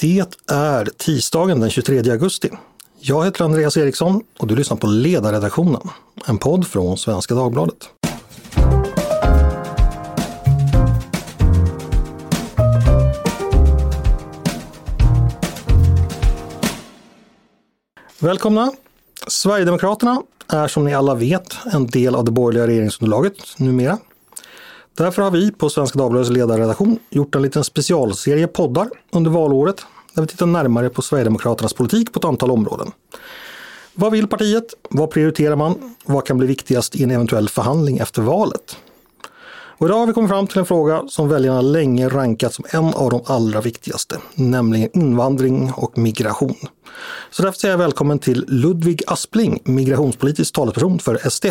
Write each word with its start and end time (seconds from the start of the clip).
Det 0.00 0.24
är 0.50 0.84
tisdagen 0.84 1.60
den 1.60 1.70
23 1.70 2.10
augusti. 2.10 2.50
Jag 3.00 3.24
heter 3.24 3.44
Andreas 3.44 3.76
Eriksson 3.76 4.22
och 4.38 4.46
du 4.46 4.56
lyssnar 4.56 4.76
på 4.76 4.86
Ledarredaktionen, 4.86 5.80
en 6.26 6.38
podd 6.38 6.66
från 6.66 6.96
Svenska 6.96 7.34
Dagbladet. 7.34 7.88
Välkomna! 18.18 18.72
Sverigedemokraterna 19.26 20.22
är 20.48 20.68
som 20.68 20.84
ni 20.84 20.94
alla 20.94 21.14
vet 21.14 21.56
en 21.72 21.86
del 21.86 22.14
av 22.14 22.24
det 22.24 22.30
borgerliga 22.30 22.66
regeringsunderlaget 22.66 23.58
numera. 23.58 23.98
Därför 25.00 25.22
har 25.22 25.30
vi 25.30 25.52
på 25.52 25.70
Svenska 25.70 25.98
Dagbladets 25.98 26.30
ledarredaktion 26.30 26.98
gjort 27.10 27.34
en 27.34 27.42
liten 27.42 27.64
specialserie 27.64 28.46
poddar 28.46 28.88
under 29.12 29.30
valåret 29.30 29.86
där 30.14 30.22
vi 30.22 30.28
tittar 30.28 30.46
närmare 30.46 30.90
på 30.90 31.02
Sverigedemokraternas 31.02 31.72
politik 31.72 32.12
på 32.12 32.18
ett 32.18 32.24
antal 32.24 32.50
områden. 32.50 32.92
Vad 33.94 34.12
vill 34.12 34.26
partiet? 34.26 34.64
Vad 34.90 35.10
prioriterar 35.10 35.56
man? 35.56 35.94
Vad 36.04 36.26
kan 36.26 36.38
bli 36.38 36.46
viktigast 36.46 36.96
i 36.96 37.02
en 37.02 37.10
eventuell 37.10 37.48
förhandling 37.48 37.98
efter 37.98 38.22
valet? 38.22 38.76
Och 39.52 39.86
idag 39.86 39.98
har 39.98 40.06
vi 40.06 40.12
kommit 40.12 40.30
fram 40.30 40.46
till 40.46 40.58
en 40.58 40.66
fråga 40.66 41.02
som 41.08 41.28
väljarna 41.28 41.60
länge 41.60 42.08
rankat 42.08 42.54
som 42.54 42.64
en 42.70 42.94
av 42.94 43.10
de 43.10 43.22
allra 43.26 43.60
viktigaste, 43.60 44.18
nämligen 44.34 44.90
invandring 44.92 45.72
och 45.76 45.98
migration. 45.98 46.56
Så 47.30 47.42
därför 47.42 47.58
säger 47.58 47.72
jag 47.72 47.78
välkommen 47.78 48.18
till 48.18 48.44
Ludvig 48.48 49.02
Aspling, 49.06 49.60
migrationspolitisk 49.64 50.54
talesperson 50.54 50.98
för 50.98 51.30
SD. 51.30 51.46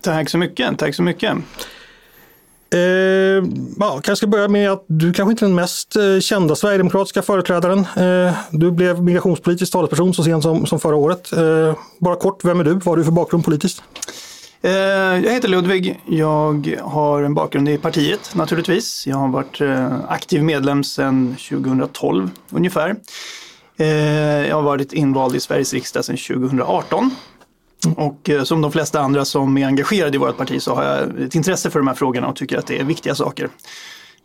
Tack 0.00 0.30
så 0.30 0.38
mycket, 0.38 0.78
tack 0.78 0.94
så 0.94 1.02
mycket. 1.02 1.36
Eh, 2.72 2.78
ja, 3.78 3.90
kanske 3.92 4.16
ska 4.16 4.26
börja 4.26 4.48
med 4.48 4.70
att 4.70 4.84
du 4.86 5.12
kanske 5.12 5.30
inte 5.30 5.44
är 5.44 5.46
den 5.46 5.54
mest 5.54 5.96
eh, 5.96 6.20
kända 6.20 6.56
sverigedemokratiska 6.56 7.22
företrädaren. 7.22 7.78
Eh, 7.78 8.34
du 8.50 8.70
blev 8.70 9.02
migrationspolitisk 9.02 9.72
talesperson 9.72 10.14
så 10.14 10.24
sent 10.24 10.42
som, 10.42 10.66
som 10.66 10.80
förra 10.80 10.96
året. 10.96 11.32
Eh, 11.32 11.76
bara 11.98 12.16
kort, 12.16 12.44
vem 12.44 12.60
är 12.60 12.64
du? 12.64 12.72
Vad 12.72 12.84
har 12.84 12.96
du 12.96 13.04
för 13.04 13.12
bakgrund 13.12 13.44
politiskt? 13.44 13.82
Eh, 14.62 14.72
jag 15.24 15.32
heter 15.32 15.48
Ludvig. 15.48 16.00
Jag 16.06 16.78
har 16.82 17.22
en 17.22 17.34
bakgrund 17.34 17.68
i 17.68 17.78
partiet 17.78 18.34
naturligtvis. 18.34 19.06
Jag 19.06 19.16
har 19.16 19.28
varit 19.28 19.60
eh, 19.60 19.94
aktiv 20.08 20.42
medlem 20.42 20.84
sedan 20.84 21.36
2012 21.48 22.30
ungefär. 22.50 22.96
Eh, 23.76 23.86
jag 24.48 24.56
har 24.56 24.62
varit 24.62 24.92
invald 24.92 25.36
i 25.36 25.40
Sveriges 25.40 25.72
riksdag 25.72 26.04
sedan 26.04 26.16
2018. 26.16 27.10
Och 27.96 28.30
eh, 28.30 28.44
som 28.44 28.60
de 28.60 28.72
flesta 28.72 29.00
andra 29.00 29.24
som 29.24 29.58
är 29.58 29.66
engagerade 29.66 30.16
i 30.16 30.18
vårt 30.18 30.36
parti 30.36 30.62
så 30.62 30.74
har 30.74 30.84
jag 30.84 31.20
ett 31.20 31.34
intresse 31.34 31.70
för 31.70 31.78
de 31.78 31.88
här 31.88 31.94
frågorna 31.94 32.28
och 32.28 32.36
tycker 32.36 32.58
att 32.58 32.66
det 32.66 32.78
är 32.78 32.84
viktiga 32.84 33.14
saker. 33.14 33.48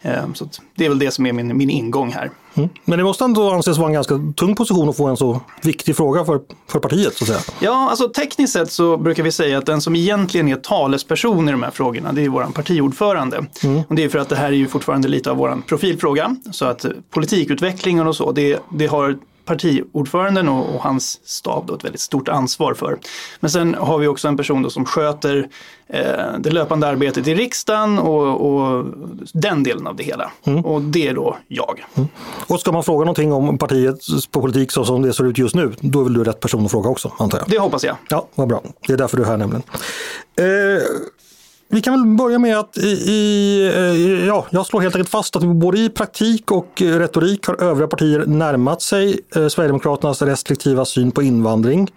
Eh, 0.02 0.34
så 0.34 0.50
det 0.76 0.86
är 0.86 0.90
väl 0.90 1.00
det 1.00 1.12
som 1.12 1.26
är 1.26 1.34
min, 1.34 1.58
min 1.58 1.70
ingång 1.70 2.12
här. 2.12 2.32
Mm. 2.54 2.70
Men 2.86 2.98
det 2.98 3.04
måste 3.04 3.24
ändå 3.24 3.52
anses 3.52 3.78
vara 3.78 3.88
en 3.88 3.94
ganska 3.94 4.20
tung 4.36 4.56
position 4.56 4.90
att 4.90 4.98
få 4.98 5.08
en 5.08 5.18
så 5.18 5.42
viktig 5.64 5.96
fråga 5.96 6.26
för, 6.26 6.42
för 6.68 6.80
partiet 6.80 7.16
så 7.16 7.24
att 7.24 7.28
säga. 7.28 7.40
Ja, 7.60 7.90
alltså 7.90 8.10
tekniskt 8.10 8.54
sett 8.54 8.72
så 8.72 8.98
brukar 8.98 9.24
vi 9.24 9.32
säga 9.32 9.58
att 9.58 9.66
den 9.66 9.82
som 9.82 9.96
egentligen 9.96 10.48
är 10.48 10.56
talesperson 10.56 11.50
i 11.50 11.52
de 11.52 11.64
här 11.64 11.72
frågorna, 11.72 12.14
det 12.14 12.26
är 12.26 12.30
vår 12.30 12.44
partiordförande. 12.44 13.46
Mm. 13.64 13.82
Och 13.88 13.96
det 13.96 14.04
är 14.04 14.10
för 14.10 14.20
att 14.20 14.30
det 14.30 14.36
här 14.36 14.48
är 14.48 14.52
ju 14.52 14.68
fortfarande 14.68 15.08
lite 15.08 15.32
av 15.32 15.38
vår 15.38 15.62
profilfråga. 15.68 16.36
Så 16.52 16.66
att 16.66 16.86
politikutvecklingen 17.10 18.08
och 18.08 18.16
så, 18.16 18.32
det, 18.32 18.60
det 18.70 18.88
har 18.88 19.18
partiordföranden 19.48 20.50
och, 20.50 20.76
och, 20.76 20.82
hans 20.82 21.20
stab 21.24 21.66
då 21.68 21.76
ett 21.76 21.84
väldigt 21.84 22.02
stort 22.02 22.30
ansvar 22.30 22.74
för. 22.74 22.98
Men 23.40 23.50
sen 23.50 23.76
har 23.76 23.98
vi 23.98 24.08
också 24.08 24.28
en 24.28 24.38
person 24.38 24.72
som 24.72 24.86
sköter 24.86 25.48
eh, 25.88 26.02
det 26.40 26.50
löpande 26.50 26.88
arbetet 26.88 27.28
i 27.28 27.36
riksdagen 27.36 28.00
och, 28.00 28.52
och, 28.52 28.86
den 29.34 29.64
delen 29.64 29.88
av 29.88 29.96
det 29.96 30.04
hela. 30.04 30.32
Mm. 30.44 30.66
Och 30.66 30.82
det 30.82 31.08
är 31.08 31.16
då 31.16 31.38
jag. 31.48 31.86
Mm. 31.96 32.10
Och 32.48 32.60
ska 32.60 32.72
man 32.72 32.84
fråga 32.84 33.06
någonting 33.06 33.34
om 33.34 33.58
partiets 33.58 34.28
politik 34.28 34.72
så 34.72 34.86
som 34.86 35.02
det 35.02 35.14
ser 35.14 35.24
ut 35.24 35.38
just 35.38 35.56
nu, 35.56 35.74
då 35.80 36.00
är 36.00 36.04
väl 36.04 36.14
du 36.14 36.24
rätt 36.24 36.40
person 36.40 36.66
att 36.66 36.72
fråga 36.72 36.90
också 36.90 37.12
antar 37.18 37.38
jag? 37.38 37.50
Det 37.50 37.60
hoppas 37.60 37.84
jag. 37.84 37.96
Ja, 38.10 38.28
vad 38.36 38.48
bra. 38.48 38.64
Det 38.88 38.94
är 38.94 38.98
därför 38.98 39.18
du 39.18 39.24
är 39.24 39.28
här 39.28 39.38
nämligen. 39.38 39.64
Eh, 40.36 40.84
vi 41.70 41.82
kan 41.82 41.94
väl 41.94 42.18
börja 42.18 42.40
med 42.40 42.58
att 42.60 42.78
i, 42.78 42.88
i, 42.88 43.62
eh, 43.76 44.26
ja, 44.28 44.48
jag 44.50 44.66
slår 44.66 44.82
helt 44.82 44.96
enkelt 44.96 45.10
fast 45.10 45.36
att 45.36 45.44
både 45.44 45.80
i 45.80 45.90
praktik 45.90 46.52
och 46.52 46.82
eh, 46.82 47.00
retorik 47.00 47.48
har 47.48 47.64
övriga 47.64 47.88
partier 47.88 48.26
närmat 48.26 48.82
sig 48.82 49.20
eh, 49.36 49.48
Sverigedemokraternas 49.48 50.22
restriktiva 50.22 50.86
syn 50.86 51.12
på 51.12 51.24
invandring. 51.24 51.92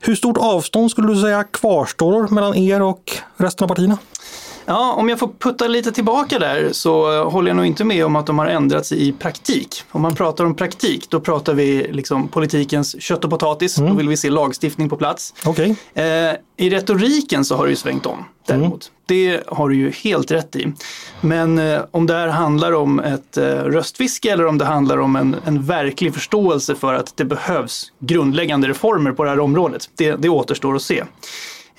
Hur 0.00 0.14
stort 0.14 0.38
avstånd 0.38 0.90
skulle 0.90 1.08
du 1.08 1.20
säga 1.20 1.44
kvarstår 1.44 2.28
mellan 2.28 2.54
er 2.54 2.82
och 2.82 3.12
resten 3.36 3.64
av 3.64 3.68
partierna? 3.68 3.98
Ja, 4.68 4.92
om 4.92 5.08
jag 5.08 5.18
får 5.18 5.28
putta 5.38 5.68
lite 5.68 5.92
tillbaka 5.92 6.38
där 6.38 6.68
så 6.72 7.24
håller 7.24 7.50
jag 7.50 7.56
nog 7.56 7.66
inte 7.66 7.84
med 7.84 8.06
om 8.06 8.16
att 8.16 8.26
de 8.26 8.38
har 8.38 8.46
ändrats 8.46 8.92
i 8.92 9.12
praktik. 9.12 9.82
Om 9.90 10.02
man 10.02 10.14
pratar 10.14 10.44
om 10.44 10.54
praktik, 10.54 11.10
då 11.10 11.20
pratar 11.20 11.54
vi 11.54 11.88
liksom 11.92 12.28
politikens 12.28 13.02
kött 13.02 13.24
och 13.24 13.30
potatis. 13.30 13.78
Mm. 13.78 13.90
Då 13.90 13.96
vill 13.96 14.08
vi 14.08 14.16
se 14.16 14.30
lagstiftning 14.30 14.88
på 14.88 14.96
plats. 14.96 15.34
Okay. 15.46 15.74
Eh, 15.94 16.34
I 16.56 16.70
retoriken 16.70 17.44
så 17.44 17.56
har 17.56 17.64
det 17.64 17.70
ju 17.70 17.76
svängt 17.76 18.06
om 18.06 18.24
däremot. 18.46 18.68
Mm. 18.68 18.80
Det 19.06 19.42
har 19.46 19.68
du 19.68 19.76
ju 19.76 19.90
helt 19.90 20.30
rätt 20.30 20.56
i. 20.56 20.72
Men 21.20 21.58
eh, 21.58 21.80
om 21.90 22.06
det 22.06 22.14
här 22.14 22.28
handlar 22.28 22.72
om 22.72 23.00
ett 23.00 23.36
eh, 23.36 23.44
röstfiske 23.44 24.32
eller 24.32 24.46
om 24.46 24.58
det 24.58 24.64
handlar 24.64 24.98
om 24.98 25.16
en, 25.16 25.36
en 25.44 25.62
verklig 25.62 26.14
förståelse 26.14 26.74
för 26.74 26.94
att 26.94 27.16
det 27.16 27.24
behövs 27.24 27.92
grundläggande 27.98 28.68
reformer 28.68 29.12
på 29.12 29.24
det 29.24 29.30
här 29.30 29.40
området, 29.40 29.90
det, 29.94 30.16
det 30.16 30.28
återstår 30.28 30.76
att 30.76 30.82
se. 30.82 31.04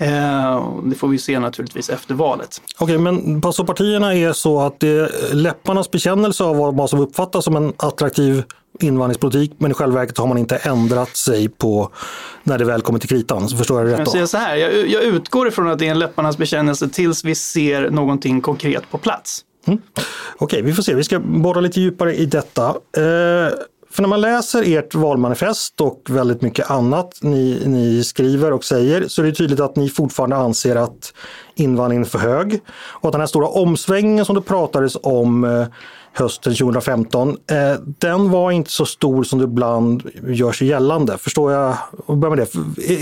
Eh, 0.02 0.80
det 0.84 0.96
får 0.96 1.08
vi 1.08 1.18
se 1.18 1.40
naturligtvis 1.40 1.90
efter 1.90 2.14
valet. 2.14 2.62
Okej, 2.78 2.98
men 2.98 3.42
så 3.54 3.66
partierna 3.66 4.16
är 4.16 4.34
så 4.34 4.62
att 4.62 4.80
det 4.80 4.88
är 4.88 5.34
läpparnas 5.34 5.92
bekännelse 5.92 6.44
av 6.44 6.76
vad 6.76 6.90
som 6.90 7.00
uppfattas 7.00 7.46
som 7.46 7.56
en 7.56 7.74
attraktiv 7.78 8.44
invandringspolitik 8.80 9.52
men 9.58 9.72
i 9.72 9.74
själva 9.74 10.00
verket 10.00 10.18
har 10.18 10.28
man 10.28 10.38
inte 10.38 10.56
ändrat 10.56 11.16
sig 11.16 11.50
på 11.50 11.92
när 12.44 12.58
det 12.58 12.66
väl 12.66 12.82
kommer 12.82 13.00
till 13.00 13.10
kritan. 13.10 13.50
Så 13.50 13.58
förstår 13.58 13.80
jag 13.80 13.92
rätt? 13.92 14.00
Jag, 14.00 14.08
säger 14.08 14.26
så 14.26 14.38
här, 14.38 14.56
jag, 14.56 14.88
jag 14.88 15.04
utgår 15.04 15.48
ifrån 15.48 15.68
att 15.68 15.80
det 15.80 15.88
är 15.88 15.92
en 15.92 16.00
läpparnas 16.00 16.38
bekännelse 16.38 16.90
tills 16.90 17.24
vi 17.24 17.36
ser 17.36 17.90
någonting 17.90 18.42
konkret 18.42 18.92
på 18.92 18.98
plats. 18.98 19.46
Mm. 19.68 19.80
Okej, 20.38 20.62
vi 20.62 20.74
får 20.74 20.84
se. 20.84 20.96
Vi 20.96 21.04
ska 21.04 21.20
borra 21.20 21.62
lite 21.62 21.82
djupare 21.82 22.16
i 22.16 22.26
detta. 22.26 22.68
Eh, 22.98 23.54
för 23.92 24.02
när 24.02 24.10
man 24.10 24.22
läser 24.22 24.78
ert 24.78 24.96
valmanifest 24.96 25.82
och 25.82 26.02
väldigt 26.10 26.42
mycket 26.42 26.72
annat 26.72 27.20
ni, 27.22 27.64
ni 27.66 28.04
skriver 28.04 28.54
och 28.54 28.64
säger 28.64 29.08
så 29.08 29.22
är 29.22 29.26
det 29.26 29.32
tydligt 29.32 29.60
att 29.60 29.76
ni 29.76 29.90
fortfarande 29.90 30.36
anser 30.36 30.76
att 30.76 31.14
invandringen 31.56 32.04
är 32.04 32.08
för 32.08 32.20
hög. 32.20 32.60
Och 32.72 33.10
att 33.10 33.12
den 33.12 33.22
här 33.22 33.28
stora 33.28 33.48
omsvängningen 33.48 34.26
som 34.26 34.36
det 34.36 34.42
pratades 34.42 34.98
om 35.04 35.44
eh, 35.44 35.68
hösten 36.14 36.56
2015, 36.56 37.30
eh, 37.30 37.36
den 37.84 38.32
var 38.32 38.52
inte 38.52 38.72
så 38.72 38.86
stor 38.86 39.24
som 39.24 39.40
det 39.40 39.46
ibland 39.46 40.10
görs 40.28 40.62
gällande. 40.62 41.18
Förstår 41.18 41.52
jag? 41.52 41.78
Börja 42.08 42.36
med 42.36 42.38
det. 42.38 42.56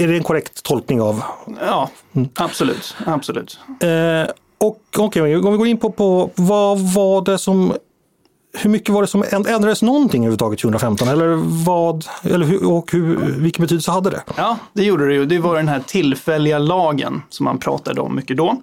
Är 0.04 0.08
det 0.08 0.18
en 0.18 0.24
korrekt 0.24 0.64
tolkning 0.64 1.02
av? 1.02 1.22
Ja, 1.62 1.90
mm. 2.14 2.30
absolut. 2.36 2.96
absolut. 3.06 3.60
Eh, 3.80 4.34
och 4.58 4.82
okay, 4.98 5.36
om 5.36 5.52
vi 5.52 5.58
går 5.58 5.68
in 5.68 5.78
på, 5.78 5.92
på 5.92 6.30
vad 6.36 6.80
var 6.80 7.26
det 7.26 7.38
som 7.38 7.74
hur 8.62 8.70
mycket 8.70 8.90
var 8.90 9.02
det 9.02 9.08
som 9.08 9.24
ändrades 9.32 9.82
någonting 9.82 10.22
överhuvudtaget 10.22 10.60
2015? 10.60 11.08
Eller 11.08 11.36
vad, 11.66 12.06
eller 12.24 12.46
hur, 12.46 12.72
och 12.72 12.92
hur, 12.92 13.16
vilken 13.38 13.62
betydelse 13.62 13.92
hade 13.92 14.10
det? 14.10 14.22
Ja, 14.36 14.58
det 14.74 14.84
gjorde 14.84 15.08
det 15.08 15.14
ju. 15.14 15.26
Det 15.26 15.40
var 15.40 15.56
den 15.56 15.68
här 15.68 15.84
tillfälliga 15.88 16.60
lagen 16.60 17.22
som 17.30 17.44
man 17.44 17.58
pratade 17.58 18.02
om 18.02 18.16
mycket 18.16 18.38
då. 18.38 18.62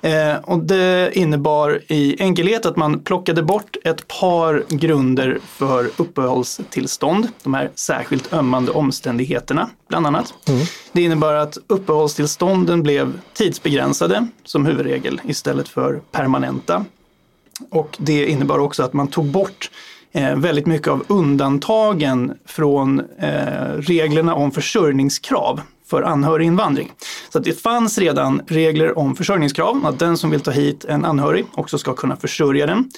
Eh, 0.00 0.36
och 0.44 0.58
det 0.58 1.18
innebar 1.18 1.80
i 1.88 2.22
enkelhet 2.22 2.66
att 2.66 2.76
man 2.76 3.00
plockade 3.00 3.42
bort 3.42 3.76
ett 3.84 4.08
par 4.08 4.64
grunder 4.68 5.38
för 5.46 5.90
uppehållstillstånd. 5.96 7.28
De 7.42 7.54
här 7.54 7.70
särskilt 7.74 8.32
ömmande 8.32 8.72
omständigheterna, 8.72 9.70
bland 9.88 10.06
annat. 10.06 10.34
Mm. 10.48 10.60
Det 10.92 11.02
innebar 11.02 11.34
att 11.34 11.58
uppehållstillstånden 11.66 12.82
blev 12.82 13.12
tidsbegränsade 13.34 14.26
som 14.44 14.66
huvudregel 14.66 15.20
istället 15.24 15.68
för 15.68 16.00
permanenta. 16.12 16.84
Och 17.70 17.96
det 17.98 18.26
innebar 18.26 18.58
också 18.58 18.82
att 18.82 18.92
man 18.92 19.08
tog 19.08 19.26
bort 19.26 19.70
eh, 20.12 20.36
väldigt 20.36 20.66
mycket 20.66 20.88
av 20.88 21.04
undantagen 21.08 22.32
från 22.46 23.00
eh, 23.18 23.32
reglerna 23.78 24.34
om 24.34 24.50
försörjningskrav 24.50 25.60
för 25.86 26.02
anhöriginvandring. 26.02 26.92
Så 27.32 27.38
att 27.38 27.44
det 27.44 27.62
fanns 27.62 27.98
redan 27.98 28.42
regler 28.46 28.98
om 28.98 29.16
försörjningskrav, 29.16 29.86
att 29.86 29.98
den 29.98 30.16
som 30.16 30.30
vill 30.30 30.40
ta 30.40 30.50
hit 30.50 30.84
en 30.84 31.04
anhörig 31.04 31.46
också 31.54 31.78
ska 31.78 31.94
kunna 31.94 32.16
försörja 32.16 32.66
den. 32.66 32.90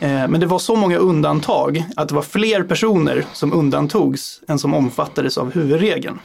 Eh, 0.00 0.28
men 0.28 0.40
det 0.40 0.46
var 0.46 0.58
så 0.58 0.76
många 0.76 0.96
undantag 0.96 1.84
att 1.96 2.08
det 2.08 2.14
var 2.14 2.22
fler 2.22 2.62
personer 2.62 3.24
som 3.32 3.52
undantogs 3.52 4.40
än 4.48 4.58
som 4.58 4.74
omfattades 4.74 5.38
av 5.38 5.52
huvudregeln. 5.52 6.18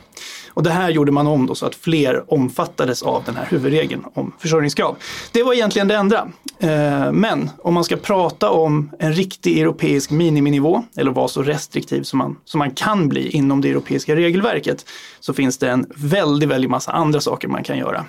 Och 0.49 0.63
det 0.63 0.69
här 0.69 0.89
gjorde 0.89 1.11
man 1.11 1.27
om 1.27 1.45
då 1.45 1.55
så 1.55 1.65
att 1.65 1.75
fler 1.75 2.33
omfattades 2.33 3.03
av 3.03 3.23
den 3.25 3.35
här 3.35 3.45
huvudregeln 3.49 4.03
om 4.13 4.33
försörjningskrav. 4.39 4.95
Det 5.31 5.43
var 5.43 5.53
egentligen 5.53 5.87
det 5.87 5.95
enda. 5.95 6.27
Eh, 6.59 7.11
men 7.11 7.49
om 7.57 7.73
man 7.73 7.83
ska 7.83 7.95
prata 7.95 8.49
om 8.49 8.91
en 8.99 9.13
riktig 9.13 9.59
europeisk 9.59 10.11
miniminivå 10.11 10.83
eller 10.97 11.11
vara 11.11 11.27
så 11.27 11.43
restriktiv 11.43 12.03
som 12.03 12.17
man, 12.19 12.35
som 12.45 12.59
man 12.59 12.71
kan 12.71 13.09
bli 13.09 13.29
inom 13.29 13.61
det 13.61 13.69
europeiska 13.69 14.15
regelverket 14.15 14.85
så 15.19 15.33
finns 15.33 15.57
det 15.57 15.69
en 15.69 15.85
väldigt, 15.95 16.49
väldigt 16.49 16.71
massa 16.71 16.91
andra 16.91 17.21
saker 17.21 17.47
man 17.47 17.63
kan 17.63 17.77
göra. 17.77 18.05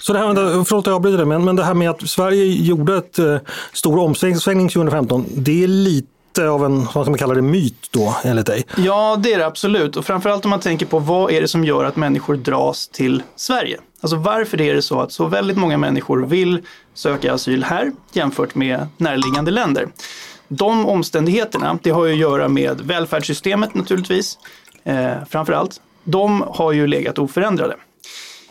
Så 0.00 0.12
det 0.12 0.18
här, 0.18 0.64
förlåt 0.64 0.86
jag 0.86 0.94
avbryter 0.94 1.24
men, 1.24 1.44
men 1.44 1.56
det 1.56 1.64
här 1.64 1.74
med 1.74 1.90
att 1.90 2.08
Sverige 2.08 2.44
gjorde 2.44 2.96
ett 2.96 3.18
eh, 3.18 3.36
stor 3.72 3.98
omsvängning 3.98 4.68
2015, 4.68 5.24
det 5.34 5.64
är 5.64 5.68
lite 5.68 6.15
lite 6.36 6.48
av 6.48 6.64
en, 6.64 6.78
vad 6.78 7.04
ska 7.04 7.10
man 7.10 7.18
kalla 7.18 7.34
det, 7.34 7.42
myt 7.42 7.88
då 7.90 8.16
enligt 8.24 8.46
dig? 8.46 8.64
Ja, 8.76 9.16
det 9.22 9.32
är 9.32 9.38
det 9.38 9.46
absolut. 9.46 9.96
Och 9.96 10.04
framförallt 10.04 10.44
om 10.44 10.50
man 10.50 10.60
tänker 10.60 10.86
på 10.86 10.98
vad 10.98 11.32
är 11.32 11.40
det 11.40 11.48
som 11.48 11.64
gör 11.64 11.84
att 11.84 11.96
människor 11.96 12.36
dras 12.36 12.88
till 12.88 13.22
Sverige? 13.36 13.80
Alltså 14.00 14.16
varför 14.16 14.60
är 14.60 14.74
det 14.74 14.82
så 14.82 15.00
att 15.00 15.12
så 15.12 15.26
väldigt 15.26 15.56
många 15.56 15.78
människor 15.78 16.26
vill 16.26 16.60
söka 16.94 17.34
asyl 17.34 17.64
här 17.64 17.92
jämfört 18.12 18.54
med 18.54 18.86
närliggande 18.96 19.50
länder? 19.50 19.88
De 20.48 20.86
omständigheterna, 20.86 21.78
det 21.82 21.90
har 21.90 22.06
ju 22.06 22.12
att 22.12 22.18
göra 22.18 22.48
med 22.48 22.80
välfärdssystemet 22.80 23.74
naturligtvis, 23.74 24.38
eh, 24.84 25.12
framför 25.28 25.52
allt. 25.52 25.80
De 26.04 26.44
har 26.48 26.72
ju 26.72 26.86
legat 26.86 27.18
oförändrade. 27.18 27.76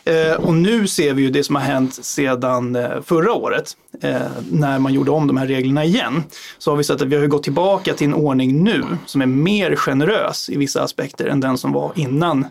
Eh, 0.05 0.33
och 0.33 0.53
nu 0.53 0.87
ser 0.87 1.13
vi 1.13 1.21
ju 1.21 1.29
det 1.29 1.43
som 1.43 1.55
har 1.55 1.61
hänt 1.61 2.05
sedan 2.05 2.75
eh, 2.75 3.01
förra 3.05 3.33
året, 3.33 3.77
eh, 4.01 4.21
när 4.51 4.79
man 4.79 4.93
gjorde 4.93 5.11
om 5.11 5.27
de 5.27 5.37
här 5.37 5.47
reglerna 5.47 5.85
igen. 5.85 6.23
Så 6.57 6.71
har 6.71 6.77
vi 6.77 6.83
sett 6.83 7.01
att 7.01 7.07
vi 7.07 7.15
har 7.15 7.27
gått 7.27 7.43
tillbaka 7.43 7.93
till 7.93 8.07
en 8.07 8.13
ordning 8.13 8.63
nu 8.63 8.83
som 9.05 9.21
är 9.21 9.25
mer 9.25 9.75
generös 9.75 10.49
i 10.49 10.57
vissa 10.57 10.83
aspekter 10.83 11.25
än 11.25 11.39
den 11.39 11.57
som 11.57 11.71
var 11.71 11.91
innan 11.95 12.47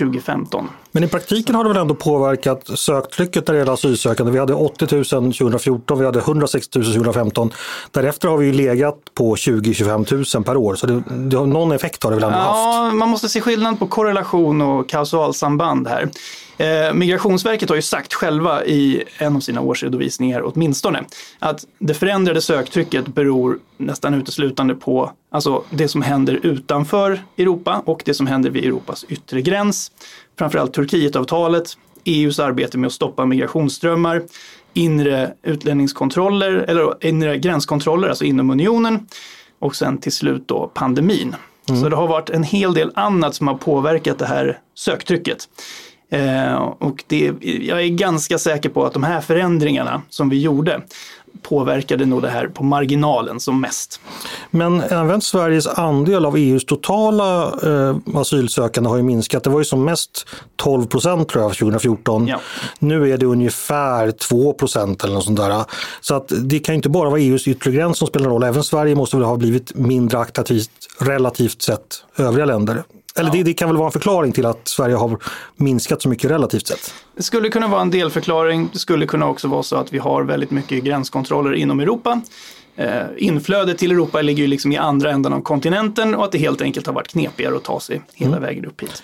2015. 0.00 0.68
Men 0.92 1.04
i 1.04 1.08
praktiken 1.08 1.54
har 1.54 1.64
det 1.64 1.70
väl 1.70 1.78
ändå 1.78 1.94
påverkat 1.94 2.78
söktrycket 2.78 3.46
när 3.46 3.54
det 3.54 3.58
gäller 3.58 3.72
asylsökande. 3.72 4.32
Vi 4.32 4.38
hade 4.38 4.54
80 4.54 4.94
000 4.94 5.04
2014, 5.04 5.98
vi 5.98 6.04
hade 6.04 6.18
160 6.18 6.78
000 6.78 6.92
2015. 6.92 7.50
Därefter 7.90 8.28
har 8.28 8.36
vi 8.36 8.46
ju 8.46 8.52
legat 8.52 8.96
på 9.14 9.34
20-25 9.34 10.36
000 10.36 10.44
per 10.44 10.56
år, 10.56 10.74
så 10.74 10.86
det, 10.86 11.02
det, 11.08 11.46
någon 11.46 11.72
effekt 11.72 12.02
har 12.02 12.10
det 12.10 12.16
väl 12.16 12.24
ändå 12.24 12.38
haft? 12.38 12.48
Ja, 12.48 12.90
man 12.94 13.08
måste 13.08 13.28
se 13.28 13.40
skillnad 13.40 13.78
på 13.78 13.86
korrelation 13.86 14.60
och 14.60 14.88
kausalsamband 14.88 15.88
här. 15.88 16.08
Eh, 16.60 16.94
Migrationsverket 16.94 17.68
har 17.68 17.76
ju 17.76 17.82
sagt 17.82 18.14
själva 18.14 18.64
i 18.64 19.04
en 19.18 19.36
av 19.36 19.40
sina 19.40 19.60
årsredovisningar 19.60 20.42
åtminstone 20.44 21.04
att 21.38 21.66
det 21.78 21.94
förändrade 21.94 22.40
söktrycket 22.40 23.06
beror 23.06 23.58
nästan 23.76 24.14
uteslutande 24.14 24.74
på 24.74 25.12
alltså 25.30 25.64
det 25.70 25.88
som 25.88 26.02
händer 26.02 26.40
utanför 26.42 27.22
Europa 27.38 27.82
och 27.84 28.02
det 28.04 28.14
som 28.14 28.26
händer 28.26 28.50
vid 28.50 28.64
Europas 28.64 29.04
yttre 29.08 29.42
gräns. 29.42 29.92
Framförallt 30.38 30.72
Turkietavtalet, 30.72 31.76
EUs 32.04 32.38
arbete 32.38 32.78
med 32.78 32.86
att 32.86 32.92
stoppa 32.92 33.26
migrationsströmmar, 33.26 34.22
inre 34.74 35.34
utlänningskontroller 35.42 36.52
eller 36.52 37.06
inre 37.06 37.38
gränskontroller, 37.38 38.08
alltså 38.08 38.24
inom 38.24 38.50
unionen 38.50 39.06
och 39.58 39.76
sen 39.76 39.98
till 39.98 40.12
slut 40.12 40.48
då 40.48 40.70
pandemin. 40.74 41.34
Mm. 41.68 41.82
Så 41.82 41.88
det 41.88 41.96
har 41.96 42.06
varit 42.06 42.30
en 42.30 42.42
hel 42.42 42.74
del 42.74 42.90
annat 42.94 43.34
som 43.34 43.48
har 43.48 43.54
påverkat 43.54 44.18
det 44.18 44.26
här 44.26 44.58
söktrycket. 44.74 45.48
Eh, 46.10 46.54
och 46.56 47.04
det, 47.06 47.32
jag 47.42 47.82
är 47.82 47.88
ganska 47.88 48.38
säker 48.38 48.68
på 48.68 48.86
att 48.86 48.92
de 48.92 49.02
här 49.02 49.20
förändringarna 49.20 50.02
som 50.08 50.28
vi 50.28 50.40
gjorde 50.40 50.82
påverkade 51.42 52.06
nog 52.06 52.22
det 52.22 52.28
här 52.28 52.46
på 52.46 52.64
marginalen 52.64 53.40
som 53.40 53.60
mest. 53.60 54.00
Men 54.50 54.80
även 54.80 55.20
Sveriges 55.20 55.66
andel 55.66 56.26
av 56.26 56.36
EUs 56.36 56.64
totala 56.64 57.44
eh, 57.44 57.96
asylsökande 58.14 58.90
har 58.90 58.96
ju 58.96 59.02
minskat. 59.02 59.44
Det 59.44 59.50
var 59.50 59.58
ju 59.58 59.64
som 59.64 59.84
mest 59.84 60.26
12 60.56 60.86
procent 60.86 61.28
tror 61.28 61.44
jag 61.44 61.54
2014. 61.54 62.26
Ja. 62.26 62.40
Nu 62.78 63.12
är 63.12 63.18
det 63.18 63.26
ungefär 63.26 64.10
2 64.10 64.52
procent 64.52 65.04
eller 65.04 65.14
något 65.14 65.24
sånt 65.24 65.38
där. 65.38 65.64
Så 66.00 66.14
att 66.14 66.32
det 66.40 66.58
kan 66.58 66.74
inte 66.74 66.88
bara 66.88 67.10
vara 67.10 67.20
EUs 67.20 67.48
yttre 67.48 67.70
gräns 67.70 67.98
som 67.98 68.08
spelar 68.08 68.30
roll. 68.30 68.42
Även 68.42 68.64
Sverige 68.64 68.94
måste 68.94 69.16
väl 69.16 69.26
ha 69.26 69.36
blivit 69.36 69.74
mindre 69.74 70.18
attraktivt 70.18 70.70
relativt 70.98 71.62
sett 71.62 72.04
övriga 72.16 72.44
länder. 72.44 72.82
Eller 73.16 73.28
ja. 73.28 73.32
det, 73.32 73.42
det, 73.42 73.54
kan 73.54 73.68
väl 73.68 73.76
vara 73.76 73.86
en 73.86 73.92
förklaring 73.92 74.32
till 74.32 74.46
att 74.46 74.68
Sverige 74.68 74.94
har 74.94 75.18
minskat 75.56 76.02
så 76.02 76.08
mycket 76.08 76.30
relativt 76.30 76.66
sett? 76.66 76.94
Det 77.16 77.22
skulle 77.22 77.48
kunna 77.48 77.68
vara 77.68 77.80
en 77.80 77.90
delförklaring. 77.90 78.70
Det 78.72 78.78
skulle 78.78 79.06
kunna 79.06 79.28
också 79.28 79.48
vara 79.48 79.62
så 79.62 79.76
att 79.76 79.92
vi 79.92 79.98
har 79.98 80.22
väldigt 80.22 80.50
mycket 80.50 80.84
gränskontroller 80.84 81.52
inom 81.52 81.80
Europa. 81.80 82.20
Eh, 82.76 83.02
inflödet 83.16 83.78
till 83.78 83.90
Europa 83.90 84.22
ligger 84.22 84.42
ju 84.42 84.46
liksom 84.46 84.72
i 84.72 84.76
andra 84.76 85.10
änden 85.10 85.32
av 85.32 85.40
kontinenten 85.40 86.14
och 86.14 86.24
att 86.24 86.32
det 86.32 86.38
helt 86.38 86.60
enkelt 86.62 86.86
har 86.86 86.94
varit 86.94 87.08
knepigare 87.08 87.56
att 87.56 87.64
ta 87.64 87.80
sig 87.80 88.02
hela 88.14 88.36
mm. 88.36 88.42
vägen 88.42 88.66
upp 88.66 88.82
hit. 88.82 89.02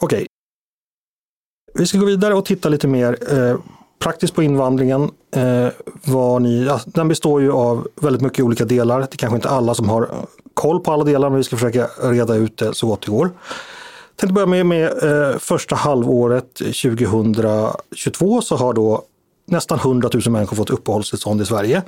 Okej. 0.00 0.16
Okay. 0.16 0.26
Vi 1.74 1.86
ska 1.86 1.98
gå 1.98 2.06
vidare 2.06 2.34
och 2.34 2.44
titta 2.44 2.68
lite 2.68 2.88
mer 2.88 3.18
eh, 3.30 3.56
praktiskt 3.98 4.34
på 4.34 4.42
invandringen. 4.42 5.10
Eh, 5.36 5.68
ni, 6.40 6.70
den 6.86 7.08
består 7.08 7.40
ju 7.42 7.52
av 7.52 7.88
väldigt 7.96 8.22
mycket 8.22 8.44
olika 8.44 8.64
delar. 8.64 9.00
Det 9.00 9.14
är 9.14 9.16
kanske 9.16 9.36
inte 9.36 9.48
alla 9.48 9.74
som 9.74 9.88
har 9.88 10.26
koll 10.54 10.80
på 10.80 10.92
alla 10.92 11.04
delar 11.04 11.30
men 11.30 11.36
vi 11.36 11.44
ska 11.44 11.56
försöka 11.56 11.86
reda 12.02 12.34
ut 12.34 12.58
det 12.58 12.74
så 12.74 12.86
gott 12.86 13.02
det 13.02 13.10
går. 13.10 13.30
Jag 14.10 14.16
tänkte 14.16 14.34
börja 14.34 14.46
med, 14.46 14.66
med 14.66 14.84
eh, 15.02 15.38
första 15.38 15.76
halvåret 15.76 16.54
2022 16.54 18.42
så 18.42 18.56
har 18.56 18.72
då 18.72 19.04
nästan 19.46 19.78
100 19.78 20.10
000 20.12 20.22
människor 20.30 20.56
fått 20.56 20.70
uppehållstillstånd 20.70 21.42
i 21.42 21.46
Sverige. 21.46 21.82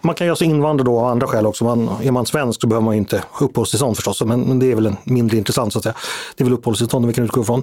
Man 0.00 0.14
kan 0.14 0.26
ju 0.26 0.30
alltså 0.30 0.44
invandra 0.44 0.84
då 0.84 0.98
av 0.98 1.04
andra 1.06 1.26
skäl 1.26 1.46
också. 1.46 1.64
Man, 1.64 1.90
är 2.02 2.10
man 2.10 2.26
svensk 2.26 2.60
så 2.60 2.66
behöver 2.66 2.84
man 2.84 2.94
inte 2.94 3.24
uppehållstillstånd 3.40 3.96
förstås, 3.96 4.22
men, 4.24 4.40
men 4.40 4.58
det 4.58 4.70
är 4.70 4.74
väl 4.74 4.86
en 4.86 4.96
mindre 5.04 5.36
intressant 5.36 5.72
så 5.72 5.78
att 5.78 5.82
säga. 5.82 5.94
Det 6.36 6.42
är 6.42 6.44
väl 6.44 6.54
uppehållstillstånd 6.54 7.06
vi 7.06 7.12
kan 7.14 7.24
utgå 7.24 7.42
ifrån. 7.42 7.62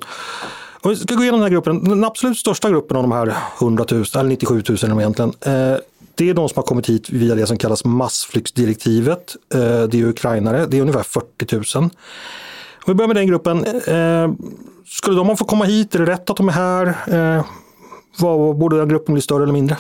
Om 0.82 0.90
vi 0.90 0.96
ska 0.96 1.16
gå 1.16 1.22
igenom 1.22 1.40
den 1.40 1.50
här 1.50 1.54
gruppen, 1.54 1.84
den 1.84 2.04
absolut 2.04 2.38
största 2.38 2.70
gruppen 2.70 2.98
av 2.98 3.04
de 3.04 3.12
här 3.12 3.36
100 3.62 3.86
000, 3.92 4.06
eller 4.16 4.30
97 4.30 4.64
000 4.70 5.00
egentligen, 5.00 5.34
eh, 5.42 5.78
det 6.16 6.30
är 6.30 6.34
de 6.34 6.50
som 6.50 6.56
har 6.56 6.64
kommit 6.64 6.90
hit 6.90 7.10
via 7.10 7.36
det 7.36 7.48
som 7.48 7.58
kallas 7.58 7.86
massflyktsdirektivet. 7.86 9.36
Eh, 9.54 9.60
det 9.60 10.00
är 10.00 10.06
ukrainare, 10.06 10.66
det 10.66 10.78
är 10.78 10.82
ungefär 10.82 11.04
40 11.04 11.78
000. 11.80 11.84
Om 11.84 11.92
vi 12.88 12.94
börjar 12.94 13.08
med 13.08 13.16
den 13.16 13.28
gruppen. 13.28 13.66
Eh, 13.66 14.32
skulle 14.86 15.18
de 15.18 15.38
få 15.38 15.46
komma 15.46 15.66
hit? 15.66 15.96
Är 15.96 16.00
det 16.00 16.06
rätt 16.06 16.30
att 16.30 16.38
de 16.38 16.50
är 16.50 16.54
här? 16.54 16.96
Eh, 17.38 17.46
borde 18.54 18.78
den 18.78 18.90
gruppen 18.90 19.14
bli 19.14 19.22
större 19.22 19.44
eller 19.44 19.54
mindre? 19.54 19.78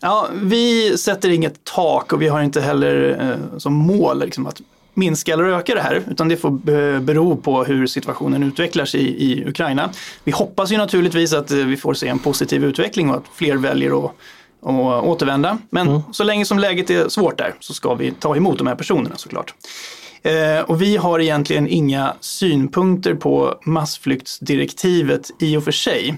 Ja, 0.00 0.28
vi 0.42 0.98
sätter 0.98 1.30
inget 1.30 1.64
tak 1.64 2.12
och 2.12 2.22
vi 2.22 2.28
har 2.28 2.42
inte 2.42 2.60
heller 2.60 3.38
som 3.58 3.74
mål 3.74 4.18
liksom, 4.18 4.46
att 4.46 4.60
minska 4.94 5.32
eller 5.32 5.44
öka 5.44 5.74
det 5.74 5.80
här, 5.80 6.02
utan 6.10 6.28
det 6.28 6.36
får 6.36 6.50
bero 7.00 7.36
på 7.36 7.64
hur 7.64 7.86
situationen 7.86 8.42
utvecklar 8.42 8.84
sig 8.84 9.00
i, 9.00 9.32
i 9.32 9.48
Ukraina. 9.48 9.90
Vi 10.24 10.32
hoppas 10.32 10.72
ju 10.72 10.76
naturligtvis 10.76 11.32
att 11.32 11.50
vi 11.50 11.76
får 11.76 11.94
se 11.94 12.08
en 12.08 12.18
positiv 12.18 12.64
utveckling 12.64 13.10
och 13.10 13.16
att 13.16 13.24
fler 13.34 13.56
väljer 13.56 14.04
att 14.04 14.12
och 14.60 15.08
återvända. 15.08 15.58
Men 15.70 15.88
mm. 15.88 16.00
så 16.12 16.24
länge 16.24 16.44
som 16.44 16.58
läget 16.58 16.90
är 16.90 17.08
svårt 17.08 17.38
där 17.38 17.54
så 17.60 17.74
ska 17.74 17.94
vi 17.94 18.12
ta 18.12 18.36
emot 18.36 18.58
de 18.58 18.66
här 18.66 18.74
personerna 18.74 19.16
såklart. 19.16 19.54
Eh, 20.22 20.60
och 20.60 20.82
vi 20.82 20.96
har 20.96 21.20
egentligen 21.20 21.68
inga 21.68 22.14
synpunkter 22.20 23.14
på 23.14 23.60
massflyktsdirektivet 23.64 25.30
i 25.38 25.56
och 25.56 25.64
för 25.64 25.72
sig. 25.72 26.14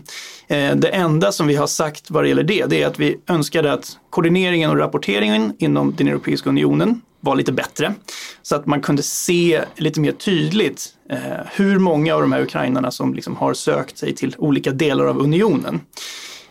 Eh, 0.48 0.76
det 0.76 0.88
enda 0.88 1.32
som 1.32 1.46
vi 1.46 1.54
har 1.54 1.66
sagt 1.66 2.10
vad 2.10 2.24
det 2.24 2.28
gäller 2.28 2.42
det, 2.42 2.66
det 2.66 2.82
är 2.82 2.86
att 2.86 2.98
vi 2.98 3.16
önskade 3.26 3.72
att 3.72 3.98
koordineringen 4.10 4.70
och 4.70 4.78
rapporteringen 4.78 5.52
inom 5.58 5.94
den 5.96 6.08
Europeiska 6.08 6.50
unionen 6.50 7.00
var 7.20 7.36
lite 7.36 7.52
bättre. 7.52 7.94
Så 8.42 8.56
att 8.56 8.66
man 8.66 8.80
kunde 8.80 9.02
se 9.02 9.64
lite 9.76 10.00
mer 10.00 10.12
tydligt 10.12 10.88
eh, 11.10 11.18
hur 11.52 11.78
många 11.78 12.14
av 12.14 12.20
de 12.20 12.32
här 12.32 12.42
ukrainarna 12.42 12.90
som 12.90 13.14
liksom 13.14 13.36
har 13.36 13.54
sökt 13.54 13.98
sig 13.98 14.14
till 14.14 14.34
olika 14.38 14.70
delar 14.70 15.04
av 15.04 15.18
unionen. 15.18 15.80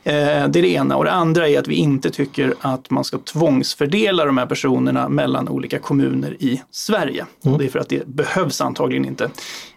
Eh, 0.03 0.47
det 0.47 0.59
är 0.59 0.61
det 0.61 0.67
ena. 0.67 0.97
Och 0.97 1.05
det 1.05 1.11
andra 1.11 1.47
är 1.47 1.59
att 1.59 1.67
vi 1.67 1.75
inte 1.75 2.09
tycker 2.09 2.53
att 2.61 2.89
man 2.89 3.03
ska 3.03 3.17
tvångsfördela 3.17 4.25
de 4.25 4.37
här 4.37 4.45
personerna 4.45 5.09
mellan 5.09 5.49
olika 5.49 5.79
kommuner 5.79 6.35
i 6.39 6.61
Sverige. 6.71 7.25
Mm. 7.45 7.57
Det 7.57 7.65
är 7.65 7.69
för 7.69 7.79
att 7.79 7.89
det 7.89 8.07
behövs 8.07 8.61
antagligen 8.61 9.05
inte. 9.05 9.29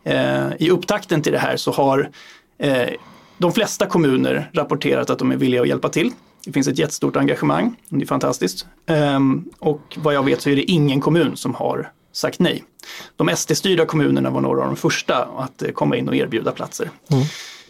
Eh, 0.04 0.46
I 0.58 0.70
upptakten 0.70 1.22
till 1.22 1.32
det 1.32 1.38
här 1.38 1.56
så 1.56 1.72
har 1.72 2.10
eh, 2.58 2.88
de 3.38 3.52
flesta 3.52 3.86
kommuner 3.86 4.50
rapporterat 4.52 5.10
att 5.10 5.18
de 5.18 5.32
är 5.32 5.36
villiga 5.36 5.62
att 5.62 5.68
hjälpa 5.68 5.88
till. 5.88 6.10
Det 6.44 6.52
finns 6.52 6.68
ett 6.68 6.78
jättestort 6.78 7.16
engagemang, 7.16 7.76
det 7.88 8.02
är 8.02 8.06
fantastiskt. 8.06 8.66
Ehm, 8.86 9.44
och 9.58 9.96
vad 9.96 10.14
jag 10.14 10.24
vet 10.24 10.40
så 10.40 10.50
är 10.50 10.56
det 10.56 10.70
ingen 10.70 11.00
kommun 11.00 11.36
som 11.36 11.54
har 11.54 11.90
sagt 12.12 12.38
nej. 12.38 12.64
De 13.16 13.28
SD-styrda 13.36 13.86
kommunerna 13.86 14.30
var 14.30 14.40
några 14.40 14.60
av 14.60 14.66
de 14.66 14.76
första 14.76 15.24
att 15.24 15.62
komma 15.74 15.96
in 15.96 16.08
och 16.08 16.16
erbjuda 16.16 16.52
platser. 16.52 16.90
Mm. 17.10 17.24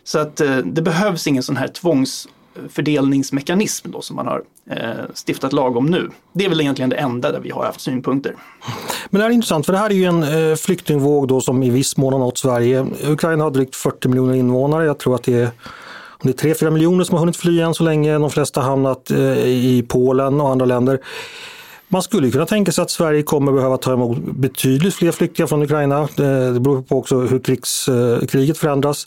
Så 0.04 0.18
att 0.18 0.37
det 0.64 0.82
behövs 0.82 1.26
ingen 1.26 1.42
sån 1.42 1.56
här 1.56 1.68
tvångs 1.68 2.28
fördelningsmekanism 2.68 3.90
då 3.90 4.02
som 4.02 4.16
man 4.16 4.26
har 4.26 4.42
eh, 4.70 4.78
stiftat 5.26 5.52
lag 5.52 5.76
om 5.76 5.87
nu. 5.87 6.11
Det 6.32 6.44
är 6.44 6.49
väl 6.49 6.61
egentligen 6.61 6.90
det 6.90 6.96
enda 6.96 7.32
där 7.32 7.40
vi 7.40 7.50
har 7.50 7.64
haft 7.64 7.80
synpunkter. 7.80 8.34
Men 9.11 9.18
det 9.18 9.23
här 9.23 9.30
är 9.30 9.34
intressant 9.34 9.66
för 9.66 9.73
det 9.73 9.78
här 9.78 9.90
är 9.90 9.94
ju 9.94 10.04
en 10.04 10.23
eh, 10.23 10.56
flyktingvåg 10.56 11.28
då 11.28 11.40
som 11.40 11.62
i 11.62 11.70
viss 11.70 11.96
mån 11.96 12.12
har 12.12 12.20
nått 12.20 12.38
Sverige. 12.38 12.87
Ukraina 13.04 13.44
har 13.44 13.50
drygt 13.50 13.76
40 13.76 14.08
miljoner 14.08 14.34
invånare. 14.34 14.84
Jag 14.84 14.99
tror 14.99 15.14
att 15.14 15.23
det 15.23 15.34
är 15.34 15.50
det 16.23 16.44
är 16.44 16.54
3-4 16.54 16.70
miljoner 16.70 17.04
som 17.04 17.14
har 17.14 17.20
hunnit 17.20 17.37
fly 17.37 17.61
än 17.61 17.75
så 17.75 17.84
länge. 17.84 18.18
De 18.18 18.30
flesta 18.30 18.61
har 18.61 18.70
hamnat 18.70 19.11
eh, 19.11 19.46
i 19.46 19.84
Polen 19.88 20.40
och 20.40 20.50
andra 20.50 20.66
länder. 20.66 21.00
Man 21.88 22.02
skulle 22.02 22.30
kunna 22.30 22.46
tänka 22.46 22.73
sig 22.73 22.82
att 22.82 22.90
Sverige 22.90 23.23
kommer 23.23 23.52
behöva 23.52 23.76
ta 23.76 23.92
emot 23.92 24.18
betydligt 24.18 24.94
fler 24.94 25.12
flyktingar 25.12 25.46
från 25.46 25.62
Ukraina. 25.62 26.08
Det 26.16 26.61
beror 26.61 26.82
på 26.82 26.99
också 26.99 27.20
hur 27.20 27.38
krigs, 27.38 27.88
kriget 28.28 28.58
förändras. 28.58 29.06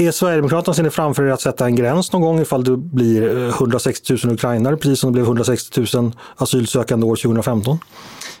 Är 0.00 0.10
Sverigedemokraterna 0.10 0.74
ser 0.74 0.82
ni 0.82 0.90
framför 0.90 1.22
er 1.22 1.30
att 1.30 1.40
sätta 1.40 1.66
en 1.66 1.76
gräns 1.76 2.12
någon 2.12 2.22
gång 2.22 2.40
ifall 2.40 2.64
det 2.64 2.76
blir 2.76 3.48
160 3.48 4.16
000 4.24 4.34
ukrainare 4.34 4.76
precis 4.76 5.00
som 5.00 5.10
det 5.10 5.12
blev 5.12 5.24
160 5.24 5.86
000 5.94 6.12
asylsökande 6.36 7.06
år 7.06 7.16
2015? 7.16 7.78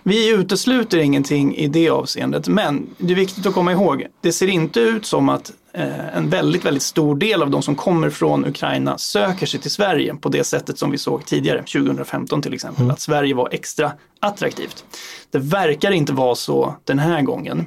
Vi 0.02 0.30
utesluter 0.30 0.98
ingenting 0.98 1.56
i 1.56 1.68
det 1.68 1.90
avseendet, 1.90 2.48
men 2.48 2.86
det 2.98 3.12
är 3.12 3.16
viktigt 3.16 3.46
att 3.46 3.54
komma 3.54 3.72
ihåg, 3.72 4.06
det 4.20 4.32
ser 4.32 4.46
inte 4.46 4.80
ut 4.80 5.06
som 5.06 5.28
att 5.28 5.52
eh, 5.72 6.16
en 6.16 6.30
väldigt, 6.30 6.64
väldigt 6.64 6.82
stor 6.82 7.16
del 7.16 7.42
av 7.42 7.50
de 7.50 7.62
som 7.62 7.74
kommer 7.74 8.10
från 8.10 8.46
Ukraina 8.46 8.98
söker 8.98 9.46
sig 9.46 9.60
till 9.60 9.70
Sverige 9.70 10.14
på 10.14 10.28
det 10.28 10.44
sättet 10.44 10.78
som 10.78 10.90
vi 10.90 10.98
såg 10.98 11.26
tidigare, 11.26 11.58
2015 11.58 12.42
till 12.42 12.54
exempel, 12.54 12.82
mm. 12.82 12.92
att 12.92 13.00
Sverige 13.00 13.34
var 13.34 13.48
extra 13.52 13.92
attraktivt. 14.20 14.84
Det 15.30 15.38
verkar 15.38 15.90
inte 15.90 16.12
vara 16.12 16.34
så 16.34 16.74
den 16.84 16.98
här 16.98 17.22
gången. 17.22 17.66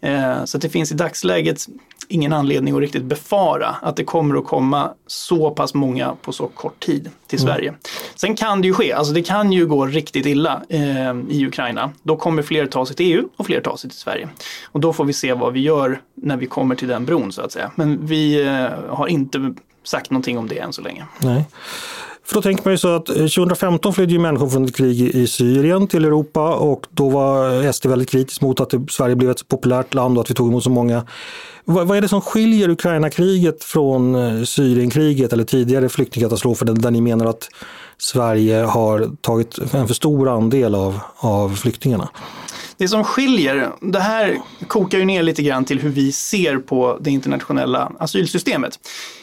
Eh, 0.00 0.44
så 0.44 0.58
det 0.58 0.68
finns 0.68 0.92
i 0.92 0.94
dagsläget 0.94 1.66
ingen 2.08 2.32
anledning 2.32 2.74
att 2.74 2.80
riktigt 2.80 3.04
befara 3.04 3.76
att 3.82 3.96
det 3.96 4.04
kommer 4.04 4.36
att 4.36 4.44
komma 4.44 4.90
så 5.06 5.50
pass 5.50 5.74
många 5.74 6.14
på 6.22 6.32
så 6.32 6.46
kort 6.46 6.80
tid 6.80 7.10
till 7.26 7.38
mm. 7.38 7.54
Sverige. 7.54 7.74
Sen 8.14 8.36
kan 8.36 8.60
det 8.60 8.66
ju 8.66 8.74
ske, 8.74 8.92
alltså 8.92 9.12
det 9.12 9.22
kan 9.22 9.52
ju 9.52 9.66
gå 9.66 9.86
riktigt 9.86 10.26
illa 10.26 10.62
eh, 10.68 10.80
i 11.28 11.46
Ukraina. 11.46 11.92
Då 12.02 12.16
kommer 12.16 12.42
fler 12.42 12.66
ta 12.66 12.86
sig 12.86 12.96
till 12.96 13.06
EU 13.06 13.28
och 13.36 13.46
fler 13.46 13.60
ta 13.60 13.76
sig 13.76 13.90
till 13.90 13.98
Sverige. 13.98 14.28
Och 14.64 14.80
då 14.80 14.92
får 14.92 15.04
vi 15.04 15.12
se 15.12 15.32
vad 15.32 15.52
vi 15.52 15.60
gör 15.60 16.00
när 16.14 16.36
vi 16.36 16.46
kommer 16.46 16.74
till 16.74 16.88
den 16.88 17.04
bron 17.04 17.32
så 17.32 17.42
att 17.42 17.52
säga. 17.52 17.70
Men 17.74 18.06
vi 18.06 18.46
eh, 18.46 18.68
har 18.88 19.06
inte 19.06 19.54
sagt 19.84 20.10
någonting 20.10 20.38
om 20.38 20.48
det 20.48 20.58
än 20.58 20.72
så 20.72 20.82
länge. 20.82 21.04
Nej. 21.18 21.44
För 22.24 22.34
då 22.34 22.42
tänker 22.42 22.64
man 22.64 22.72
ju 22.72 22.78
så 22.78 22.96
att 22.96 23.08
eh, 23.08 23.14
2015 23.14 23.94
flydde 23.94 24.12
ju 24.12 24.18
människor 24.18 24.48
från 24.48 24.64
ett 24.64 24.76
krig 24.76 25.00
i 25.00 25.26
Syrien 25.26 25.86
till 25.86 26.04
Europa 26.04 26.54
och 26.54 26.86
då 26.90 27.08
var 27.08 27.72
SD 27.72 27.86
väldigt 27.86 28.10
kritisk 28.10 28.40
mot 28.40 28.60
att 28.60 28.74
Sverige 28.90 29.16
blev 29.16 29.30
ett 29.30 29.38
så 29.38 29.44
populärt 29.44 29.94
land 29.94 30.18
och 30.18 30.24
att 30.24 30.30
vi 30.30 30.34
tog 30.34 30.48
emot 30.48 30.64
så 30.64 30.70
många. 30.70 31.06
Vad, 31.64 31.96
är 31.96 32.00
det 32.00 32.08
som 32.08 32.20
skiljer 32.20 32.68
Ukraina-kriget 32.68 33.64
från 33.64 34.14
eh, 34.14 34.44
Syrienkriget 34.44 35.32
eller 35.32 35.44
tidigare 35.44 35.88
flyktingkatastrofer 35.88 36.66
där 36.66 36.90
ni 36.90 37.00
menar 37.00 37.26
att 37.26 37.48
Sverige 37.98 38.56
har 38.56 39.16
tagit 39.20 39.58
en 39.74 39.86
för 39.86 39.94
stor 39.94 40.28
andel 40.28 40.74
av, 40.74 41.00
av 41.16 41.56
flyktingarna? 41.56 42.08
Det 42.76 42.88
som 42.88 43.04
skiljer, 43.04 43.72
det 43.80 44.00
här 44.00 44.38
kokar 44.66 44.98
ju 44.98 45.04
ner 45.04 45.22
lite 45.22 45.42
grann 45.42 45.64
till 45.64 45.80
hur 45.80 45.90
vi 45.90 46.12
ser 46.12 46.56
på 46.58 46.98
det 47.00 47.10
internationella 47.10 47.92
asylsystemet. 47.98 48.78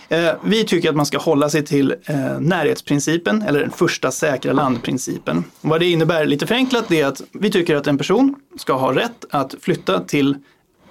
Eh, 0.10 0.32
vi 0.44 0.64
tycker 0.64 0.90
att 0.90 0.96
man 0.96 1.06
ska 1.06 1.18
hålla 1.18 1.50
sig 1.50 1.66
till 1.66 1.96
eh, 2.06 2.40
närhetsprincipen 2.40 3.42
eller 3.42 3.60
den 3.60 3.72
första 3.72 4.12
säkra 4.12 4.54
landprincipen. 4.54 5.44
Vad 5.62 5.80
det 5.80 5.86
innebär 5.86 6.26
lite 6.26 6.48
förenklat 6.48 6.92
är 6.92 7.06
att 7.06 7.22
vi 7.32 7.52
tycker 7.52 7.76
att 7.76 7.88
en 7.88 7.98
person 7.98 8.36
ska 8.58 8.74
ha 8.74 8.96
rätt 8.96 9.26
att 9.30 9.56
flytta 9.62 10.00
till 10.00 10.36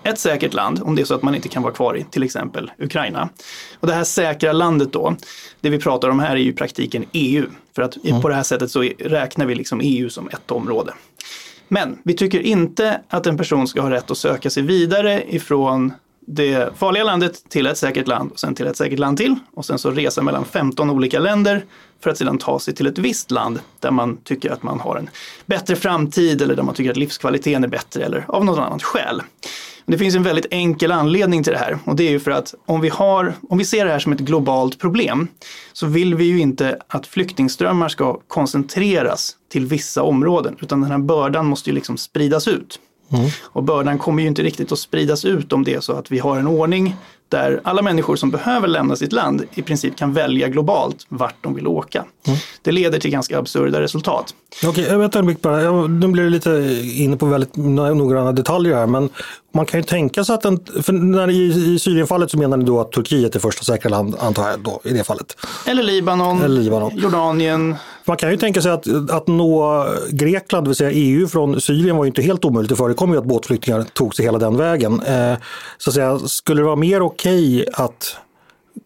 ett 0.03 0.19
säkert 0.19 0.55
land 0.55 0.83
om 0.83 0.97
det 0.97 1.03
är 1.03 1.05
så 1.07 1.15
att 1.15 1.23
man 1.23 1.35
inte 1.35 1.49
kan 1.49 1.63
vara 1.63 1.73
kvar 1.73 1.97
i 1.97 2.05
till 2.11 2.23
exempel 2.23 2.71
Ukraina. 2.79 3.29
Och 3.81 3.87
det 3.87 3.95
här 3.95 4.05
säkra 4.05 4.53
landet 4.53 4.93
då, 4.93 5.17
det 5.61 5.71
vi 5.71 5.79
pratar 5.79 6.09
om 6.09 6.19
här 6.19 6.31
är 6.31 6.41
ju 6.41 6.51
i 6.51 6.53
praktiken 6.53 7.05
EU. 7.13 7.47
För 7.75 7.83
att 7.83 8.05
mm. 8.05 8.23
på 8.23 8.29
det 8.29 8.35
här 8.35 8.43
sättet 8.43 8.71
så 8.71 8.83
räknar 8.99 9.47
vi 9.47 9.55
liksom 9.55 9.81
EU 9.83 10.11
som 10.11 10.29
ett 10.29 10.51
område. 10.51 10.93
Men 11.73 11.99
vi 12.03 12.15
tycker 12.15 12.41
inte 12.41 13.01
att 13.09 13.27
en 13.27 13.37
person 13.37 13.69
ska 13.69 13.81
ha 13.81 13.91
rätt 13.91 14.11
att 14.11 14.19
söka 14.19 14.51
sig 14.51 14.63
vidare 14.63 15.35
ifrån 15.35 15.93
det 16.27 16.79
farliga 16.79 17.05
landet 17.05 17.49
till 17.49 17.67
ett 17.67 17.79
säkert 17.79 18.07
land 18.07 18.33
och 18.33 18.41
sen 18.41 18.55
till 18.55 18.67
ett 18.67 18.77
säkert 18.77 18.99
land 18.99 19.19
till 19.19 19.35
och 19.55 19.65
sen 19.65 19.79
så 19.79 19.91
resa 19.91 20.23
mellan 20.23 20.45
15 20.45 20.91
olika 20.91 21.19
länder 21.19 21.65
för 22.01 22.11
att 22.11 22.19
sedan 22.19 22.39
ta 22.39 22.59
sig 22.59 22.75
till 22.75 22.87
ett 22.87 22.99
visst 22.99 23.31
land 23.31 23.61
där 23.79 23.91
man 23.91 24.17
tycker 24.17 24.51
att 24.51 24.63
man 24.63 24.81
har 24.81 24.97
en 24.97 25.11
bättre 25.47 25.77
framtid 25.77 26.43
eller 26.43 26.57
där 26.57 26.63
man 26.63 26.75
tycker 26.75 26.91
att 26.91 26.97
livskvaliteten 26.97 27.65
är 27.65 27.69
bättre 27.69 28.05
eller 28.05 28.25
av 28.29 28.45
något 28.45 28.59
annat 28.59 28.83
skäl. 28.83 29.23
Det 29.91 29.99
finns 29.99 30.15
en 30.15 30.23
väldigt 30.23 30.47
enkel 30.51 30.93
anledning 30.93 31.43
till 31.43 31.53
det 31.53 31.59
här 31.59 31.79
och 31.85 31.97
det 31.97 32.09
är 32.09 32.11
ju 32.11 32.21
för 32.21 32.31
att 32.31 32.55
om 32.67 32.81
vi, 32.81 32.89
har, 32.89 33.35
om 33.49 33.59
vi 33.59 33.65
ser 33.65 33.85
det 33.85 33.91
här 33.91 33.99
som 33.99 34.13
ett 34.13 34.21
globalt 34.21 34.79
problem 34.79 35.29
så 35.73 35.87
vill 35.87 36.15
vi 36.15 36.25
ju 36.25 36.41
inte 36.41 36.79
att 36.89 37.07
flyktingströmmar 37.07 37.89
ska 37.89 38.21
koncentreras 38.29 39.37
till 39.53 39.67
vissa 39.67 40.03
områden 40.03 40.57
utan 40.61 40.81
den 40.81 40.91
här 40.91 40.99
bördan 40.99 41.47
måste 41.47 41.71
ju 41.71 41.75
liksom 41.75 41.97
spridas 41.97 42.49
ut. 42.49 42.79
Mm. 43.13 43.31
Och 43.43 43.63
bördan 43.63 43.99
kommer 43.99 44.23
ju 44.23 44.29
inte 44.29 44.43
riktigt 44.43 44.73
att 44.73 44.79
spridas 44.79 45.25
ut 45.25 45.53
om 45.53 45.65
det 45.65 45.75
är 45.75 45.81
så 45.81 45.93
att 45.93 46.11
vi 46.11 46.19
har 46.19 46.39
en 46.39 46.47
ordning 46.47 46.97
där 47.29 47.61
alla 47.65 47.83
människor 47.83 48.17
som 48.17 48.31
behöver 48.31 48.69
lämna 48.69 48.97
sitt 48.97 49.13
land 49.13 49.43
i 49.55 49.63
princip 49.63 49.97
kan 49.97 50.13
välja 50.13 50.49
globalt 50.49 51.07
vart 51.09 51.35
de 51.41 51.55
vill 51.55 51.67
åka. 51.67 52.05
Mm. 52.27 52.39
Det 52.63 52.73
leder 52.73 52.99
till 52.99 53.11
ganska 53.11 53.39
absurda 53.39 53.81
resultat. 53.81 54.35
Okej, 54.67 54.85
jag 54.85 54.99
vet 54.99 55.15
inte 55.15 55.37
bara. 55.43 55.87
Nu 55.87 56.09
blir 56.09 56.25
det 56.25 56.31
lite 56.31 56.81
inne 56.95 57.17
på 57.17 57.27
väldigt 57.27 57.57
noggranna 57.57 58.33
detaljer 58.33 58.77
här, 58.77 58.87
men 58.87 59.09
man 59.53 59.67
kan 59.67 59.81
ju 59.81 59.85
tänka 59.85 60.25
sig 60.25 60.35
att 60.35 60.45
en, 60.45 60.61
för 60.83 60.93
när 60.93 61.31
i, 61.31 61.75
i 61.75 61.79
Syrienfallet 61.79 62.31
så 62.31 62.39
menar 62.39 62.57
ni 62.57 62.65
då 62.65 62.81
att 62.81 62.93
Turkiet 62.93 63.37
är 63.37 63.41
första 63.41 63.65
säkra 63.65 63.89
land, 63.89 64.17
antar 64.21 64.49
jag, 64.51 64.61
då, 64.61 64.81
i 64.85 64.93
det 64.93 65.05
fallet? 65.05 65.37
Eller 65.67 65.83
Libanon, 65.83 66.43
Eller 66.43 66.63
Libanon. 66.63 66.93
Jordanien. 66.97 67.75
Man 68.05 68.17
kan 68.17 68.31
ju 68.31 68.37
tänka 68.37 68.63
sig 68.63 68.73
att, 68.73 69.11
att 69.11 69.27
nå 69.27 69.87
Grekland, 70.11 70.65
det 70.67 70.69
vill 70.69 70.77
säga 70.77 70.91
EU 70.91 71.29
från 71.29 71.61
Syrien 71.61 71.97
var 71.97 72.05
ju 72.05 72.09
inte 72.09 72.23
helt 72.23 72.45
omöjligt. 72.45 72.71
Det 72.71 72.77
förekom 72.77 73.13
ju 73.13 73.19
att 73.19 73.25
båtflyktingar 73.25 73.83
tog 73.83 74.15
sig 74.15 74.25
hela 74.25 74.39
den 74.39 74.57
vägen. 74.57 75.03
Eh, 75.03 75.35
så 75.79 75.91
att 75.91 75.95
säga, 75.95 76.19
skulle 76.19 76.61
det 76.61 76.67
vara 76.67 76.77
mer 76.77 77.03
okej 77.03 77.61
okay 77.61 77.85
att 77.85 78.17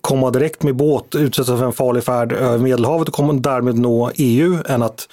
komma 0.00 0.30
direkt 0.30 0.62
med 0.62 0.76
båt, 0.76 1.14
utsätta 1.14 1.59
för 1.59 1.64
en 1.64 1.73
farlig 1.73 2.04
färd 2.04 2.33
över 2.33 2.59
Medelhavet 2.59 3.09
och 3.09 3.14
komma 3.14 3.33
därmed 3.33 3.78
nå 3.78 4.11
EU 4.14 4.59
än 4.66 4.83
att 4.83 5.09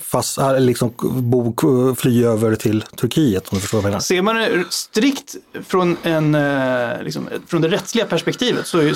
fast, 0.00 0.38
äh, 0.38 0.60
liksom, 0.60 0.94
bo, 1.12 1.94
fly 1.94 2.24
över 2.24 2.54
till 2.54 2.82
Turkiet. 2.82 3.48
Om 3.48 3.56
du 3.56 3.60
förstår 3.60 3.78
vad 3.78 3.84
jag 3.84 3.90
menar. 3.90 4.00
Ser 4.00 4.22
man 4.22 4.36
det 4.36 4.64
strikt 4.70 5.34
från, 5.66 5.96
en, 6.02 6.34
eh, 6.34 7.02
liksom, 7.02 7.28
från 7.46 7.62
det 7.62 7.68
rättsliga 7.68 8.06
perspektivet 8.06 8.66
så 8.66 8.78
är 8.78 8.82
ju 8.82 8.94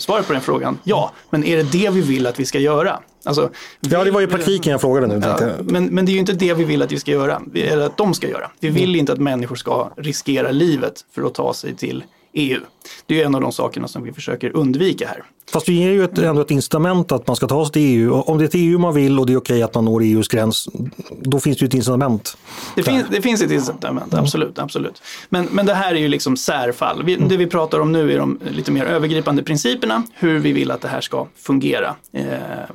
svaret 0.00 0.26
på 0.26 0.32
den 0.32 0.42
frågan 0.42 0.78
ja. 0.84 1.12
Men 1.30 1.44
är 1.44 1.56
det 1.56 1.62
det 1.62 1.90
vi 1.90 2.00
vill 2.00 2.26
att 2.26 2.40
vi 2.40 2.44
ska 2.44 2.58
göra? 2.58 3.00
Alltså, 3.24 3.50
vi, 3.80 3.90
ja, 3.90 4.04
det 4.04 4.10
var 4.10 4.20
ju 4.20 4.26
praktiken 4.26 4.72
jag 4.72 4.80
frågade 4.80 5.06
nu. 5.06 5.20
Ja, 5.24 5.50
men, 5.60 5.84
men 5.84 6.06
det 6.06 6.12
är 6.12 6.14
ju 6.14 6.20
inte 6.20 6.32
det 6.32 6.54
vi 6.54 6.64
vill 6.64 6.82
att 6.82 6.92
vi 6.92 6.98
ska 6.98 7.10
göra, 7.10 7.42
eller 7.54 7.86
att 7.86 7.96
de 7.96 8.14
ska 8.14 8.28
göra. 8.28 8.50
Vi 8.60 8.68
vill 8.68 8.88
mm. 8.88 9.00
inte 9.00 9.12
att 9.12 9.18
människor 9.18 9.56
ska 9.56 9.92
riskera 9.96 10.50
livet 10.50 11.04
för 11.14 11.22
att 11.22 11.34
ta 11.34 11.54
sig 11.54 11.76
till 11.76 12.04
EU. 12.32 12.60
Det 13.06 13.22
är 13.22 13.26
en 13.26 13.34
av 13.34 13.40
de 13.40 13.52
sakerna 13.52 13.88
som 13.88 14.02
vi 14.02 14.12
försöker 14.12 14.56
undvika 14.56 15.08
här. 15.08 15.24
Fast 15.52 15.68
vi 15.68 15.72
ger 15.72 15.90
ju 15.90 16.04
ett, 16.04 16.18
ändå 16.18 16.40
ett 16.40 16.50
incitament 16.50 17.12
att 17.12 17.26
man 17.26 17.36
ska 17.36 17.46
ta 17.46 17.64
sig 17.64 17.72
till 17.72 17.82
EU. 17.82 18.12
Om 18.12 18.38
det 18.38 18.44
är 18.44 18.48
till 18.48 18.60
EU 18.60 18.78
man 18.78 18.94
vill 18.94 19.18
och 19.18 19.26
det 19.26 19.32
är 19.32 19.36
okej 19.36 19.62
att 19.62 19.74
man 19.74 19.84
når 19.84 20.02
EUs 20.02 20.28
gräns, 20.28 20.68
då 21.20 21.40
finns 21.40 21.58
det 21.58 21.62
ju 21.62 21.66
ett 21.66 21.74
incitament. 21.74 22.36
Det, 22.76 22.82
finns, 22.82 23.04
det 23.10 23.22
finns 23.22 23.42
ett 23.42 23.50
incitament, 23.50 24.12
mm. 24.12 24.24
absolut. 24.24 24.58
absolut. 24.58 25.02
Men, 25.28 25.48
men 25.50 25.66
det 25.66 25.74
här 25.74 25.94
är 25.94 25.98
ju 25.98 26.08
liksom 26.08 26.36
särfall. 26.36 27.02
Vi, 27.02 27.14
mm. 27.14 27.28
Det 27.28 27.36
vi 27.36 27.46
pratar 27.46 27.80
om 27.80 27.92
nu 27.92 28.12
är 28.12 28.18
de 28.18 28.38
lite 28.50 28.72
mer 28.72 28.84
övergripande 28.84 29.42
principerna, 29.42 30.02
hur 30.14 30.38
vi 30.38 30.52
vill 30.52 30.70
att 30.70 30.80
det 30.80 30.88
här 30.88 31.00
ska 31.00 31.26
fungera 31.36 31.94
eh, 32.12 32.24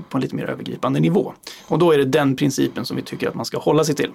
på 0.10 0.18
en 0.18 0.22
lite 0.22 0.36
mer 0.36 0.46
övergripande 0.46 1.00
nivå. 1.00 1.34
Och 1.68 1.80
då 1.80 1.92
är 1.92 1.98
det 1.98 2.06
den 2.06 2.36
principen 2.36 2.86
som 2.86 2.98
vi 2.98 3.04
tycker 3.04 3.28
att 3.28 3.36
man 3.36 3.46
ska 3.46 3.58
hålla 3.58 3.84
sig 3.84 3.96
till. 3.96 4.10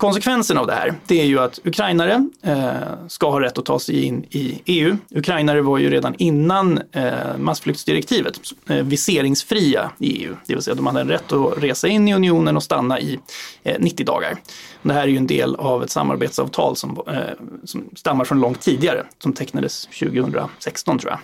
Konsekvensen 0.00 0.58
av 0.58 0.66
det 0.66 0.72
här, 0.72 0.94
det 1.06 1.20
är 1.20 1.24
ju 1.24 1.38
att 1.38 1.58
ukrainare 1.64 2.28
eh, 2.42 2.72
ska 3.08 3.30
ha 3.30 3.40
rätt 3.40 3.58
att 3.58 3.64
ta 3.64 3.78
sig 3.78 4.04
in 4.04 4.24
i 4.30 4.62
EU. 4.64 4.96
Ukrainare 5.10 5.62
var 5.62 5.78
ju 5.78 5.90
redan 5.90 6.14
innan 6.18 6.80
eh, 6.92 7.36
massflyktsdirektivet 7.38 8.40
eh, 8.68 8.76
viseringsfria 8.76 9.90
i 9.98 10.24
EU, 10.24 10.36
det 10.46 10.54
vill 10.54 10.62
säga 10.62 10.74
de 10.74 10.86
hade 10.86 11.00
en 11.00 11.08
rätt 11.08 11.32
att 11.32 11.62
resa 11.62 11.88
in 11.88 12.08
i 12.08 12.14
unionen 12.14 12.56
och 12.56 12.62
stanna 12.62 13.00
i 13.00 13.18
eh, 13.62 13.76
90 13.78 14.06
dagar. 14.06 14.36
Det 14.82 14.92
här 14.92 15.02
är 15.02 15.06
ju 15.06 15.16
en 15.16 15.26
del 15.26 15.56
av 15.56 15.82
ett 15.82 15.90
samarbetsavtal 15.90 16.76
som, 16.76 17.02
eh, 17.06 17.20
som 17.64 17.90
stammar 17.96 18.24
från 18.24 18.40
långt 18.40 18.60
tidigare, 18.60 19.06
som 19.18 19.32
tecknades 19.32 19.86
2016 19.86 20.98
tror 20.98 21.12
jag. 21.12 21.20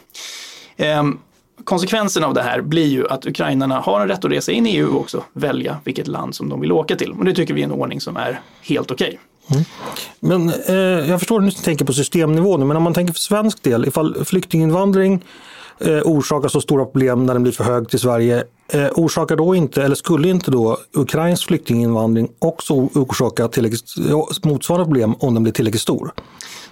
Ehm, 0.77 1.19
Konsekvensen 1.65 2.25
av 2.25 2.35
det 2.35 2.43
här 2.43 2.61
blir 2.61 2.87
ju 2.87 3.09
att 3.09 3.27
ukrainarna 3.27 3.81
har 3.81 4.01
en 4.01 4.09
rätt 4.09 4.25
att 4.25 4.31
resa 4.31 4.53
in 4.53 4.67
i 4.67 4.71
EU 4.71 4.89
och 4.89 5.01
också 5.01 5.25
välja 5.33 5.79
vilket 5.85 6.07
land 6.07 6.35
som 6.35 6.49
de 6.49 6.61
vill 6.61 6.73
åka 6.73 6.97
till. 6.97 7.13
Och 7.13 7.25
det 7.25 7.35
tycker 7.35 7.55
vi 7.55 7.61
är 7.61 7.65
en 7.65 7.73
ordning 7.73 8.01
som 8.01 8.17
är 8.17 8.41
helt 8.63 8.91
okej. 8.91 9.07
Okay. 9.09 9.19
Mm. 9.51 9.65
Men 10.21 10.49
eh, 10.49 11.11
jag 11.11 11.19
förstår 11.19 11.45
att 11.45 11.57
du 11.57 11.63
tänker 11.63 11.85
på 11.85 11.93
systemnivå 11.93 12.57
nu, 12.57 12.65
men 12.65 12.77
om 12.77 12.83
man 12.83 12.95
tänker 12.95 13.13
för 13.13 13.21
svensk 13.21 13.63
del, 13.63 13.89
ifall 13.89 14.25
flyktinginvandring 14.25 15.25
eh, 15.79 16.01
orsakar 16.05 16.49
så 16.49 16.61
stora 16.61 16.85
problem 16.85 17.27
när 17.27 17.35
den 17.35 17.43
blir 17.43 17.53
för 17.53 17.65
hög 17.65 17.89
till 17.89 17.99
Sverige, 17.99 18.45
eh, 18.69 18.87
orsakar 18.95 19.37
då 19.37 19.55
inte, 19.55 19.83
eller 19.83 19.97
skulle 19.97 20.29
inte 20.29 20.51
då 20.51 20.79
ukrainsk 20.93 21.47
flyktinginvandring 21.47 22.29
också 22.39 22.75
orsaka 22.75 23.49
motsvarande 24.43 24.85
problem 24.85 25.15
om 25.19 25.35
den 25.35 25.43
blir 25.43 25.53
tillräckligt 25.53 25.83
stor? 25.83 26.13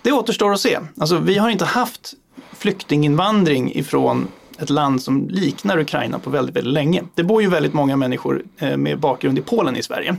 Det 0.02 0.12
återstår 0.12 0.52
att 0.52 0.60
se. 0.60 0.78
Alltså, 0.98 1.18
vi 1.18 1.38
har 1.38 1.50
inte 1.50 1.64
haft 1.64 2.14
flyktinginvandring 2.58 3.74
ifrån 3.74 4.28
ett 4.58 4.70
land 4.70 5.02
som 5.02 5.28
liknar 5.28 5.78
Ukraina 5.78 6.18
på 6.18 6.30
väldigt, 6.30 6.56
väldigt 6.56 6.72
länge. 6.72 7.02
Det 7.14 7.22
bor 7.22 7.42
ju 7.42 7.48
väldigt 7.48 7.74
många 7.74 7.96
människor 7.96 8.42
eh, 8.58 8.76
med 8.76 9.00
bakgrund 9.00 9.38
i 9.38 9.42
Polen 9.42 9.76
i 9.76 9.82
Sverige. 9.82 10.16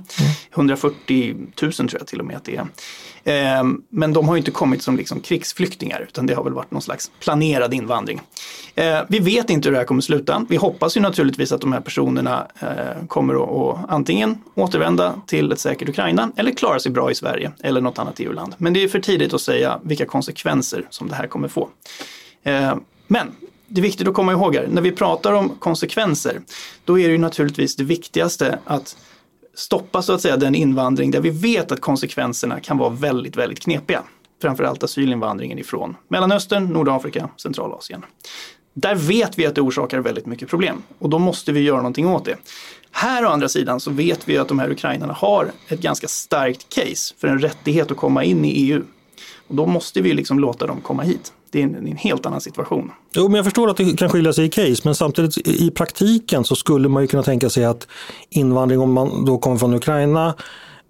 140 0.54 1.36
000 1.62 1.72
tror 1.72 1.90
jag 1.92 2.08
till 2.08 2.20
och 2.20 2.26
med 2.26 2.38
att 2.38 2.44
det 2.44 2.56
är. 2.56 2.68
Ehm, 3.28 3.82
men 3.90 4.14
de 4.14 4.28
har 4.28 4.36
ju 4.36 4.40
inte 4.40 4.52
kommit 4.52 4.82
som 4.82 4.98
liksom 4.98 5.20
krigsflyktingar 5.20 6.02
utan 6.02 6.26
det 6.26 6.34
har 6.34 6.44
väl 6.44 6.54
varit 6.54 6.72
någon 6.72 6.82
slags 6.82 7.12
planerad 7.20 7.74
invandring. 7.74 8.22
Ehm, 8.76 9.06
vi 9.10 9.20
vet 9.20 9.50
inte 9.50 9.70
hur 9.70 9.72
det 9.72 9.78
här 9.78 9.86
kommer 9.86 10.02
sluta. 10.02 10.46
Vi 10.50 10.56
hoppas 10.56 10.98
ju 10.98 11.02
naturligtvis 11.02 11.52
att 11.52 11.62
de 11.62 11.74
här 11.74 11.82
personerna 11.82 12.48
eh, 12.60 13.08
kommer 13.08 13.36
att 13.36 13.86
antingen 13.90 14.38
återvända 14.56 15.22
till 15.28 15.52
ett 15.52 15.60
säkert 15.60 15.90
Ukraina 15.90 16.32
eller 16.36 16.52
klara 16.52 16.80
sig 16.80 16.92
bra 16.92 17.12
i 17.12 17.16
Sverige 17.16 17.52
eller 17.64 17.82
något 17.82 18.00
annat 18.00 18.20
EU-land. 18.20 18.56
Men 18.58 18.74
det 18.74 18.84
är 18.84 18.88
för 18.88 19.00
tidigt 19.00 19.34
att 19.34 19.42
säga 19.42 19.80
vilka 19.84 20.06
konsekvenser 20.06 20.88
som 20.90 21.08
det 21.08 21.16
här 21.16 21.28
kommer 21.28 21.48
få. 21.48 21.70
Ehm, 22.44 22.80
men 23.08 23.32
det 23.68 23.82
är 23.82 23.84
viktigt 23.84 24.08
att 24.08 24.14
komma 24.14 24.32
ihåg 24.32 24.56
här, 24.56 24.68
när 24.68 24.82
vi 24.82 24.92
pratar 24.92 25.34
om 25.34 25.50
konsekvenser, 25.60 26.42
då 26.86 27.00
är 27.00 27.08
det 27.08 27.12
ju 27.12 27.18
naturligtvis 27.18 27.76
det 27.76 27.84
viktigaste 27.84 28.60
att 28.66 28.98
stoppa 29.54 30.02
så 30.02 30.14
att 30.14 30.22
säga 30.22 30.38
den 30.38 30.56
invandring 30.56 31.12
där 31.12 31.22
vi 31.22 31.30
vet 31.30 31.72
att 31.72 31.82
konsekvenserna 31.82 32.60
kan 32.60 32.78
vara 32.78 32.90
väldigt, 32.90 33.36
väldigt 33.36 33.60
knepiga. 33.60 34.04
framförallt 34.42 34.84
asylinvandringen 34.84 35.60
ifrån 35.60 35.96
Mellanöstern, 36.08 36.66
Nordafrika, 36.66 37.30
Centralasien. 37.38 38.06
Där 38.74 38.96
vet 38.96 39.40
vi 39.40 39.46
att 39.46 39.56
det 39.56 39.62
orsakar 39.62 40.00
väldigt 40.00 40.26
mycket 40.26 40.50
problem 40.50 40.84
och 41.00 41.10
då 41.10 41.20
måste 41.20 41.52
vi 41.52 41.60
göra 41.60 41.78
någonting 41.78 42.08
åt 42.08 42.26
det. 42.26 42.38
Här 42.92 43.26
å 43.26 43.30
andra 43.30 43.50
sidan 43.50 43.80
så 43.80 43.92
vet 43.92 44.30
vi 44.30 44.38
att 44.38 44.48
de 44.48 44.60
här 44.60 44.72
ukrainarna 44.72 45.14
har 45.14 45.52
ett 45.68 45.82
ganska 45.82 46.08
starkt 46.08 46.70
case 46.76 47.16
för 47.18 47.28
en 47.28 47.40
rättighet 47.40 47.92
att 47.92 47.98
komma 47.98 48.24
in 48.24 48.46
i 48.46 48.50
EU. 48.50 48.84
Och 49.48 49.56
då 49.56 49.66
måste 49.66 50.02
vi 50.02 50.14
liksom 50.14 50.40
låta 50.40 50.68
dem 50.68 50.82
komma 50.82 51.04
hit. 51.04 51.34
Det 51.52 51.60
är 51.60 51.64
en, 51.64 51.76
en 51.76 51.98
helt 51.98 52.26
annan 52.26 52.42
situation. 52.42 52.92
Jo, 53.14 53.28
men 53.28 53.36
jag 53.36 53.46
förstår 53.46 53.70
att 53.70 53.78
det 53.78 53.98
kan 53.98 54.10
skilja 54.10 54.34
sig 54.34 54.46
i 54.46 54.50
case, 54.50 54.82
men 54.84 54.96
samtidigt 54.96 55.48
i 55.48 55.72
praktiken 55.72 56.44
så 56.44 56.56
skulle 56.56 56.90
man 56.90 57.04
ju 57.04 57.08
kunna 57.08 57.24
tänka 57.24 57.50
sig 57.50 57.66
att 57.66 57.88
invandring, 58.30 58.80
om 58.80 58.94
man 58.94 59.26
då 59.26 59.38
kommer 59.38 59.58
från 59.58 59.74
Ukraina 59.74 60.36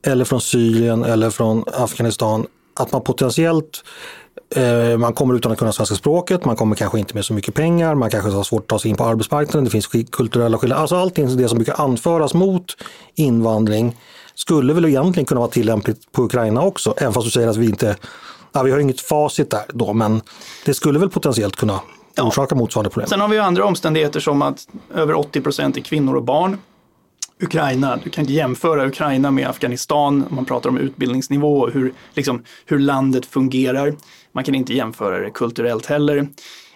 eller 0.08 0.26
från 0.26 0.42
Syrien 0.42 1.04
eller 1.04 1.30
från 1.30 1.64
Afghanistan, 1.74 2.46
att 2.74 2.92
man 2.92 3.02
potentiellt 3.02 3.84
eh, 4.56 4.98
man 4.98 5.14
kommer 5.14 5.36
utan 5.36 5.52
att 5.52 5.58
kunna 5.58 5.72
svenska 5.72 5.96
språket, 5.96 6.46
man 6.46 6.56
kommer 6.56 6.76
kanske 6.76 7.00
inte 7.00 7.14
med 7.14 7.26
så 7.26 7.34
mycket 7.34 7.54
pengar, 7.54 7.96
man 7.96 8.10
kanske 8.10 8.30
har 8.30 8.44
svårt 8.44 8.62
att 8.62 8.68
ta 8.68 8.80
sig 8.80 8.92
in 8.92 8.98
på 8.98 9.04
arbetsmarknaden, 9.04 9.64
det 9.64 9.70
finns 9.70 9.88
kulturella 10.12 10.58
skillnader. 10.58 10.82
Alltså 10.82 10.96
allting 10.96 11.38
det 11.38 11.50
som 11.50 11.58
brukar 11.58 11.82
anföras 11.82 12.34
mot 12.34 12.78
invandring 13.16 13.98
skulle 14.36 14.74
väl 14.74 14.86
egentligen 14.86 15.26
kunna 15.26 15.40
vara 15.40 15.52
tillämpligt 15.52 16.12
på 16.12 16.24
Ukraina 16.24 16.62
också, 16.62 16.94
även 16.98 17.14
fast 17.14 17.26
du 17.28 17.32
säger 17.32 17.48
att 17.48 17.58
vi 17.58 17.66
inte 17.66 17.98
Ja, 18.56 18.64
vi 18.64 18.72
har 18.72 18.80
inget 18.80 19.02
facit 19.02 19.50
där 19.50 19.64
då, 19.74 19.94
men 19.94 20.22
det 20.66 20.74
skulle 20.74 21.00
väl 21.00 21.10
potentiellt 21.10 21.56
kunna 21.56 21.80
orsaka 22.22 22.56
motsvarande 22.56 22.90
problem. 22.90 23.10
Sen 23.10 23.22
har 23.22 23.28
vi 23.28 23.40
andra 23.40 23.66
omständigheter 23.66 24.20
som 24.20 24.42
att 24.42 24.68
över 24.94 25.14
80 25.14 25.42
procent 25.42 25.78
är 25.78 25.82
kvinnor 25.82 26.16
och 26.16 26.24
barn. 26.24 26.58
Ukraina, 27.42 28.00
du 28.04 28.10
kan 28.10 28.22
inte 28.22 28.34
jämföra 28.34 28.88
Ukraina 28.88 29.32
med 29.32 29.48
Afghanistan 29.48 30.26
man 30.30 30.46
pratar 30.46 30.70
om 30.70 30.78
utbildningsnivå 30.78 31.60
och 31.60 31.72
hur, 31.72 31.94
liksom, 32.14 32.44
hur 32.66 32.80
landet 32.80 33.26
fungerar. 33.26 33.96
Man 34.32 34.44
kan 34.44 34.56
inte 34.56 34.74
jämföra 34.74 35.20
det 35.20 35.30
kulturellt 35.30 35.86
heller. 35.86 36.28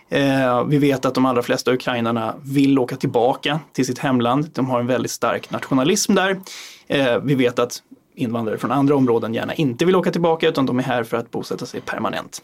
Eh, 0.10 0.64
vi 0.64 0.78
vet 0.78 1.06
att 1.06 1.16
de 1.16 1.26
allra 1.26 1.42
flesta 1.42 1.74
ukrainarna 1.74 2.36
vill 2.44 2.80
åka 2.80 2.96
tillbaka 2.96 3.60
till 3.74 3.86
sitt 3.86 4.00
hemland. 4.00 4.50
De 4.54 4.70
har 4.70 4.80
en 4.80 4.88
väldigt 4.88 5.12
stark 5.12 5.52
nationalism 5.52 6.16
där. 6.16 6.40
Eh, 6.88 7.20
vi 7.24 7.36
vet 7.36 7.60
att 7.60 7.82
invandrare 8.20 8.58
från 8.58 8.72
andra 8.72 8.96
områden 8.96 9.34
gärna 9.34 9.54
inte 9.54 9.86
vill 9.86 9.96
åka 9.96 10.12
tillbaka 10.12 10.50
utan 10.50 10.66
de 10.66 10.80
är 10.80 10.84
här 10.84 11.04
för 11.04 11.18
att 11.18 11.32
bosätta 11.32 11.66
sig 11.66 11.82
permanent. 11.82 12.42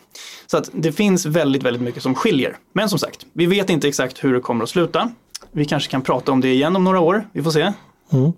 Så 0.48 0.58
att 0.58 0.70
det 0.74 0.92
finns 0.92 1.26
väldigt, 1.26 1.64
väldigt 1.64 1.82
mycket 1.82 2.04
som 2.04 2.16
skiljer. 2.16 2.58
Men 2.74 2.90
som 2.90 3.00
sagt, 3.00 3.26
vi 3.34 3.46
vet 3.46 3.70
inte 3.70 3.88
exakt 3.88 4.24
hur 4.24 4.34
det 4.34 4.40
kommer 4.40 4.64
att 4.64 4.70
sluta. 4.70 5.12
Vi 5.52 5.66
kanske 5.66 5.92
kan 5.92 6.02
prata 6.02 6.32
om 6.32 6.42
det 6.42 6.54
igen 6.54 6.76
om 6.76 6.84
några 6.84 7.00
år, 7.00 7.28
vi 7.32 7.44
får 7.44 7.52
se. 7.52 7.74
Mm. 8.12 8.34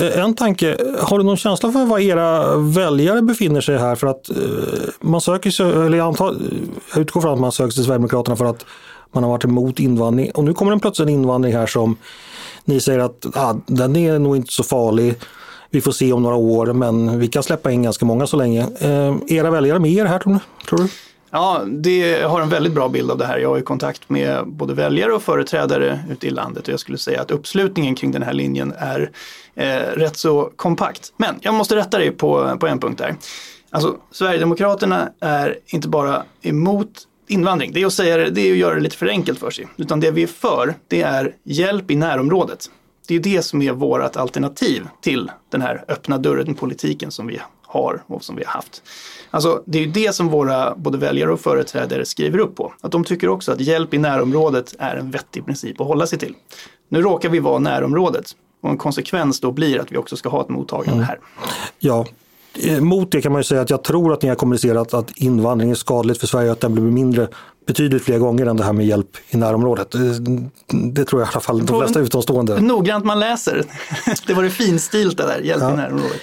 Eh, 0.00 0.18
en 0.24 0.34
tanke, 0.34 0.76
har 1.02 1.18
du 1.18 1.24
någon 1.24 1.36
känsla 1.36 1.72
för 1.72 1.84
var 1.84 1.98
era 1.98 2.56
väljare 2.56 3.22
befinner 3.22 3.60
sig 3.60 3.78
här? 3.78 3.94
För 3.94 4.06
att 4.06 4.30
eh, 4.30 4.36
man 5.00 5.20
söker 5.20 5.50
sig, 5.50 5.72
eller 5.72 5.98
jag, 5.98 6.06
antar, 6.06 6.36
jag 6.92 7.00
utgår 7.00 7.20
från 7.20 7.32
att 7.32 7.40
man 7.40 7.52
söker 7.52 7.70
sig 7.70 7.74
till 7.74 7.84
Sverigedemokraterna 7.84 8.36
för 8.36 8.44
att 8.44 8.64
man 9.12 9.22
har 9.22 9.30
varit 9.30 9.44
emot 9.44 9.80
invandring. 9.80 10.30
Och 10.30 10.44
nu 10.44 10.54
kommer 10.54 10.72
det 10.72 10.78
plötsligt 10.78 11.08
en 11.08 11.14
invandring 11.14 11.54
här 11.54 11.66
som 11.66 11.96
ni 12.64 12.80
säger 12.80 12.98
att 12.98 13.26
ah, 13.34 13.56
den 13.66 13.96
är 13.96 14.18
nog 14.18 14.36
inte 14.36 14.52
så 14.52 14.62
farlig. 14.62 15.14
Vi 15.70 15.80
får 15.80 15.92
se 15.92 16.12
om 16.12 16.22
några 16.22 16.36
år, 16.36 16.66
men 16.72 17.18
vi 17.18 17.28
kan 17.28 17.42
släppa 17.42 17.70
in 17.70 17.82
ganska 17.82 18.04
många 18.04 18.26
så 18.26 18.36
länge. 18.36 18.60
Eh, 18.80 19.16
era 19.28 19.50
väljare 19.50 19.78
med 19.78 19.92
er 19.92 20.04
här 20.04 20.18
tror 20.18 20.38
du? 20.68 20.88
Ja, 21.30 21.62
det 21.66 22.22
har 22.22 22.40
en 22.40 22.48
väldigt 22.48 22.72
bra 22.72 22.88
bild 22.88 23.10
av 23.10 23.18
det 23.18 23.26
här. 23.26 23.38
Jag 23.38 23.48
har 23.48 23.56
ju 23.56 23.62
kontakt 23.62 24.10
med 24.10 24.46
både 24.46 24.74
väljare 24.74 25.12
och 25.12 25.22
företrädare 25.22 26.00
ute 26.10 26.26
i 26.26 26.30
landet 26.30 26.68
och 26.68 26.72
jag 26.72 26.80
skulle 26.80 26.98
säga 26.98 27.22
att 27.22 27.30
uppslutningen 27.30 27.94
kring 27.94 28.12
den 28.12 28.22
här 28.22 28.32
linjen 28.32 28.74
är 28.78 29.10
eh, 29.54 29.66
rätt 29.76 30.16
så 30.16 30.52
kompakt. 30.56 31.12
Men 31.16 31.34
jag 31.40 31.54
måste 31.54 31.76
rätta 31.76 31.98
dig 31.98 32.10
på, 32.10 32.56
på 32.60 32.66
en 32.66 32.80
punkt 32.80 32.98
där. 32.98 33.16
Alltså, 33.70 33.96
Sverigedemokraterna 34.10 35.08
är 35.20 35.58
inte 35.66 35.88
bara 35.88 36.22
emot 36.42 36.88
invandring, 37.28 37.72
det 37.72 37.82
är, 37.82 37.86
att 37.86 37.92
säga, 37.92 38.30
det 38.30 38.40
är 38.40 38.52
att 38.52 38.58
göra 38.58 38.74
det 38.74 38.80
lite 38.80 38.96
för 38.96 39.06
enkelt 39.06 39.38
för 39.38 39.50
sig. 39.50 39.68
Utan 39.76 40.00
det 40.00 40.10
vi 40.10 40.22
är 40.22 40.26
för, 40.26 40.74
det 40.88 41.02
är 41.02 41.34
hjälp 41.44 41.90
i 41.90 41.96
närområdet. 41.96 42.70
Det 43.10 43.16
är 43.16 43.20
det 43.20 43.42
som 43.42 43.62
är 43.62 43.72
vårt 43.72 44.16
alternativ 44.16 44.88
till 45.00 45.30
den 45.48 45.62
här 45.62 45.84
öppna 45.88 46.18
dörren-politiken 46.18 47.10
som 47.10 47.26
vi 47.26 47.40
har 47.62 48.02
och 48.06 48.24
som 48.24 48.36
vi 48.36 48.44
har 48.44 48.52
haft. 48.52 48.82
Alltså, 49.30 49.62
det 49.66 49.78
är 49.78 49.82
ju 49.82 49.90
det 49.90 50.14
som 50.14 50.28
våra 50.28 50.74
både 50.74 50.98
väljare 50.98 51.32
och 51.32 51.40
företrädare 51.40 52.04
skriver 52.04 52.38
upp 52.38 52.56
på. 52.56 52.72
Att 52.80 52.92
de 52.92 53.04
tycker 53.04 53.28
också 53.28 53.52
att 53.52 53.60
hjälp 53.60 53.94
i 53.94 53.98
närområdet 53.98 54.74
är 54.78 54.96
en 54.96 55.10
vettig 55.10 55.44
princip 55.44 55.80
att 55.80 55.86
hålla 55.86 56.06
sig 56.06 56.18
till. 56.18 56.34
Nu 56.88 57.02
råkar 57.02 57.28
vi 57.28 57.38
vara 57.38 57.58
närområdet 57.58 58.36
och 58.60 58.70
en 58.70 58.78
konsekvens 58.78 59.40
då 59.40 59.52
blir 59.52 59.80
att 59.80 59.92
vi 59.92 59.96
också 59.96 60.16
ska 60.16 60.28
ha 60.28 60.42
ett 60.42 60.48
mottagande 60.48 60.92
mm. 60.92 61.06
här. 61.06 61.18
Ja, 61.78 62.06
Eh, 62.54 62.80
mot 62.80 63.12
det 63.12 63.20
kan 63.20 63.32
man 63.32 63.40
ju 63.40 63.44
säga 63.44 63.60
att 63.60 63.70
jag 63.70 63.82
tror 63.82 64.12
att 64.12 64.22
ni 64.22 64.28
har 64.28 64.36
kommunicerat 64.36 64.94
att 64.94 65.10
invandring 65.10 65.70
är 65.70 65.74
skadligt 65.74 66.20
för 66.20 66.26
Sverige 66.26 66.48
och 66.48 66.52
att 66.52 66.60
den 66.60 66.74
blir 66.74 66.84
mindre 66.84 67.28
betydligt 67.66 68.04
fler 68.04 68.18
gånger 68.18 68.46
än 68.46 68.56
det 68.56 68.64
här 68.64 68.72
med 68.72 68.86
hjälp 68.86 69.16
i 69.30 69.36
närområdet. 69.36 69.90
Det, 69.90 70.18
det 70.92 71.04
tror 71.04 71.20
jag 71.20 71.28
i 71.28 71.30
alla 71.32 71.40
fall 71.40 71.66
de 71.66 71.80
flesta 71.80 72.00
utomstående. 72.00 72.60
Noggrant 72.60 73.04
man 73.04 73.20
läser. 73.20 73.64
det 74.26 74.34
var 74.34 74.42
det 74.42 74.50
finstilta 74.50 75.26
där, 75.26 75.40
hjälp 75.40 75.62
ja. 75.62 75.72
i 75.72 75.76
närområdet. 75.76 76.20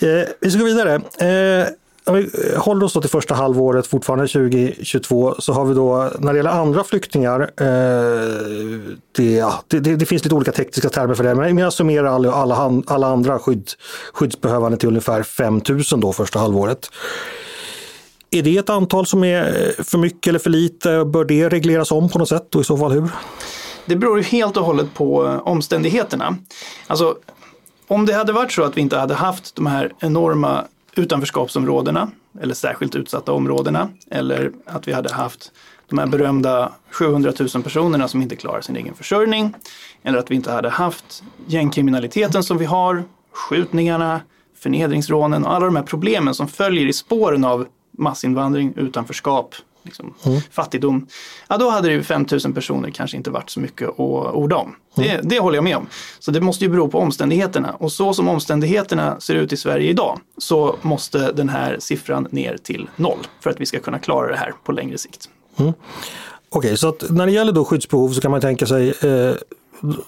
Eh, 0.00 0.08
vi 0.40 0.50
ska 0.50 0.58
gå 0.58 0.66
vidare. 0.66 0.94
Eh, 0.94 1.68
om 2.04 2.16
vi 2.16 2.30
håller 2.56 2.86
oss 2.86 2.92
då 2.92 3.00
till 3.00 3.10
första 3.10 3.34
halvåret, 3.34 3.86
fortfarande 3.86 4.26
2022, 4.26 5.34
så 5.38 5.52
har 5.52 5.64
vi 5.64 5.74
då 5.74 6.10
när 6.18 6.32
det 6.32 6.36
gäller 6.36 6.50
andra 6.50 6.84
flyktingar, 6.84 7.40
eh, 7.40 7.66
det, 9.16 9.32
ja, 9.32 9.62
det, 9.66 9.80
det, 9.80 10.06
finns 10.06 10.24
lite 10.24 10.34
olika 10.34 10.52
tekniska 10.52 10.88
termer 10.88 11.14
för 11.14 11.24
det, 11.24 11.34
men 11.34 11.58
jag 11.58 11.72
summerar 11.72 12.06
alla, 12.06 12.32
alla, 12.32 12.82
alla 12.86 13.06
andra 13.06 13.38
skydd, 13.38 13.70
skyddsbehövande 14.12 14.78
till 14.78 14.88
ungefär 14.88 15.22
5000 15.22 16.00
då 16.00 16.12
första 16.12 16.38
halvåret. 16.38 16.90
Är 18.30 18.42
det 18.42 18.56
ett 18.56 18.70
antal 18.70 19.06
som 19.06 19.24
är 19.24 19.66
eh, 19.78 19.84
för 19.84 19.98
mycket 19.98 20.26
eller 20.26 20.38
för 20.38 20.50
lite? 20.50 21.04
Bör 21.04 21.24
det 21.24 21.48
regleras 21.48 21.92
om 21.92 22.08
på 22.08 22.18
något 22.18 22.28
sätt 22.28 22.54
och 22.54 22.60
i 22.60 22.64
så 22.64 22.76
fall 22.76 22.92
hur? 22.92 23.10
Det 23.86 23.96
beror 23.96 24.18
ju 24.18 24.24
helt 24.24 24.56
och 24.56 24.64
hållet 24.64 24.94
på 24.94 25.26
eh, 25.26 25.34
omständigheterna. 25.34 26.36
Alltså, 26.86 27.16
om 27.86 28.06
det 28.06 28.12
hade 28.12 28.32
varit 28.32 28.52
så 28.52 28.62
att 28.62 28.76
vi 28.76 28.80
inte 28.80 28.98
hade 28.98 29.14
haft 29.14 29.56
de 29.56 29.66
här 29.66 29.92
enorma 30.00 30.64
utanförskapsområdena 30.94 32.10
eller 32.40 32.54
särskilt 32.54 32.94
utsatta 32.94 33.32
områdena 33.32 33.88
eller 34.10 34.52
att 34.66 34.88
vi 34.88 34.92
hade 34.92 35.12
haft 35.12 35.52
de 35.88 35.98
här 35.98 36.06
berömda 36.06 36.72
700 36.90 37.32
000 37.54 37.62
personerna 37.62 38.08
som 38.08 38.22
inte 38.22 38.36
klarar 38.36 38.60
sin 38.60 38.76
egen 38.76 38.94
försörjning 38.94 39.54
eller 40.02 40.18
att 40.18 40.30
vi 40.30 40.34
inte 40.34 40.52
hade 40.52 40.68
haft 40.68 41.22
gängkriminaliteten 41.46 42.42
som 42.42 42.58
vi 42.58 42.64
har, 42.64 43.04
skjutningarna, 43.32 44.20
förnedringsrånen 44.58 45.44
och 45.44 45.54
alla 45.54 45.66
de 45.66 45.76
här 45.76 45.82
problemen 45.82 46.34
som 46.34 46.48
följer 46.48 46.86
i 46.86 46.92
spåren 46.92 47.44
av 47.44 47.66
massinvandring, 48.00 48.72
utanförskap, 48.76 49.54
liksom, 49.82 50.14
mm. 50.24 50.40
fattigdom. 50.50 51.06
Ja, 51.48 51.56
då 51.56 51.70
hade 51.70 51.88
det 51.88 51.94
ju 51.94 52.02
5 52.02 52.26
000 52.44 52.54
personer 52.54 52.90
kanske 52.90 53.16
inte 53.16 53.30
varit 53.30 53.50
så 53.50 53.60
mycket 53.60 53.88
att 53.88 53.98
orda 54.34 54.56
om. 54.56 54.74
Det, 54.94 55.08
mm. 55.08 55.28
det 55.28 55.38
håller 55.38 55.56
jag 55.56 55.64
med 55.64 55.76
om. 55.76 55.86
Så 56.18 56.30
det 56.30 56.40
måste 56.40 56.64
ju 56.64 56.70
bero 56.70 56.88
på 56.88 56.98
omständigheterna. 56.98 57.74
Och 57.78 57.92
så 57.92 58.14
som 58.14 58.28
omständigheterna 58.28 59.20
ser 59.20 59.34
ut 59.34 59.52
i 59.52 59.56
Sverige 59.56 59.90
idag 59.90 60.20
så 60.38 60.76
måste 60.82 61.32
den 61.32 61.48
här 61.48 61.76
siffran 61.80 62.28
ner 62.30 62.56
till 62.56 62.88
noll 62.96 63.26
för 63.40 63.50
att 63.50 63.60
vi 63.60 63.66
ska 63.66 63.80
kunna 63.80 63.98
klara 63.98 64.28
det 64.28 64.36
här 64.36 64.54
på 64.64 64.72
längre 64.72 64.98
sikt. 64.98 65.28
Mm. 65.56 65.72
Okej, 66.52 66.68
okay, 66.68 66.76
så 66.76 66.88
att 66.88 67.10
när 67.10 67.26
det 67.26 67.32
gäller 67.32 67.52
då 67.52 67.64
skyddsbehov 67.64 68.12
så 68.12 68.20
kan 68.20 68.30
man 68.30 68.40
tänka 68.40 68.66
sig 68.66 68.88
eh, 68.88 69.34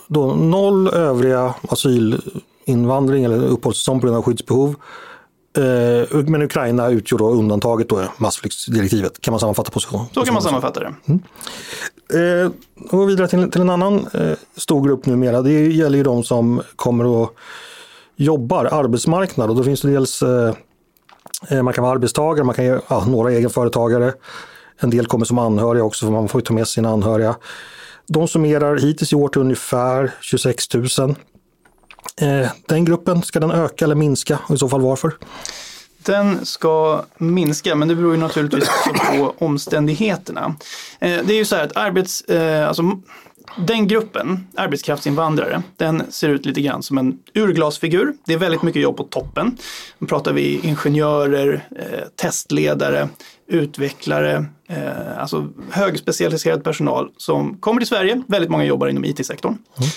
då 0.07 0.35
noll 0.35 0.89
övriga 0.89 1.55
asylinvandring 1.69 3.25
eller 3.25 3.37
uppehållstillstånd 3.37 4.01
på 4.01 4.07
grund 4.07 4.17
av 4.17 4.23
skyddsbehov 4.23 4.75
Eh, 5.57 6.25
men 6.27 6.43
Ukraina 6.43 6.89
utgör 6.89 7.19
då 7.19 7.31
undantaget 7.31 7.89
då, 7.89 8.05
massflyktsdirektivet. 8.17 9.21
Kan 9.21 9.33
man 9.33 9.41
sammanfatta 9.41 9.71
positionen? 9.71 10.07
Så 10.15 10.25
kan 10.25 10.35
man 10.35 10.43
sammanfatta 10.43 10.81
det. 10.81 10.95
Mm. 11.07 11.23
Eh, 12.13 12.51
och 12.91 12.99
gå 12.99 13.05
vidare 13.05 13.29
till, 13.29 13.51
till 13.51 13.61
en 13.61 13.71
annan 13.71 14.07
eh, 14.15 14.37
stor 14.57 14.87
grupp 14.87 15.07
numera. 15.07 15.43
Det 15.43 15.67
gäller 15.67 15.99
ju 15.99 16.05
de 16.05 16.25
som 16.25 16.63
kommer 16.77 17.07
och 17.07 17.35
jobbar, 18.17 18.65
arbetsmarknad. 18.65 19.51
Och 19.51 19.57
då 19.57 19.65
finns 19.65 19.81
det 19.81 19.91
dels 19.91 20.23
eh, 20.23 20.55
eh 21.49 21.63
man 21.63 21.75
kan 21.75 21.83
vara 21.83 21.93
arbetstagare, 21.93 22.45
man 22.45 22.55
kan 22.55 22.65
ja, 22.65 23.05
några 23.09 23.33
egenföretagare. 23.33 24.13
En 24.79 24.91
del 24.91 25.07
kommer 25.07 25.25
som 25.25 25.39
anhöriga 25.39 25.85
också, 25.85 26.07
för 26.07 26.13
man 26.13 26.29
får 26.29 26.41
ta 26.41 26.55
med 26.55 26.69
sina 26.69 26.89
anhöriga. 26.89 27.37
De 28.09 28.29
summerar 28.29 28.77
hittills 28.77 29.13
i 29.13 29.17
år 29.17 29.29
till 29.29 29.41
ungefär 29.41 30.15
26 30.21 30.75
000. 30.75 31.15
Eh, 32.21 32.51
den 32.67 32.85
gruppen, 32.85 33.23
ska 33.23 33.41
den 33.41 33.51
öka 33.51 33.85
eller 33.85 33.95
minska 33.95 34.39
och 34.47 34.55
i 34.55 34.59
så 34.59 34.69
fall 34.69 34.81
varför? 34.81 35.13
Den 36.05 36.47
ska 36.47 37.05
minska, 37.19 37.75
men 37.75 37.89
det 37.89 37.95
beror 37.95 38.15
ju 38.15 38.21
naturligtvis 38.21 38.69
på 39.11 39.35
omständigheterna. 39.39 40.55
Eh, 41.01 41.19
det 41.25 41.33
är 41.33 41.37
ju 41.37 41.45
så 41.45 41.57
här 41.57 41.65
att 41.65 41.77
arbets, 41.77 42.21
eh, 42.21 42.69
alltså, 42.69 42.83
den 43.57 43.89
gruppen, 43.89 44.47
arbetskraftsinvandrare, 44.57 45.63
den 45.77 46.03
ser 46.09 46.29
ut 46.29 46.47
lite 46.47 46.61
grann 46.61 46.83
som 46.83 46.99
en 46.99 47.19
urglasfigur. 47.35 48.15
Det 48.27 48.33
är 48.33 48.39
väldigt 48.39 48.63
mycket 48.63 48.83
jobb 48.83 48.97
på 48.97 49.05
toppen. 49.05 49.57
Nu 49.99 50.07
pratar 50.07 50.33
vi 50.33 50.61
ingenjörer, 50.63 51.65
testledare, 52.17 53.09
utvecklare, 53.47 54.47
alltså 55.19 55.49
högspecialiserad 55.71 56.65
personal 56.65 57.11
som 57.17 57.57
kommer 57.61 57.81
till 57.81 57.89
Sverige. 57.89 58.23
Väldigt 58.27 58.51
många 58.51 58.65
jobbar 58.65 58.89
inom 58.89 59.05
IT-sektorn. 59.05 59.59
Mm. 59.79 59.91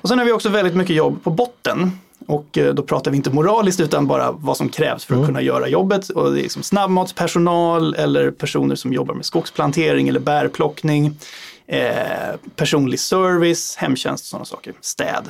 Och 0.00 0.08
sen 0.08 0.18
har 0.18 0.26
vi 0.26 0.32
också 0.32 0.48
väldigt 0.48 0.74
mycket 0.74 0.96
jobb 0.96 1.24
på 1.24 1.30
botten. 1.30 1.90
Och 2.26 2.58
eh, 2.58 2.74
då 2.74 2.82
pratar 2.82 3.10
vi 3.10 3.16
inte 3.16 3.30
moraliskt 3.30 3.80
utan 3.80 4.06
bara 4.06 4.32
vad 4.32 4.56
som 4.56 4.68
krävs 4.68 5.04
för 5.04 5.20
att 5.20 5.26
kunna 5.26 5.42
göra 5.42 5.68
jobbet. 5.68 6.08
Och 6.08 6.32
det 6.32 6.40
är 6.40 6.42
liksom 6.42 6.62
snabbmatspersonal 6.62 7.94
eller 7.94 8.30
personer 8.30 8.74
som 8.74 8.92
jobbar 8.92 9.14
med 9.14 9.24
skogsplantering 9.24 10.08
eller 10.08 10.20
bärplockning. 10.20 11.16
Eh, 11.66 11.82
personlig 12.56 13.00
service, 13.00 13.76
hemtjänst 13.76 14.24
och 14.24 14.28
sådana 14.28 14.44
saker. 14.44 14.74
Städ. 14.80 15.28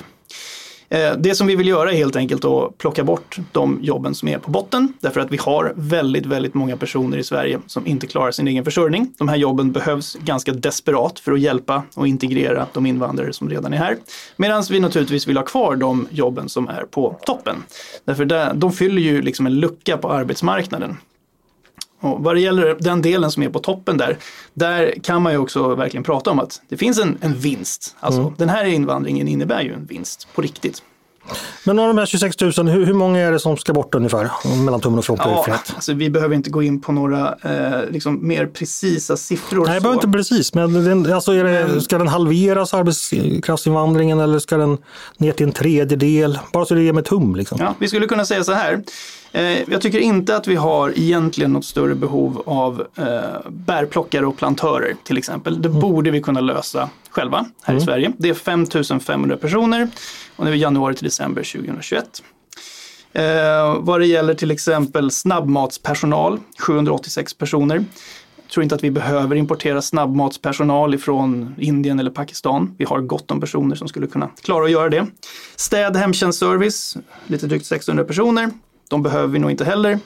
Eh, 0.92 1.12
det 1.18 1.34
som 1.34 1.46
vi 1.46 1.56
vill 1.56 1.68
göra 1.68 1.92
är 1.92 1.96
helt 1.96 2.16
enkelt 2.16 2.44
att 2.44 2.78
plocka 2.78 3.04
bort 3.04 3.38
de 3.52 3.78
jobben 3.82 4.14
som 4.14 4.28
är 4.28 4.38
på 4.38 4.50
botten. 4.50 4.92
Därför 5.00 5.20
att 5.20 5.30
vi 5.30 5.36
har 5.36 5.72
väldigt, 5.76 6.26
väldigt 6.26 6.54
många 6.54 6.76
personer 6.76 7.18
i 7.18 7.24
Sverige 7.24 7.58
som 7.66 7.86
inte 7.86 8.06
klarar 8.06 8.30
sin 8.30 8.48
egen 8.48 8.64
försörjning. 8.64 9.14
De 9.18 9.28
här 9.28 9.36
jobben 9.36 9.72
behövs 9.72 10.14
ganska 10.14 10.52
desperat 10.52 11.18
för 11.18 11.32
att 11.32 11.40
hjälpa 11.40 11.82
och 11.94 12.08
integrera 12.08 12.66
de 12.72 12.86
invandrare 12.86 13.32
som 13.32 13.50
redan 13.50 13.72
är 13.72 13.76
här. 13.76 13.96
Medan 14.36 14.64
vi 14.70 14.80
naturligtvis 14.80 15.28
vill 15.28 15.36
ha 15.36 15.44
kvar 15.44 15.76
de 15.76 16.08
jobben 16.10 16.48
som 16.48 16.68
är 16.68 16.84
på 16.90 17.16
toppen. 17.26 17.56
Därför 18.04 18.24
där, 18.24 18.54
de 18.54 18.72
fyller 18.72 19.02
ju 19.02 19.22
liksom 19.22 19.46
en 19.46 19.54
lucka 19.54 19.96
på 19.96 20.12
arbetsmarknaden. 20.12 20.96
Och 22.02 22.22
vad 22.22 22.36
det 22.36 22.40
gäller 22.40 22.76
den 22.80 23.02
delen 23.02 23.30
som 23.30 23.42
är 23.42 23.48
på 23.48 23.58
toppen 23.58 23.96
där, 23.96 24.16
där 24.54 24.94
kan 25.02 25.22
man 25.22 25.32
ju 25.32 25.38
också 25.38 25.74
verkligen 25.74 26.04
prata 26.04 26.30
om 26.30 26.40
att 26.40 26.60
det 26.68 26.76
finns 26.76 26.98
en, 26.98 27.18
en 27.20 27.34
vinst. 27.34 27.96
Alltså 28.00 28.32
den 28.38 28.48
här 28.48 28.64
invandringen 28.64 29.28
innebär 29.28 29.62
ju 29.62 29.72
en 29.72 29.86
vinst 29.86 30.28
på 30.34 30.42
riktigt. 30.42 30.82
Men 31.64 31.78
av 31.78 31.88
de 31.88 31.98
här 31.98 32.06
26 32.06 32.40
000, 32.40 32.68
hur, 32.68 32.86
hur 32.86 32.94
många 32.94 33.20
är 33.20 33.32
det 33.32 33.38
som 33.38 33.56
ska 33.56 33.72
bort 33.72 33.94
ungefär? 33.94 34.30
Mellan 34.64 34.80
tummen 34.80 34.98
och 34.98 35.04
Ja, 35.08 35.16
frånpekfingret? 35.16 35.72
alltså 35.74 35.92
vi 35.92 36.10
behöver 36.10 36.34
inte 36.34 36.50
gå 36.50 36.62
in 36.62 36.80
på 36.80 36.92
några 36.92 37.34
eh, 37.42 37.90
liksom 37.90 38.28
mer 38.28 38.46
precisa 38.46 39.16
siffror. 39.16 39.66
Nej, 39.66 39.76
så. 39.76 39.82
behöver 39.82 40.04
inte 40.04 40.18
precis, 40.18 40.54
men 40.54 40.84
den, 40.84 41.12
alltså 41.12 41.32
det, 41.32 41.80
ska 41.80 41.98
den 41.98 42.08
halveras 42.08 42.74
arbetskraftsinvandringen 42.74 44.20
eller 44.20 44.38
ska 44.38 44.56
den 44.56 44.78
ner 45.16 45.32
till 45.32 45.46
en 45.46 45.52
tredjedel? 45.52 46.38
Bara 46.52 46.64
så 46.64 46.74
det 46.74 46.82
ger 46.82 46.92
mig 46.92 47.04
tum 47.04 47.36
liksom. 47.36 47.58
Ja, 47.60 47.74
vi 47.78 47.88
skulle 47.88 48.06
kunna 48.06 48.24
säga 48.24 48.44
så 48.44 48.52
här. 48.52 48.82
Eh, 49.32 49.70
jag 49.70 49.80
tycker 49.80 49.98
inte 49.98 50.36
att 50.36 50.48
vi 50.48 50.54
har 50.54 50.98
egentligen 50.98 51.52
något 51.52 51.64
större 51.64 51.94
behov 51.94 52.42
av 52.46 52.86
eh, 52.96 53.50
bärplockare 53.50 54.26
och 54.26 54.36
plantörer 54.36 54.96
till 55.04 55.18
exempel. 55.18 55.62
Det 55.62 55.68
borde 55.68 56.10
vi 56.10 56.22
kunna 56.22 56.40
lösa 56.40 56.90
själva 57.10 57.46
här 57.62 57.74
i 57.74 57.80
Sverige. 57.80 58.12
Det 58.18 58.28
är 58.28 58.34
5 58.34 58.66
500 59.00 59.36
personer 59.36 59.88
och 60.36 60.44
det 60.44 60.50
är 60.50 60.54
januari 60.54 60.94
till 60.94 61.04
december 61.04 61.42
2021. 61.42 62.22
Eh, 63.12 63.22
vad 63.80 64.00
det 64.00 64.06
gäller 64.06 64.34
till 64.34 64.50
exempel 64.50 65.10
snabbmatspersonal, 65.10 66.38
786 66.58 67.34
personer. 67.34 67.84
Jag 68.36 68.54
tror 68.54 68.62
inte 68.62 68.74
att 68.74 68.84
vi 68.84 68.90
behöver 68.90 69.36
importera 69.36 69.82
snabbmatspersonal 69.82 70.94
ifrån 70.94 71.54
Indien 71.58 72.00
eller 72.00 72.10
Pakistan. 72.10 72.74
Vi 72.78 72.84
har 72.84 73.00
gott 73.00 73.30
om 73.30 73.40
personer 73.40 73.76
som 73.76 73.88
skulle 73.88 74.06
kunna 74.06 74.30
klara 74.42 74.64
att 74.64 74.70
göra 74.70 74.88
det. 74.88 75.06
Städ, 75.56 75.96
hemtjänstservice, 75.96 76.96
lite 77.26 77.46
drygt 77.46 77.66
600 77.66 78.04
personer. 78.04 78.50
De 78.92 79.02
behöver 79.02 79.28
vi 79.28 79.38
nog 79.38 79.50
inte 79.50 79.64
heller. 79.64 79.98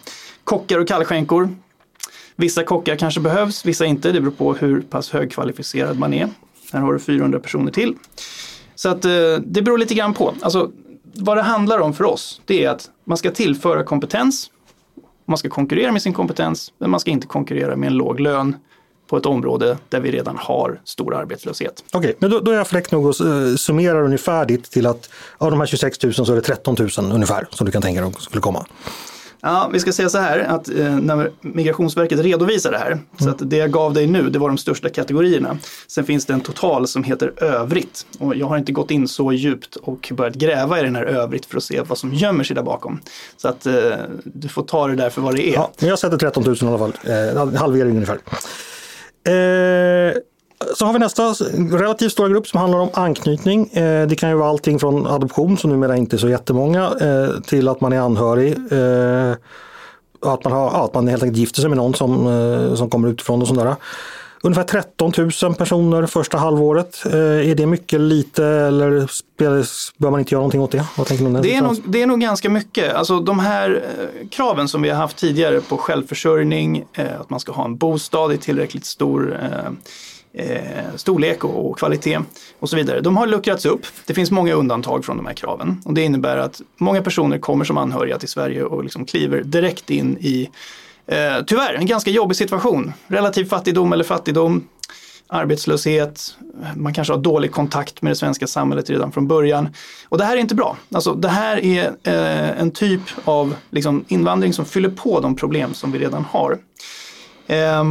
Kockar 0.45 0.79
och 0.79 0.89
kallskänkor. 0.89 1.49
Vissa 2.37 2.65
kockar 2.65 2.97
kanske 2.97 3.21
behövs, 3.21 3.65
vissa 3.65 3.87
inte. 3.87 4.13
Det 4.13 4.21
beror 4.21 4.33
på 4.33 4.55
hur 4.55 4.81
pass 4.81 5.11
högkvalificerad 5.11 5.99
man 5.99 6.15
är. 6.15 6.29
Här 6.73 6.81
har 6.81 6.93
du 6.93 6.99
400 6.99 7.41
personer 7.41 7.73
till. 7.73 7.95
Så 8.75 8.89
att 8.89 9.05
eh, 9.05 9.11
det 9.47 9.63
beror 9.63 9.79
lite 9.79 9.95
grann 9.95 10.15
på. 10.15 10.35
Alltså, 10.41 10.71
vad 11.03 11.37
det 11.37 11.43
handlar 11.43 11.79
om 11.79 11.95
för 11.95 12.05
oss, 12.05 12.41
det 12.45 12.65
är 12.65 12.71
att 12.71 12.91
man 13.05 13.19
ska 13.19 13.31
tillföra 13.31 13.85
kompetens. 13.85 14.51
Man 15.25 15.39
ska 15.39 15.49
konkurrera 15.49 15.93
med 15.93 16.03
sin 16.03 16.13
kompetens, 16.13 16.73
men 16.79 16.91
man 16.91 17.01
ska 17.01 17.11
inte 17.11 17.27
konkurrera 17.27 17.77
med 17.77 17.87
en 17.87 17.95
låg 17.95 18.21
lön 18.21 18.57
på 19.07 19.17
ett 19.17 19.27
område 19.27 19.79
där 19.89 20.01
vi 20.01 20.11
redan 20.11 20.37
har 20.37 20.81
stor 20.85 21.15
arbetslöshet. 21.15 21.85
Okej, 21.93 22.17
men 22.19 22.31
då, 22.31 22.41
då 22.41 22.51
är 22.51 22.57
jag 22.57 22.67
fräck 22.67 22.91
nog 22.91 23.07
och 23.07 23.21
uh, 23.21 23.57
summerar 23.57 24.03
ungefär 24.03 24.47
ditt 24.47 24.71
till 24.71 24.87
att 24.87 25.11
av 25.39 25.51
de 25.51 25.61
här 25.61 25.67
26 25.67 26.03
000 26.03 26.15
så 26.15 26.33
är 26.33 26.37
det 26.37 26.43
13 26.43 26.77
000 26.79 27.13
ungefär 27.13 27.47
som 27.51 27.67
du 27.67 27.73
kan 27.73 27.83
tänka 27.83 28.01
dig 28.01 28.13
skulle 28.19 28.43
komma. 28.43 28.67
Ja, 29.41 29.71
vi 29.73 29.81
ska 29.81 29.93
säga 29.93 30.09
så 30.09 30.19
här 30.19 30.39
att 30.39 30.69
eh, 30.69 30.99
när 30.99 31.31
Migrationsverket 31.41 32.19
redovisar 32.19 32.71
det 32.71 32.79
här, 32.79 32.99
så 33.19 33.31
att 33.31 33.51
det 33.51 33.57
jag 33.57 33.71
gav 33.71 33.95
dig 33.95 34.07
nu, 34.07 34.31
det 34.31 34.39
var 34.39 34.49
de 34.49 34.59
största 34.59 34.89
kategorierna. 34.89 35.59
Sen 35.87 36.05
finns 36.05 36.27
det 36.27 36.33
en 36.33 36.41
total 36.41 36.89
som 36.89 37.05
heter 37.05 37.33
övrigt 37.45 38.07
och 38.19 38.37
jag 38.37 38.47
har 38.47 38.59
inte 38.59 38.73
gått 38.73 38.91
in 38.91 39.09
så 39.09 39.33
djupt 39.33 39.77
och 39.77 40.13
börjat 40.15 40.35
gräva 40.35 40.81
i 40.81 40.83
den 40.83 40.97
här 40.97 41.05
övrigt 41.05 41.47
för 41.47 41.57
att 41.57 41.63
se 41.63 41.81
vad 41.81 41.99
som 41.99 42.15
gömmer 42.15 42.45
sig 42.45 42.57
där 42.57 42.63
bakom. 42.63 43.01
Så 43.37 43.49
att 43.49 43.67
eh, 43.67 43.75
du 44.25 44.49
får 44.49 44.63
ta 44.63 44.87
det 44.87 44.97
där 44.97 45.11
för 45.11 45.21
vad 45.21 45.35
det 45.35 45.49
är. 45.49 45.55
Ja, 45.55 45.71
men 45.79 45.89
jag 45.89 45.99
sätter 45.99 46.17
13 46.17 46.45
000 46.45 46.57
i 46.63 46.67
alla 46.67 46.79
fall, 46.79 46.93
eh, 47.05 47.59
halvering 47.61 47.95
ungefär. 47.95 48.19
Eh, 49.27 50.13
så 50.75 50.87
har 50.87 50.93
vi 50.93 50.99
nästa 50.99 51.23
relativt 51.77 52.13
stora 52.13 52.29
grupp 52.29 52.47
som 52.47 52.61
handlar 52.61 52.79
om 52.79 52.89
anknytning. 52.95 53.69
Eh, 53.73 54.07
det 54.07 54.17
kan 54.17 54.29
ju 54.31 54.37
vara 54.37 54.49
allting 54.49 54.79
från 54.79 55.07
adoption, 55.07 55.59
som 55.59 55.71
numera 55.71 55.97
inte 55.97 56.17
är 56.17 56.19
så 56.19 56.29
jättemånga, 56.29 56.85
eh, 57.01 57.41
till 57.41 57.69
att 57.69 57.81
man 57.81 57.93
är 57.93 58.01
anhörig. 58.01 58.73
Eh, 58.73 59.35
att, 60.21 60.45
man 60.45 60.53
har, 60.53 60.85
att 60.85 60.95
man 60.95 61.09
helt 61.09 61.23
enkelt 61.23 61.39
gifter 61.39 61.61
sig 61.61 61.71
med 61.71 61.77
någon 61.77 61.95
som, 61.95 62.27
eh, 62.27 62.75
som 62.75 62.91
kommer 62.91 63.09
utifrån 63.09 63.43
och 63.43 63.49
sådär. 63.49 63.77
Ungefär 64.47 64.65
13 64.65 65.13
000 65.43 65.55
personer 65.55 66.07
första 66.07 66.39
halvåret. 66.39 67.07
Eh, 67.07 67.51
är 67.51 67.55
det 67.55 67.67
mycket, 67.67 68.01
lite 68.01 68.45
eller 68.45 69.11
bör 69.99 70.11
man 70.11 70.21
inte 70.21 70.35
göra 70.35 70.41
någonting 70.41 70.61
åt 70.61 70.71
det? 70.71 70.85
Vad 70.97 71.07
tänker 71.07 71.25
ni? 71.25 71.41
Det 71.41 71.55
är, 71.55 71.63
nog, 71.63 71.77
det 71.87 72.03
är 72.03 72.07
nog 72.07 72.21
ganska 72.21 72.51
mycket. 72.51 72.95
Alltså 72.95 73.21
de 73.21 73.39
här 73.39 73.85
eh, 73.85 74.29
kraven 74.29 74.69
som 74.69 74.83
vi 74.83 74.89
har 74.89 74.97
haft 74.97 75.17
tidigare 75.17 75.61
på 75.61 75.77
självförsörjning, 75.77 76.85
eh, 76.93 77.21
att 77.21 77.31
man 77.31 77.41
ska 77.41 77.53
ha 77.53 77.65
en 77.65 77.77
bostad 77.77 78.33
i 78.33 78.39
tillräckligt 78.39 78.85
stor 78.85 79.41
eh, 80.33 80.49
storlek 80.97 81.45
och, 81.45 81.71
och 81.71 81.79
kvalitet 81.79 82.19
och 82.59 82.71
så 82.71 82.77
vidare. 82.77 83.01
De 83.01 83.17
har 83.17 83.27
luckrats 83.27 83.67
upp. 83.67 83.87
Det 84.07 84.15
finns 84.15 84.31
många 84.31 84.55
undantag 84.55 85.05
från 85.05 85.17
de 85.17 85.27
här 85.27 85.35
kraven 85.35 85.83
och 85.85 85.95
det 85.95 86.03
innebär 86.03 86.37
att 86.37 86.61
många 86.77 87.03
personer 87.03 87.39
kommer 87.39 87.65
som 87.65 87.79
anhöriga 87.79 88.19
till 88.19 88.29
Sverige 88.29 88.65
och 88.65 88.83
liksom 88.83 89.05
kliver 89.05 89.43
direkt 89.43 89.91
in 89.91 90.19
i, 90.21 90.51
eh, 91.07 91.45
tyvärr, 91.47 91.75
en 91.75 91.87
ganska 91.87 92.11
jobbig 92.11 92.37
situation. 92.37 92.93
Relativ 93.07 93.45
fattigdom 93.45 93.93
eller 93.93 94.05
fattigdom, 94.05 94.69
arbetslöshet, 95.29 96.37
man 96.77 96.95
kanske 96.95 97.13
har 97.13 97.21
dålig 97.21 97.53
kontakt 97.53 98.03
med 98.03 98.11
det 98.11 98.17
svenska 98.17 98.47
samhället 98.47 98.91
redan 98.91 99.13
från 99.13 99.29
början. 99.29 99.69
Och 100.09 100.19
det 100.19 100.25
här 100.25 100.37
är 100.37 100.41
inte 100.41 100.55
bra. 100.55 100.77
Alltså, 100.95 101.15
det 101.15 101.29
här 101.29 101.65
är 101.65 101.87
eh, 102.03 102.61
en 102.61 102.71
typ 102.71 103.01
av 103.25 103.55
liksom, 103.71 104.05
invandring 104.09 104.53
som 104.53 104.65
fyller 104.65 104.89
på 104.89 105.21
de 105.21 105.37
problem 105.37 105.75
som 105.75 105.93
vi 105.93 105.99
redan 105.99 106.25
har. 106.25 106.59
Eh, 107.47 107.85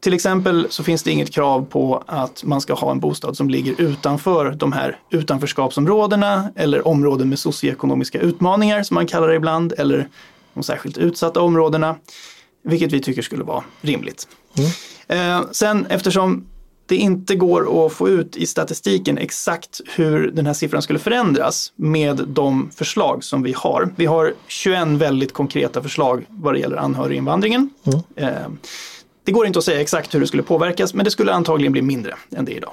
till 0.00 0.14
exempel 0.14 0.66
så 0.70 0.84
finns 0.84 1.02
det 1.02 1.10
inget 1.10 1.34
krav 1.34 1.66
på 1.70 2.04
att 2.06 2.44
man 2.44 2.60
ska 2.60 2.74
ha 2.74 2.90
en 2.90 3.00
bostad 3.00 3.36
som 3.36 3.50
ligger 3.50 3.80
utanför 3.80 4.50
de 4.50 4.72
här 4.72 4.98
utanförskapsområdena 5.10 6.48
eller 6.56 6.88
områden 6.88 7.28
med 7.28 7.38
socioekonomiska 7.38 8.20
utmaningar 8.20 8.82
som 8.82 8.94
man 8.94 9.06
kallar 9.06 9.28
det 9.28 9.34
ibland 9.34 9.72
eller 9.78 10.08
de 10.54 10.62
särskilt 10.62 10.98
utsatta 10.98 11.40
områdena. 11.40 11.96
Vilket 12.62 12.92
vi 12.92 13.00
tycker 13.00 13.22
skulle 13.22 13.44
vara 13.44 13.64
rimligt. 13.80 14.28
Eh, 15.08 15.42
sen 15.52 15.86
eftersom 15.86 16.46
det 16.86 16.96
inte 16.96 17.34
går 17.34 17.86
att 17.86 17.92
få 17.92 18.08
ut 18.08 18.36
i 18.36 18.46
statistiken 18.46 19.18
exakt 19.18 19.80
hur 19.94 20.30
den 20.30 20.46
här 20.46 20.52
siffran 20.52 20.82
skulle 20.82 20.98
förändras 20.98 21.72
med 21.76 22.24
de 22.28 22.70
förslag 22.74 23.24
som 23.24 23.42
vi 23.42 23.52
har. 23.56 23.88
Vi 23.96 24.06
har 24.06 24.34
21 24.46 24.88
väldigt 24.88 25.32
konkreta 25.32 25.82
förslag 25.82 26.26
vad 26.28 26.54
det 26.54 26.58
gäller 26.58 26.76
anhöriginvandringen. 26.76 27.70
Eh, 28.16 28.28
det 29.24 29.32
går 29.32 29.46
inte 29.46 29.58
att 29.58 29.64
säga 29.64 29.80
exakt 29.80 30.14
hur 30.14 30.20
det 30.20 30.26
skulle 30.26 30.42
påverkas, 30.42 30.94
men 30.94 31.04
det 31.04 31.10
skulle 31.10 31.32
antagligen 31.32 31.72
bli 31.72 31.82
mindre 31.82 32.14
än 32.36 32.44
det 32.44 32.52
är 32.52 32.56
idag. 32.56 32.72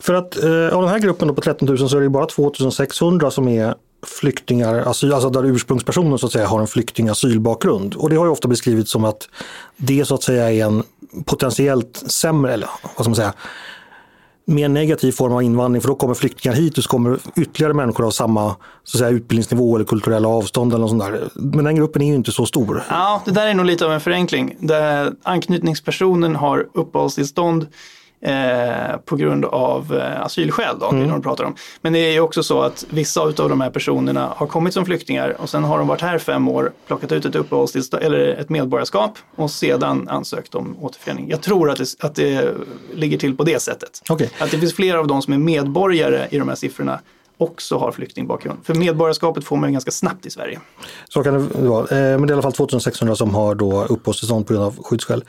För 0.00 0.14
att 0.14 0.44
eh, 0.44 0.68
av 0.68 0.82
den 0.82 0.88
här 0.88 0.98
gruppen 0.98 1.34
på 1.34 1.40
13 1.40 1.68
000 1.68 1.88
så 1.88 1.96
är 1.96 2.00
det 2.00 2.08
bara 2.08 2.26
2600 2.26 3.30
som 3.30 3.48
är 3.48 3.74
flyktingar, 4.06 4.74
asyl, 4.74 5.12
alltså 5.12 5.30
där 5.30 5.44
ursprungspersonen 5.44 6.18
så 6.18 6.26
att 6.26 6.32
säga 6.32 6.46
har 6.46 6.60
en 6.60 6.66
flyktingasylbakgrund. 6.66 7.94
Och 7.94 8.10
det 8.10 8.16
har 8.16 8.24
ju 8.24 8.30
ofta 8.30 8.48
beskrivits 8.48 8.90
som 8.90 9.04
att 9.04 9.28
det 9.76 10.04
så 10.04 10.14
att 10.14 10.22
säga 10.22 10.52
är 10.52 10.64
en 10.64 10.82
potentiellt 11.24 11.96
sämre, 12.06 12.52
eller 12.52 12.68
vad 12.82 12.92
ska 12.92 13.04
man 13.04 13.16
säga, 13.16 13.32
mer 14.46 14.68
negativ 14.68 15.12
form 15.12 15.32
av 15.32 15.42
invandring 15.42 15.80
för 15.80 15.88
då 15.88 15.94
kommer 15.94 16.14
flyktingar 16.14 16.56
hit 16.56 16.78
och 16.78 16.84
så 16.84 16.90
kommer 16.90 17.18
ytterligare 17.36 17.74
människor 17.74 18.06
av 18.06 18.10
samma 18.10 18.56
så 18.84 18.96
att 18.96 18.98
säga, 18.98 19.10
utbildningsnivå 19.10 19.76
eller 19.76 19.84
kulturella 19.84 20.28
avstånd 20.28 20.72
eller 20.72 20.80
något 20.80 20.90
sånt 20.90 21.02
där. 21.02 21.28
Men 21.34 21.64
den 21.64 21.76
gruppen 21.76 22.02
är 22.02 22.06
ju 22.06 22.14
inte 22.14 22.32
så 22.32 22.46
stor. 22.46 22.82
Ja, 22.90 23.22
det 23.24 23.30
där 23.30 23.46
är 23.46 23.54
nog 23.54 23.66
lite 23.66 23.86
av 23.86 23.92
en 23.92 24.00
förenkling. 24.00 24.56
Där 24.60 25.12
anknytningspersonen 25.22 26.36
har 26.36 26.66
uppehållstillstånd 26.74 27.66
eh, 28.24 28.96
på 29.04 29.16
grund 29.16 29.44
av 29.44 29.94
eh, 29.94 30.20
asylskäl. 30.20 30.78
Då, 30.80 30.90
mm. 30.90 31.08
de 31.08 31.22
pratar 31.22 31.44
om. 31.44 31.54
Men 31.80 31.92
det 31.92 31.98
är 31.98 32.12
ju 32.12 32.20
också 32.20 32.42
så 32.42 32.62
att 32.62 32.86
vissa 32.90 33.20
av 33.20 33.34
de 33.34 33.60
här 33.60 33.70
personerna 33.70 34.32
har 34.36 34.46
kommit 34.46 34.74
som 34.74 34.84
flyktingar 34.84 35.36
och 35.38 35.50
sen 35.50 35.64
har 35.64 35.78
de 35.78 35.88
varit 35.88 36.00
här 36.00 36.18
fem 36.18 36.48
år, 36.48 36.72
plockat 36.86 37.12
ut 37.12 37.24
ett 37.24 37.34
uppehållstillstånd 37.34 38.02
eller 38.02 38.18
ett 38.18 38.48
medborgarskap 38.48 39.18
och 39.36 39.50
sedan 39.50 40.08
ansökt 40.08 40.54
om 40.54 40.76
återförening. 40.80 41.30
Jag 41.30 41.42
tror 41.42 41.70
att 41.70 41.78
det, 41.78 41.94
att 42.00 42.14
det 42.14 42.54
ligger 42.94 43.18
till 43.18 43.36
på 43.36 43.44
det 43.44 43.62
sättet. 43.62 44.02
Okay. 44.08 44.28
Att 44.38 44.50
det 44.50 44.58
finns 44.58 44.74
flera 44.74 45.00
av 45.00 45.06
de 45.06 45.22
som 45.22 45.32
är 45.32 45.38
medborgare 45.38 46.28
i 46.30 46.38
de 46.38 46.48
här 46.48 46.56
siffrorna 46.56 47.00
också 47.38 47.78
har 47.78 47.92
flyktingbakgrund. 47.92 48.58
För 48.64 48.74
medborgarskapet 48.74 49.44
får 49.44 49.56
man 49.56 49.72
ganska 49.72 49.90
snabbt 49.90 50.26
i 50.26 50.30
Sverige. 50.30 50.60
Så 51.08 51.22
kan 51.22 51.34
det 51.34 51.68
vara. 51.68 51.86
Men 51.90 52.22
det 52.22 52.26
är 52.26 52.30
i 52.30 52.32
alla 52.32 52.42
fall 52.42 52.52
2600 52.52 53.16
som 53.16 53.34
har 53.34 53.54
då 53.54 53.84
uppehållstillstånd 53.84 54.46
på 54.46 54.52
grund 54.52 54.66
av 54.66 54.82
skyddsskäl. 54.82 55.24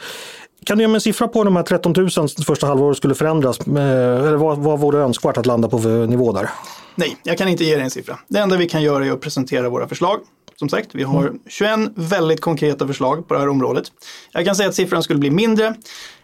Kan 0.66 0.78
du 0.78 0.84
ge 0.84 0.88
mig 0.88 0.96
en 0.96 1.02
siffra 1.02 1.28
på 1.28 1.44
de 1.44 1.56
här 1.56 1.64
13 1.64 1.94
000 1.98 2.10
första 2.46 2.68
halvåret 2.68 2.98
skulle 2.98 3.16
förändras? 3.16 3.60
Eller 3.68 4.36
vad, 4.36 4.58
vad 4.58 4.80
vore 4.80 5.00
önskvärt 5.00 5.38
att 5.38 5.46
landa 5.46 5.68
på 5.68 5.80
för 5.80 6.08
nivå 6.08 6.32
där? 6.32 6.50
Nej, 6.96 7.18
jag 7.24 7.38
kan 7.38 7.48
inte 7.48 7.64
ge 7.64 7.76
dig 7.76 7.84
en 7.84 7.92
siffra. 7.92 8.20
Det 8.28 8.40
enda 8.40 8.58
vi 8.58 8.70
kan 8.70 8.84
göra 8.84 9.06
är 9.06 9.12
att 9.12 9.22
presentera 9.22 9.70
våra 9.70 9.88
förslag. 9.88 10.20
Som 10.60 10.70
sagt, 10.70 10.90
vi 10.94 11.04
har 11.04 11.34
21 11.48 11.80
väldigt 11.96 12.42
konkreta 12.42 12.88
förslag 12.88 13.28
på 13.28 13.34
det 13.34 13.40
här 13.40 13.50
området. 13.50 13.92
Jag 14.32 14.46
kan 14.46 14.56
säga 14.56 14.70
att 14.70 14.76
siffran 14.76 15.04
skulle 15.04 15.20
bli 15.20 15.32
mindre. 15.32 15.76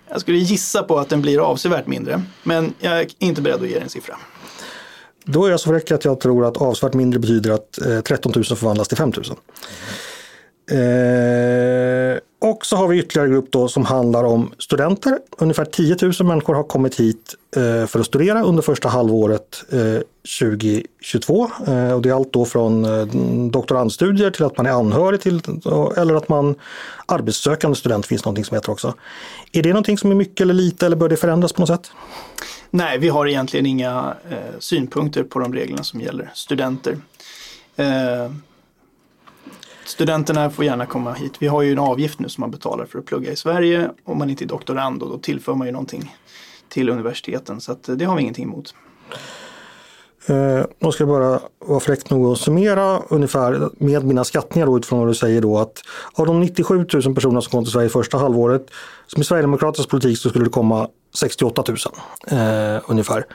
Jag 0.09 0.21
skulle 0.21 0.37
gissa 0.37 0.83
på 0.83 0.99
att 0.99 1.09
den 1.09 1.21
blir 1.21 1.39
avsevärt 1.39 1.87
mindre, 1.87 2.21
men 2.43 2.73
jag 2.79 2.99
är 2.99 3.07
inte 3.19 3.41
beredd 3.41 3.61
att 3.61 3.67
ge 3.67 3.73
dig 3.73 3.83
en 3.83 3.89
siffra. 3.89 4.15
Då 5.25 5.45
är 5.45 5.51
jag 5.51 5.59
så 5.59 5.69
fräck 5.69 5.91
att 5.91 6.05
jag 6.05 6.19
tror 6.19 6.45
att 6.45 6.57
avsevärt 6.57 6.93
mindre 6.93 7.19
betyder 7.19 7.51
att 7.51 7.81
eh, 7.81 8.01
13 8.01 8.31
000 8.35 8.45
förvandlas 8.45 8.87
till 8.87 8.97
5 8.97 9.11
000. 9.15 9.25
Eh, 10.71 12.17
och 12.41 12.65
så 12.65 12.75
har 12.75 12.87
vi 12.87 12.99
ytterligare 12.99 13.29
grupp 13.29 13.51
då 13.51 13.67
som 13.67 13.85
handlar 13.85 14.23
om 14.23 14.53
studenter. 14.57 15.19
Ungefär 15.37 15.65
10 15.65 15.97
000 16.01 16.13
människor 16.23 16.53
har 16.53 16.63
kommit 16.63 16.99
hit 16.99 17.35
eh, 17.55 17.85
för 17.87 17.99
att 17.99 18.05
studera 18.05 18.43
under 18.43 18.63
första 18.63 18.89
halvåret 18.89 19.63
eh, 19.71 20.01
2022. 20.39 21.51
Eh, 21.67 21.91
och 21.91 22.01
det 22.01 22.09
är 22.09 22.13
allt 22.13 22.33
då 22.33 22.45
från 22.45 22.85
eh, 22.85 23.05
doktorandstudier 23.51 24.31
till 24.31 24.45
att 24.45 24.57
man 24.57 24.65
är 24.65 24.71
anhörig 24.71 25.21
till 25.21 25.41
eller 25.97 26.15
att 26.15 26.29
man 26.29 26.55
arbetssökande 27.05 27.75
student 27.75 28.05
finns 28.05 28.25
någonting 28.25 28.45
som 28.45 28.55
heter 28.55 28.71
också. 28.71 28.93
Är 29.51 29.63
det 29.63 29.69
någonting 29.69 29.97
som 29.97 30.11
är 30.11 30.15
mycket 30.15 30.41
eller 30.41 30.53
lite 30.53 30.85
eller 30.85 30.95
bör 30.95 31.09
det 31.09 31.17
förändras 31.17 31.53
på 31.53 31.61
något 31.61 31.69
sätt? 31.69 31.91
Nej, 32.69 32.97
vi 32.97 33.09
har 33.09 33.27
egentligen 33.27 33.65
inga 33.65 34.15
eh, 34.29 34.59
synpunkter 34.59 35.23
på 35.23 35.39
de 35.39 35.53
reglerna 35.53 35.83
som 35.83 36.01
gäller 36.01 36.31
studenter. 36.33 36.97
Eh, 37.75 38.31
Studenterna 39.91 40.49
får 40.49 40.65
gärna 40.65 40.85
komma 40.85 41.13
hit. 41.13 41.33
Vi 41.39 41.47
har 41.47 41.61
ju 41.61 41.71
en 41.71 41.79
avgift 41.79 42.19
nu 42.19 42.29
som 42.29 42.41
man 42.41 42.51
betalar 42.51 42.85
för 42.85 42.99
att 42.99 43.05
plugga 43.05 43.31
i 43.31 43.35
Sverige. 43.35 43.89
Om 44.03 44.17
man 44.17 44.29
inte 44.29 44.43
är 44.43 44.47
doktorand 44.47 45.03
och 45.03 45.09
då 45.09 45.17
tillför 45.17 45.53
man 45.55 45.67
ju 45.67 45.73
någonting 45.73 46.15
till 46.69 46.89
universiteten. 46.89 47.61
Så 47.61 47.71
att, 47.71 47.89
eh, 47.89 47.95
det 47.95 48.05
har 48.05 48.15
vi 48.15 48.21
ingenting 48.21 48.43
emot. 48.43 48.75
Eh, 50.25 50.65
jag 50.79 50.93
ska 50.93 51.05
bara 51.05 51.39
vara 51.59 51.79
fräck 51.79 52.09
nog 52.09 52.31
att 52.31 52.37
summera 52.37 52.99
ungefär 53.09 53.69
med 53.77 54.05
mina 54.05 54.23
skattningar 54.23 54.65
då, 54.65 54.77
utifrån 54.77 54.99
vad 54.99 55.07
du 55.07 55.13
säger 55.13 55.41
då 55.41 55.57
att 55.57 55.81
av 56.13 56.25
de 56.25 56.39
97 56.39 56.85
000 56.93 57.15
personer 57.15 57.41
som 57.41 57.51
kom 57.51 57.63
till 57.63 57.73
Sverige 57.73 57.89
första 57.89 58.17
halvåret 58.17 58.67
som 59.07 59.21
i 59.21 59.25
Sverigedemokraternas 59.25 59.87
politik 59.87 60.17
så 60.17 60.29
skulle 60.29 60.45
det 60.45 60.51
komma 60.51 60.87
68 61.15 61.63
000 61.67 61.77
eh, 62.27 62.81
ungefär. 62.87 63.25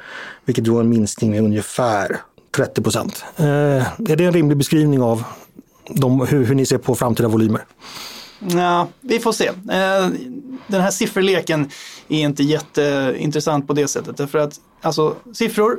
Vilket 0.45 0.65
då 0.65 0.77
är 0.77 0.81
en 0.81 0.89
minskning 0.89 1.31
med 1.31 1.41
ungefär 1.43 2.17
30 2.57 2.83
procent. 2.83 3.25
Eh, 3.37 3.47
är 4.11 4.17
det 4.17 4.25
en 4.25 4.33
rimlig 4.33 4.59
beskrivning 4.59 5.03
av 5.03 5.25
de, 5.89 6.21
hur, 6.21 6.45
hur 6.45 6.55
ni 6.55 6.67
ser 6.67 6.79
på 6.79 6.95
framtida 6.95 7.29
volymer? 7.29 7.65
Ja, 8.39 8.89
vi 9.01 9.19
får 9.19 9.33
se. 9.33 9.47
Eh, 9.47 10.09
den 10.67 10.81
här 10.81 10.91
sifferleken 10.91 11.71
är 12.09 12.21
inte 12.21 12.43
jätteintressant 12.43 13.67
på 13.67 13.73
det 13.73 13.89
sättet. 13.89 14.17
Därför 14.17 14.39
att 14.39 14.61
alltså, 14.81 15.15
siffror 15.33 15.79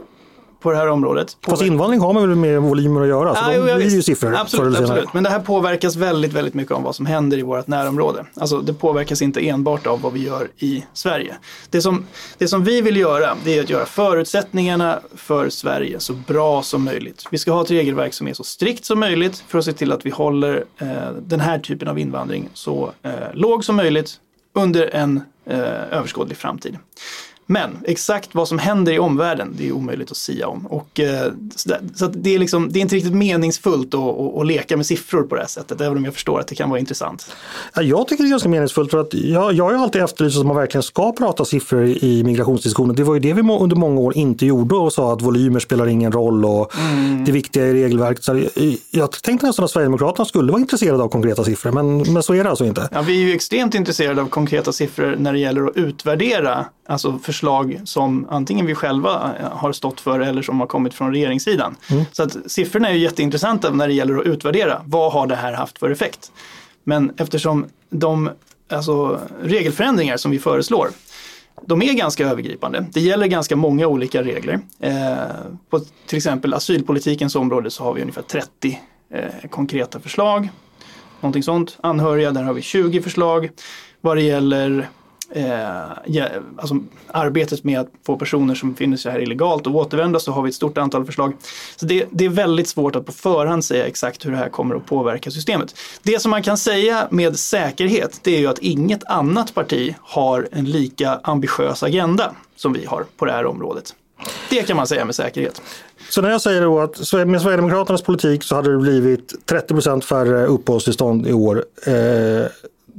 på 0.59 0.71
det 0.71 0.77
här 0.77 0.87
området. 0.87 1.37
Fast 1.45 1.61
invandring 1.61 2.01
har 2.01 2.13
man 2.13 2.27
väl 2.29 2.37
med 2.37 2.61
volymer 2.61 3.01
att 3.01 3.07
göra? 3.07 3.35
Så 3.35 3.51
Ja, 3.51 3.65
de 3.65 3.75
blir 3.75 3.95
ju 3.95 4.01
siffror 4.01 4.35
Absolut, 4.35 4.79
absolut. 4.79 5.13
Men 5.13 5.23
det 5.23 5.29
här 5.29 5.39
påverkas 5.39 5.95
väldigt, 5.95 6.33
väldigt 6.33 6.53
mycket 6.53 6.71
av 6.71 6.83
vad 6.83 6.95
som 6.95 7.05
händer 7.05 7.37
i 7.37 7.41
vårt 7.41 7.67
närområde. 7.67 8.25
Alltså 8.33 8.61
det 8.61 8.73
påverkas 8.73 9.21
inte 9.21 9.47
enbart 9.47 9.87
av 9.87 10.01
vad 10.01 10.13
vi 10.13 10.25
gör 10.25 10.47
i 10.57 10.85
Sverige. 10.93 11.35
Det 11.69 11.81
som, 11.81 12.05
det 12.37 12.47
som 12.47 12.63
vi 12.63 12.81
vill 12.81 12.97
göra, 12.97 13.35
det 13.43 13.57
är 13.57 13.63
att 13.63 13.69
göra 13.69 13.85
förutsättningarna 13.85 14.99
för 15.15 15.49
Sverige 15.49 15.99
så 15.99 16.13
bra 16.13 16.61
som 16.61 16.83
möjligt. 16.83 17.23
Vi 17.31 17.37
ska 17.37 17.51
ha 17.51 17.61
ett 17.61 17.71
regelverk 17.71 18.13
som 18.13 18.27
är 18.27 18.33
så 18.33 18.43
strikt 18.43 18.85
som 18.85 18.99
möjligt 18.99 19.43
för 19.47 19.59
att 19.59 19.65
se 19.65 19.73
till 19.73 19.91
att 19.91 20.05
vi 20.05 20.09
håller 20.09 20.65
eh, 20.77 20.87
den 21.21 21.39
här 21.39 21.59
typen 21.59 21.87
av 21.87 21.99
invandring 21.99 22.49
så 22.53 22.91
eh, 23.03 23.11
låg 23.33 23.65
som 23.65 23.75
möjligt 23.75 24.19
under 24.53 24.95
en 24.95 25.21
eh, 25.45 25.59
överskådlig 25.91 26.37
framtid. 26.37 26.77
Men 27.49 27.77
exakt 27.83 28.29
vad 28.35 28.47
som 28.47 28.57
händer 28.59 28.91
i 28.93 28.99
omvärlden, 28.99 29.53
det 29.57 29.67
är 29.67 29.71
omöjligt 29.71 30.11
att 30.11 30.17
sia 30.17 30.47
om. 30.47 30.65
Och, 30.67 30.99
eh, 30.99 31.31
så 31.95 32.07
det, 32.07 32.35
är 32.35 32.39
liksom, 32.39 32.71
det 32.71 32.79
är 32.79 32.81
inte 32.81 32.95
riktigt 32.95 33.13
meningsfullt 33.13 33.93
att, 33.93 33.99
att, 34.19 34.37
att 34.37 34.47
leka 34.47 34.77
med 34.77 34.85
siffror 34.85 35.23
på 35.23 35.35
det 35.35 35.41
här 35.41 35.47
sättet, 35.47 35.81
även 35.81 35.97
om 35.97 36.05
jag 36.05 36.13
förstår 36.13 36.39
att 36.39 36.47
det 36.47 36.55
kan 36.55 36.69
vara 36.69 36.79
intressant. 36.79 37.31
Ja, 37.75 37.81
jag 37.81 38.07
tycker 38.07 38.23
det 38.23 38.27
är 38.27 38.29
ganska 38.31 38.49
meningsfullt 38.49 38.91
för 38.91 38.97
att 38.97 39.13
jag, 39.13 39.53
jag 39.53 39.63
har 39.63 39.73
alltid 39.73 40.01
efterlyst 40.01 40.37
att 40.39 40.45
man 40.45 40.55
verkligen 40.55 40.83
ska 40.83 41.11
prata 41.11 41.45
siffror 41.45 41.85
i 41.85 42.23
migrationsdiskussionen. 42.23 42.95
Det 42.95 43.03
var 43.03 43.13
ju 43.13 43.19
det 43.19 43.33
vi 43.33 43.41
under 43.41 43.75
många 43.75 43.99
år 44.01 44.17
inte 44.17 44.45
gjorde 44.45 44.75
och 44.75 44.93
sa 44.93 45.13
att 45.13 45.21
volymer 45.21 45.59
spelar 45.59 45.87
ingen 45.87 46.11
roll 46.11 46.45
och 46.45 46.71
det 47.25 47.31
viktiga 47.31 47.67
är 47.67 47.73
regelverket. 47.73 48.23
Så 48.23 48.37
jag- 48.55 48.77
jag 48.91 49.11
tänkte 49.11 49.47
nästan 49.47 49.65
att 49.65 49.71
Sverigedemokraterna 49.71 50.25
skulle 50.25 50.51
vara 50.51 50.61
intresserade 50.61 51.03
av 51.03 51.09
konkreta 51.09 51.43
siffror 51.43 51.71
men, 51.71 52.13
men 52.13 52.23
så 52.23 52.33
är 52.33 52.43
det 52.43 52.49
alltså 52.49 52.65
inte. 52.65 52.89
Ja, 52.91 53.01
vi 53.01 53.23
är 53.23 53.27
ju 53.27 53.33
extremt 53.35 53.75
intresserade 53.75 54.21
av 54.21 54.25
konkreta 54.27 54.71
siffror 54.71 55.15
när 55.19 55.33
det 55.33 55.39
gäller 55.39 55.63
att 55.67 55.77
utvärdera 55.77 56.65
alltså 56.87 57.19
förslag 57.19 57.81
som 57.85 58.27
antingen 58.29 58.65
vi 58.65 58.75
själva 58.75 59.35
eh, 59.39 59.57
har 59.57 59.71
stått 59.71 60.01
för 60.01 60.19
eller 60.19 60.41
som 60.41 60.59
har 60.59 60.67
kommit 60.67 60.93
från 60.93 61.13
regeringssidan. 61.13 61.75
Så 62.11 62.23
att 62.23 62.37
siffrorna 62.51 62.89
är 62.89 62.93
ju 62.93 62.99
jätteintressanta 62.99 63.69
när 63.71 63.87
det 63.87 63.93
gäller 63.93 64.17
att 64.17 64.25
utvärdera. 64.25 64.81
Vad 64.85 65.13
har 65.13 65.27
det 65.27 65.35
här 65.35 65.53
haft 65.53 65.79
för 65.79 65.89
effekt? 65.89 66.31
Men 66.83 67.11
eftersom 67.17 67.65
de 67.89 68.29
alltså, 68.69 69.19
regelförändringar 69.41 70.17
som 70.17 70.31
vi 70.31 70.39
föreslår 70.39 70.89
de 71.65 71.81
är 71.81 71.93
ganska 71.93 72.27
övergripande. 72.27 72.85
Det 72.91 73.01
gäller 73.01 73.27
ganska 73.27 73.55
många 73.55 73.87
olika 73.87 74.23
regler. 74.23 74.59
Eh, 74.79 75.17
på 75.69 75.79
till 76.07 76.17
exempel 76.17 76.53
asylpolitikens 76.53 77.35
område 77.35 77.71
så 77.71 77.83
har 77.83 77.93
vi 77.93 78.01
ungefär 78.01 78.21
30 78.21 78.79
eh, 79.13 79.49
konkreta 79.49 79.99
förslag. 79.99 80.49
Någonting 81.21 81.43
sånt. 81.43 81.77
Anhöriga, 81.81 82.31
där 82.31 82.43
har 82.43 82.53
vi 82.53 82.61
20 82.61 83.01
förslag. 83.01 83.49
Vad 84.01 84.17
det 84.17 84.23
gäller 84.23 84.89
eh, 85.29 85.47
ja, 86.05 86.27
alltså 86.57 86.77
arbetet 87.07 87.63
med 87.63 87.79
att 87.79 87.89
få 88.05 88.17
personer 88.17 88.55
som 88.55 88.71
befinner 88.71 88.97
sig 88.97 89.11
här 89.11 89.19
illegalt 89.19 89.67
att 89.67 89.73
återvända 89.73 90.19
så 90.19 90.31
har 90.31 90.41
vi 90.41 90.49
ett 90.49 90.55
stort 90.55 90.77
antal 90.77 91.05
förslag. 91.05 91.33
Så 91.75 91.85
det, 91.85 92.05
det 92.11 92.25
är 92.25 92.29
väldigt 92.29 92.67
svårt 92.67 92.95
att 92.95 93.05
på 93.05 93.11
förhand 93.11 93.65
säga 93.65 93.87
exakt 93.87 94.25
hur 94.25 94.31
det 94.31 94.37
här 94.37 94.49
kommer 94.49 94.75
att 94.75 94.85
påverka 94.85 95.31
systemet. 95.31 95.75
Det 96.03 96.21
som 96.21 96.31
man 96.31 96.43
kan 96.43 96.57
säga 96.57 97.07
med 97.11 97.39
säkerhet 97.39 98.19
det 98.23 98.35
är 98.35 98.39
ju 98.39 98.47
att 98.47 98.59
inget 98.59 99.03
annat 99.03 99.53
parti 99.53 99.95
har 100.01 100.47
en 100.51 100.65
lika 100.65 101.19
ambitiös 101.23 101.83
agenda 101.83 102.31
som 102.55 102.73
vi 102.73 102.85
har 102.85 103.05
på 103.17 103.25
det 103.25 103.31
här 103.31 103.45
området. 103.45 103.93
Det 104.49 104.63
kan 104.63 104.77
man 104.77 104.87
säga 104.87 105.05
med 105.05 105.15
säkerhet. 105.15 105.61
Så 106.09 106.21
när 106.21 106.29
jag 106.29 106.41
säger 106.41 106.61
då 106.61 106.79
att 106.79 107.13
med 107.27 107.41
Sverigedemokraternas 107.41 108.01
politik 108.01 108.43
så 108.43 108.55
hade 108.55 108.71
det 108.71 108.77
blivit 108.77 109.45
30 109.45 109.73
procent 109.73 110.05
färre 110.05 110.45
uppehållstillstånd 110.45 111.27
i 111.27 111.33
år. 111.33 111.65
Eh, 111.85 112.45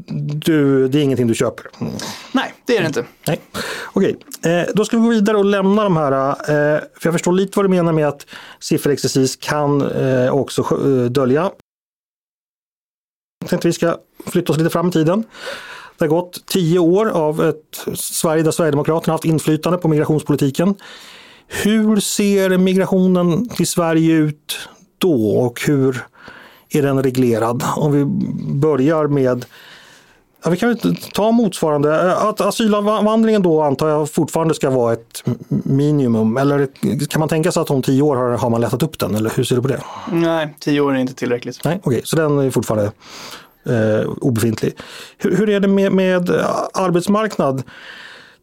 du, 0.06 0.88
det 0.88 0.98
är 0.98 1.02
ingenting 1.02 1.26
du 1.26 1.34
köper? 1.34 1.66
Nej, 2.32 2.54
det 2.66 2.76
är 2.76 2.80
det 2.80 2.86
inte. 2.86 3.04
Nej. 3.26 3.40
Okej, 3.92 4.16
eh, 4.42 4.68
då 4.74 4.84
ska 4.84 4.96
vi 4.96 5.02
gå 5.02 5.08
vidare 5.08 5.36
och 5.36 5.44
lämna 5.44 5.84
de 5.84 5.96
här. 5.96 6.30
Eh, 6.30 6.80
för 6.94 7.06
jag 7.06 7.14
förstår 7.14 7.32
lite 7.32 7.52
vad 7.56 7.64
du 7.64 7.68
menar 7.68 7.92
med 7.92 8.08
att 8.08 8.26
sifferexercis 8.60 9.36
kan 9.36 9.82
eh, 9.90 10.34
också 10.34 10.62
eh, 10.62 11.10
dölja. 11.10 11.50
Jag 13.40 13.50
tänkte 13.50 13.68
vi 13.68 13.72
ska 13.72 13.96
flytta 14.26 14.52
oss 14.52 14.58
lite 14.58 14.70
fram 14.70 14.88
i 14.88 14.92
tiden. 14.92 15.24
Det 15.98 16.04
har 16.04 16.08
gått 16.08 16.46
tio 16.46 16.78
år 16.78 17.08
av 17.08 17.44
ett 17.44 17.98
Sverige 17.98 18.42
där 18.42 18.50
Sverigedemokraterna 18.50 19.14
haft 19.14 19.24
inflytande 19.24 19.78
på 19.78 19.88
migrationspolitiken. 19.88 20.74
Hur 21.46 22.00
ser 22.00 22.58
migrationen 22.58 23.48
till 23.48 23.66
Sverige 23.66 24.14
ut 24.14 24.68
då 24.98 25.38
och 25.38 25.60
hur 25.66 26.06
är 26.70 26.82
den 26.82 27.02
reglerad? 27.02 27.64
Om 27.76 27.92
vi 27.92 28.04
börjar 28.54 29.06
med 29.06 29.44
Ja, 30.44 30.50
vi 30.50 30.56
kan 30.56 30.76
ta 31.14 31.30
motsvarande, 31.30 32.16
att 32.16 32.40
asylinvandringen 32.40 33.42
då 33.42 33.62
antar 33.62 33.88
jag 33.88 34.10
fortfarande 34.10 34.54
ska 34.54 34.70
vara 34.70 34.92
ett 34.92 35.24
minimum. 35.64 36.36
Eller 36.36 36.68
kan 37.06 37.20
man 37.20 37.28
tänka 37.28 37.52
sig 37.52 37.60
att 37.60 37.70
om 37.70 37.82
tio 37.82 38.02
år 38.02 38.16
har, 38.16 38.30
har 38.30 38.50
man 38.50 38.60
lättat 38.60 38.82
upp 38.82 38.98
den? 38.98 39.14
Eller 39.14 39.32
hur 39.36 39.44
ser 39.44 39.56
du 39.56 39.62
på 39.62 39.68
det? 39.68 39.80
Nej, 40.12 40.54
tio 40.60 40.80
år 40.80 40.94
är 40.94 40.98
inte 40.98 41.14
tillräckligt. 41.14 41.64
Nej, 41.64 41.80
okej, 41.82 42.00
så 42.04 42.16
den 42.16 42.38
är 42.38 42.50
fortfarande 42.50 42.92
eh, 43.66 44.08
obefintlig. 44.20 44.72
Hur, 45.18 45.36
hur 45.36 45.50
är 45.50 45.60
det 45.60 45.68
med, 45.68 45.92
med 45.92 46.30
arbetsmarknad? 46.74 47.62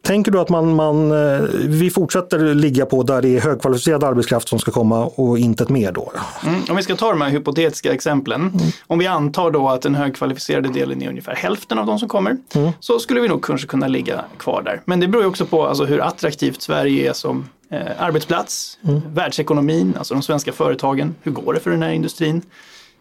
Tänker 0.06 0.32
du 0.32 0.40
att 0.40 0.48
man, 0.48 0.74
man, 0.74 1.10
eh, 1.10 1.40
vi 1.52 1.90
fortsätter 1.90 2.54
ligga 2.54 2.86
på 2.86 3.02
där 3.02 3.22
det 3.22 3.36
är 3.36 3.40
högkvalificerad 3.40 4.04
arbetskraft 4.04 4.48
som 4.48 4.58
ska 4.58 4.70
komma 4.70 5.04
och 5.04 5.38
inte 5.38 5.62
ett 5.62 5.68
mer 5.68 5.92
då? 5.92 6.12
Mm, 6.46 6.62
om 6.70 6.76
vi 6.76 6.82
ska 6.82 6.96
ta 6.96 7.10
de 7.10 7.20
här 7.20 7.28
hypotetiska 7.28 7.92
exemplen. 7.92 8.52
Om 8.86 8.98
vi 8.98 9.06
antar 9.06 9.50
då 9.50 9.68
att 9.68 9.82
den 9.82 9.94
högkvalificerade 9.94 10.68
delen 10.68 11.02
är 11.02 11.08
ungefär 11.08 11.34
hälften 11.34 11.78
av 11.78 11.86
de 11.86 11.98
som 11.98 12.08
kommer. 12.08 12.36
Så 12.80 12.98
skulle 12.98 13.20
vi 13.20 13.28
nog 13.28 13.44
kanske 13.44 13.66
kunna 13.66 13.88
ligga 13.88 14.24
kvar 14.38 14.62
där. 14.62 14.80
Men 14.84 15.00
det 15.00 15.08
beror 15.08 15.22
ju 15.24 15.28
också 15.28 15.46
på 15.46 15.66
alltså, 15.66 15.84
hur 15.84 16.00
attraktivt 16.00 16.62
Sverige 16.62 17.10
är 17.10 17.12
som 17.12 17.48
eh, 17.70 17.80
arbetsplats. 17.98 18.78
Världsekonomin, 19.14 19.94
alltså 19.98 20.14
de 20.14 20.22
svenska 20.22 20.52
företagen. 20.52 21.14
Hur 21.22 21.32
går 21.32 21.54
det 21.54 21.60
för 21.60 21.70
den 21.70 21.82
här 21.82 21.90
industrin? 21.90 22.42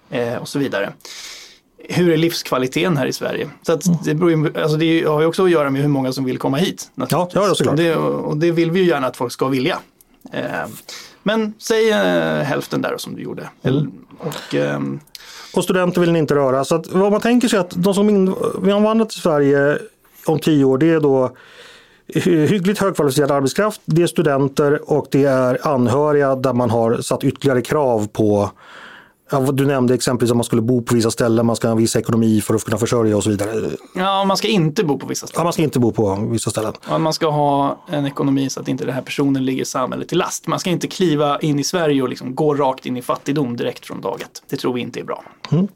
Eh, 0.09 0.35
och 0.35 0.47
så 0.47 0.59
vidare. 0.59 0.93
Hur 1.89 2.11
är 2.11 2.17
livskvaliteten 2.17 2.97
här 2.97 3.05
i 3.05 3.13
Sverige? 3.13 3.49
Så 3.61 3.73
att 3.73 4.05
det, 4.05 4.15
beror 4.15 4.31
ju, 4.31 4.61
alltså 4.61 4.77
det 4.77 5.03
har 5.03 5.21
ju 5.21 5.27
också 5.27 5.43
att 5.43 5.51
göra 5.51 5.69
med 5.69 5.81
hur 5.81 5.89
många 5.89 6.11
som 6.11 6.25
vill 6.25 6.37
komma 6.37 6.57
hit. 6.57 6.91
Ja, 6.95 7.07
ja, 7.09 7.47
det 7.47 7.55
såklart. 7.55 7.77
det, 7.77 7.95
och 7.95 8.37
det 8.37 8.51
vill 8.51 8.71
vi 8.71 8.79
ju 8.79 8.85
gärna 8.85 9.07
att 9.07 9.17
folk 9.17 9.31
ska 9.31 9.47
vilja. 9.47 9.79
Eh, 10.31 10.43
men 11.23 11.53
säg 11.57 11.89
eh, 11.91 12.43
hälften 12.43 12.81
där 12.81 12.95
som 12.97 13.15
du 13.15 13.21
gjorde. 13.21 13.49
Eller, 13.61 13.87
och, 14.19 14.55
ehm, 14.55 14.99
Och 15.53 15.63
studenter 15.63 16.01
vill 16.01 16.11
ni 16.11 16.19
inte 16.19 16.35
röra. 16.35 16.65
Så 16.65 16.75
att 16.75 16.87
vad 16.87 17.11
man 17.11 17.21
tänker 17.21 17.47
sig 17.47 17.59
att 17.59 17.73
de 17.75 17.93
som 17.93 18.09
invandrar 18.09 19.05
till 19.05 19.21
Sverige 19.21 19.77
om 20.25 20.39
tio 20.39 20.65
år 20.65 20.77
det 20.77 20.89
är 20.89 20.99
då 20.99 21.35
hyggligt 22.23 22.79
högkvalificerad 22.79 23.31
arbetskraft, 23.31 23.81
det 23.85 24.03
är 24.03 24.07
studenter 24.07 24.91
och 24.91 25.07
det 25.11 25.23
är 25.23 25.67
anhöriga 25.67 26.35
där 26.35 26.53
man 26.53 26.69
har 26.69 26.97
satt 26.97 27.23
ytterligare 27.23 27.61
krav 27.61 28.07
på 28.07 28.51
du 29.53 29.65
nämnde 29.65 29.93
exempelvis 29.93 30.31
att 30.31 30.37
man 30.37 30.43
skulle 30.43 30.61
bo 30.61 30.81
på 30.81 30.95
vissa 30.95 31.11
ställen, 31.11 31.45
man 31.45 31.55
ska 31.55 31.67
ha 31.67 31.71
en 31.71 31.77
viss 31.77 31.95
ekonomi 31.95 32.41
för 32.41 32.53
att 32.53 32.63
kunna 32.63 32.77
försörja 32.77 33.17
och 33.17 33.23
så 33.23 33.29
vidare. 33.29 33.69
Ja, 33.95 34.23
man 34.23 34.37
ska 34.37 34.47
inte 34.47 34.83
bo 34.83 34.99
på 34.99 35.07
vissa 35.07 35.27
ställen. 35.27 35.39
Ja, 35.39 35.43
man 35.43 35.53
ska 35.53 35.61
inte 35.61 35.79
bo 35.79 35.91
på 35.91 36.27
vissa 36.31 36.49
ställen. 36.49 36.73
Ja, 36.89 36.97
man 36.97 37.13
ska 37.13 37.29
ha 37.29 37.85
en 37.89 38.05
ekonomi 38.05 38.49
så 38.49 38.59
att 38.59 38.67
inte 38.67 38.85
den 38.85 38.93
här 38.93 39.01
personen 39.01 39.45
ligger 39.45 39.65
samhället 39.65 40.07
till 40.07 40.17
last. 40.17 40.47
Man 40.47 40.59
ska 40.59 40.69
inte 40.69 40.87
kliva 40.87 41.39
in 41.39 41.59
i 41.59 41.63
Sverige 41.63 42.01
och 42.01 42.09
liksom 42.09 42.35
gå 42.35 42.55
rakt 42.55 42.85
in 42.85 42.97
i 42.97 43.01
fattigdom 43.01 43.57
direkt 43.57 43.85
från 43.85 44.01
dag 44.01 44.21
ett. 44.21 44.43
Det 44.49 44.57
tror 44.57 44.73
vi 44.73 44.81
inte 44.81 44.99
är 44.99 45.03
bra. 45.03 45.23
Mm. 45.51 45.67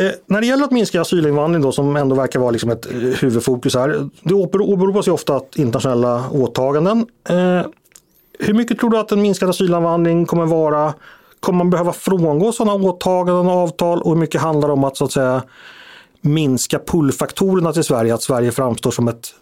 Eh, 0.00 0.10
när 0.26 0.40
det 0.40 0.46
gäller 0.46 0.64
att 0.64 0.72
minska 0.72 1.00
asylinvandring 1.00 1.62
då, 1.62 1.72
som 1.72 1.96
ändå 1.96 2.16
verkar 2.16 2.40
vara 2.40 2.50
liksom 2.50 2.70
ett 2.70 2.86
eh, 2.86 2.98
huvudfokus 2.98 3.74
här. 3.74 4.08
Det 4.22 4.34
åberopas 4.34 5.08
ju 5.08 5.12
ofta 5.12 5.36
att 5.36 5.56
internationella 5.56 6.30
åtaganden. 6.30 7.06
Eh, 7.28 7.62
hur 8.38 8.54
mycket 8.54 8.78
tror 8.78 8.90
du 8.90 8.98
att 8.98 9.12
en 9.12 9.22
minskad 9.22 9.50
asylinvandring 9.50 10.26
kommer 10.26 10.46
vara? 10.46 10.94
Kommer 11.40 11.58
man 11.58 11.70
behöva 11.70 11.92
frångå 11.92 12.52
sådana 12.52 12.74
åtaganden 12.74 13.46
och 13.46 13.52
avtal 13.52 14.02
och 14.02 14.10
hur 14.10 14.20
mycket 14.20 14.40
handlar 14.40 14.68
det 14.68 14.72
om 14.72 14.84
att 14.84 14.96
så 14.96 15.04
att 15.04 15.12
säga 15.12 15.42
minska 16.20 16.78
pullfaktorerna 16.78 17.72
till 17.72 17.84
Sverige, 17.84 18.14
att 18.14 18.22
Sverige 18.22 18.52
framstår 18.52 18.90
som 18.90 19.08
ett 19.08 19.34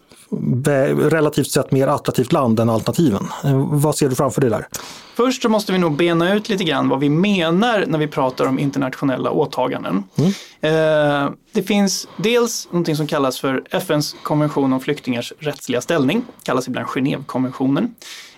relativt 1.09 1.51
sett 1.51 1.71
mer 1.71 1.87
attraktivt 1.87 2.31
land 2.31 2.59
än 2.59 2.69
alternativen. 2.69 3.27
Vad 3.71 3.95
ser 3.95 4.09
du 4.09 4.15
framför 4.15 4.41
dig 4.41 4.49
där? 4.49 4.67
Först 5.15 5.41
så 5.41 5.49
måste 5.49 5.71
vi 5.71 5.77
nog 5.77 5.95
bena 5.95 6.33
ut 6.33 6.49
lite 6.49 6.63
grann 6.63 6.89
vad 6.89 6.99
vi 6.99 7.09
menar 7.09 7.85
när 7.87 7.99
vi 7.99 8.07
pratar 8.07 8.45
om 8.45 8.59
internationella 8.59 9.31
åtaganden. 9.31 10.03
Mm. 10.15 10.31
Eh, 10.61 11.31
det 11.51 11.63
finns 11.63 12.07
dels 12.17 12.67
någonting 12.71 12.95
som 12.95 13.07
kallas 13.07 13.39
för 13.39 13.63
FNs 13.69 14.15
konvention 14.23 14.73
om 14.73 14.79
flyktingars 14.79 15.33
rättsliga 15.39 15.81
ställning, 15.81 16.25
kallas 16.43 16.67
ibland 16.67 16.87
Genèvekonventionen. 16.87 17.93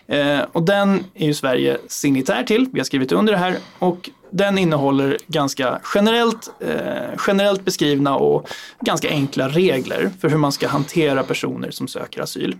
Eh, 0.07 0.39
och 0.51 0.63
den 0.63 1.03
är 1.13 1.25
ju 1.25 1.33
Sverige 1.33 1.77
signitär 1.87 2.43
till, 2.43 2.69
vi 2.73 2.79
har 2.79 2.85
skrivit 2.85 3.11
under 3.11 3.33
det 3.33 3.39
här 3.39 3.57
och 3.79 4.09
den 4.29 4.57
innehåller 4.57 5.17
ganska 5.27 5.81
generellt, 5.95 6.49
eh, 6.59 7.19
generellt 7.27 7.65
beskrivna 7.65 8.15
och 8.15 8.49
ganska 8.79 9.09
enkla 9.09 9.49
regler 9.49 10.11
för 10.21 10.29
hur 10.29 10.37
man 10.37 10.51
ska 10.51 10.67
hantera 10.67 11.23
personer 11.23 11.71
som 11.71 11.87
söker 11.87 12.21
asyl. 12.21 12.55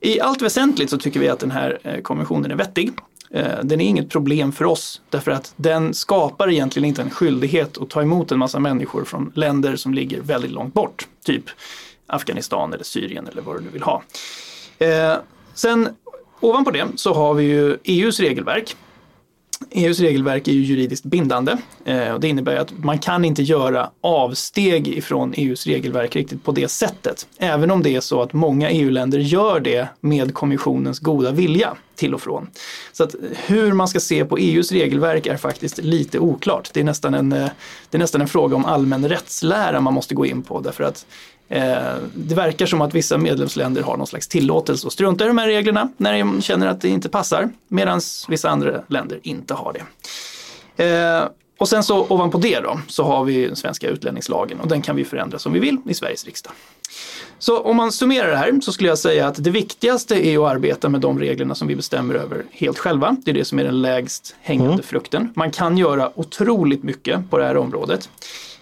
I 0.00 0.20
allt 0.20 0.42
väsentligt 0.42 0.90
så 0.90 0.98
tycker 0.98 1.20
vi 1.20 1.28
att 1.28 1.38
den 1.38 1.50
här 1.50 1.78
eh, 1.82 2.00
konventionen 2.00 2.50
är 2.50 2.56
vettig. 2.56 2.92
Eh, 3.30 3.58
den 3.62 3.80
är 3.80 3.84
inget 3.84 4.10
problem 4.10 4.52
för 4.52 4.64
oss 4.64 5.00
därför 5.10 5.30
att 5.30 5.52
den 5.56 5.94
skapar 5.94 6.50
egentligen 6.50 6.88
inte 6.88 7.02
en 7.02 7.10
skyldighet 7.10 7.78
att 7.78 7.90
ta 7.90 8.02
emot 8.02 8.32
en 8.32 8.38
massa 8.38 8.58
människor 8.58 9.04
från 9.04 9.32
länder 9.34 9.76
som 9.76 9.94
ligger 9.94 10.20
väldigt 10.20 10.50
långt 10.50 10.74
bort, 10.74 11.08
typ 11.24 11.44
Afghanistan 12.06 12.72
eller 12.72 12.84
Syrien 12.84 13.26
eller 13.26 13.42
vad 13.42 13.56
du 13.56 13.60
nu 13.60 13.68
vill 13.72 13.82
ha. 13.82 14.02
Eh, 14.78 15.16
sen 15.54 15.88
ovanpå 16.40 16.70
det 16.70 16.86
så 16.96 17.14
har 17.14 17.34
vi 17.34 17.44
ju 17.44 17.78
EUs 17.84 18.20
regelverk 18.20 18.76
EUs 19.70 20.00
regelverk 20.00 20.48
är 20.48 20.52
ju 20.52 20.62
juridiskt 20.62 21.04
bindande 21.04 21.56
eh, 21.84 22.12
och 22.12 22.20
det 22.20 22.28
innebär 22.28 22.56
att 22.56 22.78
man 22.78 22.98
kan 22.98 23.24
inte 23.24 23.42
göra 23.42 23.90
avsteg 24.00 24.88
ifrån 24.88 25.34
EUs 25.36 25.66
regelverk 25.66 26.16
riktigt 26.16 26.44
på 26.44 26.52
det 26.52 26.68
sättet. 26.68 27.26
Även 27.38 27.70
om 27.70 27.82
det 27.82 27.94
är 27.96 28.00
så 28.00 28.22
att 28.22 28.32
många 28.32 28.70
EU-länder 28.70 29.18
gör 29.18 29.60
det 29.60 29.88
med 30.00 30.34
kommissionens 30.34 30.98
goda 30.98 31.30
vilja 31.30 31.76
till 31.96 32.14
och 32.14 32.20
från. 32.22 32.50
Så 32.92 33.04
att 33.04 33.14
hur 33.46 33.72
man 33.72 33.88
ska 33.88 34.00
se 34.00 34.24
på 34.24 34.36
EUs 34.38 34.72
regelverk 34.72 35.26
är 35.26 35.36
faktiskt 35.36 35.78
lite 35.78 36.18
oklart. 36.18 36.70
Det 36.72 36.80
är 36.80 36.84
nästan 36.84 37.14
en, 37.14 37.32
eh, 37.32 37.48
det 37.90 37.96
är 37.96 37.98
nästan 37.98 38.20
en 38.20 38.28
fråga 38.28 38.56
om 38.56 38.64
allmän 38.64 39.08
rättslära 39.08 39.80
man 39.80 39.94
måste 39.94 40.14
gå 40.14 40.26
in 40.26 40.42
på 40.42 40.60
därför 40.60 40.84
att 40.84 41.06
Eh, 41.48 41.96
det 42.14 42.34
verkar 42.34 42.66
som 42.66 42.80
att 42.80 42.94
vissa 42.94 43.18
medlemsländer 43.18 43.82
har 43.82 43.96
någon 43.96 44.06
slags 44.06 44.28
tillåtelse 44.28 44.86
att 44.86 44.92
strunta 44.92 45.24
i 45.24 45.26
de 45.26 45.38
här 45.38 45.46
reglerna 45.46 45.88
när 45.96 46.18
de 46.18 46.42
känner 46.42 46.66
att 46.66 46.80
det 46.80 46.88
inte 46.88 47.08
passar 47.08 47.50
medan 47.68 48.00
vissa 48.28 48.50
andra 48.50 48.82
länder 48.88 49.20
inte 49.22 49.54
har 49.54 49.72
det. 49.72 50.84
Eh, 50.84 51.24
och 51.58 51.68
sen 51.68 51.82
så 51.82 52.06
ovanpå 52.08 52.38
det 52.38 52.60
då 52.60 52.80
så 52.88 53.04
har 53.04 53.24
vi 53.24 53.46
den 53.46 53.56
svenska 53.56 53.88
utlänningslagen 53.88 54.60
och 54.60 54.68
den 54.68 54.82
kan 54.82 54.96
vi 54.96 55.04
förändra 55.04 55.38
som 55.38 55.52
vi 55.52 55.58
vill 55.58 55.78
i 55.88 55.94
Sveriges 55.94 56.24
riksdag. 56.24 56.52
Så 57.38 57.60
om 57.60 57.76
man 57.76 57.92
summerar 57.92 58.30
det 58.30 58.36
här 58.36 58.60
så 58.60 58.72
skulle 58.72 58.88
jag 58.88 58.98
säga 58.98 59.26
att 59.26 59.44
det 59.44 59.50
viktigaste 59.50 60.26
är 60.26 60.38
att 60.38 60.52
arbeta 60.52 60.88
med 60.88 61.00
de 61.00 61.18
reglerna 61.18 61.54
som 61.54 61.68
vi 61.68 61.76
bestämmer 61.76 62.14
över 62.14 62.44
helt 62.50 62.78
själva. 62.78 63.16
Det 63.24 63.30
är 63.30 63.34
det 63.34 63.44
som 63.44 63.58
är 63.58 63.64
den 63.64 63.82
lägst 63.82 64.34
hängande 64.40 64.72
mm. 64.72 64.82
frukten. 64.82 65.32
Man 65.34 65.50
kan 65.50 65.78
göra 65.78 66.10
otroligt 66.14 66.82
mycket 66.82 67.30
på 67.30 67.38
det 67.38 67.44
här 67.44 67.56
området. 67.56 68.10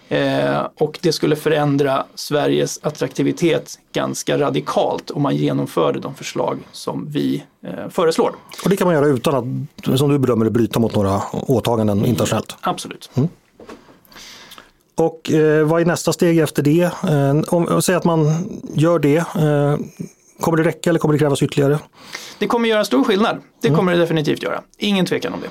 Eh, 0.09 0.67
och 0.77 0.99
det 1.01 1.11
skulle 1.11 1.35
förändra 1.35 2.05
Sveriges 2.15 2.79
attraktivitet 2.83 3.79
ganska 3.93 4.37
radikalt 4.37 5.11
om 5.11 5.21
man 5.21 5.35
genomförde 5.35 5.99
de 5.99 6.15
förslag 6.15 6.59
som 6.71 7.07
vi 7.09 7.43
eh, 7.63 7.89
föreslår. 7.89 8.35
Och 8.63 8.69
det 8.69 8.77
kan 8.77 8.87
man 8.87 8.95
göra 8.95 9.05
utan 9.05 9.35
att, 9.35 9.99
som 9.99 10.09
du 10.09 10.19
bedömer 10.19 10.45
det, 10.45 10.51
bryta 10.51 10.79
mot 10.79 10.95
några 10.95 11.21
åtaganden 11.31 12.05
internationellt? 12.05 12.57
Absolut. 12.61 13.09
Mm. 13.15 13.29
Och 14.95 15.31
eh, 15.31 15.65
vad 15.65 15.81
är 15.81 15.85
nästa 15.85 16.13
steg 16.13 16.39
efter 16.39 16.63
det? 16.63 16.83
Eh, 16.83 17.53
om, 17.53 17.81
säg 17.81 17.95
att 17.95 18.03
man 18.03 18.49
gör 18.73 18.99
det, 18.99 19.17
eh, 19.17 19.77
kommer 20.39 20.57
det 20.57 20.63
räcka 20.63 20.89
eller 20.89 20.99
kommer 20.99 21.13
det 21.13 21.19
krävas 21.19 21.43
ytterligare? 21.43 21.79
Det 22.39 22.47
kommer 22.47 22.69
göra 22.69 22.85
stor 22.85 23.03
skillnad. 23.03 23.37
Det 23.61 23.67
mm. 23.67 23.77
kommer 23.77 23.91
det 23.91 23.97
definitivt 23.97 24.43
göra. 24.43 24.61
Ingen 24.77 25.05
tvekan 25.05 25.33
om 25.33 25.39
det. 25.41 25.49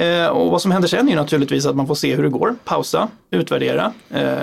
Eh, 0.00 0.28
och 0.28 0.50
vad 0.50 0.62
som 0.62 0.70
händer 0.70 0.88
sen 0.88 1.08
är 1.08 1.16
naturligtvis 1.16 1.66
att 1.66 1.76
man 1.76 1.86
får 1.86 1.94
se 1.94 2.14
hur 2.14 2.22
det 2.22 2.28
går, 2.28 2.54
pausa, 2.64 3.08
utvärdera. 3.30 3.92
Eh, 4.10 4.36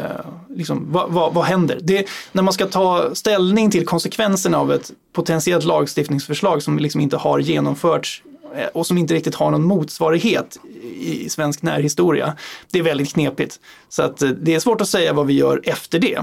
liksom, 0.50 0.86
vad, 0.92 1.12
vad, 1.12 1.34
vad, 1.34 1.46
händer? 1.46 1.80
Det, 1.82 2.08
när 2.32 2.44
man 2.44 2.54
ska 2.54 2.66
ta 2.66 3.16
ställning 3.16 3.72
till 3.72 3.86
konsekvenserna 3.86 4.58
av 4.58 4.74
ett 4.74 4.92
potentiellt 5.14 5.66
lagstiftningsförslag 5.66 6.64
som 6.64 6.80
liksom 6.80 7.02
inte 7.02 7.18
har 7.18 7.40
genomförts 7.40 8.24
Eh, 8.56 8.68
och 8.68 8.88
som 8.88 8.98
inte 8.98 9.14
riktigt 9.14 9.36
har 9.36 9.52
någon 9.52 9.64
motsvarighet 9.64 10.60
i 11.00 11.30
svensk 11.30 11.62
närhistoria. 11.62 12.36
Det 12.72 12.80
är 12.80 12.84
väldigt 12.84 13.14
knepigt. 13.14 13.60
Så 13.90 14.04
att 14.04 14.22
eh, 14.22 14.30
det 14.30 14.56
är 14.56 14.60
svårt 14.60 14.82
att 14.82 14.90
säga 14.90 15.14
vad 15.14 15.28
vi 15.28 15.34
gör 15.34 15.62
efter 15.64 16.00
det. 16.00 16.20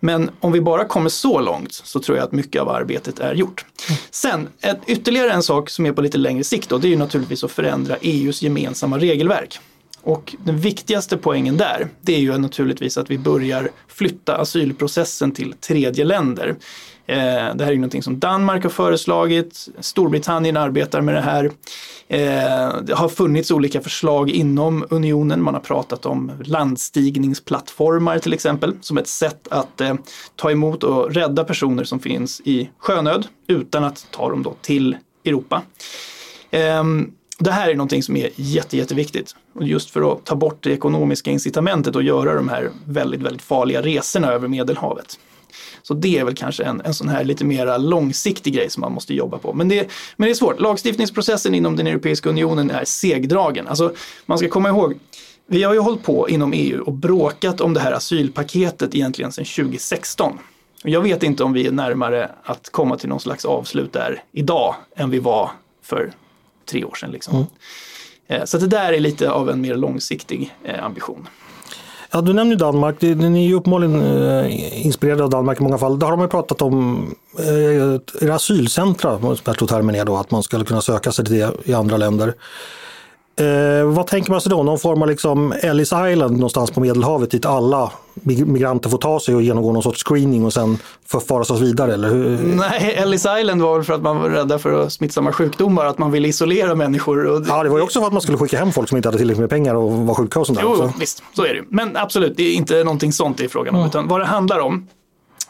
Men 0.00 0.30
om 0.40 0.52
vi 0.52 0.60
bara 0.60 0.84
kommer 0.84 1.08
så 1.08 1.40
långt 1.40 1.72
så 1.72 2.00
tror 2.00 2.18
jag 2.18 2.24
att 2.24 2.32
mycket 2.32 2.62
av 2.62 2.68
arbetet 2.68 3.18
är 3.18 3.34
gjort. 3.34 3.64
Sen, 4.10 4.48
ett, 4.60 4.78
ytterligare 4.86 5.30
en 5.30 5.42
sak 5.42 5.70
som 5.70 5.86
är 5.86 5.92
på 5.92 6.02
lite 6.02 6.18
längre 6.18 6.44
sikt 6.44 6.68
då, 6.68 6.78
det 6.78 6.88
är 6.88 6.90
ju 6.90 6.96
naturligtvis 6.96 7.44
att 7.44 7.50
förändra 7.50 7.96
EUs 8.00 8.42
gemensamma 8.42 8.98
regelverk. 8.98 9.60
Och 10.02 10.36
den 10.44 10.58
viktigaste 10.58 11.16
poängen 11.16 11.56
där, 11.56 11.88
det 12.00 12.14
är 12.14 12.20
ju 12.20 12.38
naturligtvis 12.38 12.98
att 12.98 13.10
vi 13.10 13.18
börjar 13.18 13.70
flytta 13.88 14.36
asylprocessen 14.36 15.32
till 15.32 15.52
tredje 15.52 16.04
länder. 16.04 16.56
Eh, 17.08 17.54
det 17.54 17.64
här 17.64 17.72
är 17.72 17.74
någonting 17.74 18.02
som 18.02 18.18
Danmark 18.18 18.62
har 18.62 18.70
föreslagit, 18.70 19.68
Storbritannien 19.80 20.56
arbetar 20.56 21.00
med 21.00 21.14
det 21.14 21.20
här. 21.20 21.44
Eh, 22.08 22.82
det 22.82 22.94
har 22.94 23.08
funnits 23.08 23.50
olika 23.50 23.80
förslag 23.80 24.30
inom 24.30 24.86
unionen. 24.90 25.42
Man 25.42 25.54
har 25.54 25.60
pratat 25.60 26.06
om 26.06 26.32
landstigningsplattformar 26.44 28.18
till 28.18 28.32
exempel 28.32 28.74
som 28.80 28.98
ett 28.98 29.08
sätt 29.08 29.48
att 29.50 29.80
eh, 29.80 29.94
ta 30.36 30.50
emot 30.50 30.84
och 30.84 31.14
rädda 31.14 31.44
personer 31.44 31.84
som 31.84 32.00
finns 32.00 32.40
i 32.44 32.70
sjönöd 32.78 33.26
utan 33.46 33.84
att 33.84 34.06
ta 34.10 34.30
dem 34.30 34.42
då 34.42 34.54
till 34.60 34.96
Europa. 35.24 35.62
Ehm, 36.50 37.12
det 37.38 37.50
här 37.50 37.70
är 37.70 37.74
någonting 37.74 38.02
som 38.02 38.16
är 38.16 38.30
jätte, 38.34 38.76
jätteviktigt. 38.76 39.34
just 39.60 39.90
för 39.90 40.12
att 40.12 40.24
ta 40.24 40.34
bort 40.34 40.62
det 40.62 40.72
ekonomiska 40.72 41.30
incitamentet 41.30 41.96
och 41.96 42.02
göra 42.02 42.34
de 42.34 42.48
här 42.48 42.70
väldigt, 42.84 43.20
väldigt 43.20 43.42
farliga 43.42 43.82
resorna 43.82 44.32
över 44.32 44.48
Medelhavet. 44.48 45.18
Så 45.82 45.94
det 45.94 46.18
är 46.18 46.24
väl 46.24 46.34
kanske 46.34 46.64
en, 46.64 46.80
en 46.84 46.94
sån 46.94 47.08
här 47.08 47.24
lite 47.24 47.44
mer 47.44 47.78
långsiktig 47.78 48.54
grej 48.54 48.70
som 48.70 48.80
man 48.80 48.92
måste 48.92 49.14
jobba 49.14 49.38
på. 49.38 49.52
Men 49.52 49.68
det, 49.68 49.88
men 50.16 50.26
det 50.26 50.32
är 50.32 50.34
svårt. 50.34 50.60
Lagstiftningsprocessen 50.60 51.54
inom 51.54 51.76
den 51.76 51.86
Europeiska 51.86 52.28
unionen 52.28 52.70
är 52.70 52.84
segdragen. 52.84 53.66
Alltså, 53.66 53.94
man 54.26 54.38
ska 54.38 54.48
komma 54.48 54.68
ihåg, 54.68 54.98
vi 55.46 55.62
har 55.62 55.74
ju 55.74 55.80
hållit 55.80 56.02
på 56.02 56.28
inom 56.28 56.52
EU 56.52 56.82
och 56.82 56.92
bråkat 56.92 57.60
om 57.60 57.74
det 57.74 57.80
här 57.80 57.92
asylpaketet 57.92 58.94
egentligen 58.94 59.32
sedan 59.32 59.44
2016. 59.44 60.38
Jag 60.82 61.00
vet 61.00 61.22
inte 61.22 61.44
om 61.44 61.52
vi 61.52 61.66
är 61.66 61.72
närmare 61.72 62.30
att 62.42 62.72
komma 62.72 62.96
till 62.96 63.08
någon 63.08 63.20
slags 63.20 63.44
avslut 63.44 63.92
där 63.92 64.22
idag 64.32 64.74
än 64.96 65.10
vi 65.10 65.18
var 65.18 65.50
för 65.82 66.12
tre 66.66 66.84
år 66.84 66.94
sedan. 66.94 67.10
Liksom. 67.10 67.34
Mm. 67.34 67.46
Eh, 68.26 68.44
så 68.44 68.58
det 68.58 68.66
där 68.66 68.92
är 68.92 69.00
lite 69.00 69.30
av 69.30 69.50
en 69.50 69.60
mer 69.60 69.74
långsiktig 69.74 70.54
eh, 70.64 70.84
ambition. 70.84 71.28
Ja, 72.10 72.20
du 72.20 72.32
nämner 72.32 72.56
Danmark. 72.56 72.96
Den 73.00 73.36
är 73.36 73.48
ju 73.48 73.54
uppenbarligen 73.54 74.02
eh, 74.02 74.86
inspirerad 74.86 75.20
av 75.20 75.30
Danmark 75.30 75.60
i 75.60 75.62
många 75.62 75.78
fall. 75.78 75.98
Där 75.98 76.06
har 76.06 76.16
man 76.16 76.24
ju 76.24 76.30
pratat 76.30 76.62
om 76.62 77.06
eh, 77.38 78.34
asylcentra, 78.34 79.36
som 79.58 79.68
termen 79.68 79.94
är 79.94 80.04
då, 80.04 80.16
att 80.16 80.30
man 80.30 80.42
skulle 80.42 80.64
kunna 80.64 80.80
söka 80.80 81.12
sig 81.12 81.24
till 81.24 81.34
det 81.34 81.52
i 81.64 81.74
andra 81.74 81.96
länder. 81.96 82.34
Eh, 83.38 83.84
vad 83.84 84.06
tänker 84.06 84.30
man 84.30 84.40
sig 84.40 84.50
då? 84.50 84.62
Någon 84.62 84.78
form 84.78 85.02
av 85.02 85.08
liksom 85.08 85.54
Ellis 85.62 85.92
Island 85.92 86.32
någonstans 86.32 86.70
på 86.70 86.80
Medelhavet 86.80 87.30
dit 87.30 87.46
alla 87.46 87.92
migranter 88.24 88.90
får 88.90 88.98
ta 88.98 89.20
sig 89.20 89.34
och 89.34 89.42
genomgå 89.42 89.72
någon 89.72 89.82
sorts 89.82 90.04
screening 90.04 90.44
och 90.44 90.52
sen 90.52 90.78
förfaras 91.06 91.50
oss 91.50 91.60
vidare? 91.60 91.94
Eller 91.94 92.08
hur? 92.08 92.38
Nej, 92.38 92.94
Ellis 92.96 93.26
Island 93.40 93.62
var 93.62 93.74
väl 93.74 93.84
för 93.84 93.92
att 93.92 94.02
man 94.02 94.18
var 94.18 94.30
rädda 94.30 94.58
för 94.58 94.88
smittsamma 94.88 95.32
sjukdomar, 95.32 95.84
att 95.84 95.98
man 95.98 96.10
ville 96.10 96.28
isolera 96.28 96.74
människor. 96.74 97.26
Och... 97.26 97.44
Ja, 97.48 97.62
det 97.62 97.68
var 97.68 97.78
ju 97.78 97.84
också 97.84 98.00
för 98.00 98.06
att 98.06 98.12
man 98.12 98.22
skulle 98.22 98.38
skicka 98.38 98.58
hem 98.58 98.72
folk 98.72 98.88
som 98.88 98.96
inte 98.96 99.08
hade 99.08 99.18
tillräckligt 99.18 99.40
med 99.40 99.50
pengar 99.50 99.74
och 99.74 99.92
var 99.92 100.14
sjuka 100.14 100.40
och 100.40 100.46
sånt 100.46 100.58
där. 100.58 100.66
Jo, 100.68 100.76
så. 100.76 100.92
visst, 101.00 101.22
så 101.36 101.44
är 101.44 101.54
det 101.54 101.64
Men 101.68 101.96
absolut, 101.96 102.36
det 102.36 102.42
är 102.42 102.54
inte 102.54 102.84
någonting 102.84 103.12
sånt 103.12 103.40
i 103.40 103.48
frågan 103.48 103.74
om, 103.74 103.80
mm. 103.80 103.88
utan 103.88 104.08
vad 104.08 104.20
det 104.20 104.26
handlar 104.26 104.58
om 104.58 104.86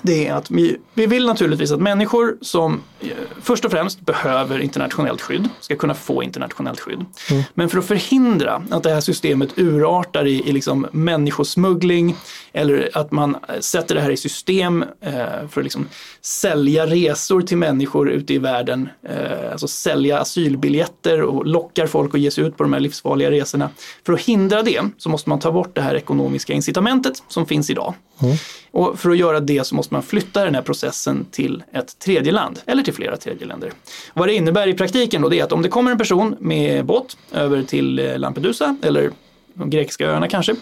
det 0.02 0.26
är 0.26 0.34
att 0.34 0.50
vi, 0.50 0.76
vi 0.94 1.06
vill 1.06 1.26
naturligtvis 1.26 1.72
att 1.72 1.80
människor 1.80 2.38
som 2.40 2.80
eh, 3.00 3.08
först 3.42 3.64
och 3.64 3.70
främst 3.70 4.00
behöver 4.00 4.58
internationellt 4.58 5.20
skydd 5.20 5.48
ska 5.60 5.76
kunna 5.76 5.94
få 5.94 6.22
internationellt 6.22 6.80
skydd. 6.80 7.04
Mm. 7.30 7.42
Men 7.54 7.68
för 7.68 7.78
att 7.78 7.84
förhindra 7.84 8.62
att 8.70 8.82
det 8.82 8.90
här 8.90 9.00
systemet 9.00 9.58
urartar 9.58 10.26
i, 10.26 10.48
i 10.48 10.52
liksom 10.52 10.86
människosmuggling 10.92 12.16
eller 12.52 12.90
att 12.94 13.12
man 13.12 13.36
sätter 13.60 13.94
det 13.94 14.00
här 14.00 14.10
i 14.10 14.16
system 14.16 14.84
eh, 15.00 15.12
för 15.50 15.60
att 15.60 15.64
liksom 15.64 15.88
sälja 16.20 16.86
resor 16.86 17.42
till 17.42 17.56
människor 17.56 18.10
ute 18.10 18.34
i 18.34 18.38
världen, 18.38 18.88
eh, 19.08 19.52
alltså 19.52 19.68
sälja 19.68 20.18
asylbiljetter 20.18 21.22
och 21.22 21.46
lockar 21.46 21.86
folk 21.86 22.14
att 22.14 22.20
ge 22.20 22.30
sig 22.30 22.44
ut 22.44 22.56
på 22.56 22.62
de 22.62 22.72
här 22.72 22.80
livsfarliga 22.80 23.30
resorna. 23.30 23.70
För 24.06 24.12
att 24.12 24.20
hindra 24.20 24.62
det 24.62 24.80
så 24.98 25.08
måste 25.08 25.28
man 25.28 25.38
ta 25.38 25.52
bort 25.52 25.74
det 25.74 25.80
här 25.80 25.94
ekonomiska 25.94 26.52
incitamentet 26.52 27.22
som 27.28 27.46
finns 27.46 27.70
idag. 27.70 27.94
Mm. 28.22 28.36
Och 28.70 28.98
för 28.98 29.10
att 29.10 29.18
göra 29.18 29.40
det 29.40 29.66
så 29.66 29.74
måste 29.74 29.94
man 29.94 30.02
flytta 30.02 30.44
den 30.44 30.54
här 30.54 30.62
processen 30.62 31.26
till 31.30 31.62
ett 31.72 31.98
tredje 31.98 32.32
land 32.32 32.60
eller 32.66 32.82
till 32.82 32.94
flera 32.94 33.16
tredjeländer. 33.16 33.72
Vad 34.14 34.28
det 34.28 34.34
innebär 34.34 34.66
i 34.66 34.74
praktiken 34.74 35.22
då 35.22 35.28
det 35.28 35.40
är 35.40 35.44
att 35.44 35.52
om 35.52 35.62
det 35.62 35.68
kommer 35.68 35.90
en 35.90 35.98
person 35.98 36.36
med 36.40 36.84
båt 36.84 37.16
över 37.32 37.62
till 37.62 37.98
eh, 37.98 38.18
Lampedusa 38.18 38.76
eller 38.82 39.10
de 39.58 39.70
grekiska 39.70 40.06
öarna 40.06 40.28
kanske, 40.28 40.54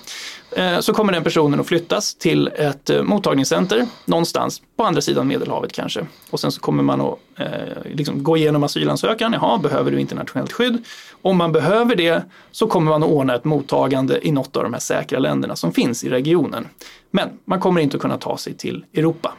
eh, 0.57 0.81
så 0.81 0.93
kommer 0.93 1.13
den 1.13 1.25
personen 1.25 1.61
att 1.61 1.67
flyttas 1.67 2.15
till 2.15 2.51
ett 2.55 2.91
eh, 2.91 3.03
mottagningscenter 3.03 3.87
någonstans 4.05 4.63
på 4.77 4.85
andra 4.85 5.01
sidan 5.01 5.29
Medelhavet 5.29 5.73
kanske. 5.73 6.07
Och 6.31 6.41
sen 6.41 6.53
så 6.53 6.61
kommer 6.61 6.83
man 6.83 7.01
att 7.01 7.19
eh, 7.37 7.49
liksom 7.85 8.23
gå 8.23 8.37
igenom 8.37 8.65
asylansökan. 8.65 9.33
Jaha, 9.33 9.59
behöver 9.59 9.91
du 9.91 10.01
internationellt 10.01 10.53
skydd? 10.53 10.85
Om 11.23 11.37
man 11.37 11.53
behöver 11.53 11.97
det 11.97 12.23
så 12.51 12.67
kommer 12.67 12.91
man 12.91 13.03
att 13.03 13.09
ordna 13.09 13.35
ett 13.35 13.45
mottagande 13.45 14.27
i 14.27 14.33
något 14.33 14.57
av 14.57 14.63
de 14.63 14.73
här 14.73 14.81
säkra 14.81 15.19
länderna 15.19 15.57
som 15.57 15.73
finns 15.73 16.05
i 16.05 16.09
regionen. 16.09 16.69
Men 17.11 17.29
man 17.45 17.61
kommer 17.61 17.81
inte 17.81 17.97
att 17.97 18.03
kunna 18.03 18.19
ta 18.19 18.37
sig 18.37 18.55
till 18.55 18.85
Europa. 18.95 19.33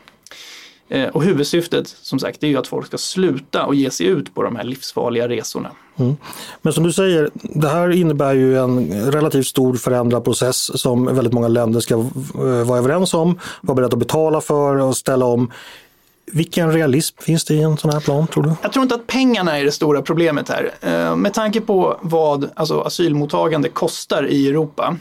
Eh, 0.90 1.08
och 1.08 1.24
huvudsyftet 1.24 1.88
som 1.88 2.20
sagt 2.20 2.44
är 2.44 2.48
ju 2.48 2.58
att 2.58 2.68
folk 2.68 2.88
ska 2.88 2.98
sluta 2.98 3.66
och 3.66 3.76
ge 3.76 3.92
sig 3.92 4.06
ut 4.06 4.36
på 4.36 4.44
de 4.44 4.56
här 4.56 4.64
livsfarliga 4.64 5.30
resorna. 5.30 5.72
Mm. 5.96 6.18
Men 6.62 6.74
som 6.74 6.84
du 6.84 6.94
säger, 6.94 7.30
det 7.34 7.70
här 7.70 7.90
innebär 7.90 8.34
ju 8.34 8.58
en 8.58 8.92
relativt 9.12 9.48
stor 9.48 9.76
förändrad 9.76 10.24
process 10.24 10.82
som 10.82 11.16
väldigt 11.16 11.34
många 11.34 11.48
länder 11.48 11.80
ska 11.80 11.94
eh, 11.94 12.64
vara 12.66 12.78
överens 12.78 13.14
om, 13.14 13.40
vara 13.62 13.76
beredda 13.76 13.94
att 13.94 14.00
betala 14.00 14.42
för 14.42 14.76
och 14.76 14.98
ställa 14.98 15.26
om. 15.26 15.52
Vilken 16.32 16.74
realism 16.74 17.18
finns 17.22 17.46
det 17.46 17.54
i 17.54 17.62
en 17.62 17.78
sån 17.78 17.92
här 17.92 18.00
plan 18.00 18.28
tror 18.28 18.44
du? 18.44 18.52
Jag 18.62 18.74
tror 18.74 18.84
inte 18.84 18.96
att 18.96 19.08
pengarna 19.08 19.60
är 19.60 19.66
det 19.66 19.72
stora 19.72 20.02
problemet 20.02 20.50
här. 20.50 20.72
Eh, 20.82 21.16
med 21.16 21.34
tanke 21.34 21.62
på 21.62 21.98
vad 22.02 22.50
alltså, 22.56 22.82
asylmottagande 22.82 23.70
kostar 23.70 24.28
i 24.28 24.50
Europa 24.50 24.98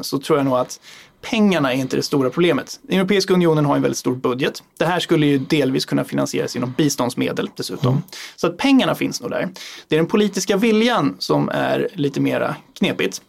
så 0.00 0.18
tror 0.18 0.38
jag 0.38 0.44
nog 0.44 0.56
att 0.56 0.80
pengarna 1.22 1.72
är 1.72 1.76
inte 1.76 1.96
det 1.96 2.02
stora 2.02 2.30
problemet. 2.30 2.80
Europeiska 2.88 3.34
unionen 3.34 3.64
har 3.64 3.76
en 3.76 3.82
väldigt 3.82 3.98
stor 3.98 4.14
budget. 4.14 4.62
Det 4.78 4.84
här 4.84 5.00
skulle 5.00 5.26
ju 5.26 5.38
delvis 5.38 5.84
kunna 5.84 6.04
finansieras 6.04 6.54
genom 6.54 6.74
biståndsmedel 6.76 7.50
dessutom. 7.56 7.90
Mm. 7.92 8.02
Så 8.36 8.46
att 8.46 8.56
pengarna 8.56 8.94
finns 8.94 9.20
nog 9.20 9.30
där. 9.30 9.48
Det 9.88 9.96
är 9.96 9.98
den 9.98 10.06
politiska 10.06 10.56
viljan 10.56 11.16
som 11.18 11.48
är 11.48 11.88
lite 11.94 12.20
mera 12.20 12.56
knepigt. 12.78 13.22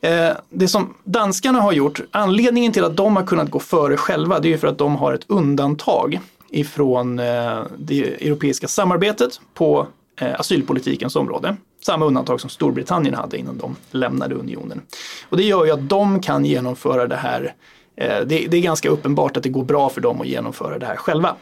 Eh, 0.00 0.36
det 0.50 0.68
som 0.68 0.94
danskarna 1.04 1.60
har 1.60 1.72
gjort, 1.72 2.00
anledningen 2.10 2.72
till 2.72 2.84
att 2.84 2.96
de 2.96 3.16
har 3.16 3.26
kunnat 3.26 3.50
gå 3.50 3.58
före 3.58 3.96
själva, 3.96 4.40
det 4.40 4.48
är 4.48 4.50
ju 4.50 4.58
för 4.58 4.68
att 4.68 4.78
de 4.78 4.96
har 4.96 5.14
ett 5.14 5.24
undantag 5.26 6.20
ifrån 6.50 7.18
eh, 7.18 7.62
det 7.78 8.26
europeiska 8.26 8.68
samarbetet 8.68 9.40
på 9.54 9.86
eh, 10.20 10.40
asylpolitikens 10.40 11.16
område. 11.16 11.56
Samma 11.86 12.04
undantag 12.04 12.40
som 12.40 12.50
Storbritannien 12.50 13.14
hade 13.14 13.38
innan 13.38 13.58
de 13.58 13.76
lämnade 13.90 14.34
unionen. 14.34 14.82
Och 15.28 15.36
det 15.36 15.42
gör 15.42 15.64
ju 15.64 15.70
att 15.70 15.88
de 15.88 16.20
kan 16.20 16.44
genomföra 16.44 17.06
det 17.06 17.16
här. 17.16 17.54
Eh, 17.96 18.20
det 18.26 18.54
är 18.54 18.60
ganska 18.60 18.88
uppenbart 18.88 19.36
att 19.36 19.42
det 19.42 19.48
går 19.48 19.64
bra 19.64 19.88
för 19.88 20.00
dem 20.00 20.20
att 20.20 20.26
genomföra 20.26 20.78
det 20.78 20.86
här 20.86 20.96
själva. 20.96 21.36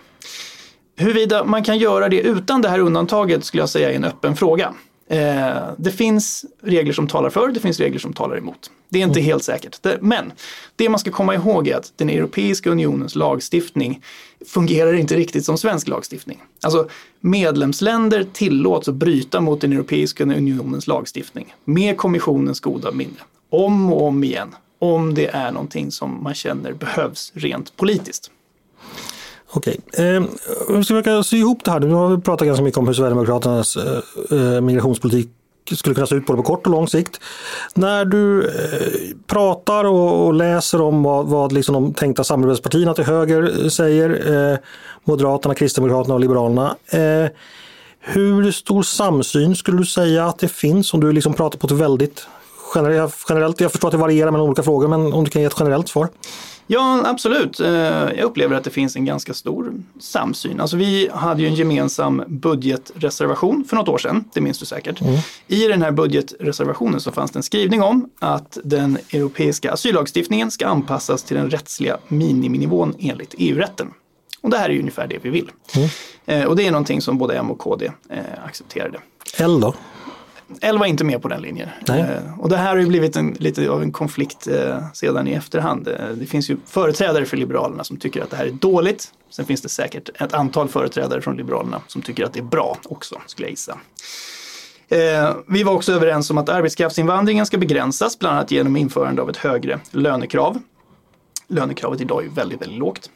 Huruvida 0.96 1.44
man 1.44 1.64
kan 1.64 1.78
göra 1.78 2.08
det 2.08 2.20
utan 2.20 2.62
det 2.62 2.68
här 2.68 2.78
undantaget 2.78 3.44
skulle 3.44 3.62
jag 3.62 3.68
säga 3.68 3.90
är 3.90 3.94
en 3.94 4.04
öppen 4.04 4.36
fråga. 4.36 4.74
Eh, 5.12 5.70
det 5.78 5.90
finns 5.90 6.44
regler 6.62 6.92
som 6.92 7.08
talar 7.08 7.30
för, 7.30 7.48
det 7.48 7.60
finns 7.60 7.80
regler 7.80 7.98
som 7.98 8.12
talar 8.12 8.36
emot. 8.36 8.70
Det 8.88 8.98
är 8.98 9.02
inte 9.02 9.20
mm. 9.20 9.26
helt 9.26 9.44
säkert. 9.44 9.86
Men 10.00 10.32
det 10.76 10.88
man 10.88 10.98
ska 10.98 11.10
komma 11.10 11.34
ihåg 11.34 11.68
är 11.68 11.76
att 11.76 11.92
den 11.96 12.10
Europeiska 12.10 12.70
unionens 12.70 13.14
lagstiftning 13.14 14.02
fungerar 14.46 14.92
inte 14.92 15.16
riktigt 15.16 15.44
som 15.44 15.58
svensk 15.58 15.88
lagstiftning. 15.88 16.42
Alltså 16.62 16.88
medlemsländer 17.20 18.26
tillåts 18.32 18.88
att 18.88 18.94
bryta 18.94 19.40
mot 19.40 19.60
den 19.60 19.72
Europeiska 19.72 20.24
unionens 20.24 20.86
lagstiftning 20.86 21.54
med 21.64 21.96
kommissionens 21.96 22.60
goda 22.60 22.92
minne. 22.92 23.20
Om 23.50 23.92
och 23.92 24.02
om 24.02 24.24
igen. 24.24 24.54
Om 24.78 25.14
det 25.14 25.26
är 25.26 25.52
någonting 25.52 25.90
som 25.90 26.22
man 26.22 26.34
känner 26.34 26.72
behövs 26.72 27.32
rent 27.34 27.76
politiskt. 27.76 28.30
Okej, 29.54 29.80
eh, 29.92 30.22
vi 30.68 30.84
ska 30.84 30.94
försöka 30.94 31.22
sy 31.22 31.36
ihop 31.36 31.64
det 31.64 31.70
här. 31.70 31.80
Nu 31.80 31.94
har 31.94 32.16
vi 32.16 32.22
pratat 32.22 32.46
ganska 32.46 32.64
mycket 32.64 32.78
om 32.78 32.86
hur 32.86 32.94
Sverigedemokraternas 32.94 33.76
eh, 33.76 34.38
eh, 34.38 34.60
migrationspolitik 34.60 35.28
skulle 35.72 35.94
kunna 35.94 36.06
se 36.06 36.14
ut 36.14 36.26
både 36.26 36.36
på 36.36 36.42
kort 36.42 36.66
och 36.66 36.72
lång 36.72 36.88
sikt. 36.88 37.20
När 37.74 38.04
du 38.04 38.46
eh, 38.46 39.16
pratar 39.26 39.84
och, 39.84 40.26
och, 40.26 40.34
läser 40.34 40.80
om 40.80 41.02
vad, 41.02 41.26
vad 41.26 41.52
liksom 41.52 41.72
de 41.74 41.94
tänkta 41.94 42.24
samarbetspartierna 42.24 42.94
till 42.94 43.04
höger 43.04 43.62
eh, 43.62 43.68
säger, 43.68 44.32
eh, 44.52 44.58
Moderaterna, 45.04 45.54
Kristdemokraterna 45.54 46.14
och 46.14 46.20
Liberalerna. 46.20 46.76
Eh, 46.90 47.30
hur 48.00 48.52
stor 48.52 48.82
samsyn 48.82 49.56
skulle 49.56 49.78
du 49.78 49.86
säga 49.86 50.26
att 50.26 50.38
det 50.38 50.48
finns 50.48 50.94
om 50.94 51.00
du 51.00 51.12
liksom 51.12 51.34
pratar 51.34 51.58
på 51.58 51.66
ett 51.66 51.72
väldigt 51.72 52.26
generellt, 52.74 53.60
jag 53.60 53.72
förstår 53.72 53.88
att 53.88 53.92
det 53.92 53.98
varierar 53.98 54.30
mellan 54.30 54.46
olika 54.46 54.62
frågor, 54.62 54.88
men 54.88 55.12
om 55.12 55.24
du 55.24 55.30
kan 55.30 55.42
ge 55.42 55.46
ett 55.46 55.56
generellt 55.58 55.88
svar? 55.88 56.08
Ja, 56.66 57.02
absolut. 57.04 57.60
Eh, 57.60 57.68
jag 57.68 58.20
upplever 58.20 58.56
att 58.56 58.64
det 58.64 58.70
finns 58.70 58.96
en 58.96 59.04
ganska 59.04 59.34
stor 59.34 59.72
samsyn. 60.00 60.60
Alltså 60.60 60.76
vi 60.76 61.10
hade 61.14 61.42
ju 61.42 61.48
en 61.48 61.54
gemensam 61.54 62.24
budgetreservation 62.26 63.64
för 63.64 63.76
något 63.76 63.88
år 63.88 63.98
sedan, 63.98 64.24
det 64.34 64.40
minns 64.40 64.58
du 64.58 64.66
säkert. 64.66 65.00
Mm. 65.00 65.14
I 65.46 65.68
den 65.68 65.82
här 65.82 65.90
budgetreservationen 65.90 67.00
så 67.00 67.12
fanns 67.12 67.30
det 67.30 67.38
en 67.38 67.42
skrivning 67.42 67.82
om 67.82 68.10
att 68.18 68.58
den 68.64 68.98
europeiska 69.12 69.72
asyllagstiftningen 69.72 70.50
ska 70.50 70.66
anpassas 70.66 71.22
till 71.22 71.36
den 71.36 71.50
rättsliga 71.50 71.98
miniminivån 72.08 72.94
enligt 72.98 73.34
EU-rätten. 73.38 73.90
Och 74.40 74.50
det 74.50 74.58
här 74.58 74.70
är 74.70 74.78
ungefär 74.78 75.06
det 75.06 75.18
vi 75.22 75.30
vill. 75.30 75.50
Mm. 75.76 75.88
Eh, 76.26 76.48
och 76.48 76.56
det 76.56 76.66
är 76.66 76.70
någonting 76.70 77.02
som 77.02 77.18
både 77.18 77.38
M 77.38 77.50
och 77.50 77.58
KD 77.58 77.92
eh, 78.08 78.18
accepterade. 78.46 78.98
Då? 79.60 79.74
L 80.60 80.78
var 80.78 80.86
inte 80.86 81.04
med 81.04 81.22
på 81.22 81.28
den 81.28 81.42
linjen. 81.42 81.68
Eh, 81.88 82.40
och 82.40 82.48
det 82.48 82.56
här 82.56 82.68
har 82.68 82.76
ju 82.76 82.86
blivit 82.86 83.16
en, 83.16 83.36
lite 83.38 83.70
av 83.70 83.82
en 83.82 83.92
konflikt 83.92 84.46
eh, 84.46 84.92
sedan 84.94 85.28
i 85.28 85.32
efterhand. 85.32 85.88
Eh, 85.88 85.94
det 86.14 86.26
finns 86.26 86.50
ju 86.50 86.56
företrädare 86.66 87.24
för 87.24 87.36
Liberalerna 87.36 87.84
som 87.84 87.96
tycker 87.96 88.22
att 88.22 88.30
det 88.30 88.36
här 88.36 88.46
är 88.46 88.50
dåligt. 88.50 89.12
Sen 89.30 89.44
finns 89.44 89.62
det 89.62 89.68
säkert 89.68 90.08
ett 90.20 90.34
antal 90.34 90.68
företrädare 90.68 91.20
från 91.20 91.36
Liberalerna 91.36 91.80
som 91.86 92.02
tycker 92.02 92.24
att 92.24 92.32
det 92.32 92.40
är 92.40 92.44
bra 92.44 92.78
också, 92.84 93.20
skulle 93.26 93.46
jag 93.46 93.50
gissa. 93.50 93.78
Vi 95.46 95.62
var 95.62 95.72
också 95.72 95.92
överens 95.92 96.30
om 96.30 96.38
att 96.38 96.48
arbetskraftsinvandringen 96.48 97.46
ska 97.46 97.58
begränsas, 97.58 98.18
bland 98.18 98.36
annat 98.36 98.50
genom 98.50 98.76
införande 98.76 99.22
av 99.22 99.30
ett 99.30 99.36
högre 99.36 99.80
lönekrav. 99.90 100.58
Lönekravet 101.48 102.00
idag 102.00 102.24
är 102.24 102.28
väldigt, 102.28 102.62
väldigt 102.62 102.78
lågt. 102.78 103.10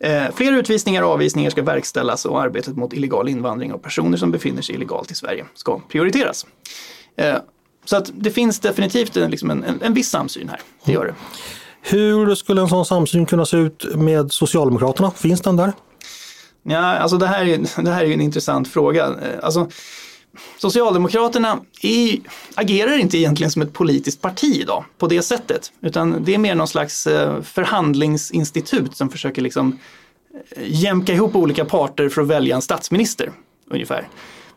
Eh, 0.00 0.24
fler 0.34 0.52
utvisningar 0.52 1.02
och 1.02 1.10
avvisningar 1.10 1.50
ska 1.50 1.62
verkställas 1.62 2.24
och 2.24 2.42
arbetet 2.42 2.76
mot 2.76 2.92
illegal 2.92 3.28
invandring 3.28 3.72
av 3.72 3.78
personer 3.78 4.16
som 4.16 4.30
befinner 4.30 4.62
sig 4.62 4.74
illegalt 4.74 5.10
i 5.10 5.14
Sverige 5.14 5.44
ska 5.54 5.80
prioriteras. 5.88 6.46
Eh, 7.16 7.36
så 7.84 7.96
att 7.96 8.10
det 8.14 8.30
finns 8.30 8.60
definitivt 8.60 9.16
en, 9.16 9.30
liksom 9.30 9.50
en, 9.50 9.64
en, 9.64 9.82
en 9.82 9.94
viss 9.94 10.10
samsyn 10.10 10.48
här, 10.48 10.60
det 10.84 10.92
gör 10.92 11.04
det. 11.04 11.14
Hur 11.80 12.34
skulle 12.34 12.60
en 12.60 12.68
sån 12.68 12.84
samsyn 12.84 13.26
kunna 13.26 13.46
se 13.46 13.56
ut 13.56 13.84
med 13.94 14.32
Socialdemokraterna? 14.32 15.10
Finns 15.10 15.40
den 15.40 15.56
där? 15.56 15.72
Ja, 16.62 16.78
alltså 16.78 17.16
det 17.16 17.26
här 17.26 17.46
är, 17.46 17.82
det 17.82 17.90
här 17.90 18.04
är 18.04 18.10
en 18.12 18.20
intressant 18.20 18.68
fråga. 18.68 19.04
Eh, 19.06 19.12
alltså, 19.42 19.68
Socialdemokraterna 20.56 21.60
är, 21.82 22.18
agerar 22.54 22.98
inte 22.98 23.18
egentligen 23.18 23.50
som 23.50 23.62
ett 23.62 23.72
politiskt 23.72 24.20
parti 24.20 24.60
idag 24.60 24.84
på 24.98 25.06
det 25.06 25.22
sättet. 25.22 25.72
Utan 25.80 26.24
det 26.24 26.34
är 26.34 26.38
mer 26.38 26.54
någon 26.54 26.68
slags 26.68 27.06
eh, 27.06 27.42
förhandlingsinstitut 27.42 28.96
som 28.96 29.10
försöker 29.10 29.42
liksom 29.42 29.78
eh, 30.50 30.62
jämka 30.66 31.12
ihop 31.12 31.36
olika 31.36 31.64
parter 31.64 32.08
för 32.08 32.22
att 32.22 32.28
välja 32.28 32.56
en 32.56 32.62
statsminister. 32.62 33.32
Ungefär 33.70 34.08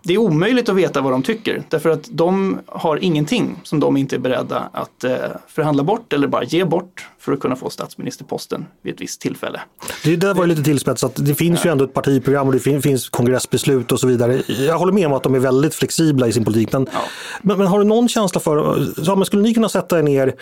det 0.03 0.13
är 0.13 0.17
omöjligt 0.17 0.69
att 0.69 0.75
veta 0.75 1.01
vad 1.01 1.11
de 1.11 1.23
tycker 1.23 1.63
därför 1.69 1.89
att 1.89 2.09
de 2.11 2.59
har 2.65 2.97
ingenting 2.97 3.59
som 3.63 3.79
de 3.79 3.97
inte 3.97 4.15
är 4.15 4.19
beredda 4.19 4.69
att 4.73 5.03
eh, 5.03 5.15
förhandla 5.47 5.83
bort 5.83 6.13
eller 6.13 6.27
bara 6.27 6.43
ge 6.43 6.65
bort 6.65 7.07
för 7.19 7.31
att 7.31 7.39
kunna 7.39 7.55
få 7.55 7.69
statsministerposten 7.69 8.65
vid 8.81 8.93
ett 8.93 9.01
visst 9.01 9.21
tillfälle. 9.21 9.61
Det 10.03 10.15
där 10.15 10.33
var 10.33 10.47
lite 10.47 10.63
tillspetsat. 10.63 11.11
Det 11.15 11.35
finns 11.35 11.59
ja. 11.59 11.65
ju 11.65 11.71
ändå 11.71 11.85
ett 11.85 11.93
partiprogram 11.93 12.47
och 12.47 12.53
det 12.53 12.81
finns 12.81 13.09
kongressbeslut 13.09 13.91
och 13.91 13.99
så 13.99 14.07
vidare. 14.07 14.41
Jag 14.47 14.77
håller 14.77 14.93
med 14.93 15.07
om 15.07 15.13
att 15.13 15.23
de 15.23 15.35
är 15.35 15.39
väldigt 15.39 15.75
flexibla 15.75 16.27
i 16.27 16.33
sin 16.33 16.45
politik. 16.45 16.71
Men, 16.71 16.87
ja. 16.93 16.99
men, 17.41 17.57
men 17.57 17.67
har 17.67 17.79
du 17.79 17.85
någon 17.85 18.09
känsla 18.09 18.41
för, 18.41 18.85
så, 19.03 19.15
men 19.15 19.25
skulle 19.25 19.41
ni 19.41 19.53
kunna 19.53 19.69
sätta 19.69 19.99
er 19.99 20.03
ner 20.03 20.35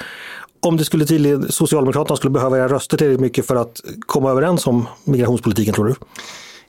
om 0.61 0.77
det 0.77 0.85
skulle 0.85 1.05
till, 1.05 1.45
Socialdemokraterna 1.49 2.17
skulle 2.17 2.31
behöva 2.31 2.57
era 2.57 2.67
röster 2.67 2.97
tillräckligt 2.97 3.21
mycket 3.21 3.47
för 3.47 3.55
att 3.55 3.81
komma 4.05 4.31
överens 4.31 4.67
om 4.67 4.87
migrationspolitiken 5.03 5.73
tror 5.73 5.85
du? 5.85 5.95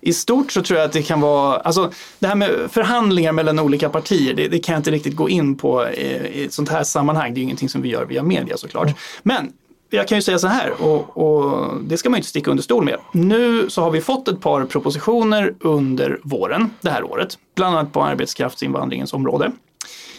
I 0.01 0.13
stort 0.13 0.53
så 0.53 0.63
tror 0.63 0.79
jag 0.79 0.87
att 0.87 0.93
det 0.93 1.03
kan 1.03 1.21
vara, 1.21 1.57
alltså 1.57 1.93
det 2.19 2.27
här 2.27 2.35
med 2.35 2.71
förhandlingar 2.71 3.33
mellan 3.33 3.59
olika 3.59 3.89
partier, 3.89 4.35
det, 4.35 4.49
det 4.49 4.59
kan 4.59 4.73
jag 4.73 4.81
inte 4.81 4.91
riktigt 4.91 5.17
gå 5.17 5.29
in 5.29 5.57
på 5.57 5.89
i, 5.89 6.03
i 6.35 6.45
ett 6.45 6.53
sånt 6.53 6.69
här 6.69 6.85
sammanhang. 6.85 7.35
Det 7.35 7.39
är 7.39 7.41
ju 7.41 7.45
ingenting 7.45 7.69
som 7.69 7.83
vi 7.83 7.89
gör 7.89 8.05
via 8.05 8.23
media 8.23 8.57
såklart. 8.57 8.87
Mm. 8.87 8.97
Men 9.23 9.53
jag 9.91 10.09
kan 10.09 10.19
ju 10.19 10.23
säga 10.23 10.39
så 10.39 10.47
här, 10.47 10.83
och, 10.83 11.17
och, 11.17 11.75
det 11.85 11.97
ska 11.97 12.11
man 12.11 12.17
inte 12.17 12.29
sticka 12.29 12.51
under 12.51 12.63
stol 12.63 12.85
med. 12.85 12.97
Nu 13.13 13.71
så 13.71 13.83
har 13.83 13.91
vi 13.91 14.01
fått 14.01 14.29
ett 14.29 14.41
par 14.41 14.65
propositioner 14.65 15.55
under 15.61 16.21
våren 16.23 16.71
det 16.81 16.91
här 16.91 17.05
året, 17.05 17.39
bland 17.55 17.77
annat 17.77 17.93
på 17.93 18.05
arbetskraftsinvandringens 18.05 19.13
område. 19.13 19.53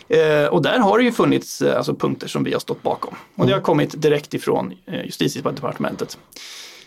Eh, 0.07 0.45
och 0.45 0.61
där 0.61 0.79
har 0.79 0.97
det 0.97 1.03
ju 1.03 1.11
funnits 1.11 1.61
eh, 1.61 1.77
alltså, 1.77 1.95
punkter 1.95 2.27
som 2.27 2.43
vi 2.43 2.53
har 2.53 2.59
stått 2.59 2.83
bakom. 2.83 3.15
Och 3.35 3.47
det 3.47 3.53
har 3.53 3.61
kommit 3.61 4.01
direkt 4.01 4.33
ifrån 4.33 4.73
eh, 4.85 5.05
justitiedepartementet. 5.05 6.17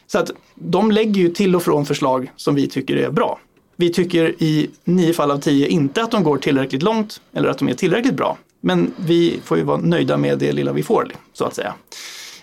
Så 0.07 0.19
att 0.19 0.31
de 0.55 0.91
lägger 0.91 1.21
ju 1.21 1.29
till 1.29 1.57
och 1.57 1.63
från 1.63 1.87
förslag 1.87 2.33
som 2.37 2.55
vi 2.55 2.69
tycker 2.69 2.97
är 2.97 3.11
bra. 3.11 3.39
Vi 3.77 3.93
tycker 3.93 4.43
i 4.43 4.71
nio 4.85 5.13
fall 5.13 5.31
av 5.31 5.39
tio 5.39 5.69
inte 5.69 6.03
att 6.03 6.11
de 6.11 6.25
går 6.25 6.39
tillräckligt 6.39 6.83
långt 6.83 7.21
eller 7.33 7.49
att 7.49 7.59
de 7.59 7.69
är 7.69 7.75
tillräckligt 7.75 8.15
bra. 8.15 8.39
Men 8.61 8.93
vi 8.97 9.41
får 9.45 9.59
ju 9.59 9.65
vara 9.65 9.77
nöjda 9.77 10.17
med 10.17 10.39
det 10.39 10.53
lilla 10.53 10.73
vi 10.73 10.83
får, 10.83 11.13
så 11.33 11.45
att 11.45 11.55
säga. 11.55 11.75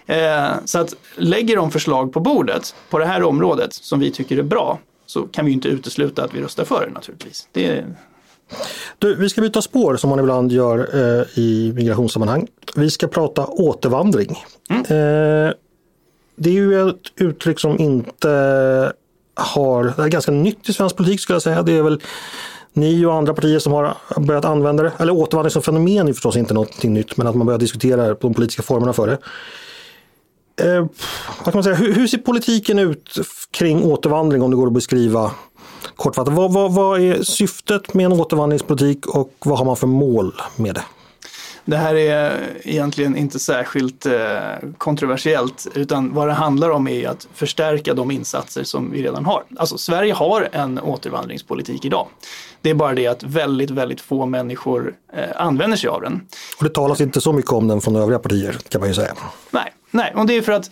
Eh, 0.05 0.51
så 0.65 0.79
att 0.79 0.95
lägger 1.15 1.55
de 1.55 1.71
förslag 1.71 2.13
på 2.13 2.19
bordet 2.19 2.75
på 2.89 2.99
det 2.99 3.05
här 3.05 3.23
området 3.23 3.73
som 3.73 3.99
vi 3.99 4.11
tycker 4.11 4.37
är 4.37 4.43
bra 4.43 4.79
så 5.05 5.21
kan 5.23 5.45
vi 5.45 5.51
inte 5.51 5.67
utesluta 5.67 6.23
att 6.23 6.33
vi 6.33 6.41
röstar 6.41 6.65
för 6.65 6.85
det 6.85 6.93
naturligtvis. 6.93 7.47
Det, 7.51 7.85
du, 8.97 9.15
vi 9.15 9.29
ska 9.29 9.41
byta 9.41 9.61
spår 9.61 9.95
som 9.95 10.09
man 10.09 10.19
ibland 10.19 10.51
gör 10.51 10.79
eh, 10.93 11.39
i 11.39 11.73
migrationssammanhang. 11.75 12.47
Vi 12.75 12.89
ska 12.89 13.07
prata 13.07 13.45
återvandring. 13.45 14.37
Mm. 14.69 14.81
Eh, 14.81 15.53
det 16.35 16.49
är 16.49 16.53
ju 16.53 16.89
ett 16.89 16.95
uttryck 17.15 17.59
som 17.59 17.79
inte 17.79 18.29
har, 19.33 19.93
det 19.97 20.03
är 20.03 20.07
ganska 20.07 20.31
nytt 20.31 20.69
i 20.69 20.73
svensk 20.73 20.95
politik 20.95 21.19
skulle 21.19 21.35
jag 21.35 21.43
säga. 21.43 21.61
Det 21.61 21.77
är 21.77 21.81
väl 21.81 22.01
ni 22.73 23.05
och 23.05 23.13
andra 23.13 23.33
partier 23.33 23.59
som 23.59 23.73
har 23.73 23.95
börjat 24.17 24.45
använda 24.45 24.83
det. 24.83 24.91
Eller 24.97 25.13
återvandring 25.13 25.51
som 25.51 25.61
fenomen 25.61 26.07
är 26.07 26.13
förstås 26.13 26.35
inte 26.35 26.53
någonting 26.53 26.93
nytt, 26.93 27.17
men 27.17 27.27
att 27.27 27.35
man 27.35 27.45
börjar 27.45 27.59
diskutera 27.59 28.13
de 28.13 28.33
politiska 28.33 28.63
formerna 28.63 28.93
för 28.93 29.07
det. 29.07 29.17
Eh, 30.65 30.85
vad 31.37 31.43
kan 31.43 31.53
man 31.53 31.63
säga? 31.63 31.75
Hur, 31.75 31.93
hur, 31.93 32.07
ser 32.07 32.17
politiken 32.17 32.79
ut 32.79 33.09
kring 33.51 33.83
återvandring 33.83 34.41
om 34.41 34.51
det 34.51 34.57
går 34.57 34.67
att 34.67 34.73
beskriva 34.73 35.31
kortfattat? 35.95 36.33
Vad, 36.33 36.53
vad, 36.53 36.73
vad 36.73 37.01
är 37.01 37.23
syftet 37.23 37.93
med 37.93 38.05
en 38.05 38.11
återvandringspolitik 38.11 39.07
och 39.07 39.33
vad 39.39 39.57
har 39.57 39.65
man 39.65 39.77
för 39.77 39.87
mål 39.87 40.33
med 40.55 40.75
det? 40.75 40.83
Det 41.65 41.77
här 41.77 41.95
är 41.95 42.39
egentligen 42.63 43.17
inte 43.17 43.39
särskilt 43.39 44.05
eh, 44.05 44.13
kontroversiellt 44.77 45.67
utan 45.75 46.13
vad 46.13 46.27
det 46.27 46.33
handlar 46.33 46.69
om 46.69 46.87
är 46.87 47.07
att 47.07 47.27
förstärka 47.33 47.93
de 47.93 48.11
insatser 48.11 48.63
som 48.63 48.91
vi 48.91 49.03
redan 49.03 49.25
har. 49.25 49.43
Alltså 49.57 49.77
Sverige 49.77 50.13
har 50.13 50.49
en 50.51 50.79
återvandringspolitik 50.79 51.85
idag. 51.85 52.07
Det 52.61 52.69
är 52.69 52.73
bara 52.73 52.93
det 52.93 53.07
att 53.07 53.23
väldigt, 53.23 53.69
väldigt 53.69 54.01
få 54.01 54.25
människor 54.25 54.95
eh, 55.13 55.23
använder 55.35 55.77
sig 55.77 55.89
av 55.89 56.01
den. 56.01 56.21
Och 56.57 56.63
det 56.63 56.69
talas 56.69 57.01
inte 57.01 57.21
så 57.21 57.33
mycket 57.33 57.51
om 57.51 57.67
den 57.67 57.81
från 57.81 57.95
övriga 57.95 58.19
partier 58.19 58.57
kan 58.69 58.81
man 58.81 58.89
ju 58.89 58.95
säga. 58.95 59.13
Nej, 59.51 59.73
nej 59.91 60.13
och 60.15 60.25
det 60.25 60.37
är 60.37 60.41
för 60.41 60.51
att 60.51 60.71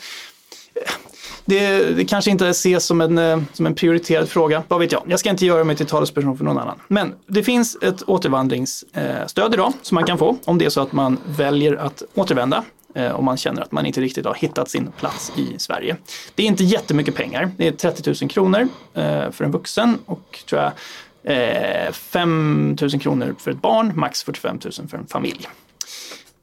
det, 1.49 1.91
det, 1.95 2.05
kanske 2.05 2.31
inte 2.31 2.47
ses 2.47 2.85
som 2.85 3.01
en, 3.01 3.17
eh, 3.17 3.41
som 3.53 3.65
en 3.65 3.75
prioriterad 3.75 4.29
fråga, 4.29 4.63
vad 4.67 4.79
vet 4.79 4.91
jag. 4.91 5.03
Jag 5.07 5.19
ska 5.19 5.29
inte 5.29 5.45
göra 5.45 5.63
mig 5.63 5.75
till 5.75 5.85
talesperson 5.85 6.37
för 6.37 6.45
någon 6.45 6.57
annan. 6.57 6.79
Men 6.87 7.13
det 7.27 7.43
finns 7.43 7.77
ett 7.81 8.01
återvandringsstöd 8.09 9.53
idag 9.53 9.73
som 9.81 9.95
man 9.95 10.03
kan 10.03 10.17
få 10.17 10.37
om 10.45 10.57
det 10.57 10.65
är 10.65 10.69
så 10.69 10.81
att 10.81 10.91
man 10.91 11.17
väljer 11.25 11.75
att 11.75 12.03
återvända 12.15 12.63
eh, 12.95 13.11
om 13.11 13.25
man 13.25 13.37
känner 13.37 13.61
att 13.61 13.71
man 13.71 13.85
inte 13.85 14.01
riktigt 14.01 14.25
har 14.25 14.33
hittat 14.33 14.69
sin 14.69 14.91
plats 14.91 15.31
i 15.35 15.59
Sverige. 15.59 15.95
Det 16.35 16.43
är 16.43 16.47
inte 16.47 16.63
jättemycket 16.63 17.15
pengar, 17.15 17.51
det 17.57 17.67
är 17.67 17.71
30 17.71 18.23
000 18.23 18.29
kronor 18.29 18.67
eh, 18.93 19.31
för 19.31 19.43
en 19.43 19.51
vuxen 19.51 19.97
och 20.05 20.39
tror 20.49 20.61
jag 20.61 20.71
5 21.93 22.77
000 22.81 22.91
kronor 22.99 23.35
för 23.39 23.51
ett 23.51 23.61
barn, 23.61 23.91
max 23.95 24.23
45 24.23 24.59
000 24.63 24.87
för 24.87 24.97
en 24.97 25.07
familj. 25.07 25.47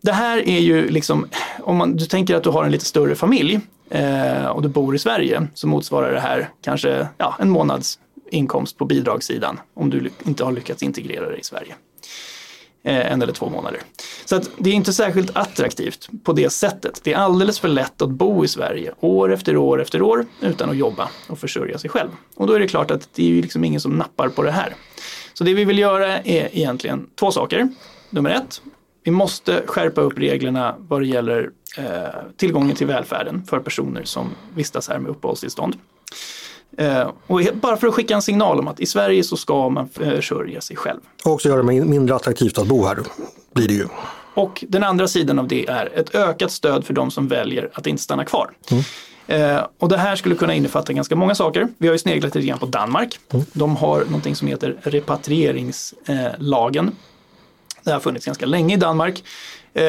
Det 0.01 0.13
här 0.13 0.49
är 0.49 0.59
ju 0.59 0.89
liksom, 0.89 1.27
om 1.61 1.77
man, 1.77 1.97
du 1.97 2.07
tänker 2.07 2.35
att 2.35 2.43
du 2.43 2.51
har 2.51 2.65
en 2.65 2.71
lite 2.71 2.85
större 2.85 3.15
familj 3.15 3.61
eh, 3.91 4.47
och 4.47 4.63
du 4.63 4.69
bor 4.69 4.95
i 4.95 4.99
Sverige 4.99 5.47
så 5.55 5.67
motsvarar 5.67 6.13
det 6.13 6.21
här 6.21 6.49
kanske 6.63 7.09
ja, 7.19 7.37
en 7.39 7.51
månads 7.51 7.99
inkomst 8.31 8.79
på 8.79 8.85
bidragssidan 8.85 9.61
om 9.75 9.91
du 9.91 10.11
inte 10.25 10.45
har 10.45 10.53
lyckats 10.53 10.83
integrera 10.83 11.29
dig 11.29 11.41
i 11.41 11.45
Sverige. 11.45 11.75
Eh, 12.87 13.13
en 13.13 13.23
eller 13.23 13.33
två 13.33 13.49
månader. 13.49 13.81
Så 14.25 14.37
att 14.37 14.51
det 14.59 14.71
är 14.71 14.75
inte 14.75 14.93
särskilt 14.93 15.37
attraktivt 15.37 16.09
på 16.25 16.33
det 16.33 16.51
sättet. 16.51 17.01
Det 17.05 17.13
är 17.13 17.17
alldeles 17.17 17.59
för 17.59 17.69
lätt 17.69 18.03
att 18.03 18.11
bo 18.11 18.45
i 18.45 18.49
Sverige 18.49 18.93
år 19.01 19.33
efter 19.33 19.57
år 19.57 19.83
efter 19.83 20.03
år 20.03 20.27
utan 20.41 20.71
att 20.71 20.77
jobba 20.77 21.09
och 21.29 21.39
försörja 21.39 21.79
sig 21.79 21.91
själv. 21.91 22.11
Och 22.37 22.47
då 22.47 22.53
är 22.53 22.61
det 22.61 22.69
klart 22.69 22.91
att 22.91 23.09
det 23.15 23.23
är 23.23 23.29
ju 23.29 23.43
liksom 23.43 23.65
ingen 23.65 23.81
som 23.81 23.93
nappar 23.93 24.29
på 24.29 24.43
det 24.43 24.51
här. 24.51 24.75
Så 25.35 25.45
det 25.45 25.55
vi 25.55 25.65
vill 25.65 25.79
göra 25.79 26.19
är 26.19 26.49
egentligen 26.57 27.07
två 27.21 27.31
saker. 27.31 27.69
Nummer 28.11 28.31
ett, 28.31 28.63
vi 29.07 29.13
måste 29.13 29.63
skärpa 29.67 30.01
upp 30.01 30.19
reglerna 30.19 30.75
vad 30.79 31.01
det 31.01 31.07
gäller 31.07 31.51
eh, 31.79 31.85
tillgången 32.37 32.77
till 32.77 32.87
välfärden 32.87 33.43
för 33.47 33.61
personer 33.61 34.05
som 34.05 34.31
vistas 34.55 34.89
här 34.89 34.99
med 34.99 35.11
uppehållstillstånd. 35.11 35.77
Eh, 36.79 37.11
och 37.27 37.41
bara 37.55 37.77
för 37.77 37.87
att 37.87 37.95
skicka 37.95 38.15
en 38.15 38.23
signal 38.23 38.59
om 38.59 38.69
att 38.69 38.81
i 38.81 38.87
Sverige 38.87 39.25
så 39.25 39.37
ska 39.37 39.69
man 39.69 39.89
försörja 39.89 40.61
sig 40.61 40.77
själv. 40.77 41.01
Och 41.25 41.33
också 41.33 41.49
göra 41.49 41.63
det 41.63 41.85
mindre 41.85 42.15
attraktivt 42.15 42.59
att 42.59 42.67
bo 42.67 42.87
här, 42.87 42.99
blir 43.55 43.69
det 43.69 43.75
ju. 43.75 43.87
Och 44.35 44.65
den 44.69 44.85
andra 44.85 45.09
sidan 45.09 45.39
av 45.39 45.49
det 45.49 45.69
är 45.69 45.99
ett 45.99 46.15
ökat 46.15 46.51
stöd 46.51 46.85
för 46.85 46.95
de 46.95 47.11
som 47.11 47.29
väljer 47.29 47.71
att 47.73 47.87
inte 47.87 48.03
stanna 48.03 48.25
kvar. 48.25 48.51
Mm. 48.71 48.83
Eh, 49.27 49.67
och 49.79 49.89
det 49.89 49.99
här 49.99 50.17
skulle 50.17 50.35
kunna 50.35 50.55
innefatta 50.55 50.93
ganska 50.93 51.17
många 51.17 51.35
saker. 51.35 51.69
Vi 51.79 51.89
har 51.89 51.95
ju 51.95 51.99
sneglat 51.99 52.35
lite 52.35 52.47
grann 52.47 52.59
på 52.59 52.67
Danmark. 52.67 53.19
Mm. 53.33 53.47
De 53.53 53.77
har 53.77 54.05
någonting 54.05 54.37
som 54.37 54.49
heter 54.49 54.77
repatrieringslagen. 54.83 56.93
Det 57.87 57.93
har 57.93 58.01
funnits 58.01 58.27
ganska 58.27 58.47
länge 58.47 58.75
i 58.75 58.79
Danmark. 58.79 59.23
Eh, 59.75 59.83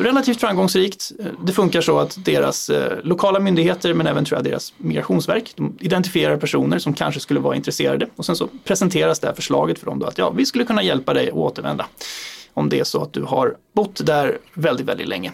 relativt 0.00 0.40
framgångsrikt. 0.40 1.12
Det 1.44 1.52
funkar 1.52 1.80
så 1.80 1.98
att 1.98 2.24
deras 2.24 2.70
eh, 2.70 2.98
lokala 3.02 3.40
myndigheter 3.40 3.94
men 3.94 4.06
även 4.06 4.24
tror 4.24 4.38
jag 4.38 4.44
deras 4.44 4.74
migrationsverk 4.76 5.52
de 5.56 5.78
identifierar 5.80 6.36
personer 6.36 6.78
som 6.78 6.94
kanske 6.94 7.20
skulle 7.20 7.40
vara 7.40 7.56
intresserade 7.56 8.06
och 8.16 8.26
sen 8.26 8.36
så 8.36 8.48
presenteras 8.64 9.20
det 9.20 9.26
här 9.26 9.34
förslaget 9.34 9.78
för 9.78 9.86
dem 9.86 9.98
då 9.98 10.06
att 10.06 10.18
ja, 10.18 10.30
vi 10.30 10.46
skulle 10.46 10.64
kunna 10.64 10.82
hjälpa 10.82 11.14
dig 11.14 11.28
att 11.28 11.34
återvända 11.34 11.86
om 12.56 12.68
det 12.68 12.80
är 12.80 12.84
så 12.84 13.02
att 13.02 13.12
du 13.12 13.22
har 13.22 13.56
bott 13.74 14.06
där 14.06 14.38
väldigt, 14.54 14.86
väldigt 14.86 15.08
länge 15.08 15.32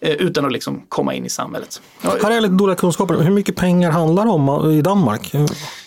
eh, 0.00 0.10
utan 0.10 0.44
att 0.44 0.52
liksom 0.52 0.82
komma 0.88 1.14
in 1.14 1.26
i 1.26 1.28
samhället. 1.28 1.82
Här 2.02 2.30
är 2.30 2.34
jag 2.34 2.42
lite 2.42 2.54
dåliga 2.54 2.76
kunskaper. 2.76 3.14
Hur 3.14 3.30
mycket 3.30 3.56
pengar 3.56 3.90
handlar 3.90 4.24
det 4.24 4.30
om 4.30 4.70
i 4.70 4.82
Danmark? 4.82 5.34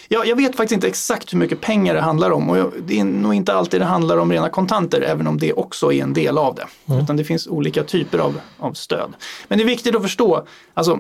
Ja, 0.08 0.26
jag 0.26 0.36
vet 0.36 0.56
faktiskt 0.56 0.72
inte 0.72 0.88
exakt 0.88 1.34
hur 1.34 1.38
mycket 1.38 1.62
pengar 1.62 1.94
det 1.94 2.02
handlar 2.02 2.32
om 2.32 2.50
och 2.50 2.74
det 2.86 3.00
är 3.00 3.04
nog 3.04 3.34
inte 3.34 3.54
alltid 3.54 3.82
det 3.82 3.86
handlar 3.86 4.18
om 4.18 4.32
rena 4.32 4.50
kontanter 4.50 5.02
även 5.02 5.28
om 5.28 5.38
det 5.38 5.54
också 5.54 5.94
är 5.94 6.04
en 6.04 6.14
del 6.14 6.38
av 6.38 6.56
det. 6.56 6.68
Mm. 6.86 7.04
Utan 7.04 7.18
det 7.18 7.24
finns 7.24 7.48
olika 7.48 7.84
typer 7.84 8.20
av, 8.20 8.40
av 8.60 8.74
stöd. 8.74 9.14
Men 9.48 9.58
det 9.58 9.64
är 9.64 9.66
viktigt 9.66 9.96
att 9.96 10.02
förstå, 10.02 10.48
alltså 10.74 10.92
eh, 10.92 11.00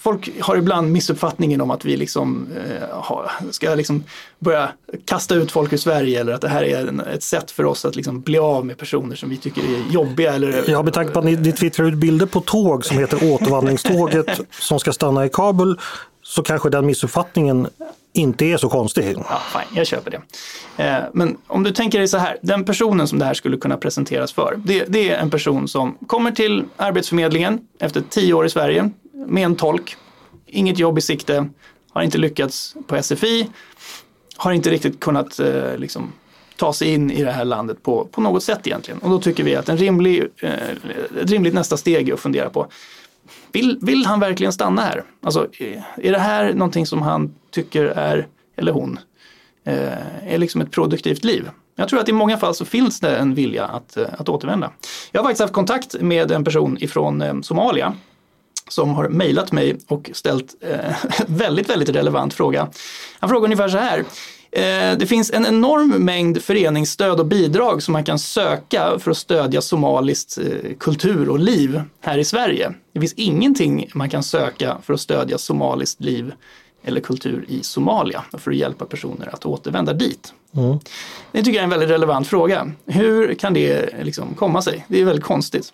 folk 0.00 0.40
har 0.40 0.56
ibland 0.56 0.92
missuppfattningen 0.92 1.60
om 1.60 1.70
att 1.70 1.84
vi 1.84 1.96
liksom, 1.96 2.48
eh, 3.10 3.50
ska 3.50 3.74
liksom 3.74 4.04
börja 4.38 4.68
kasta 5.04 5.34
ut 5.34 5.52
folk 5.52 5.72
ur 5.72 5.76
Sverige 5.76 6.20
eller 6.20 6.32
att 6.32 6.40
det 6.40 6.48
här 6.48 6.62
är 6.62 7.08
ett 7.14 7.22
sätt 7.22 7.50
för 7.50 7.64
oss 7.64 7.84
att 7.84 7.96
liksom 7.96 8.20
bli 8.20 8.38
av 8.38 8.66
med 8.66 8.78
personer 8.78 9.16
som 9.16 9.30
vi 9.30 9.36
tycker 9.36 9.62
är 9.62 9.92
jobbiga. 9.92 10.32
Eller, 10.32 10.70
ja, 10.70 10.82
med 10.82 10.92
tanke 10.92 11.12
på 11.12 11.18
att 11.18 11.24
ni, 11.24 11.36
ni 11.36 11.52
twittrar 11.52 11.86
ut 11.86 11.94
bilder 11.94 12.26
på 12.26 12.40
tåg 12.40 12.84
som 12.84 12.98
heter 12.98 13.32
återvandringståget 13.32 14.40
som 14.50 14.80
ska 14.80 14.92
stanna 14.92 15.26
i 15.26 15.28
Kabul 15.28 15.78
så 16.22 16.42
kanske 16.42 16.70
den 16.70 16.86
missuppfattningen 16.86 17.68
inte 18.12 18.44
är 18.44 18.56
så 18.56 18.68
konstig. 18.68 19.16
Ja, 19.28 19.42
fine, 19.52 19.76
jag 19.76 19.86
köper 19.86 20.10
det. 20.10 20.20
Eh, 20.84 21.04
men 21.12 21.36
om 21.46 21.62
du 21.62 21.72
tänker 21.72 21.98
dig 21.98 22.08
så 22.08 22.18
här, 22.18 22.38
den 22.42 22.64
personen 22.64 23.08
som 23.08 23.18
det 23.18 23.24
här 23.24 23.34
skulle 23.34 23.56
kunna 23.56 23.76
presenteras 23.76 24.32
för, 24.32 24.54
det, 24.64 24.84
det, 24.88 25.10
är 25.10 25.18
en 25.18 25.30
person 25.30 25.68
som 25.68 25.98
kommer 26.06 26.30
till 26.30 26.64
Arbetsförmedlingen 26.76 27.60
efter 27.78 28.02
tio 28.10 28.34
år 28.34 28.46
i 28.46 28.50
Sverige 28.50 28.90
med 29.26 29.44
en 29.44 29.56
tolk, 29.56 29.96
inget 30.46 30.78
jobb 30.78 30.98
i 30.98 31.00
sikte, 31.00 31.48
har 31.90 32.02
inte 32.02 32.18
lyckats 32.18 32.76
på 32.86 33.02
SFI, 33.02 33.48
har 34.36 34.52
inte 34.52 34.70
riktigt 34.70 35.00
kunnat 35.00 35.38
eh, 35.38 35.76
liksom, 35.76 36.12
ta 36.56 36.72
sig 36.72 36.94
in 36.94 37.10
i 37.10 37.24
det 37.24 37.32
här 37.32 37.44
landet 37.44 37.82
på, 37.82 38.04
på 38.04 38.20
något 38.20 38.42
sätt 38.42 38.66
egentligen. 38.66 39.00
Och 39.00 39.10
då 39.10 39.20
tycker 39.20 39.44
vi 39.44 39.56
att 39.56 39.68
en 39.68 39.76
rimlig, 39.76 40.24
eh, 40.36 40.52
ett 41.22 41.30
rimligt 41.30 41.54
nästa 41.54 41.76
steg 41.76 42.08
är 42.08 42.14
att 42.14 42.20
fundera 42.20 42.50
på 42.50 42.68
vill, 43.52 43.78
vill 43.82 44.06
han 44.06 44.20
verkligen 44.20 44.52
stanna 44.52 44.82
här? 44.82 45.04
Alltså, 45.22 45.48
eh, 45.58 45.82
är 45.96 46.12
det 46.12 46.18
här 46.18 46.52
någonting 46.54 46.86
som 46.86 47.02
han 47.02 47.34
tycker 47.50 47.84
är, 47.84 48.26
eller 48.56 48.72
hon, 48.72 48.98
eh, 49.64 50.32
är 50.34 50.38
liksom 50.38 50.60
ett 50.60 50.70
produktivt 50.70 51.24
liv? 51.24 51.50
Jag 51.76 51.88
tror 51.88 52.00
att 52.00 52.08
i 52.08 52.12
många 52.12 52.36
fall 52.36 52.54
så 52.54 52.64
finns 52.64 53.00
det 53.00 53.16
en 53.16 53.34
vilja 53.34 53.64
att, 53.64 53.96
eh, 53.96 54.06
att 54.18 54.28
återvända. 54.28 54.70
Jag 55.12 55.20
har 55.20 55.24
faktiskt 55.24 55.40
haft 55.40 55.54
kontakt 55.54 56.00
med 56.00 56.30
en 56.30 56.44
person 56.44 56.78
ifrån 56.80 57.22
eh, 57.22 57.40
Somalia 57.40 57.94
som 58.72 58.94
har 58.94 59.08
mejlat 59.08 59.52
mig 59.52 59.76
och 59.88 60.10
ställt 60.12 60.54
eh, 60.60 60.96
väldigt, 61.26 61.70
väldigt 61.70 61.88
relevant 61.88 62.34
fråga. 62.34 62.68
Han 63.18 63.30
frågar 63.30 63.44
ungefär 63.44 63.68
så 63.68 63.78
här. 63.78 64.04
Eh, 64.52 64.98
det 64.98 65.06
finns 65.06 65.30
en 65.30 65.46
enorm 65.46 65.88
mängd 65.88 66.42
föreningsstöd 66.42 67.20
och 67.20 67.26
bidrag 67.26 67.82
som 67.82 67.92
man 67.92 68.04
kan 68.04 68.18
söka 68.18 68.98
för 68.98 69.10
att 69.10 69.16
stödja 69.16 69.60
somaliskt 69.60 70.38
eh, 70.38 70.76
kultur 70.78 71.28
och 71.28 71.38
liv 71.38 71.82
här 72.00 72.18
i 72.18 72.24
Sverige. 72.24 72.72
Det 72.92 73.00
finns 73.00 73.12
ingenting 73.12 73.90
man 73.94 74.10
kan 74.10 74.22
söka 74.22 74.76
för 74.82 74.94
att 74.94 75.00
stödja 75.00 75.38
somaliskt 75.38 76.00
liv 76.00 76.32
eller 76.84 77.00
kultur 77.00 77.44
i 77.48 77.62
Somalia 77.62 78.24
för 78.32 78.50
att 78.50 78.56
hjälpa 78.56 78.84
personer 78.84 79.34
att 79.34 79.46
återvända 79.46 79.92
dit. 79.92 80.32
Mm. 80.56 80.78
Det 81.32 81.42
tycker 81.42 81.52
jag 81.52 81.60
är 81.60 81.64
en 81.64 81.70
väldigt 81.70 81.90
relevant 81.90 82.28
fråga. 82.28 82.72
Hur 82.86 83.34
kan 83.34 83.54
det 83.54 83.94
liksom 84.02 84.34
komma 84.34 84.62
sig? 84.62 84.84
Det 84.88 85.00
är 85.00 85.04
väldigt 85.04 85.24
konstigt. 85.24 85.72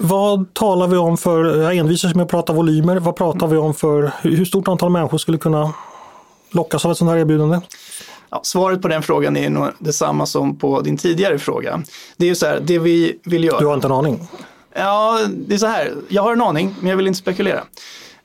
Vad 0.00 0.54
talar 0.54 0.86
vi 0.86 0.96
om 0.96 1.16
för, 1.16 1.62
jag 1.62 1.76
envisas 1.76 2.14
med 2.14 2.22
att 2.24 2.30
prata 2.30 2.52
volymer, 2.52 2.96
vad 2.96 3.16
pratar 3.16 3.46
vi 3.46 3.56
om 3.56 3.74
för, 3.74 4.12
hur 4.22 4.44
stort 4.44 4.68
antal 4.68 4.90
människor 4.90 5.18
skulle 5.18 5.38
kunna 5.38 5.72
lockas 6.50 6.84
av 6.84 6.92
ett 6.92 6.98
sådant 6.98 7.14
här 7.14 7.20
erbjudande? 7.20 7.60
Ja, 8.30 8.40
svaret 8.44 8.82
på 8.82 8.88
den 8.88 9.02
frågan 9.02 9.36
är 9.36 9.50
nog 9.50 9.68
detsamma 9.78 10.26
som 10.26 10.56
på 10.58 10.80
din 10.80 10.96
tidigare 10.96 11.38
fråga. 11.38 11.82
Det 12.16 12.24
är 12.24 12.28
ju 12.28 12.34
så 12.34 12.46
här, 12.46 12.60
det 12.60 12.78
vi 12.78 13.18
vill 13.24 13.44
göra. 13.44 13.60
Du 13.60 13.66
har 13.66 13.74
inte 13.74 13.86
en 13.86 13.92
aning? 13.92 14.28
Ja, 14.74 15.20
det 15.46 15.54
är 15.54 15.58
så 15.58 15.66
här, 15.66 15.94
jag 16.08 16.22
har 16.22 16.32
en 16.32 16.42
aning, 16.42 16.74
men 16.80 16.90
jag 16.90 16.96
vill 16.96 17.06
inte 17.06 17.18
spekulera. 17.18 17.60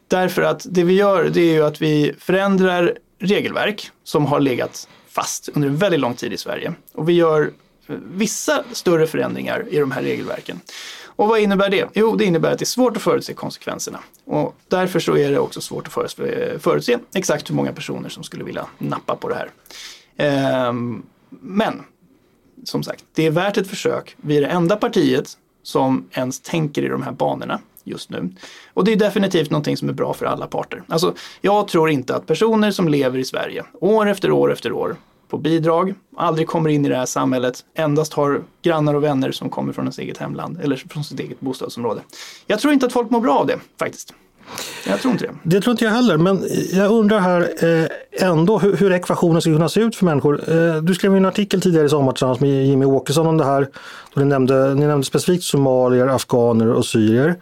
Därför 0.07 0.41
att 0.41 0.65
det 0.69 0.83
vi 0.83 0.93
gör, 0.93 1.23
det 1.23 1.41
är 1.41 1.53
ju 1.53 1.65
att 1.65 1.81
vi 1.81 2.13
förändrar 2.19 2.97
regelverk 3.19 3.91
som 4.03 4.25
har 4.25 4.39
legat 4.39 4.87
fast 5.09 5.49
under 5.53 5.67
en 5.67 5.77
väldigt 5.77 5.99
lång 5.99 6.13
tid 6.13 6.33
i 6.33 6.37
Sverige. 6.37 6.73
Och 6.93 7.09
vi 7.09 7.13
gör 7.13 7.51
vissa 8.13 8.63
större 8.71 9.07
förändringar 9.07 9.65
i 9.69 9.79
de 9.79 9.91
här 9.91 10.01
regelverken. 10.01 10.59
Och 11.15 11.27
vad 11.27 11.39
innebär 11.39 11.69
det? 11.69 11.89
Jo, 11.93 12.15
det 12.15 12.25
innebär 12.25 12.51
att 12.51 12.59
det 12.59 12.63
är 12.63 12.65
svårt 12.65 12.97
att 12.97 13.03
förutse 13.03 13.33
konsekvenserna. 13.33 13.99
Och 14.25 14.55
därför 14.67 14.99
så 14.99 15.17
är 15.17 15.31
det 15.31 15.39
också 15.39 15.61
svårt 15.61 15.87
att 15.87 16.13
förutse 16.61 16.97
exakt 17.13 17.49
hur 17.49 17.55
många 17.55 17.73
personer 17.73 18.09
som 18.09 18.23
skulle 18.23 18.43
vilja 18.43 18.65
nappa 18.77 19.15
på 19.15 19.29
det 19.29 19.35
här. 19.35 19.49
Ehm, 20.17 21.03
men, 21.29 21.83
som 22.63 22.83
sagt, 22.83 23.03
det 23.13 23.25
är 23.25 23.31
värt 23.31 23.57
ett 23.57 23.67
försök. 23.67 24.15
Vi 24.17 24.37
är 24.37 24.41
det 24.41 24.47
enda 24.47 24.75
partiet 24.75 25.37
som 25.63 26.07
ens 26.11 26.39
tänker 26.39 26.83
i 26.83 26.87
de 26.87 27.03
här 27.03 27.11
banorna 27.11 27.59
just 27.83 28.09
nu. 28.09 28.29
Och 28.73 28.85
det 28.85 28.91
är 28.91 28.95
definitivt 28.95 29.49
någonting 29.49 29.77
som 29.77 29.89
är 29.89 29.93
bra 29.93 30.13
för 30.13 30.25
alla 30.25 30.47
parter. 30.47 30.83
Alltså, 30.87 31.13
jag 31.41 31.67
tror 31.67 31.89
inte 31.89 32.15
att 32.15 32.27
personer 32.27 32.71
som 32.71 32.87
lever 32.87 33.19
i 33.19 33.25
Sverige 33.25 33.63
år 33.81 34.09
efter 34.09 34.31
år 34.31 34.51
efter 34.51 34.71
år 34.71 34.95
på 35.33 35.37
bidrag, 35.37 35.93
aldrig 36.17 36.47
kommer 36.47 36.69
in 36.69 36.85
i 36.85 36.89
det 36.89 36.95
här 36.95 37.05
samhället, 37.05 37.59
endast 37.75 38.13
har 38.13 38.41
grannar 38.61 38.93
och 38.93 39.03
vänner 39.03 39.31
som 39.31 39.49
kommer 39.49 39.73
från 39.73 39.85
ens 39.85 39.99
eget 39.99 40.17
hemland 40.17 40.59
eller 40.63 40.75
från 40.75 41.03
sitt 41.03 41.19
eget 41.19 41.39
bostadsområde. 41.39 42.01
Jag 42.47 42.59
tror 42.59 42.73
inte 42.73 42.85
att 42.85 42.93
folk 42.93 43.09
mår 43.09 43.21
bra 43.21 43.39
av 43.39 43.47
det 43.47 43.59
faktiskt. 43.79 44.13
Jag 44.87 44.99
tror 44.99 45.11
inte 45.11 45.25
det. 45.25 45.33
Det 45.43 45.61
tror 45.61 45.71
inte 45.71 45.85
jag 45.85 45.91
heller, 45.91 46.17
men 46.17 46.43
jag 46.71 46.91
undrar 46.91 47.19
här 47.19 47.41
eh, 47.41 48.29
ändå 48.29 48.59
hur, 48.59 48.77
hur 48.77 48.91
ekvationen 48.91 49.41
ska 49.41 49.51
kunna 49.51 49.69
se 49.69 49.79
ut 49.79 49.95
för 49.95 50.05
människor. 50.05 50.49
Eh, 50.49 50.75
du 50.75 50.95
skrev 50.95 51.15
en 51.15 51.25
artikel 51.25 51.61
tidigare 51.61 51.85
i 51.85 51.89
sommar 51.89 52.11
tillsammans 52.11 52.39
med 52.39 52.65
Jimmy 52.67 52.85
Åkesson 52.85 53.27
om 53.27 53.37
det 53.37 53.45
här. 53.45 53.67
Då 54.13 54.21
ni, 54.21 54.25
nämnde, 54.25 54.75
ni 54.75 54.85
nämnde 54.85 55.05
specifikt 55.05 55.43
somalier, 55.43 56.07
afghaner 56.07 56.67
och 56.73 56.85
syrier. 56.85 57.35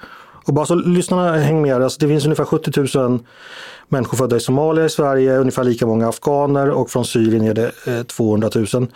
Och 0.46 0.54
bara 0.54 0.66
så 0.66 0.76
lyssnarna 0.76 1.38
hänger 1.38 1.62
med, 1.62 1.84
alltså 1.84 2.00
det 2.00 2.08
finns 2.08 2.26
ungefär 2.26 2.46
70 2.46 2.98
000 2.98 3.20
människor 3.92 4.18
födda 4.18 4.36
i 4.36 4.39
Somalia 4.39 4.86
i 4.86 4.89
Sverige, 4.89 5.38
ungefär 5.38 5.64
lika 5.64 5.86
många 5.86 6.10
afghaner 6.10 6.70
och 6.70 6.89
från 6.89 7.06
Syrien 7.06 7.44
är 7.44 7.54
det 7.54 8.04
200 8.04 8.50
000. 8.74 8.88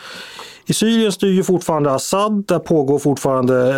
I 0.67 0.73
Syrien 0.73 1.11
styr 1.11 1.31
ju 1.31 1.43
fortfarande 1.43 1.91
Assad, 1.91 2.43
där 2.47 2.59
pågår 2.59 2.99
fortfarande 2.99 3.69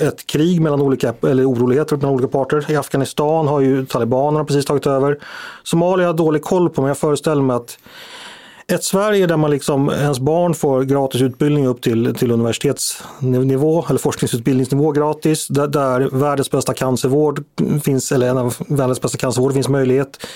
eh, 0.00 0.06
ett 0.06 0.26
krig 0.26 0.60
mellan 0.60 0.80
olika, 0.80 1.14
eller 1.22 1.50
oroligheter 1.50 1.96
mellan 1.96 2.10
olika 2.14 2.28
parter. 2.28 2.70
I 2.70 2.76
Afghanistan 2.76 3.48
har 3.48 3.60
ju 3.60 3.86
talibanerna 3.86 4.44
precis 4.44 4.64
tagit 4.64 4.86
över. 4.86 5.18
Somalia 5.62 6.06
har 6.06 6.08
jag 6.08 6.16
dålig 6.16 6.42
koll 6.42 6.70
på, 6.70 6.80
men 6.80 6.88
jag 6.88 6.98
föreställer 6.98 7.42
mig 7.42 7.56
att 7.56 7.78
ett 8.72 8.84
Sverige 8.84 9.26
där 9.26 9.36
man 9.36 9.50
liksom, 9.50 9.90
ens 9.90 10.20
barn 10.20 10.54
får 10.54 10.82
gratis 10.82 11.22
utbildning 11.22 11.66
upp 11.66 11.82
till, 11.82 12.14
till 12.14 12.30
universitetsnivå 12.30 13.86
eller 13.88 13.98
forskningsutbildningsnivå 13.98 14.92
gratis. 14.92 15.48
Där, 15.48 15.68
där 15.68 16.08
världens 16.12 16.50
bästa 16.50 16.74
cancervård 16.74 17.44
finns, 17.84 18.12
eller 18.12 18.28
en 18.28 18.38
av 18.38 18.56
världens 18.68 19.00
bästa 19.00 19.18
cancervård 19.18 19.52
finns 19.52 19.68
möjlighet. 19.68 20.26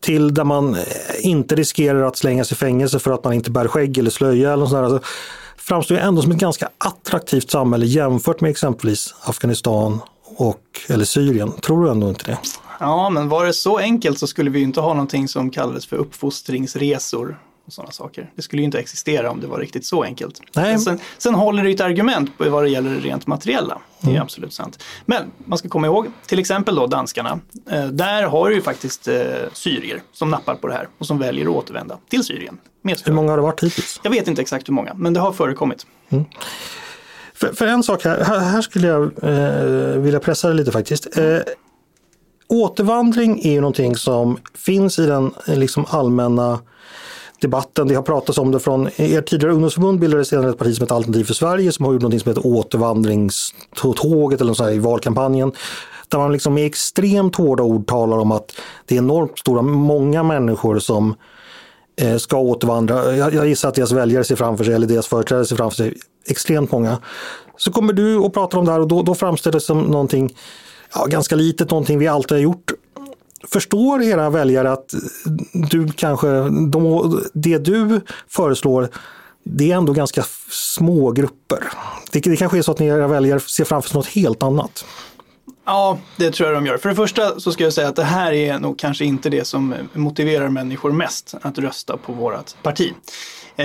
Till 0.00 0.34
där 0.34 0.44
man 0.44 0.76
inte 1.20 1.54
riskerar 1.54 2.02
att 2.02 2.16
slängas 2.16 2.52
i 2.52 2.54
fängelse 2.54 2.98
för 2.98 3.10
att 3.12 3.24
man 3.24 3.32
inte 3.32 3.50
bär 3.50 3.68
skägg 3.68 3.98
eller 3.98 4.10
slöja 4.10 4.52
eller 4.52 4.66
sådär. 4.66 4.82
Alltså, 4.82 5.08
framstår 5.56 5.96
ju 5.96 6.02
ändå 6.02 6.22
som 6.22 6.32
ett 6.32 6.38
ganska 6.38 6.68
attraktivt 6.78 7.50
samhälle 7.50 7.86
jämfört 7.86 8.40
med 8.40 8.50
exempelvis 8.50 9.14
Afghanistan 9.20 10.00
och, 10.36 10.60
eller 10.88 11.04
Syrien. 11.04 11.52
Tror 11.52 11.84
du 11.84 11.90
ändå 11.90 12.08
inte 12.08 12.24
det? 12.24 12.38
Ja, 12.80 13.10
men 13.10 13.28
var 13.28 13.44
det 13.44 13.52
så 13.52 13.78
enkelt 13.78 14.18
så 14.18 14.26
skulle 14.26 14.50
vi 14.50 14.60
inte 14.60 14.80
ha 14.80 14.88
någonting 14.88 15.28
som 15.28 15.50
kallades 15.50 15.86
för 15.86 15.96
uppfostringsresor 15.96 17.38
och 17.66 17.72
sådana 17.72 17.92
saker. 17.92 18.30
Det 18.36 18.42
skulle 18.42 18.62
ju 18.62 18.64
inte 18.66 18.78
existera 18.78 19.30
om 19.30 19.40
det 19.40 19.46
var 19.46 19.58
riktigt 19.58 19.86
så 19.86 20.02
enkelt. 20.02 20.40
Nej. 20.54 20.78
Sen, 20.78 21.00
sen 21.18 21.34
håller 21.34 21.64
det 21.64 21.70
ett 21.70 21.80
argument 21.80 22.38
på 22.38 22.50
vad 22.50 22.64
det 22.64 22.68
gäller 22.68 22.90
det 22.90 23.00
rent 23.00 23.26
materiella. 23.26 23.78
Det 24.00 24.06
är 24.06 24.10
mm. 24.10 24.22
absolut 24.22 24.52
sant. 24.52 24.84
Men 25.06 25.32
man 25.44 25.58
ska 25.58 25.68
komma 25.68 25.86
ihåg, 25.86 26.06
till 26.26 26.38
exempel 26.38 26.74
då 26.74 26.86
danskarna. 26.86 27.40
Eh, 27.70 27.86
där 27.86 28.22
har 28.22 28.48
du 28.48 28.54
ju 28.54 28.62
faktiskt 28.62 29.08
eh, 29.08 29.14
syrier 29.52 30.02
som 30.12 30.30
nappar 30.30 30.54
på 30.54 30.68
det 30.68 30.74
här 30.74 30.88
och 30.98 31.06
som 31.06 31.18
väljer 31.18 31.44
att 31.44 31.50
återvända 31.50 31.98
till 32.08 32.24
Syrien. 32.24 32.58
Hur 33.04 33.12
många 33.12 33.30
har 33.30 33.36
det 33.36 33.42
varit 33.42 33.62
hittills? 33.62 34.00
Jag 34.02 34.10
vet 34.10 34.28
inte 34.28 34.42
exakt 34.42 34.68
hur 34.68 34.74
många, 34.74 34.94
men 34.94 35.12
det 35.12 35.20
har 35.20 35.32
förekommit. 35.32 35.86
Mm. 36.08 36.24
För, 37.34 37.52
för, 37.52 37.66
en 37.66 37.82
sak 37.82 38.04
här, 38.04 38.24
här 38.24 38.62
skulle 38.62 38.86
jag 38.86 39.02
eh, 39.02 39.98
vilja 39.98 40.20
pressa 40.20 40.48
det 40.48 40.54
lite 40.54 40.72
faktiskt. 40.72 41.18
Eh, 41.18 41.38
återvandring 42.48 43.40
är 43.44 43.52
ju 43.52 43.60
någonting 43.60 43.96
som 43.96 44.38
finns 44.54 44.98
i 44.98 45.06
den 45.06 45.34
eh, 45.48 45.58
liksom 45.58 45.86
allmänna 45.88 46.60
debatten. 47.42 47.88
Det 47.88 47.94
har 47.94 48.02
pratats 48.02 48.38
om 48.38 48.52
det 48.52 48.60
från 48.60 48.88
er 48.96 49.22
tidigare 49.22 49.52
ungdomsförbund 49.52 50.00
bildades 50.00 50.28
sedan 50.28 50.48
ett 50.48 50.58
parti 50.58 50.76
som 50.76 50.84
heter 50.84 50.94
Alternativ 50.94 51.24
för 51.24 51.34
Sverige 51.34 51.72
som 51.72 51.84
har 51.84 51.92
gjort 51.92 52.02
något 52.02 52.22
som 52.22 52.30
heter 52.30 52.46
återvandringståget 52.46 54.40
eller 54.40 54.54
så 54.54 54.64
här, 54.64 54.70
i 54.70 54.78
valkampanjen. 54.78 55.52
Där 56.08 56.18
man 56.18 56.32
liksom 56.32 56.54
med 56.54 56.66
extremt 56.66 57.36
hårda 57.36 57.62
ord 57.62 57.86
talar 57.86 58.18
om 58.18 58.32
att 58.32 58.52
det 58.86 58.94
är 58.94 58.98
enormt 58.98 59.38
stora, 59.38 59.62
många 59.62 60.22
människor 60.22 60.78
som 60.78 61.14
eh, 62.00 62.16
ska 62.16 62.36
återvandra. 62.36 63.16
Jag, 63.16 63.34
jag 63.34 63.48
gissar 63.48 63.68
att 63.68 63.74
deras 63.74 63.92
väljare 63.92 64.24
ser 64.24 64.36
framför 64.36 64.64
sig, 64.64 64.74
eller 64.74 64.86
deras 64.86 65.06
företrädare 65.06 65.46
ser 65.46 65.56
framför 65.56 65.76
sig, 65.76 65.94
extremt 66.26 66.72
många. 66.72 66.98
Så 67.56 67.72
kommer 67.72 67.92
du 67.92 68.16
och 68.16 68.34
pratar 68.34 68.58
om 68.58 68.64
det 68.64 68.72
här 68.72 68.80
och 68.80 68.88
då, 68.88 69.02
då 69.02 69.14
framställs 69.14 69.54
det 69.54 69.60
som 69.60 69.78
någonting 69.78 70.34
ja, 70.94 71.06
ganska 71.06 71.36
litet, 71.36 71.70
någonting 71.70 71.98
vi 71.98 72.08
alltid 72.08 72.36
har 72.36 72.42
gjort 72.42 72.72
förstår 73.48 74.02
era 74.02 74.30
väljare 74.30 74.72
att 74.72 74.94
du 75.52 75.88
kanske, 75.88 76.26
de, 76.70 77.22
det 77.32 77.58
du 77.58 78.00
föreslår, 78.28 78.88
det 79.44 79.72
är 79.72 79.76
ändå 79.76 79.92
ganska 79.92 80.24
små 80.50 81.10
grupper. 81.10 81.64
Det, 82.12 82.20
det 82.20 82.36
kanske 82.36 82.58
är 82.58 82.62
så 82.62 82.72
att 82.72 82.78
ni 82.78 82.86
era 82.86 83.06
väljare 83.06 83.40
ser 83.40 83.64
framför 83.64 83.88
sig 83.88 83.96
något 83.96 84.06
helt 84.06 84.42
annat. 84.42 84.84
Ja, 85.64 85.98
det 86.16 86.30
tror 86.30 86.48
jag 86.48 86.56
de 86.56 86.66
gör. 86.66 86.78
För 86.78 86.88
det 86.88 86.94
första 86.94 87.40
så 87.40 87.52
ska 87.52 87.64
jag 87.64 87.72
säga 87.72 87.88
att 87.88 87.96
det 87.96 88.04
här 88.04 88.32
är 88.32 88.58
nog 88.58 88.78
kanske 88.78 89.04
inte 89.04 89.30
det 89.30 89.44
som 89.44 89.74
motiverar 89.92 90.48
människor 90.48 90.92
mest 90.92 91.34
att 91.42 91.58
rösta 91.58 91.96
på 91.96 92.12
vårt 92.12 92.62
parti. 92.62 92.92
Eh, 93.56 93.64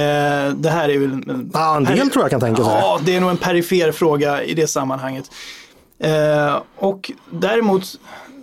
det 0.56 0.70
här 0.70 0.90
är 0.90 1.00
väl... 1.00 1.12
En, 1.12 1.52
ja, 1.54 1.78
en 1.78 1.84
del 1.84 2.10
tror 2.10 2.24
jag 2.24 2.32
kan 2.32 2.40
tänka 2.40 2.64
sig. 2.64 2.74
Ja, 2.74 3.00
det 3.06 3.16
är 3.16 3.22
nog 3.22 3.30
en 3.30 3.38
perifer 3.38 3.92
fråga 3.92 4.44
i 4.44 4.54
det 4.54 4.68
sammanhanget. 4.68 5.32
Eh, 6.00 6.62
och 6.78 7.12
däremot 7.32 7.84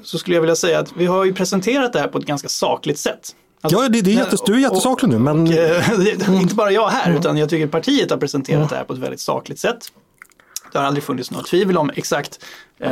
så 0.04 0.18
skulle 0.18 0.36
jag 0.36 0.40
vilja 0.40 0.56
säga 0.56 0.78
att 0.78 0.92
vi 0.96 1.06
har 1.06 1.24
ju 1.24 1.34
presenterat 1.34 1.92
det 1.92 2.00
här 2.00 2.08
på 2.08 2.18
ett 2.18 2.26
ganska 2.26 2.48
sakligt 2.48 2.98
sätt. 2.98 3.34
Alltså, 3.60 3.82
ja, 3.82 3.88
det, 3.88 4.00
det 4.00 4.10
är 4.10 4.14
jättes, 4.14 4.40
du 4.46 4.54
är 4.54 4.58
jättesaklig 4.58 5.08
nu. 5.08 5.18
Men... 5.18 5.42
Och, 5.42 6.28
och, 6.28 6.40
inte 6.40 6.54
bara 6.54 6.70
jag 6.70 6.88
här, 6.88 7.06
mm. 7.06 7.18
utan 7.18 7.36
jag 7.36 7.48
tycker 7.48 7.66
partiet 7.66 8.10
har 8.10 8.18
presenterat 8.18 8.56
mm. 8.56 8.68
det 8.68 8.76
här 8.76 8.84
på 8.84 8.92
ett 8.92 8.98
väldigt 8.98 9.20
sakligt 9.20 9.60
sätt. 9.60 9.92
Det 10.72 10.78
har 10.78 10.86
aldrig 10.86 11.04
funnits 11.04 11.30
något 11.30 11.46
tvivel 11.46 11.78
om 11.78 11.90
exakt 11.94 12.44
eh, 12.78 12.90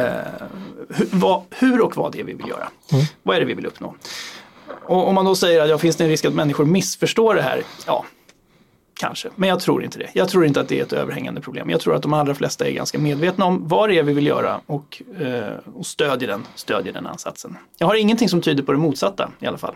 hur, 0.89 1.09
vad, 1.11 1.43
hur, 1.51 1.81
och 1.81 1.97
vad 1.97 2.13
det 2.13 2.21
är 2.21 2.25
vi 2.25 2.33
vill 2.33 2.49
göra. 2.49 2.69
Mm. 2.93 3.05
Vad 3.23 3.37
är 3.37 3.41
det 3.41 3.47
vi 3.47 3.55
vill 3.55 3.67
uppnå? 3.67 3.95
Och 4.85 5.09
om 5.09 5.15
man 5.15 5.25
då 5.25 5.35
säger 5.35 5.63
att 5.63 5.69
ja, 5.69 5.79
finns 5.79 5.97
det 5.97 6.05
en 6.05 6.11
risk 6.11 6.25
att 6.25 6.35
människor 6.35 6.65
missförstår 6.65 7.35
det 7.35 7.43
här? 7.43 7.63
Ja, 7.87 8.05
Kanske, 8.95 9.29
men 9.37 9.49
jag 9.49 9.61
tror 9.61 9.85
inte 9.85 9.99
det. 9.99 10.09
Jag 10.13 10.29
tror 10.29 10.47
inte 10.47 10.61
att 10.61 10.69
det 10.69 10.79
är 10.79 10.83
ett 10.83 10.93
överhängande 10.93 11.41
problem. 11.41 11.71
Jag 11.71 11.81
tror 11.81 11.95
att 11.95 12.03
de 12.03 12.13
allra 12.13 12.35
flesta 12.35 12.67
är 12.67 12.73
ganska 12.73 12.99
medvetna 12.99 13.45
om 13.45 13.69
vad 13.69 13.89
det 13.89 13.99
är 13.99 14.03
vi 14.03 14.13
vill 14.13 14.27
göra 14.27 14.61
och, 14.67 15.03
eh, 15.21 15.43
och 15.75 15.87
stödjer, 15.87 16.29
den, 16.29 16.47
stödjer 16.55 16.93
den 16.93 17.07
ansatsen. 17.07 17.57
Jag 17.79 17.87
har 17.87 17.95
ingenting 17.95 18.29
som 18.29 18.41
tyder 18.41 18.63
på 18.63 18.73
det 18.73 18.79
motsatta 18.79 19.31
i 19.41 19.47
alla 19.47 19.59
fall. 19.59 19.75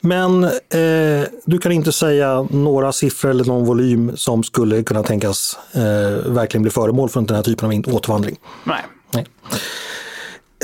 Men 0.00 0.44
eh, 0.44 1.28
du 1.44 1.58
kan 1.58 1.72
inte 1.72 1.92
säga 1.92 2.46
några 2.50 2.92
siffror 2.92 3.30
eller 3.30 3.44
någon 3.44 3.64
volym 3.64 4.16
som 4.16 4.42
skulle 4.42 4.82
kunna 4.82 5.02
tänkas 5.02 5.58
eh, 5.72 6.32
verkligen 6.32 6.62
bli 6.62 6.70
föremål 6.70 7.08
för 7.08 7.20
den 7.20 7.36
här 7.36 7.42
typen 7.42 7.68
av 7.68 7.94
återvandring? 7.94 8.36
Nej. 8.64 8.82
Nej. 9.10 9.26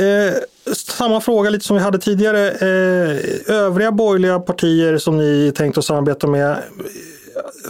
Eh, 0.01 0.35
samma 0.75 1.21
fråga 1.21 1.51
lite 1.51 1.65
som 1.65 1.77
vi 1.77 1.83
hade 1.83 1.99
tidigare. 1.99 2.51
Eh, 2.51 3.55
övriga 3.55 3.93
borgerliga 3.93 4.39
partier 4.39 4.99
som 4.99 5.17
ni 5.19 5.53
tänkt 5.57 5.79
att 5.79 5.85
samarbeta 5.85 6.27
med, 6.27 6.59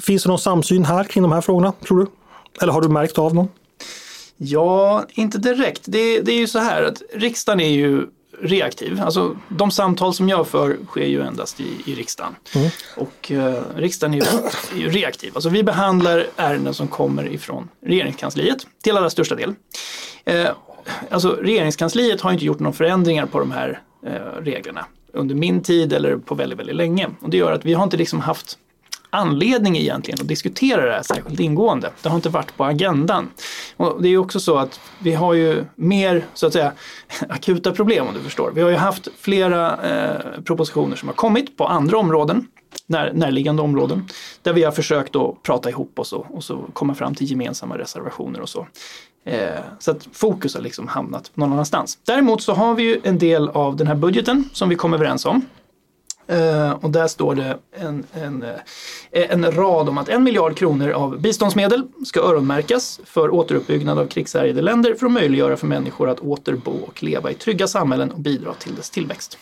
Finns 0.02 0.22
det 0.22 0.28
någon 0.28 0.38
samsyn 0.38 0.84
här 0.84 1.04
kring 1.04 1.22
de 1.22 1.32
här 1.32 1.40
frågorna, 1.40 1.72
tror 1.72 1.98
du? 1.98 2.06
Eller 2.62 2.72
har 2.72 2.80
du 2.80 2.88
märkt 2.88 3.18
av 3.18 3.34
någon? 3.34 3.48
Ja, 4.36 5.04
inte 5.10 5.38
direkt. 5.38 5.82
Det, 5.84 6.20
det 6.20 6.32
är 6.32 6.38
ju 6.38 6.46
så 6.46 6.58
här 6.58 6.82
att 6.82 7.02
riksdagen 7.14 7.60
är 7.60 7.68
ju 7.68 8.06
reaktiv. 8.40 9.02
Alltså 9.02 9.36
de 9.48 9.70
samtal 9.70 10.14
som 10.14 10.28
jag 10.28 10.46
för 10.46 10.76
sker 10.86 11.06
ju 11.06 11.22
endast 11.22 11.60
i, 11.60 11.82
i 11.86 11.94
riksdagen. 11.94 12.34
Mm. 12.54 12.70
Och 12.96 13.32
eh, 13.32 13.62
riksdagen 13.76 14.14
är 14.14 14.18
ju, 14.18 14.24
är 14.76 14.80
ju, 14.80 14.90
reaktiv. 14.90 15.32
Alltså 15.34 15.48
vi 15.48 15.62
behandlar 15.62 16.26
ärenden 16.36 16.74
som 16.74 16.88
kommer 16.88 17.32
ifrån 17.32 17.68
regeringskansliet 17.80 18.66
till 18.82 18.96
allra 18.96 19.10
största 19.10 19.34
del. 19.34 19.54
Eh, 20.24 20.48
alltså 21.10 21.30
regeringskansliet 21.30 22.20
har 22.20 22.32
inte 22.32 22.44
gjort 22.44 22.60
några 22.60 22.72
förändringar 22.72 23.26
på 23.26 23.38
de 23.38 23.50
här 23.50 23.80
eh, 24.06 24.42
reglerna 24.42 24.86
under 25.12 25.34
min 25.34 25.62
tid 25.62 25.92
eller 25.92 26.16
på 26.16 26.34
väldigt, 26.34 26.58
väldigt 26.58 26.76
länge. 26.76 27.08
Och 27.20 27.30
det 27.30 27.36
gör 27.36 27.52
att 27.52 27.64
vi 27.64 27.74
har 27.74 27.84
inte 27.84 27.96
liksom 27.96 28.20
haft 28.20 28.58
anledning 29.10 29.76
egentligen 29.76 30.20
att 30.20 30.28
diskutera 30.28 30.86
det 30.86 30.92
här 30.92 31.02
särskilt 31.02 31.40
ingående. 31.40 31.90
Det 32.02 32.08
har 32.08 32.16
inte 32.16 32.28
varit 32.28 32.56
på 32.56 32.64
agendan. 32.64 33.30
Och 33.76 34.02
det 34.02 34.08
är 34.08 34.18
också 34.18 34.40
så 34.40 34.56
att 34.56 34.80
vi 34.98 35.14
har 35.14 35.34
ju 35.34 35.64
mer 35.74 36.24
så 36.34 36.46
att 36.46 36.52
säga 36.52 36.72
akuta 37.28 37.72
problem 37.72 38.06
om 38.06 38.14
du 38.14 38.20
förstår. 38.20 38.50
Vi 38.54 38.60
har 38.60 38.70
ju 38.70 38.76
haft 38.76 39.08
flera 39.18 39.76
eh, 39.82 40.42
propositioner 40.44 40.96
som 40.96 41.08
har 41.08 41.14
kommit 41.14 41.56
på 41.56 41.66
andra 41.66 41.98
områden 41.98 42.46
när, 42.86 43.12
närliggande 43.12 43.62
områden. 43.62 44.08
Där 44.42 44.52
vi 44.52 44.64
har 44.64 44.72
försökt 44.72 45.16
att 45.16 45.42
prata 45.42 45.70
ihop 45.70 45.98
oss 45.98 46.12
och, 46.12 46.26
och 46.30 46.44
så 46.44 46.64
komma 46.72 46.94
fram 46.94 47.14
till 47.14 47.30
gemensamma 47.30 47.78
reservationer 47.78 48.40
och 48.40 48.48
så. 48.48 48.66
Eh, 49.24 49.60
så 49.78 49.90
att 49.90 50.08
fokus 50.12 50.54
har 50.54 50.62
liksom 50.62 50.88
hamnat 50.88 51.30
någon 51.34 51.52
annanstans. 51.52 51.98
Däremot 52.06 52.42
så 52.42 52.52
har 52.52 52.74
vi 52.74 52.82
ju 52.82 53.00
en 53.04 53.18
del 53.18 53.48
av 53.48 53.76
den 53.76 53.86
här 53.86 53.94
budgeten 53.94 54.48
som 54.52 54.68
vi 54.68 54.74
kom 54.74 54.94
överens 54.94 55.26
om. 55.26 55.42
Eh, 56.28 56.70
och 56.70 56.90
där 56.90 57.08
står 57.08 57.34
det 57.34 57.58
en, 57.72 58.04
en, 58.12 58.42
eh, 58.42 59.30
en 59.30 59.52
rad 59.52 59.88
om 59.88 59.98
att 59.98 60.08
en 60.08 60.22
miljard 60.22 60.56
kronor 60.56 60.90
av 60.90 61.20
biståndsmedel 61.20 61.82
ska 62.06 62.20
öronmärkas 62.20 63.00
för 63.04 63.34
återuppbyggnad 63.34 63.98
av 63.98 64.06
krigshärjade 64.06 64.62
länder 64.62 64.94
för 64.94 65.06
att 65.06 65.12
möjliggöra 65.12 65.56
för 65.56 65.66
människor 65.66 66.08
att 66.08 66.20
återbo 66.20 66.70
och 66.70 67.02
leva 67.02 67.30
i 67.30 67.34
trygga 67.34 67.66
samhällen 67.66 68.10
och 68.10 68.20
bidra 68.20 68.54
till 68.54 68.74
dess 68.74 68.90
tillväxt. 68.90 69.38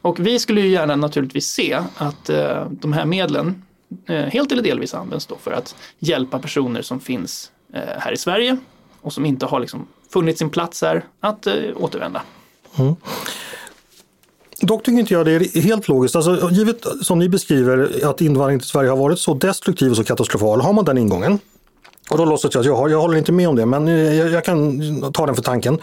Och 0.00 0.26
vi 0.26 0.38
skulle 0.38 0.60
ju 0.60 0.68
gärna 0.68 0.96
naturligtvis 0.96 1.46
se 1.46 1.82
att 1.96 2.30
eh, 2.30 2.66
de 2.70 2.92
här 2.92 3.04
medlen 3.04 3.62
eh, 4.06 4.16
helt 4.16 4.52
eller 4.52 4.62
delvis 4.62 4.94
används 4.94 5.26
då 5.26 5.36
för 5.36 5.52
att 5.52 5.74
hjälpa 5.98 6.38
personer 6.38 6.82
som 6.82 7.00
finns 7.00 7.50
eh, 7.72 7.80
här 7.98 8.12
i 8.12 8.16
Sverige 8.16 8.56
och 9.00 9.12
som 9.12 9.26
inte 9.26 9.46
har 9.46 9.60
liksom 9.60 9.86
funnit 10.12 10.38
sin 10.38 10.50
plats 10.50 10.82
här 10.82 11.04
att 11.20 11.46
eh, 11.46 11.54
återvända. 11.76 12.22
Mm. 12.78 12.96
Dock 14.60 14.82
tycker 14.82 14.98
inte 14.98 15.14
jag 15.14 15.26
det 15.26 15.32
är 15.32 15.60
helt 15.60 15.88
logiskt. 15.88 16.16
Alltså, 16.16 16.50
givet 16.50 16.86
som 17.02 17.18
ni 17.18 17.28
beskriver 17.28 17.90
att 18.04 18.20
invandringen 18.20 18.60
till 18.60 18.68
Sverige 18.68 18.90
har 18.90 18.96
varit 18.96 19.18
så 19.18 19.34
destruktiv 19.34 19.90
och 19.90 19.96
så 19.96 20.04
katastrofal, 20.04 20.60
har 20.60 20.72
man 20.72 20.84
den 20.84 20.98
ingången 20.98 21.38
och 22.10 22.18
då 22.18 22.24
låtsas 22.24 22.54
jag 22.54 22.60
att 22.60 22.66
jag, 22.66 22.76
har, 22.76 22.88
jag 22.88 23.00
håller 23.00 23.16
inte 23.16 23.32
med 23.32 23.48
om 23.48 23.56
det, 23.56 23.66
men 23.66 23.88
eh, 23.88 24.14
jag, 24.14 24.30
jag 24.30 24.44
kan 24.44 25.12
ta 25.12 25.26
den 25.26 25.34
för 25.34 25.42
tanken. 25.42 25.78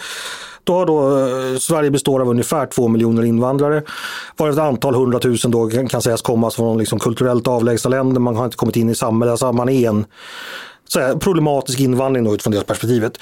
Då 0.64 0.74
har 0.74 0.86
då 0.86 1.20
eh, 1.20 1.58
Sverige 1.58 1.92
består 1.92 2.22
av 2.22 2.30
ungefär 2.30 2.66
två 2.66 2.88
miljoner 2.88 3.24
invandrare. 3.24 3.84
Varav 4.38 4.54
ett 4.54 4.60
antal 4.60 4.96
hundratusen 4.96 5.52
då 5.52 5.70
kan, 5.70 5.88
kan 5.88 6.02
sägas 6.02 6.22
komma 6.22 6.52
från 6.52 6.78
liksom 6.78 7.00
kulturellt 7.00 7.48
avlägsna 7.48 7.90
länder. 7.90 8.20
Man 8.20 8.36
har 8.36 8.46
inte 8.46 8.58
kommit 8.58 8.76
in 8.76 8.90
i 8.90 8.96
samhället. 8.96 9.32
Alltså 9.32 9.52
man 9.52 9.70
är 9.70 9.90
en 9.90 10.06
så 10.88 11.00
här, 11.00 11.16
problematisk 11.16 11.80
invandring 11.80 12.24
då, 12.24 12.34
utifrån 12.34 12.54
det 12.54 12.68
perspektivet 12.68 13.18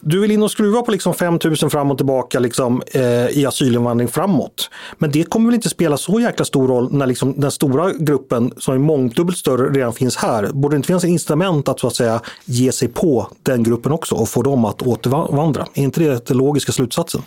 du 0.00 0.20
vill 0.20 0.30
in 0.30 0.42
och 0.42 0.50
skruva 0.50 0.82
på 0.82 0.90
liksom 0.90 1.14
5 1.14 1.38
000 1.44 1.56
fram 1.56 1.90
och 1.90 1.96
tillbaka 1.96 2.38
liksom, 2.38 2.82
eh, 2.92 3.28
i 3.28 3.46
asylinvandring 3.46 4.08
framåt. 4.08 4.70
Men 4.98 5.10
det 5.10 5.24
kommer 5.24 5.46
väl 5.46 5.54
inte 5.54 5.68
spela 5.68 5.96
så 5.96 6.20
jäkla 6.20 6.44
stor 6.44 6.68
roll 6.68 6.92
när 6.92 7.06
liksom 7.06 7.40
den 7.40 7.50
stora 7.50 7.92
gruppen 7.92 8.52
som 8.58 8.74
är 8.74 8.78
mångdubbelt 8.78 9.38
större 9.38 9.72
redan 9.78 9.92
finns 9.92 10.16
här. 10.16 10.50
Borde 10.52 10.74
det 10.74 10.76
inte 10.76 10.86
finnas 10.86 11.04
incitament 11.04 11.68
att 11.68 11.80
så 11.80 11.86
att 11.86 11.94
säga 11.94 12.20
ge 12.44 12.72
sig 12.72 12.88
på 12.88 13.28
den 13.42 13.62
gruppen 13.62 13.92
också 13.92 14.14
och 14.14 14.28
få 14.28 14.42
dem 14.42 14.64
att 14.64 14.82
återvandra? 14.82 15.66
Är 15.74 15.82
inte 15.82 16.00
det 16.00 16.26
den 16.26 16.36
logiska 16.36 16.72
slutsatsen? 16.72 17.22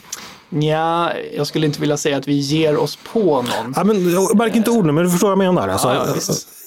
Ja, 0.59 1.11
jag 1.35 1.47
skulle 1.47 1.65
inte 1.65 1.81
vilja 1.81 1.97
säga 1.97 2.17
att 2.17 2.27
vi 2.27 2.33
ger 2.33 2.77
oss 2.77 2.97
på 3.13 3.19
någon. 3.19 3.73
Ja, 3.75 3.83
men, 3.83 4.11
jag 4.11 4.37
märker 4.37 4.57
inte 4.57 4.71
orden, 4.71 4.95
men 4.95 5.03
du 5.03 5.09
förstår 5.09 5.35
vad 5.35 5.45
jag 5.45 5.53
menar. 5.53 5.67
Alltså, 5.67 5.87
ja, 5.87 6.07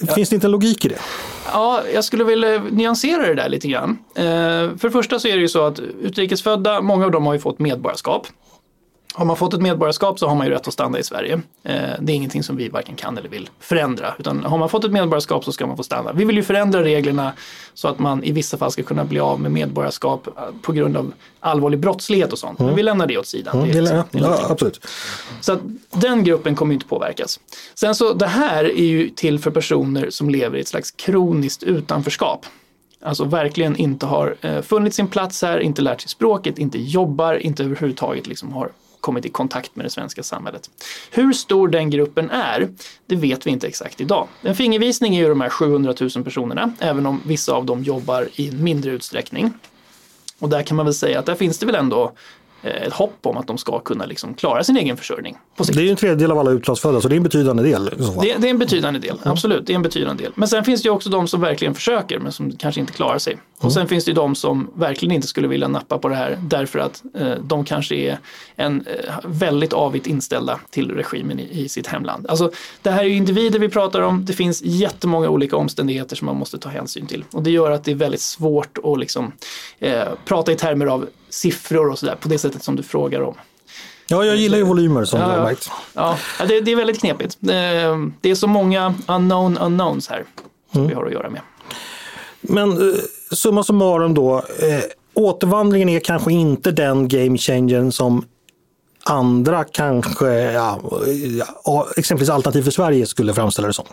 ja, 0.00 0.14
finns 0.14 0.28
det 0.28 0.34
inte 0.34 0.46
en 0.46 0.50
logik 0.50 0.84
i 0.84 0.88
det? 0.88 0.98
Ja, 1.52 1.82
jag 1.94 2.04
skulle 2.04 2.24
vilja 2.24 2.62
nyansera 2.70 3.26
det 3.26 3.34
där 3.34 3.48
lite 3.48 3.68
grann. 3.68 3.98
Eh, 4.14 4.24
för 4.24 4.82
det 4.82 4.90
första 4.90 5.18
så 5.18 5.28
är 5.28 5.32
det 5.32 5.40
ju 5.40 5.48
så 5.48 5.66
att 5.66 5.78
utrikesfödda, 5.78 6.80
många 6.80 7.04
av 7.04 7.10
dem 7.10 7.26
har 7.26 7.34
ju 7.34 7.40
fått 7.40 7.58
medborgarskap. 7.58 8.26
Har 9.16 9.24
man 9.24 9.36
fått 9.36 9.54
ett 9.54 9.60
medborgarskap 9.60 10.18
så 10.18 10.28
har 10.28 10.34
man 10.34 10.46
ju 10.46 10.52
rätt 10.52 10.68
att 10.68 10.74
stanna 10.74 10.98
i 10.98 11.02
Sverige. 11.02 11.32
Eh, 11.62 11.72
det 12.00 12.12
är 12.12 12.16
ingenting 12.16 12.42
som 12.42 12.56
vi 12.56 12.68
varken 12.68 12.94
kan 12.94 13.18
eller 13.18 13.28
vill 13.28 13.50
förändra. 13.60 14.14
Utan 14.18 14.44
har 14.44 14.58
man 14.58 14.68
fått 14.68 14.84
ett 14.84 14.92
medborgarskap 14.92 15.44
så 15.44 15.52
ska 15.52 15.66
man 15.66 15.76
få 15.76 15.82
stanna. 15.82 16.12
Vi 16.12 16.24
vill 16.24 16.36
ju 16.36 16.42
förändra 16.42 16.82
reglerna 16.84 17.32
så 17.74 17.88
att 17.88 17.98
man 17.98 18.24
i 18.24 18.32
vissa 18.32 18.56
fall 18.56 18.70
ska 18.70 18.82
kunna 18.82 19.04
bli 19.04 19.20
av 19.20 19.40
med 19.40 19.52
medborgarskap 19.52 20.26
eh, 20.26 20.32
på 20.62 20.72
grund 20.72 20.96
av 20.96 21.12
allvarlig 21.40 21.78
brottslighet 21.78 22.32
och 22.32 22.38
sånt. 22.38 22.58
Mm. 22.58 22.66
Men 22.66 22.76
vi 22.76 22.82
lämnar 22.82 23.06
det 23.06 23.18
åt 23.18 23.26
sidan. 23.26 23.56
Mm, 23.58 23.72
det 23.72 23.78
är, 23.78 24.04
det 24.10 24.18
är 24.18 24.22
ja, 24.22 24.46
absolut. 24.48 24.86
Så 25.40 25.52
att 25.52 25.60
den 25.90 26.24
gruppen 26.24 26.54
kommer 26.54 26.74
inte 26.74 26.86
påverkas. 26.86 27.40
Sen 27.74 27.94
så 27.94 28.12
det 28.12 28.26
här 28.26 28.64
är 28.64 28.84
ju 28.84 29.08
till 29.08 29.38
för 29.38 29.50
personer 29.50 30.10
som 30.10 30.30
lever 30.30 30.58
i 30.58 30.60
ett 30.60 30.68
slags 30.68 30.90
kroniskt 30.90 31.62
utanförskap. 31.62 32.46
Alltså 33.02 33.24
verkligen 33.24 33.76
inte 33.76 34.06
har 34.06 34.36
eh, 34.40 34.62
funnit 34.62 34.94
sin 34.94 35.08
plats 35.08 35.42
här, 35.42 35.58
inte 35.58 35.82
lärt 35.82 36.00
sig 36.00 36.08
språket, 36.08 36.58
inte 36.58 36.78
jobbar, 36.78 37.34
inte 37.34 37.64
överhuvudtaget 37.64 38.26
liksom 38.26 38.52
har 38.52 38.70
kommit 39.04 39.24
i 39.24 39.30
kontakt 39.30 39.76
med 39.76 39.86
det 39.86 39.90
svenska 39.90 40.22
samhället. 40.22 40.70
Hur 41.10 41.32
stor 41.32 41.68
den 41.68 41.90
gruppen 41.90 42.30
är, 42.30 42.68
det 43.06 43.16
vet 43.16 43.46
vi 43.46 43.50
inte 43.50 43.66
exakt 43.66 44.00
idag. 44.00 44.28
En 44.42 44.54
fingervisning 44.54 45.16
är 45.16 45.20
ju 45.20 45.28
de 45.28 45.40
här 45.40 45.48
700 45.48 45.94
000 46.00 46.24
personerna, 46.24 46.72
även 46.78 47.06
om 47.06 47.20
vissa 47.26 47.52
av 47.52 47.66
dem 47.66 47.82
jobbar 47.82 48.28
i 48.34 48.50
mindre 48.52 48.90
utsträckning. 48.90 49.52
Och 50.38 50.48
där 50.48 50.62
kan 50.62 50.76
man 50.76 50.86
väl 50.86 50.94
säga 50.94 51.18
att 51.18 51.26
där 51.26 51.34
finns 51.34 51.58
det 51.58 51.66
väl 51.66 51.74
ändå 51.74 52.12
ett 52.64 52.92
hopp 52.92 53.18
om 53.22 53.36
att 53.36 53.46
de 53.46 53.58
ska 53.58 53.78
kunna 53.78 54.06
liksom 54.06 54.34
klara 54.34 54.64
sin 54.64 54.76
egen 54.76 54.96
försörjning. 54.96 55.36
På 55.56 55.64
sikt. 55.64 55.76
Det 55.76 55.82
är 55.82 55.84
ju 55.84 55.90
en 55.90 55.96
tredjedel 55.96 56.30
av 56.30 56.38
alla 56.38 56.50
utlandsfödda 56.50 57.00
så 57.00 57.08
det 57.08 57.14
är 57.14 57.16
en 57.16 57.22
betydande 57.22 57.62
del. 57.62 57.84
Det, 57.84 58.36
det, 58.38 58.46
är 58.46 58.50
en 58.50 58.58
betydande 58.58 59.00
del, 59.00 59.16
mm. 59.16 59.32
absolut. 59.32 59.66
Det 59.66 59.72
är 59.72 59.74
en 59.74 59.82
betydande 59.82 60.22
del. 60.22 60.32
Men 60.34 60.48
sen 60.48 60.64
finns 60.64 60.82
det 60.82 60.86
ju 60.86 60.90
också 60.90 61.10
de 61.10 61.28
som 61.28 61.40
verkligen 61.40 61.74
försöker 61.74 62.18
men 62.18 62.32
som 62.32 62.52
kanske 62.52 62.80
inte 62.80 62.92
klarar 62.92 63.18
sig. 63.18 63.32
Mm. 63.32 63.42
Och 63.60 63.72
sen 63.72 63.88
finns 63.88 64.04
det 64.04 64.10
ju 64.10 64.14
de 64.14 64.34
som 64.34 64.70
verkligen 64.74 65.14
inte 65.14 65.26
skulle 65.26 65.48
vilja 65.48 65.68
nappa 65.68 65.98
på 65.98 66.08
det 66.08 66.14
här 66.14 66.38
därför 66.42 66.78
att 66.78 67.02
eh, 67.14 67.30
de 67.30 67.64
kanske 67.64 67.94
är 67.94 68.18
en, 68.56 68.86
eh, 68.86 69.14
väldigt 69.24 69.72
avigt 69.72 70.06
inställda 70.06 70.60
till 70.70 70.90
regimen 70.90 71.40
i, 71.40 71.48
i, 71.64 71.68
sitt 71.68 71.86
hemland. 71.86 72.26
Alltså, 72.28 72.50
det 72.82 72.90
här 72.90 73.04
är 73.04 73.08
ju 73.08 73.14
individer 73.14 73.58
vi 73.58 73.68
pratar 73.68 74.00
om. 74.00 74.24
Det 74.24 74.32
finns 74.32 74.62
jättemånga 74.62 75.28
olika 75.28 75.56
omständigheter 75.56 76.16
som 76.16 76.26
man 76.26 76.36
måste 76.36 76.58
ta 76.58 76.68
hänsyn 76.68 77.06
till. 77.06 77.24
Och 77.32 77.42
det 77.42 77.50
gör 77.50 77.70
att 77.70 77.84
det 77.84 77.90
är 77.90 77.94
väldigt 77.94 78.20
svårt 78.20 78.78
att 78.84 78.98
liksom, 78.98 79.32
eh, 79.78 80.02
prata 80.24 80.52
i 80.52 80.56
termer 80.56 80.86
av 80.86 81.06
siffror 81.34 81.90
och 81.90 81.98
sådär 81.98 82.16
på 82.20 82.28
det 82.28 82.38
sättet 82.38 82.64
som 82.64 82.76
du 82.76 82.82
frågar 82.82 83.20
om. 83.20 83.34
Ja, 84.06 84.24
jag 84.24 84.36
gillar 84.36 84.58
ju 84.58 84.64
volymer 84.64 85.04
som 85.04 85.20
ja, 85.20 85.26
du 85.26 85.32
har 85.32 85.42
märkt. 85.42 85.70
Ja, 85.94 86.16
ja 86.38 86.46
det, 86.46 86.60
det, 86.60 86.72
är 86.72 86.76
väldigt 86.76 87.00
knepigt. 87.00 87.36
Det 87.40 88.30
är 88.30 88.34
så 88.34 88.46
många 88.46 88.94
unknown 89.08 89.58
unknowns 89.58 90.08
här 90.08 90.24
som 90.72 90.80
mm. 90.80 90.88
vi 90.88 90.94
har 90.94 91.06
att 91.06 91.12
göra 91.12 91.30
med. 91.30 91.40
Men 92.40 92.70
eh, 92.70 92.94
summa 93.30 93.62
summarum 93.62 94.14
då, 94.14 94.36
eh, 94.36 94.84
återvandringen 95.14 95.88
är 95.88 96.00
kanske 96.00 96.32
inte 96.32 96.70
den 96.70 97.08
game 97.08 97.38
changern 97.38 97.92
som 97.92 98.24
andra 99.04 99.64
kanske, 99.64 100.52
ja, 100.52 101.88
exempelvis 101.96 102.30
Alternativ 102.30 102.62
för 102.62 102.70
Sverige 102.70 103.06
skulle 103.06 103.34
framställa 103.34 103.68
det 103.68 103.74
som. 103.74 103.86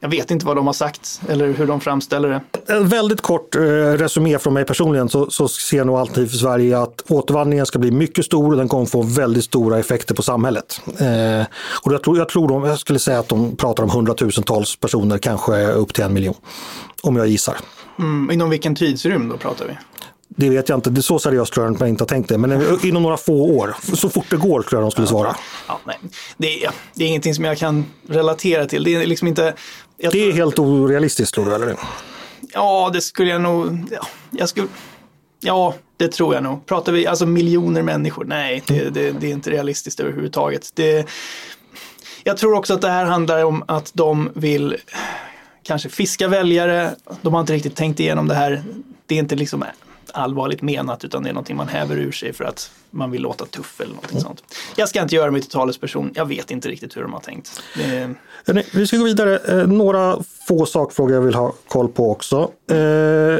Jag 0.00 0.08
vet 0.08 0.30
inte 0.30 0.46
vad 0.46 0.56
de 0.56 0.66
har 0.66 0.72
sagt 0.72 1.20
eller 1.28 1.52
hur 1.52 1.66
de 1.66 1.80
framställer 1.80 2.28
det. 2.28 2.72
En 2.74 2.88
väldigt 2.88 3.20
kort 3.20 3.54
eh, 3.54 3.60
resumé 3.60 4.38
från 4.38 4.54
mig 4.54 4.64
personligen 4.64 5.08
så, 5.08 5.30
så 5.30 5.48
ser 5.48 5.84
nog 5.84 5.98
Alternativ 5.98 6.26
för 6.26 6.36
Sverige 6.36 6.78
att 6.78 7.04
återvandringen 7.08 7.66
ska 7.66 7.78
bli 7.78 7.90
mycket 7.90 8.24
stor 8.24 8.50
och 8.50 8.56
den 8.56 8.68
kommer 8.68 8.86
få 8.86 9.02
väldigt 9.02 9.44
stora 9.44 9.78
effekter 9.78 10.14
på 10.14 10.22
samhället. 10.22 10.80
Eh, 10.86 11.46
och 11.82 11.92
jag 11.92 12.02
tror, 12.02 12.18
jag 12.18 12.28
tror 12.28 12.48
de, 12.48 12.64
jag 12.64 12.78
skulle 12.78 12.98
säga 12.98 13.18
att 13.18 13.28
de 13.28 13.56
pratar 13.56 13.82
om 13.82 13.90
hundratusentals 13.90 14.76
personer, 14.76 15.18
kanske 15.18 15.66
upp 15.66 15.94
till 15.94 16.04
en 16.04 16.12
miljon. 16.12 16.34
Om 17.02 17.16
jag 17.16 17.26
gissar. 17.26 17.56
Mm, 17.98 18.30
inom 18.30 18.50
vilken 18.50 18.74
tidsrymd 18.74 19.30
då 19.30 19.36
pratar 19.36 19.66
vi? 19.66 19.72
Det 20.36 20.50
vet 20.50 20.68
jag 20.68 20.78
inte. 20.78 20.90
Det 20.90 21.00
är 21.00 21.02
så 21.02 21.18
seriöst 21.18 21.52
tror 21.52 21.66
jag 21.66 21.72
inte 21.72 21.82
man 21.82 21.88
inte 21.88 22.02
har 22.02 22.08
tänkt 22.08 22.28
det. 22.28 22.38
Men 22.38 22.78
inom 22.82 23.02
några 23.02 23.16
få 23.16 23.32
år, 23.32 23.76
så 23.96 24.08
fort 24.08 24.26
det 24.30 24.36
går 24.36 24.62
tror 24.62 24.80
jag 24.80 24.82
de 24.82 24.90
skulle 24.90 25.06
svara. 25.06 25.36
Ja, 25.68 25.80
nej. 25.84 25.98
Det, 26.36 26.64
är, 26.64 26.70
det 26.94 27.04
är 27.04 27.08
ingenting 27.08 27.34
som 27.34 27.44
jag 27.44 27.58
kan 27.58 27.86
relatera 28.08 28.66
till. 28.66 28.84
Det 28.84 28.94
är 28.94 29.06
liksom 29.06 29.28
inte... 29.28 29.54
det 29.96 30.28
är 30.28 30.32
helt 30.32 30.58
orealistiskt 30.58 31.34
tror 31.34 31.46
du, 31.46 31.54
eller? 31.54 31.76
Ja, 32.54 32.90
det 32.92 33.00
skulle 33.00 33.30
jag 33.30 33.40
nog... 33.40 33.86
Ja, 33.90 34.06
jag 34.30 34.48
skulle, 34.48 34.66
ja, 35.40 35.74
det 35.96 36.12
tror 36.12 36.34
jag 36.34 36.42
nog. 36.42 36.66
Pratar 36.66 36.92
vi 36.92 37.06
alltså 37.06 37.26
miljoner 37.26 37.82
människor? 37.82 38.24
Nej, 38.24 38.62
det, 38.66 38.90
det, 38.90 39.10
det 39.10 39.26
är 39.26 39.32
inte 39.32 39.50
realistiskt 39.50 40.00
överhuvudtaget. 40.00 40.70
Det, 40.74 41.06
jag 42.24 42.36
tror 42.36 42.54
också 42.54 42.74
att 42.74 42.80
det 42.80 42.90
här 42.90 43.04
handlar 43.04 43.44
om 43.44 43.64
att 43.68 43.90
de 43.94 44.30
vill 44.34 44.76
kanske 45.62 45.88
fiska 45.88 46.28
väljare. 46.28 46.94
De 47.22 47.34
har 47.34 47.40
inte 47.40 47.52
riktigt 47.52 47.76
tänkt 47.76 48.00
igenom 48.00 48.28
det 48.28 48.34
här. 48.34 48.62
Det 49.06 49.14
är 49.14 49.18
inte 49.18 49.36
liksom 49.36 49.64
allvarligt 50.10 50.62
menat 50.62 51.04
utan 51.04 51.22
det 51.22 51.28
är 51.28 51.32
någonting 51.32 51.56
man 51.56 51.68
häver 51.68 51.96
ur 51.96 52.12
sig 52.12 52.32
för 52.32 52.44
att 52.44 52.70
man 52.90 53.10
vill 53.10 53.22
låta 53.22 53.46
tuff 53.46 53.80
eller 53.80 53.94
någonting 53.94 54.18
mm. 54.18 54.22
sånt. 54.22 54.42
Jag 54.76 54.88
ska 54.88 55.02
inte 55.02 55.14
göra 55.14 55.30
mig 55.30 55.40
till 55.40 55.50
talesperson, 55.50 56.10
jag 56.14 56.26
vet 56.26 56.50
inte 56.50 56.68
riktigt 56.68 56.96
hur 56.96 57.02
de 57.02 57.12
har 57.12 57.20
tänkt. 57.20 57.62
Det... 57.76 58.14
Vi 58.72 58.86
ska 58.86 58.96
gå 58.96 59.04
vidare, 59.04 59.38
eh, 59.38 59.66
några 59.66 60.18
få 60.48 60.66
sakfrågor 60.66 61.14
jag 61.14 61.20
vill 61.20 61.34
ha 61.34 61.52
koll 61.68 61.88
på 61.88 62.10
också. 62.10 62.50
Eh, 62.70 63.38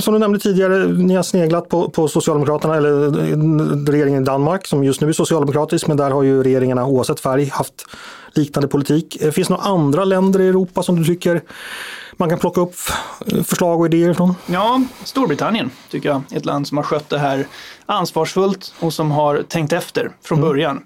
som 0.00 0.14
du 0.14 0.18
nämnde 0.18 0.38
tidigare, 0.38 0.86
ni 0.86 1.14
har 1.14 1.22
sneglat 1.22 1.68
på, 1.68 1.90
på 1.90 2.08
Socialdemokraterna 2.08 2.76
eller 2.76 3.06
eh, 3.06 3.86
regeringen 3.86 4.22
i 4.22 4.26
Danmark 4.26 4.66
som 4.66 4.84
just 4.84 5.00
nu 5.00 5.08
är 5.08 5.12
socialdemokratisk 5.12 5.86
men 5.86 5.96
där 5.96 6.10
har 6.10 6.22
ju 6.22 6.42
regeringarna 6.42 6.86
oavsett 6.86 7.20
färg 7.20 7.44
haft 7.44 7.86
liknande 8.34 8.68
politik. 8.68 9.18
Finns 9.20 9.48
det 9.48 9.54
några 9.54 9.64
andra 9.64 10.04
länder 10.04 10.40
i 10.40 10.48
Europa 10.48 10.82
som 10.82 10.96
du 10.96 11.04
tycker 11.04 11.42
man 12.16 12.28
kan 12.28 12.38
plocka 12.38 12.60
upp 12.60 12.74
förslag 13.44 13.80
och 13.80 13.86
idéer 13.86 14.14
från? 14.14 14.34
Ja, 14.46 14.82
Storbritannien 15.04 15.70
tycker 15.90 16.08
jag. 16.08 16.22
Ett 16.32 16.44
land 16.44 16.68
som 16.68 16.76
har 16.76 16.84
skött 16.84 17.08
det 17.08 17.18
här 17.18 17.46
ansvarsfullt 17.86 18.74
och 18.80 18.92
som 18.92 19.10
har 19.10 19.42
tänkt 19.42 19.72
efter 19.72 20.10
från 20.22 20.38
mm. 20.38 20.50
början. 20.50 20.84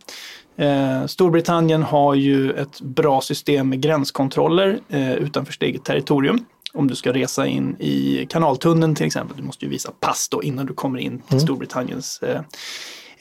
Eh, 0.59 1.07
Storbritannien 1.07 1.83
har 1.83 2.14
ju 2.14 2.53
ett 2.53 2.81
bra 2.81 3.20
system 3.20 3.68
med 3.68 3.81
gränskontroller 3.81 4.81
eh, 4.89 5.12
utanför 5.12 5.53
sitt 5.53 5.62
eget 5.62 5.85
territorium. 5.85 6.45
Om 6.72 6.89
du 6.89 6.95
ska 6.95 7.12
resa 7.12 7.47
in 7.47 7.76
i 7.81 8.26
kanaltunneln 8.31 8.95
till 8.95 9.07
exempel, 9.07 9.37
du 9.37 9.43
måste 9.43 9.64
ju 9.64 9.70
visa 9.70 9.93
pass 10.01 10.29
då 10.29 10.43
innan 10.43 10.66
du 10.66 10.74
kommer 10.74 10.99
in 10.99 11.22
till 11.29 11.41
Storbritanniens, 11.41 12.22
eh, 12.22 12.41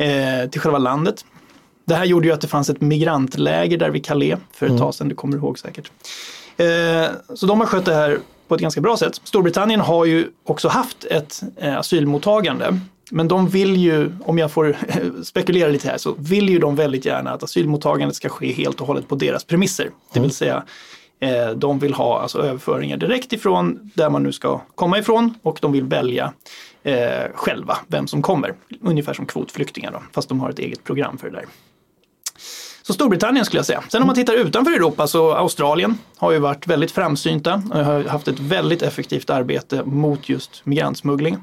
eh, 0.08 0.50
till 0.50 0.62
själva 0.62 0.78
landet. 0.78 1.26
Det 1.86 1.96
här 1.96 2.06
gjorde 2.06 2.28
ju 2.28 2.34
att 2.34 2.42
det 2.42 2.48
fanns 2.48 2.70
ett 2.70 2.82
migrantläger 2.82 3.78
där 3.78 3.90
vid 3.90 4.06
Calais 4.06 4.40
för 4.52 4.66
ett 4.66 4.78
tag 4.78 4.94
sedan, 4.94 5.10
du 5.10 5.16
kommer 5.16 5.38
ihåg 5.38 5.60
säkert. 5.60 5.92
Eh, 6.58 7.08
så 7.36 7.46
de 7.46 7.60
har 7.60 7.68
skött 7.68 7.86
det 7.86 7.94
här 7.94 8.20
på 8.48 8.56
ett 8.56 8.62
ganska 8.62 8.82
bra 8.82 8.98
sätt. 8.98 9.22
Storbritannien 9.24 9.80
har 9.80 10.06
ju 10.06 10.28
också 10.44 10.68
haft 10.68 11.04
ett 11.04 11.44
eh, 11.58 11.78
asylmottagande. 11.78 12.80
Men 13.12 13.28
de 13.28 13.48
vill 13.48 13.76
ju, 13.76 14.12
om 14.26 14.38
jag 14.38 14.52
får 14.52 14.78
spekulera 15.24 15.70
lite 15.70 15.88
här, 15.88 15.98
så 15.98 16.16
vill 16.18 16.50
ju 16.50 16.60
de 16.60 16.76
väldigt 16.76 17.06
gärna 17.06 17.32
att 17.32 17.44
asylmottagandet 17.44 18.16
ska 18.16 18.30
ske 18.30 18.52
helt 18.54 18.82
och 18.82 18.88
hållet 18.88 19.08
på 19.08 19.16
deras 19.16 19.44
premisser. 19.44 19.90
Det 20.14 20.20
vill 20.20 20.32
säga, 20.32 20.64
eh, 21.20 21.50
de 21.50 21.80
vill 21.80 21.94
ha 21.94 22.22
alltså, 22.22 22.40
överföringar 22.40 22.98
direkt 22.98 23.34
ifrån 23.34 23.92
där 23.94 24.10
man 24.10 24.24
nu 24.24 24.32
ska 24.32 24.62
komma 24.76 25.00
ifrån 25.00 25.34
och 25.42 25.58
de 25.62 25.72
vill 25.72 25.84
välja 25.84 26.34
eh, 26.84 27.32
själva 27.36 27.78
vem 27.88 28.08
som 28.08 28.22
kommer. 28.22 28.54
Ungefär 28.82 29.14
som 29.14 29.26
kvotflyktingar 29.26 29.92
då, 29.92 30.02
fast 30.14 30.30
de 30.30 30.40
har 30.40 30.50
ett 30.50 30.60
eget 30.60 30.84
program 30.84 31.18
för 31.18 31.30
det 31.30 31.36
där. 31.36 31.46
Så 32.88 32.94
Storbritannien 32.94 33.46
skulle 33.46 33.60
jag 33.60 33.66
säga. 33.66 33.84
Sen 33.90 34.02
om 34.02 34.08
man 34.08 34.16
tittar 34.16 34.34
utanför 34.34 34.72
Europa 34.72 35.08
så 35.08 35.34
Australien 35.34 35.98
har 36.18 36.32
ju 36.32 36.40
varit 36.40 36.68
väldigt 36.68 36.92
framsynta 36.92 37.64
och 37.72 37.86
har 37.86 38.04
haft 38.04 38.28
ett 38.28 38.40
väldigt 38.40 38.82
effektivt 38.82 39.30
arbete 39.30 39.84
mot 39.86 40.30
just 40.30 40.66
migrantsmuggling. 40.66 41.38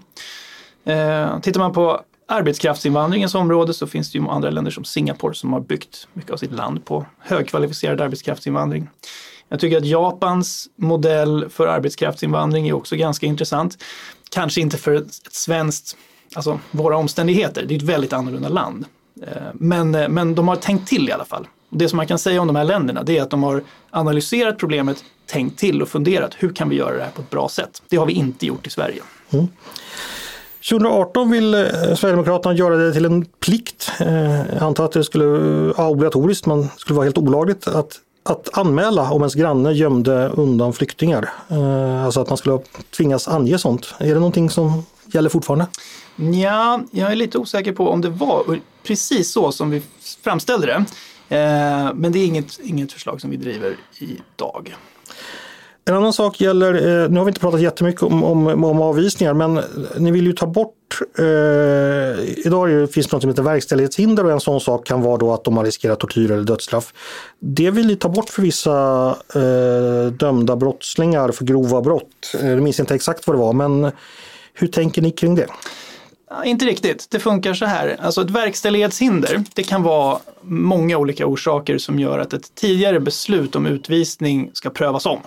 Eh, 0.85 1.41
tittar 1.41 1.61
man 1.61 1.73
på 1.73 2.01
arbetskraftsinvandringens 2.29 3.35
område 3.35 3.75
så 3.75 3.87
finns 3.87 4.13
det 4.13 4.19
ju 4.19 4.29
andra 4.29 4.51
länder 4.51 4.71
som 4.71 4.85
Singapore 4.85 5.35
som 5.35 5.53
har 5.53 5.61
byggt 5.61 6.09
mycket 6.13 6.31
av 6.31 6.37
sitt 6.37 6.53
land 6.53 6.85
på 6.85 7.07
högkvalificerad 7.19 8.01
arbetskraftsinvandring. 8.01 8.89
Jag 9.49 9.61
tycker 9.61 9.77
att 9.77 9.87
Japans 9.87 10.69
modell 10.77 11.47
för 11.51 11.67
arbetskraftsinvandring 11.67 12.69
är 12.69 12.73
också 12.73 12.97
ganska 12.97 13.27
intressant. 13.27 13.85
Kanske 14.31 14.61
inte 14.61 14.77
för 14.77 14.95
ett 14.95 15.15
svenskt, 15.31 15.97
alltså 16.35 16.61
våra 16.71 16.97
omständigheter, 16.97 17.65
det 17.67 17.75
är 17.75 17.77
ett 17.77 17.83
väldigt 17.83 18.13
annorlunda 18.13 18.49
land. 18.49 18.85
Eh, 19.23 19.43
men, 19.55 19.95
eh, 19.95 20.09
men 20.09 20.35
de 20.35 20.49
har 20.49 20.57
tänkt 20.57 20.89
till 20.89 21.09
i 21.09 21.13
alla 21.13 21.25
fall. 21.25 21.47
Det 21.71 21.89
som 21.89 21.97
man 21.97 22.07
kan 22.07 22.19
säga 22.19 22.41
om 22.41 22.47
de 22.47 22.57
här 22.57 22.65
länderna 22.65 23.03
det 23.03 23.19
är 23.19 23.23
att 23.23 23.31
de 23.31 23.43
har 23.43 23.63
analyserat 23.91 24.59
problemet, 24.59 25.05
tänkt 25.27 25.59
till 25.59 25.83
och 25.83 25.89
funderat 25.89 26.35
hur 26.39 26.53
kan 26.53 26.69
vi 26.69 26.77
göra 26.77 26.97
det 26.97 27.03
här 27.03 27.11
på 27.11 27.23
ett 27.23 27.31
bra 27.31 27.49
sätt. 27.49 27.83
Det 27.89 27.97
har 27.97 28.07
vi 28.07 28.13
inte 28.13 28.47
gjort 28.47 28.67
i 28.67 28.71
Sverige. 28.71 29.03
Mm. 29.31 29.49
2018 30.71 31.31
vill 31.31 31.55
eh, 31.55 31.61
Sverigedemokraterna 31.97 32.55
göra 32.55 32.77
det 32.77 32.93
till 32.93 33.05
en 33.05 33.25
plikt. 33.25 33.93
Jag 33.99 34.63
antar 34.63 34.85
att 34.85 34.93
det 34.93 35.05
skulle 35.05 35.25
vara 35.73 35.89
obligatoriskt, 35.89 36.47
men 36.47 36.69
skulle 36.77 36.97
vara 36.97 37.05
helt 37.05 37.19
olagligt 37.19 37.67
att, 37.69 38.01
att 38.23 38.59
anmäla 38.59 39.11
om 39.11 39.21
ens 39.21 39.35
granne 39.35 39.73
gömde 39.73 40.29
undan 40.29 40.73
flyktingar. 40.73 41.33
Alltså 42.05 42.21
att 42.21 42.29
man 42.29 42.39
skulle 42.39 42.59
tvingas 42.97 43.29
ange 43.29 43.59
sånt. 43.59 43.95
Är 43.99 44.09
det 44.09 44.15
någonting 44.15 44.51
som 44.51 44.83
gäller 45.07 45.31
fortfarande? 45.31 45.67
Ja, 46.17 46.81
jag 46.91 47.13
är 47.13 47.17
lite 47.17 47.39
osäker 47.39 47.73
på 47.73 47.89
om 47.89 48.01
det 48.01 48.09
var 48.09 48.59
precis 48.85 49.33
så 49.33 49.53
som 49.53 49.71
vi 49.71 49.83
framställde 50.23 50.67
det. 50.67 50.85
Eh, 51.37 51.95
men 51.95 52.13
det 52.13 52.19
är 52.19 52.27
inget, 52.27 52.61
inget 52.63 52.93
förslag 52.93 53.21
som 53.21 53.31
vi 53.31 53.37
driver 53.37 53.77
idag. 53.99 54.77
En 55.87 55.95
annan 55.95 56.13
sak 56.13 56.41
gäller, 56.41 56.75
eh, 56.75 57.11
nu 57.11 57.19
har 57.19 57.25
vi 57.25 57.29
inte 57.29 57.41
pratat 57.41 57.61
jättemycket 57.61 58.03
om, 58.03 58.25
om, 58.25 58.65
om 58.65 58.83
avvisningar, 58.83 59.35
men 59.35 59.61
ni 59.99 60.11
vill 60.11 60.27
ju 60.27 60.33
ta 60.33 60.47
bort, 60.47 61.01
eh, 61.19 61.25
idag 62.47 62.93
finns 62.93 63.07
det 63.07 63.13
något 63.13 63.23
som 63.23 63.31
heter 63.31 63.43
verkställighetshinder 63.43 64.25
och 64.25 64.33
en 64.33 64.41
sån 64.41 64.61
sak 64.61 64.87
kan 64.87 65.03
vara 65.03 65.17
då 65.17 65.33
att 65.33 65.45
de 65.45 65.57
har 65.57 65.65
riskerat 65.65 66.01
tortyr 66.01 66.31
eller 66.31 66.45
dödsstraff. 66.45 66.93
Det 67.41 67.71
vill 67.71 67.87
ni 67.87 67.97
ta 67.97 68.09
bort 68.09 68.31
för 68.31 68.43
vissa 68.43 69.09
eh, 69.35 70.13
dömda 70.13 70.57
brottslingar 70.57 71.29
för 71.29 71.45
grova 71.45 71.81
brott. 71.81 72.35
Eh, 72.41 72.51
jag 72.51 72.63
minns 72.63 72.81
inte 72.81 72.95
exakt 72.95 73.27
vad 73.27 73.37
det 73.37 73.41
var, 73.41 73.53
men 73.53 73.93
hur 74.55 74.67
tänker 74.67 75.03
ni 75.03 75.11
kring 75.11 75.35
det? 75.35 75.47
Ja, 76.37 76.45
inte 76.45 76.65
riktigt. 76.65 77.07
Det 77.11 77.21
funkar 77.21 77.55
så 77.55 77.67
här. 77.67 77.97
Alltså 78.01 78.21
ett 78.21 78.31
verkställighetshinder, 78.31 79.45
det 79.55 79.63
kan 79.63 79.83
vara 79.83 80.19
många 80.43 80.99
olika 80.99 81.27
orsaker 81.27 81.79
som 81.79 81.99
gör 81.99 82.19
att 82.19 82.33
ett 82.33 82.55
tidigare 82.55 83.01
beslut 83.01 83.57
om 83.57 83.67
utvisning 83.67 84.51
ska 84.53 84.71
prövas 84.71 85.07
om. 85.07 85.21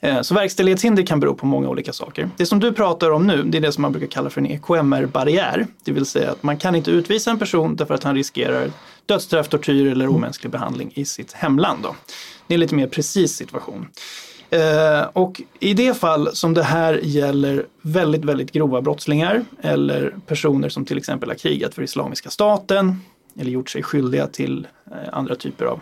Eh, 0.00 0.22
så 0.22 0.34
verkställighetshinder 0.34 1.02
kan 1.02 1.20
bero 1.20 1.34
på 1.34 1.46
många 1.46 1.68
olika 1.68 1.92
saker. 1.92 2.30
Det 2.36 2.46
som 2.46 2.60
du 2.60 2.72
pratar 2.72 3.10
om 3.10 3.26
nu, 3.26 3.42
det 3.42 3.58
är 3.58 3.62
det 3.62 3.72
som 3.72 3.82
man 3.82 3.92
brukar 3.92 4.06
kalla 4.06 4.30
för 4.30 4.40
en 4.40 4.46
EKMR-barriär. 4.46 5.66
Det 5.84 5.92
vill 5.92 6.06
säga 6.06 6.30
att 6.30 6.42
man 6.42 6.56
kan 6.56 6.74
inte 6.74 6.90
utvisa 6.90 7.30
en 7.30 7.38
person 7.38 7.76
därför 7.76 7.94
att 7.94 8.04
han 8.04 8.14
riskerar 8.14 8.70
dödsstraff, 9.06 9.48
tortyr 9.48 9.86
eller 9.92 10.08
omänsklig 10.08 10.52
behandling 10.52 10.92
i 10.94 11.04
sitt 11.04 11.32
hemland. 11.32 11.82
Då. 11.82 11.94
Det 12.46 12.54
är 12.54 12.56
en 12.56 12.60
lite 12.60 12.74
mer 12.74 12.86
precis 12.86 13.36
situation. 13.36 13.88
Eh, 14.56 15.08
och 15.12 15.42
i 15.60 15.74
det 15.74 15.94
fall 15.94 16.36
som 16.36 16.54
det 16.54 16.62
här 16.62 17.00
gäller 17.02 17.66
väldigt, 17.82 18.24
väldigt 18.24 18.52
grova 18.52 18.82
brottslingar 18.82 19.44
eller 19.60 20.14
personer 20.26 20.68
som 20.68 20.84
till 20.84 20.98
exempel 20.98 21.28
har 21.28 21.36
krigat 21.36 21.74
för 21.74 21.82
Islamiska 21.82 22.30
staten 22.30 23.00
eller 23.38 23.50
gjort 23.50 23.70
sig 23.70 23.82
skyldiga 23.82 24.26
till 24.26 24.66
eh, 24.90 24.96
andra 25.12 25.34
typer 25.34 25.64
av 25.64 25.80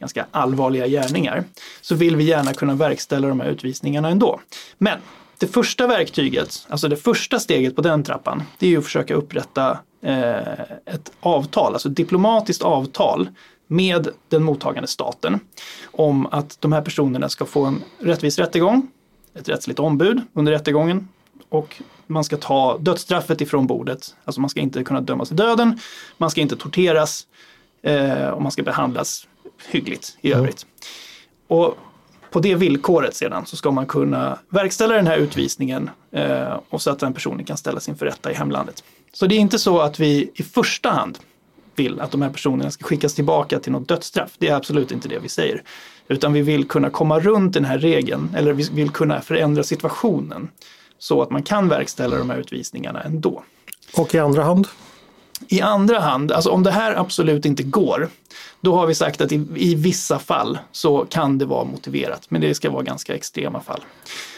ganska 0.00 0.26
allvarliga 0.30 0.86
gärningar 0.86 1.44
så 1.80 1.94
vill 1.94 2.16
vi 2.16 2.24
gärna 2.24 2.52
kunna 2.52 2.74
verkställa 2.74 3.28
de 3.28 3.40
här 3.40 3.48
utvisningarna 3.48 4.08
ändå. 4.08 4.40
Men 4.78 4.98
det 5.38 5.46
första 5.46 5.86
verktyget, 5.86 6.66
alltså 6.68 6.88
det 6.88 6.96
första 6.96 7.38
steget 7.38 7.76
på 7.76 7.82
den 7.82 8.02
trappan, 8.02 8.42
det 8.58 8.66
är 8.66 8.70
ju 8.70 8.78
att 8.78 8.84
försöka 8.84 9.14
upprätta 9.14 9.78
eh, 10.02 10.60
ett 10.86 11.12
avtal, 11.20 11.72
alltså 11.72 11.88
ett 11.88 11.96
diplomatiskt 11.96 12.62
avtal 12.62 13.28
med 13.74 14.08
den 14.28 14.42
mottagande 14.42 14.86
staten 14.88 15.40
om 15.84 16.26
att 16.26 16.60
de 16.60 16.72
här 16.72 16.82
personerna 16.82 17.28
ska 17.28 17.44
få 17.44 17.64
en 17.64 17.82
rättvis 17.98 18.38
rättegång, 18.38 18.88
ett 19.34 19.48
rättsligt 19.48 19.78
ombud 19.78 20.20
under 20.32 20.52
rättegången 20.52 21.08
och 21.48 21.82
man 22.06 22.24
ska 22.24 22.36
ta 22.36 22.78
dödsstraffet 22.78 23.40
ifrån 23.40 23.66
bordet. 23.66 24.14
Alltså 24.24 24.40
man 24.40 24.50
ska 24.50 24.60
inte 24.60 24.84
kunna 24.84 25.00
dömas 25.00 25.28
till 25.28 25.36
döden, 25.36 25.78
man 26.18 26.30
ska 26.30 26.40
inte 26.40 26.56
torteras 26.56 27.26
eh, 27.82 28.28
och 28.28 28.42
man 28.42 28.52
ska 28.52 28.62
behandlas 28.62 29.26
hyggligt 29.68 30.18
i 30.20 30.32
övrigt. 30.32 30.66
Mm. 30.66 31.60
Och 31.60 31.78
på 32.30 32.40
det 32.40 32.54
villkoret 32.54 33.16
sedan 33.16 33.46
så 33.46 33.56
ska 33.56 33.70
man 33.70 33.86
kunna 33.86 34.38
verkställa 34.48 34.94
den 34.94 35.06
här 35.06 35.16
utvisningen 35.16 35.90
eh, 36.10 36.60
och 36.68 36.82
så 36.82 36.90
att 36.90 36.98
den 36.98 37.14
personen 37.14 37.44
kan 37.44 37.56
ställas 37.56 37.88
inför 37.88 38.06
rätta 38.06 38.32
i 38.32 38.34
hemlandet. 38.34 38.84
Så 39.12 39.26
det 39.26 39.34
är 39.34 39.38
inte 39.38 39.58
så 39.58 39.80
att 39.80 40.00
vi 40.00 40.30
i 40.34 40.42
första 40.42 40.90
hand 40.90 41.18
vill 41.78 42.00
att 42.00 42.10
de 42.10 42.22
här 42.22 42.30
personerna 42.30 42.70
ska 42.70 42.84
skickas 42.84 43.14
tillbaka 43.14 43.58
till 43.58 43.72
något 43.72 43.88
dödsstraff. 43.88 44.30
Det 44.38 44.48
är 44.48 44.54
absolut 44.54 44.92
inte 44.92 45.08
det 45.08 45.18
vi 45.18 45.28
säger. 45.28 45.62
Utan 46.08 46.32
vi 46.32 46.42
vill 46.42 46.68
kunna 46.68 46.90
komma 46.90 47.20
runt 47.20 47.54
den 47.54 47.64
här 47.64 47.78
regeln 47.78 48.28
eller 48.36 48.52
vi 48.52 48.68
vill 48.72 48.90
kunna 48.90 49.20
förändra 49.20 49.62
situationen 49.62 50.48
så 50.98 51.22
att 51.22 51.30
man 51.30 51.42
kan 51.42 51.68
verkställa 51.68 52.16
de 52.16 52.30
här 52.30 52.38
utvisningarna 52.38 53.02
ändå. 53.02 53.42
Och 53.96 54.14
i 54.14 54.18
andra 54.18 54.42
hand? 54.42 54.68
I 55.48 55.60
andra 55.60 56.00
hand, 56.00 56.32
alltså 56.32 56.50
om 56.50 56.62
det 56.62 56.70
här 56.70 56.94
absolut 56.94 57.44
inte 57.44 57.62
går, 57.62 58.08
då 58.60 58.76
har 58.76 58.86
vi 58.86 58.94
sagt 58.94 59.20
att 59.20 59.32
i, 59.32 59.46
i 59.56 59.74
vissa 59.74 60.18
fall 60.18 60.58
så 60.72 61.06
kan 61.10 61.38
det 61.38 61.44
vara 61.44 61.64
motiverat, 61.64 62.26
men 62.28 62.40
det 62.40 62.54
ska 62.54 62.70
vara 62.70 62.82
ganska 62.82 63.14
extrema 63.14 63.60
fall. 63.60 63.80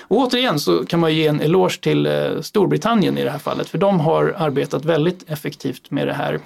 Och 0.09 0.17
återigen 0.17 0.61
så 0.61 0.87
kan 0.87 1.01
man 1.01 1.15
ge 1.15 1.27
en 1.27 1.41
eloge 1.41 1.81
till 1.81 2.07
eh, 2.07 2.41
Storbritannien 2.41 3.19
i 3.19 3.25
det 3.25 3.31
här 3.31 3.39
fallet, 3.39 3.69
för 3.69 3.79
de 3.79 4.01
har 4.01 4.35
arbetat 4.39 4.85
väldigt 4.85 5.31
effektivt 5.31 5.91
med 5.91 6.07
det 6.07 6.15
här. 6.15 6.41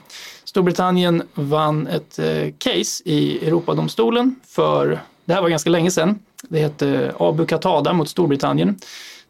Storbritannien 0.51 1.23
vann 1.35 1.87
ett 1.87 2.19
eh, 2.19 2.53
case 2.59 3.03
i 3.05 3.47
Europadomstolen 3.47 4.37
för, 4.47 5.01
det 5.25 5.35
här 5.35 5.43
var 5.43 5.49
ganska 5.49 5.71
länge 5.71 5.91
sedan, 5.91 6.19
det 6.43 6.59
hette 6.61 6.89
eh, 6.89 7.15
Abu 7.19 7.47
Qatada 7.47 7.93
mot 7.93 8.09
Storbritannien 8.09 8.79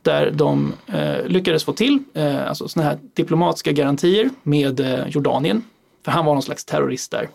där 0.03 0.31
de 0.31 0.73
eh, 0.87 1.27
lyckades 1.27 1.65
få 1.65 1.73
till 1.73 1.99
eh, 2.15 2.49
alltså 2.49 2.69
såna 2.69 2.87
här 2.87 2.99
diplomatiska 3.15 3.73
garantier 3.73 4.31
med 4.43 4.81
eh, 4.81 5.09
Jordanien. 5.09 5.63
För 6.05 6.13
han 6.13 6.25
var 6.25 6.33
någon 6.33 6.43
slags 6.43 6.65
terrorist 6.65 7.11
där. 7.11 7.29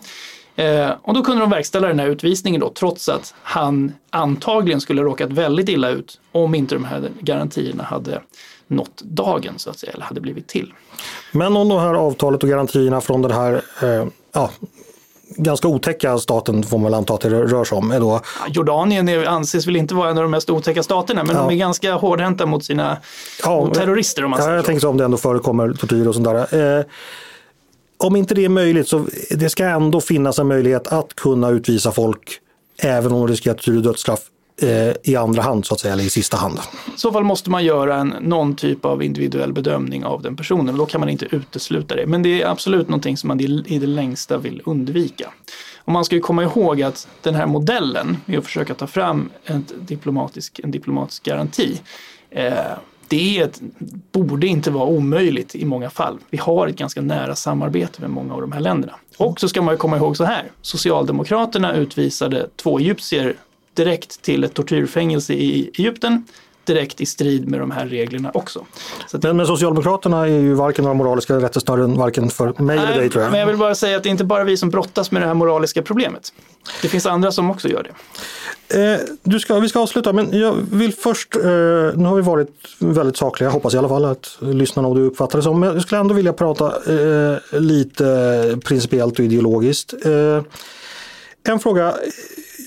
Eh, 0.56 0.90
och 1.02 1.14
då 1.14 1.22
kunde 1.22 1.40
de 1.40 1.50
verkställa 1.50 1.88
den 1.88 1.98
här 1.98 2.06
utvisningen 2.06 2.60
då, 2.60 2.72
trots 2.74 3.08
att 3.08 3.34
han 3.42 3.92
antagligen 4.10 4.80
skulle 4.80 5.02
råkat 5.02 5.32
väldigt 5.32 5.68
illa 5.68 5.88
ut 5.88 6.20
om 6.32 6.54
inte 6.54 6.74
de 6.74 6.84
här 6.84 7.10
garantierna 7.20 7.84
hade 7.84 8.20
nått 8.66 9.02
dagen 9.02 9.54
så 9.56 9.70
att 9.70 9.78
säga, 9.78 9.92
eller 9.92 10.04
hade 10.04 10.20
blivit 10.20 10.46
till. 10.46 10.72
Men 11.32 11.56
om 11.56 11.68
det 11.68 11.80
här 11.80 11.94
avtalet 11.94 12.42
och 12.42 12.48
garantierna 12.48 13.00
från 13.00 13.22
den 13.22 13.30
här 13.30 13.62
eh, 13.82 14.06
ja, 14.32 14.50
ganska 15.36 15.68
otäcka 15.68 16.18
staten 16.18 16.62
får 16.62 16.78
man 16.78 16.84
väl 16.84 16.94
anta 16.94 17.14
att 17.14 17.20
det 17.20 17.30
rör 17.30 17.64
sig 17.64 17.78
om. 17.78 17.88
Då... 18.00 18.20
Jordanien 18.48 19.08
är, 19.08 19.24
anses 19.24 19.66
väl 19.66 19.76
inte 19.76 19.94
vara 19.94 20.10
en 20.10 20.16
av 20.16 20.22
de 20.22 20.30
mest 20.30 20.50
otäcka 20.50 20.82
staterna 20.82 21.24
men 21.24 21.36
ja. 21.36 21.42
de 21.42 21.50
är 21.50 21.58
ganska 21.58 21.94
hårdhänta 21.94 22.46
mot 22.46 22.64
sina 22.64 22.96
ja, 23.42 23.64
mot 23.64 23.74
terrorister. 23.74 24.24
Om 24.24 24.30
man 24.30 24.40
ja, 24.40 24.54
jag 24.54 24.64
tänker 24.64 24.80
så 24.80 24.88
om 24.88 24.96
det 24.96 25.04
ändå 25.04 25.16
förekommer 25.16 25.72
tortyr 25.72 26.06
och 26.06 26.14
sånt 26.14 26.26
där. 26.26 26.78
Eh, 26.78 26.84
om 27.96 28.16
inte 28.16 28.34
det 28.34 28.44
är 28.44 28.48
möjligt 28.48 28.88
så 28.88 29.06
det 29.30 29.50
ska 29.50 29.64
ändå 29.64 30.00
finnas 30.00 30.38
en 30.38 30.46
möjlighet 30.46 30.86
att 30.86 31.14
kunna 31.14 31.50
utvisa 31.50 31.92
folk 31.92 32.40
även 32.82 33.12
om 33.12 33.18
de 33.18 33.28
riskerar 33.28 33.54
tortyr 33.54 33.76
och 33.76 33.82
dödsstraff 33.82 34.20
eh, 34.62 34.92
i 35.02 35.16
andra 35.16 35.42
hand 35.42 35.66
så 35.66 35.74
att 35.74 35.80
säga, 35.80 35.92
eller 35.92 36.04
i 36.04 36.10
sista 36.10 36.36
hand. 36.36 36.58
I 36.96 36.98
så 36.98 37.12
fall 37.12 37.24
måste 37.24 37.50
man 37.50 37.64
göra 37.64 37.96
en, 37.96 38.14
någon 38.20 38.56
typ 38.56 38.84
av 38.84 39.02
individuell 39.02 39.52
bedömning 39.52 40.04
av 40.04 40.22
den 40.22 40.36
personen 40.36 40.68
och 40.68 40.78
då 40.78 40.86
kan 40.86 41.00
man 41.00 41.08
inte 41.08 41.26
utesluta 41.30 41.96
det. 41.96 42.06
Men 42.06 42.22
det 42.22 42.42
är 42.42 42.46
absolut 42.46 42.88
någonting 42.88 43.16
som 43.16 43.28
man 43.28 43.40
i 43.40 43.78
det 43.78 43.86
längsta 43.86 44.38
vill 44.38 44.62
undvika. 44.64 45.30
Och 45.76 45.92
man 45.92 46.04
ska 46.04 46.14
ju 46.14 46.20
komma 46.20 46.42
ihåg 46.42 46.82
att 46.82 47.08
den 47.22 47.34
här 47.34 47.46
modellen 47.46 48.16
med 48.26 48.38
att 48.38 48.44
försöka 48.44 48.74
ta 48.74 48.86
fram 48.86 49.30
ett 49.44 49.72
diplomatisk, 49.78 50.60
en 50.64 50.70
diplomatisk 50.70 51.22
garanti 51.22 51.80
eh, 52.30 52.54
det 53.08 53.60
borde 54.12 54.46
inte 54.46 54.70
vara 54.70 54.84
omöjligt 54.84 55.54
i 55.54 55.64
många 55.64 55.90
fall. 55.90 56.18
Vi 56.30 56.38
har 56.38 56.66
ett 56.66 56.76
ganska 56.76 57.00
nära 57.00 57.34
samarbete 57.36 58.00
med 58.00 58.10
många 58.10 58.34
av 58.34 58.40
de 58.40 58.52
här 58.52 58.60
länderna. 58.60 58.94
Och 59.16 59.40
så 59.40 59.48
ska 59.48 59.62
man 59.62 59.76
komma 59.76 59.96
ihåg 59.96 60.16
så 60.16 60.24
här, 60.24 60.44
Socialdemokraterna 60.62 61.74
utvisade 61.74 62.48
två 62.56 62.78
egyptier 62.78 63.36
direkt 63.74 64.22
till 64.22 64.44
ett 64.44 64.54
tortyrfängelse 64.54 65.34
i 65.34 65.70
Egypten 65.78 66.24
direkt 66.66 67.00
i 67.00 67.06
strid 67.06 67.48
med 67.48 67.60
de 67.60 67.70
här 67.70 67.86
reglerna 67.86 68.30
också. 68.34 68.66
Så 69.08 69.18
men, 69.22 69.36
men 69.36 69.46
Socialdemokraterna 69.46 70.22
är 70.22 70.26
ju 70.26 70.54
varken 70.54 70.84
några 70.84 70.94
moraliska 70.94 71.36
rättesnören 71.36 71.98
varken 71.98 72.30
för 72.30 72.62
mig 72.62 72.78
eller 72.78 72.96
dig 72.96 73.10
tror 73.10 73.22
jag. 73.22 73.30
Men 73.30 73.40
jag 73.40 73.46
vill 73.46 73.56
bara 73.56 73.74
säga 73.74 73.96
att 73.96 74.02
det 74.02 74.08
är 74.08 74.10
inte 74.10 74.24
bara 74.24 74.44
vi 74.44 74.56
som 74.56 74.70
brottas 74.70 75.10
med 75.10 75.22
det 75.22 75.26
här 75.26 75.34
moraliska 75.34 75.82
problemet. 75.82 76.32
Det 76.82 76.88
finns 76.88 77.06
andra 77.06 77.32
som 77.32 77.50
också 77.50 77.68
gör 77.68 77.82
det. 77.82 77.92
Eh, 78.68 79.00
du 79.22 79.40
ska, 79.40 79.58
vi 79.58 79.68
ska 79.68 79.80
avsluta 79.80 80.12
men 80.12 80.40
jag 80.40 80.54
vill 80.72 80.92
först, 80.92 81.36
eh, 81.36 81.42
nu 81.42 82.04
har 82.04 82.16
vi 82.16 82.22
varit 82.22 82.48
väldigt 82.78 83.16
sakliga, 83.16 83.50
hoppas 83.50 83.74
i 83.74 83.78
alla 83.78 83.88
fall 83.88 84.04
att 84.04 84.38
lyssnarna 84.40 84.88
och 84.88 84.96
du 84.96 85.02
uppfattar 85.02 85.38
det 85.38 85.42
som, 85.42 85.60
men 85.60 85.72
jag 85.72 85.82
skulle 85.82 86.00
ändå 86.00 86.14
vilja 86.14 86.32
prata 86.32 86.66
eh, 86.66 87.60
lite 87.60 88.58
principiellt 88.64 89.18
och 89.18 89.24
ideologiskt. 89.24 89.94
Eh, 90.04 90.42
en 91.48 91.58
fråga, 91.58 91.94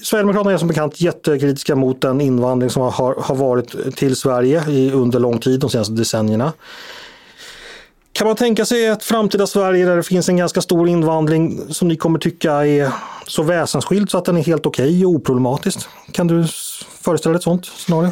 Sverigedemokraterna 0.04 0.54
är 0.54 0.58
som 0.58 0.68
bekant 0.68 1.02
jättekritiska 1.02 1.76
mot 1.76 2.02
den 2.02 2.22
invandring 2.22 2.70
som 2.70 2.82
har, 2.82 3.16
har 3.22 3.36
varit 3.36 3.96
till 3.96 4.16
Sverige 4.16 4.64
i, 4.70 4.92
under 4.92 5.20
lång 5.20 5.40
tid, 5.40 5.60
de 5.60 5.70
senaste 5.70 5.94
decennierna. 5.94 6.54
Kan 8.14 8.28
man 8.28 8.36
tänka 8.36 8.66
sig 8.66 8.86
ett 8.86 9.04
framtida 9.04 9.48
Sverige 9.48 9.86
där 9.86 9.96
det 9.98 10.04
finns 10.04 10.30
en 10.30 10.38
ganska 10.38 10.62
stor 10.62 10.88
invandring 10.90 11.74
som 11.74 11.88
ni 11.88 11.96
kommer 11.96 12.20
tycka 12.20 12.52
är 12.52 12.92
så 13.28 13.44
väsensskild 13.44 14.10
så 14.10 14.18
att 14.18 14.26
den 14.26 14.38
är 14.38 14.44
helt 14.44 14.66
okej 14.66 14.90
okay 14.90 15.06
och 15.06 15.12
oproblematisk? 15.12 15.80
Kan 16.12 16.28
du 16.28 16.46
föreställa 17.02 17.34
dig 17.34 17.38
ett 17.38 17.44
sånt 17.44 17.66
scenario? 17.66 18.12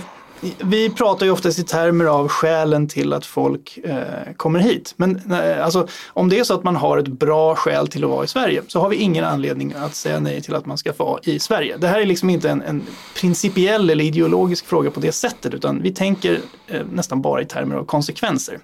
Vi 0.59 0.89
pratar 0.89 1.25
ju 1.25 1.31
oftast 1.31 1.59
i 1.59 1.63
termer 1.63 2.05
av 2.05 2.27
skälen 2.27 2.87
till 2.87 3.13
att 3.13 3.25
folk 3.25 3.79
eh, 3.83 4.33
kommer 4.37 4.59
hit. 4.59 4.93
Men 4.97 5.31
eh, 5.31 5.65
alltså, 5.65 5.87
om 6.07 6.29
det 6.29 6.39
är 6.39 6.43
så 6.43 6.53
att 6.53 6.63
man 6.63 6.75
har 6.75 6.97
ett 6.97 7.07
bra 7.07 7.55
skäl 7.55 7.87
till 7.87 8.03
att 8.03 8.09
vara 8.09 8.23
i 8.23 8.27
Sverige 8.27 8.61
så 8.67 8.79
har 8.79 8.89
vi 8.89 8.95
ingen 8.95 9.25
anledning 9.25 9.73
att 9.77 9.95
säga 9.95 10.19
nej 10.19 10.41
till 10.41 10.55
att 10.55 10.65
man 10.65 10.77
ska 10.77 10.93
få 10.93 11.05
vara 11.05 11.19
i 11.23 11.39
Sverige. 11.39 11.77
Det 11.77 11.87
här 11.87 12.01
är 12.01 12.05
liksom 12.05 12.29
inte 12.29 12.49
en, 12.49 12.61
en 12.61 12.83
principiell 13.15 13.89
eller 13.89 14.03
ideologisk 14.03 14.65
fråga 14.65 14.91
på 14.91 14.99
det 14.99 15.11
sättet 15.11 15.53
utan 15.53 15.81
vi 15.81 15.93
tänker 15.93 16.39
eh, 16.67 16.81
nästan 16.91 17.21
bara 17.21 17.41
i 17.41 17.45
termer 17.45 17.75
av 17.75 17.85
konsekvenser. 17.85 18.59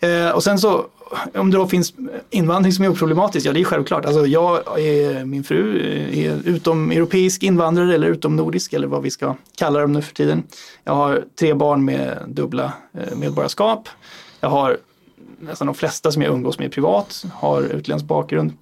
Eh, 0.00 0.30
och 0.30 0.42
sen 0.42 0.58
så 0.58 0.86
om 1.34 1.50
det 1.50 1.56
då 1.56 1.66
finns 1.66 1.94
invandring 2.30 2.72
som 2.72 2.84
är 2.84 2.88
oproblematisk, 2.88 3.46
ja 3.46 3.52
det 3.52 3.60
är 3.60 3.64
självklart. 3.64 4.04
Alltså 4.04 4.26
jag 4.26 4.80
är, 4.80 5.24
min 5.24 5.44
fru 5.44 5.80
är 6.12 6.48
utomeuropeisk 6.48 7.42
invandrare 7.42 7.94
eller 7.94 8.06
utomnordisk 8.06 8.72
eller 8.72 8.86
vad 8.86 9.02
vi 9.02 9.10
ska 9.10 9.34
kalla 9.56 9.80
dem 9.80 9.92
nu 9.92 10.02
för 10.02 10.14
tiden. 10.14 10.42
Jag 10.84 10.94
har 10.94 11.24
tre 11.38 11.54
barn 11.54 11.84
med 11.84 12.18
dubbla 12.26 12.72
eh, 12.94 13.16
medborgarskap. 13.16 13.88
Jag 14.40 14.48
har 14.48 14.78
nästan 15.40 15.66
de 15.66 15.74
flesta 15.74 16.12
som 16.12 16.22
jag 16.22 16.32
umgås 16.32 16.58
med 16.58 16.72
privat 16.72 17.24
har 17.32 17.62
utländsk 17.62 18.06
bakgrund. 18.06 18.52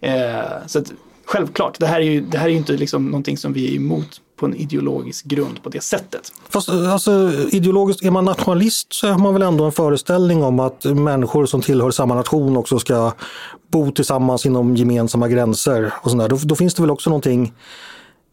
Eh, 0.00 0.40
så 0.66 0.78
att, 0.78 0.92
självklart, 1.24 1.78
det 1.78 1.86
här 1.86 2.00
är 2.00 2.04
ju 2.04 2.20
det 2.20 2.38
här 2.38 2.48
är 2.48 2.52
inte 2.52 2.72
liksom 2.72 3.06
någonting 3.06 3.36
som 3.36 3.52
vi 3.52 3.72
är 3.72 3.76
emot 3.76 4.20
på 4.36 4.46
en 4.46 4.54
ideologisk 4.54 5.24
grund 5.24 5.62
på 5.62 5.68
det 5.68 5.80
sättet. 5.80 6.32
Fast 6.48 6.68
alltså, 6.68 7.32
ideologiskt, 7.50 8.02
är 8.02 8.10
man 8.10 8.24
nationalist 8.24 8.92
så 8.92 9.08
har 9.08 9.18
man 9.18 9.32
väl 9.32 9.42
ändå 9.42 9.64
en 9.64 9.72
föreställning 9.72 10.42
om 10.42 10.60
att 10.60 10.84
människor 10.84 11.46
som 11.46 11.62
tillhör 11.62 11.90
samma 11.90 12.14
nation 12.14 12.56
också 12.56 12.78
ska 12.78 13.12
bo 13.68 13.90
tillsammans 13.90 14.46
inom 14.46 14.76
gemensamma 14.76 15.28
gränser. 15.28 15.92
och 16.02 16.10
sådär. 16.10 16.28
Då, 16.28 16.38
då 16.42 16.54
finns 16.54 16.74
det 16.74 16.82
väl 16.82 16.90
också 16.90 17.10
någonting 17.10 17.52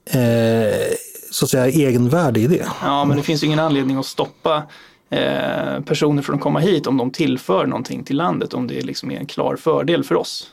eh, 0.06 0.93
så 1.32 1.45
att 1.45 1.49
säga 1.49 1.68
egenvärde 1.68 2.39
i 2.39 2.47
det. 2.47 2.66
Ja, 2.82 3.06
men 3.06 3.18
det 3.18 3.24
finns 3.24 3.43
ju 3.43 3.47
ingen 3.47 3.60
anledning 3.60 3.97
att 3.97 4.06
stoppa 4.06 4.64
eh, 5.10 5.82
personer 5.86 6.22
från 6.22 6.36
att 6.36 6.41
komma 6.41 6.60
hit 6.60 6.88
om 6.88 6.97
de 6.97 7.12
tillför 7.12 7.66
någonting 7.66 8.04
till 8.04 8.18
landet, 8.18 8.54
om 8.54 8.68
det 8.68 8.82
liksom 8.82 9.12
är 9.12 9.18
en 9.18 9.26
klar 9.26 9.56
fördel 9.56 10.04
för 10.04 10.16
oss. 10.16 10.47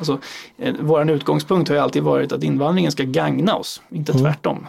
Alltså, 0.00 0.18
eh, 0.58 0.74
vår 0.80 1.10
utgångspunkt 1.10 1.68
har 1.68 1.76
ju 1.76 1.82
alltid 1.82 2.02
varit 2.02 2.32
att 2.32 2.42
invandringen 2.42 2.92
ska 2.92 3.02
gagna 3.02 3.56
oss, 3.56 3.82
inte 3.90 4.12
mm. 4.12 4.24
tvärtom. 4.24 4.66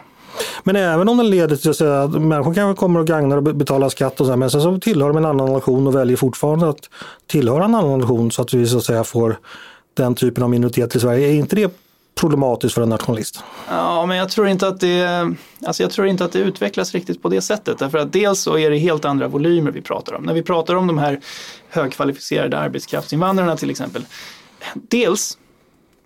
Men 0.62 0.76
även 0.76 1.08
om 1.08 1.16
den 1.16 1.30
leder 1.30 1.56
till 1.56 1.86
att, 1.86 2.22
människor 2.22 2.54
kanske 2.54 2.80
kommer 2.80 3.00
och 3.00 3.06
gagnar 3.06 3.36
och 3.36 3.42
betalar 3.42 3.88
skatt 3.88 4.20
och 4.20 4.26
så, 4.26 4.32
här, 4.32 4.36
men 4.36 4.50
sen 4.50 4.62
så 4.62 4.78
tillhör 4.78 5.08
de 5.08 5.16
en 5.16 5.24
annan 5.24 5.52
nation 5.52 5.86
och 5.86 5.94
väljer 5.94 6.16
fortfarande 6.16 6.68
att 6.68 6.90
tillhöra 7.26 7.64
en 7.64 7.74
annan 7.74 8.00
nation 8.00 8.30
så 8.30 8.42
att 8.42 8.54
vi 8.54 8.66
så 8.66 8.78
att 8.78 8.84
säga 8.84 9.04
får 9.04 9.38
den 9.94 10.14
typen 10.14 10.44
av 10.44 10.50
minoritet 10.50 10.96
i 10.96 11.00
Sverige. 11.00 11.28
Är 11.28 11.34
inte 11.34 11.56
det 11.56 11.72
problematiskt 12.14 12.74
för 12.74 12.82
en 12.82 12.88
nationalist? 12.88 13.44
Ja, 13.68 14.06
men 14.06 14.16
jag 14.16 14.28
tror 14.28 14.48
inte 14.48 14.68
att 14.68 14.80
det, 14.80 15.34
alltså 15.66 15.82
jag 15.82 15.92
tror 15.92 16.06
inte 16.06 16.24
att 16.24 16.32
det 16.32 16.38
utvecklas 16.38 16.92
riktigt 16.92 17.22
på 17.22 17.28
det 17.28 17.40
sättet. 17.40 17.78
Därför 17.78 17.98
att 17.98 18.12
dels 18.12 18.40
så 18.40 18.58
är 18.58 18.70
det 18.70 18.78
helt 18.78 19.04
andra 19.04 19.28
volymer 19.28 19.70
vi 19.70 19.82
pratar 19.82 20.14
om. 20.14 20.22
När 20.22 20.34
vi 20.34 20.42
pratar 20.42 20.74
om 20.74 20.86
de 20.86 20.98
här 20.98 21.20
högkvalificerade 21.68 22.58
arbetskraftsinvandrarna 22.58 23.56
till 23.56 23.70
exempel 23.70 24.04
dels 24.74 25.38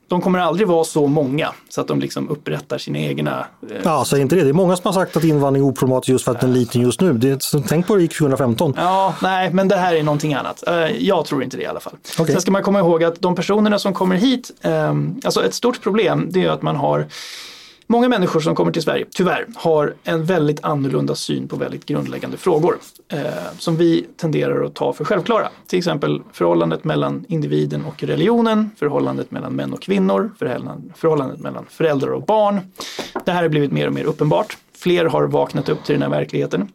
de 0.08 0.20
kommer 0.20 0.38
aldrig 0.38 0.68
vara 0.68 0.84
så 0.84 1.06
många 1.06 1.54
så 1.68 1.80
att 1.80 1.88
de 1.88 2.00
liksom 2.00 2.28
upprättar 2.28 2.78
sina 2.78 2.98
egna... 2.98 3.46
Eh... 3.70 3.76
Ja, 3.84 4.04
säg 4.04 4.20
inte 4.20 4.36
det. 4.36 4.42
Det 4.42 4.48
är 4.48 4.52
många 4.52 4.76
som 4.76 4.86
har 4.86 4.92
sagt 4.92 5.16
att 5.16 5.24
invandring 5.24 5.64
är 5.64 5.68
oproblematisk 5.68 6.08
just 6.08 6.24
för 6.24 6.32
att 6.32 6.40
den 6.40 6.50
är 6.50 6.54
liten 6.54 6.80
just 6.80 7.00
nu. 7.00 7.12
Det, 7.12 7.40
tänk 7.68 7.86
på 7.86 7.96
det 7.96 8.02
i 8.02 8.08
2015. 8.08 8.74
Ja, 8.76 9.14
nej, 9.22 9.50
men 9.52 9.68
det 9.68 9.76
här 9.76 9.94
är 9.94 10.02
någonting 10.02 10.34
annat. 10.34 10.66
Eh, 10.66 10.74
jag 11.06 11.24
tror 11.24 11.42
inte 11.42 11.56
det 11.56 11.62
i 11.62 11.66
alla 11.66 11.80
fall. 11.80 11.94
Okay. 12.18 12.32
Sen 12.32 12.40
ska 12.40 12.50
man 12.50 12.62
komma 12.62 12.78
ihåg 12.78 13.04
att 13.04 13.20
de 13.20 13.34
personerna 13.34 13.78
som 13.78 13.94
kommer 13.94 14.16
hit, 14.16 14.50
eh, 14.60 14.94
alltså 15.24 15.44
ett 15.44 15.54
stort 15.54 15.82
problem 15.82 16.28
det 16.30 16.44
är 16.44 16.50
att 16.50 16.62
man 16.62 16.76
har 16.76 17.06
Många 17.88 18.08
människor 18.08 18.40
som 18.40 18.54
kommer 18.54 18.72
till 18.72 18.82
Sverige, 18.82 19.06
tyvärr, 19.10 19.46
har 19.54 19.94
en 20.04 20.24
väldigt 20.24 20.64
annorlunda 20.64 21.14
syn 21.14 21.48
på 21.48 21.56
väldigt 21.56 21.86
grundläggande 21.86 22.36
frågor 22.36 22.78
eh, 23.08 23.20
som 23.58 23.76
vi 23.76 24.06
tenderar 24.16 24.64
att 24.64 24.74
ta 24.74 24.92
för 24.92 25.04
självklara. 25.04 25.48
Till 25.66 25.78
exempel 25.78 26.22
förhållandet 26.32 26.84
mellan 26.84 27.24
individen 27.28 27.84
och 27.84 28.02
religionen, 28.02 28.70
förhållandet 28.76 29.30
mellan 29.30 29.52
män 29.52 29.72
och 29.72 29.82
kvinnor, 29.82 30.30
förhållandet 30.96 31.40
mellan 31.40 31.66
föräldrar 31.68 32.12
och 32.12 32.22
barn. 32.22 32.60
Det 33.24 33.32
här 33.32 33.42
har 33.42 33.48
blivit 33.48 33.72
mer 33.72 33.86
och 33.86 33.92
mer 33.92 34.04
uppenbart. 34.04 34.56
Fler 34.78 35.04
har 35.04 35.26
vaknat 35.26 35.68
upp 35.68 35.84
till 35.84 35.94
den 35.94 36.02
här 36.02 36.10
verkligheten. 36.18 36.68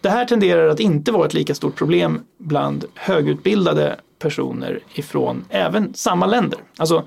Det 0.00 0.08
här 0.08 0.24
tenderar 0.24 0.68
att 0.68 0.80
inte 0.80 1.12
vara 1.12 1.26
ett 1.26 1.34
lika 1.34 1.54
stort 1.54 1.76
problem 1.76 2.20
bland 2.38 2.84
högutbildade 2.94 3.96
personer 4.18 4.80
ifrån 4.94 5.44
även 5.48 5.94
samma 5.94 6.26
länder. 6.26 6.58
Alltså 6.76 7.04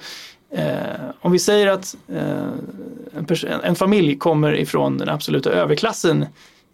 Eh, 0.51 1.09
om 1.21 1.31
vi 1.31 1.39
säger 1.39 1.67
att 1.67 1.95
eh, 2.07 2.47
en, 3.13 3.61
en, 3.63 3.75
familj 3.75 4.17
kommer 4.17 4.53
ifrån 4.55 4.97
den 4.97 5.09
absoluta 5.09 5.49
överklassen 5.51 6.25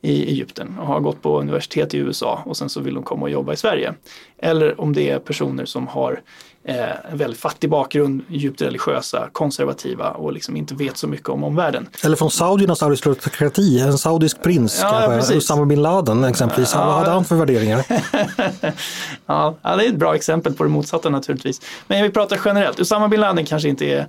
i 0.01 0.23
Egypten 0.29 0.79
och 0.79 0.87
har 0.87 0.99
gått 0.99 1.21
på 1.21 1.39
universitet 1.39 1.93
i 1.93 1.97
USA 1.97 2.41
och 2.45 2.57
sen 2.57 2.69
så 2.69 2.81
vill 2.81 2.93
de 2.93 3.03
komma 3.03 3.23
och 3.23 3.29
jobba 3.29 3.53
i 3.53 3.57
Sverige. 3.57 3.93
Eller 4.37 4.81
om 4.81 4.93
det 4.93 5.09
är 5.09 5.19
personer 5.19 5.65
som 5.65 5.87
har 5.87 6.21
eh, 6.67 7.11
en 7.11 7.17
väldigt 7.17 7.39
fattig 7.39 7.69
bakgrund, 7.69 8.21
djupt 8.27 8.61
religiösa, 8.61 9.29
konservativa 9.31 10.11
och 10.11 10.33
liksom 10.33 10.55
inte 10.55 10.75
vet 10.75 10.97
så 10.97 11.07
mycket 11.07 11.29
om 11.29 11.43
omvärlden. 11.43 11.89
Eller 12.03 12.15
från 12.15 12.31
saudiernas 12.31 12.83
aristokrati, 12.83 13.79
en 13.79 13.97
saudisk 13.97 14.43
prins 14.43 14.79
ja, 14.81 14.89
kanske, 15.07 15.35
Usama 15.35 15.65
bin 15.65 15.81
Laden 15.81 16.23
exempelvis. 16.23 16.73
Ja, 16.73 16.85
vad 16.85 16.95
hade 16.95 17.11
han 17.11 17.25
för 17.25 17.35
värderingar? 17.35 17.85
ja, 19.25 19.57
det 19.63 19.85
är 19.85 19.89
ett 19.89 19.95
bra 19.95 20.15
exempel 20.15 20.53
på 20.53 20.63
det 20.63 20.69
motsatta 20.69 21.09
naturligtvis. 21.09 21.61
Men 21.87 22.03
vi 22.03 22.09
pratar 22.09 22.39
generellt, 22.45 22.79
Usama 22.79 23.07
bin 23.07 23.19
Laden 23.19 23.45
kanske 23.45 23.69
inte 23.69 23.85
är 23.85 24.07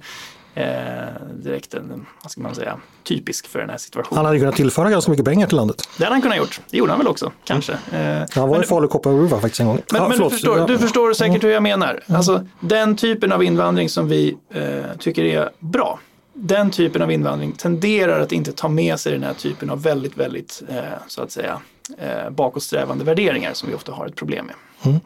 direkt 1.33 1.75
en, 1.75 2.07
vad 2.23 2.31
ska 2.31 2.41
man 2.41 2.55
säga, 2.55 2.79
typisk 3.03 3.47
för 3.47 3.59
den 3.59 3.71
här 3.71 3.77
situationen. 3.77 4.17
Han 4.17 4.27
hade 4.27 4.39
kunnat 4.39 4.57
tillföra 4.57 4.91
ganska 4.91 5.11
mycket 5.11 5.27
pengar 5.27 5.47
till 5.47 5.57
landet. 5.57 5.89
Det 5.99 6.05
hade 6.05 6.15
han 6.15 6.23
kunnat 6.23 6.39
gjort. 6.39 6.61
Det 6.71 6.77
gjorde 6.77 6.93
han 6.93 6.99
väl 6.99 7.09
också, 7.09 7.33
kanske. 7.45 7.79
Mm. 7.93 8.23
Eh, 8.23 8.29
han 8.35 8.49
var 8.49 8.63
i 8.63 8.67
Falu 8.67 8.89
Koppargruva 8.89 9.41
faktiskt 9.41 9.61
en 9.61 9.67
gång. 9.67 9.83
Men, 9.93 10.03
ah, 10.03 10.09
men 10.09 10.19
du, 10.19 10.31
förstår, 10.31 10.67
du 10.67 10.79
förstår 10.79 11.13
säkert 11.13 11.45
hur 11.45 11.51
jag 11.51 11.63
menar. 11.63 11.91
Mm. 11.91 12.17
Alltså, 12.17 12.47
den 12.61 12.97
typen 12.97 13.33
av 13.33 13.45
invandring 13.45 13.89
som 13.89 14.09
vi 14.09 14.37
eh, 14.51 14.63
tycker 14.99 15.25
är 15.25 15.51
bra, 15.59 15.99
den 16.35 16.71
typen 16.71 17.03
av 17.03 17.13
invandring 17.13 17.53
tenderar 17.53 18.21
att 18.21 18.33
inte 18.33 18.53
ta 18.53 18.69
med 18.69 19.01
sig 19.01 19.13
den 19.13 19.23
här 19.23 19.35
typen 19.35 19.71
av 19.71 19.83
väldigt, 19.83 20.17
väldigt, 20.17 20.63
eh, 20.69 20.77
så 21.07 21.23
att 21.23 21.31
säga, 21.31 21.61
eh, 21.99 22.31
bakåtsträvande 22.31 23.05
värderingar 23.05 23.53
som 23.55 23.69
vi 23.69 23.75
ofta 23.75 23.93
har 23.93 24.07
ett 24.07 24.17
problem 24.17 24.47
med. 24.47 24.55
Mm. 24.83 25.01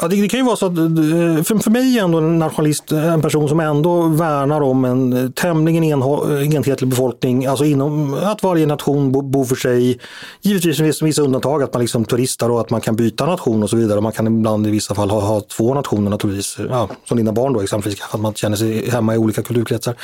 Ja, 0.00 0.08
det, 0.08 0.16
det, 0.16 0.28
kan 0.28 0.40
ju 0.40 0.46
vara 0.46 0.56
så 0.56 0.66
att 0.66 0.78
eh, 0.78 1.44
för, 1.44 1.62
för 1.62 1.70
mig 1.70 1.98
är 1.98 2.02
ändå 2.04 2.18
en 2.18 2.38
nationalist 2.38 2.92
eh, 2.92 3.12
en 3.12 3.22
person 3.22 3.48
som 3.48 3.60
ändå 3.60 4.02
värnar 4.02 4.60
om 4.60 4.84
en 4.84 5.12
eh, 5.12 5.30
tämligen 5.30 5.84
enhetlig 5.84 6.90
befolkning, 6.90 7.46
alltså 7.46 7.64
inom 7.64 8.14
att 8.14 8.42
varje 8.42 8.66
nation 8.66 9.12
bor 9.12 9.22
bo 9.22 9.44
för 9.44 9.56
sig. 9.56 10.00
Givetvis 10.40 10.80
med 10.80 10.94
vissa 11.02 11.22
undantag, 11.22 11.62
att 11.62 11.72
man 11.72 11.82
liksom 11.82 12.04
turistar 12.04 12.48
och 12.48 12.60
att 12.60 12.70
man 12.70 12.80
kan 12.80 12.96
byta 12.96 13.26
nation 13.26 13.62
och 13.62 13.70
så 13.70 13.76
vidare. 13.76 14.00
Man 14.00 14.12
kan 14.12 14.26
ibland 14.26 14.66
i 14.66 14.70
vissa 14.70 14.94
fall 14.94 15.10
ha, 15.10 15.20
ha 15.20 15.40
två 15.40 15.74
nationer 15.74 16.10
naturligtvis, 16.10 16.56
ja, 16.68 16.88
som 17.04 17.16
dina 17.16 17.32
barn 17.32 17.52
då 17.52 17.60
exempelvis, 17.60 18.02
att 18.10 18.20
man 18.20 18.34
känner 18.34 18.56
sig 18.56 18.90
hemma 18.90 19.14
i 19.14 19.18
olika 19.18 19.42
kulturkretsar. 19.42 19.94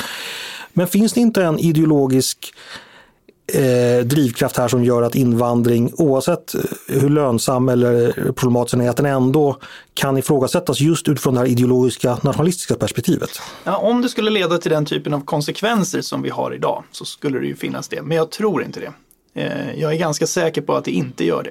Men 0.72 0.86
finns 0.86 1.12
det 1.12 1.20
inte 1.20 1.44
en 1.44 1.58
ideologisk 1.58 2.54
eh, 3.54 4.04
drivkraft 4.04 4.56
här 4.56 4.68
som 4.68 4.84
gör 4.84 5.02
att 5.02 5.14
invandring, 5.14 5.92
oavsett 5.96 6.54
eh, 6.54 6.60
hur 6.86 7.10
lönsam 7.10 7.68
eller 7.68 8.12
problematisk 8.32 8.76
den 8.76 8.86
är, 8.86 8.90
att 8.90 8.96
den 8.96 9.06
ändå 9.06 9.58
kan 9.94 10.18
ifrågasättas 10.18 10.80
just 10.80 11.08
utifrån 11.08 11.34
det 11.34 11.40
här 11.40 11.46
ideologiska 11.46 12.18
nationalistiska 12.22 12.74
perspektivet. 12.74 13.30
Ja, 13.64 13.76
om 13.76 14.02
det 14.02 14.08
skulle 14.08 14.30
leda 14.30 14.58
till 14.58 14.70
den 14.70 14.86
typen 14.86 15.14
av 15.14 15.20
konsekvenser 15.20 16.00
som 16.00 16.22
vi 16.22 16.30
har 16.30 16.54
idag 16.54 16.84
så 16.92 17.04
skulle 17.04 17.38
det 17.38 17.46
ju 17.46 17.56
finnas 17.56 17.88
det, 17.88 18.02
men 18.02 18.16
jag 18.16 18.30
tror 18.30 18.62
inte 18.62 18.80
det. 18.80 18.92
Eh, 19.34 19.80
jag 19.80 19.92
är 19.92 19.98
ganska 19.98 20.26
säker 20.26 20.62
på 20.62 20.74
att 20.74 20.84
det 20.84 20.90
inte 20.90 21.24
gör 21.24 21.42
det. 21.42 21.50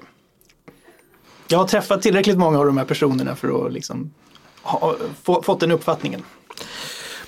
Jag 1.47 1.59
har 1.59 1.67
träffat 1.67 2.01
tillräckligt 2.01 2.37
många 2.37 2.59
av 2.59 2.65
de 2.65 2.77
här 2.77 2.85
personerna 2.85 3.35
för 3.35 3.65
att 3.65 3.73
liksom 3.73 4.13
ha, 4.61 4.95
få, 5.23 5.43
fått 5.43 5.59
den 5.59 5.71
uppfattningen. 5.71 6.23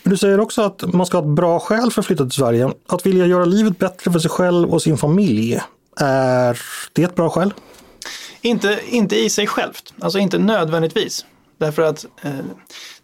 Men 0.03 0.11
du 0.11 0.17
säger 0.17 0.39
också 0.39 0.61
att 0.61 0.93
man 0.93 1.05
ska 1.05 1.17
ha 1.17 1.25
ett 1.25 1.35
bra 1.35 1.59
skäl 1.59 1.91
för 1.91 2.01
att 2.01 2.05
flytta 2.05 2.23
till 2.23 2.31
Sverige. 2.31 2.71
Att 2.87 3.05
vilja 3.05 3.25
göra 3.25 3.45
livet 3.45 3.79
bättre 3.79 4.11
för 4.11 4.19
sig 4.19 4.31
själv 4.31 4.73
och 4.73 4.81
sin 4.81 4.97
familj, 4.97 5.61
är 5.97 6.61
det 6.93 7.03
ett 7.03 7.15
bra 7.15 7.29
skäl? 7.29 7.53
Inte, 8.41 8.79
inte 8.89 9.19
i 9.19 9.29
sig 9.29 9.47
självt, 9.47 9.93
alltså 9.99 10.19
inte 10.19 10.37
nödvändigtvis. 10.37 11.25
Därför 11.57 11.81
att 11.81 12.05
eh, 12.21 12.31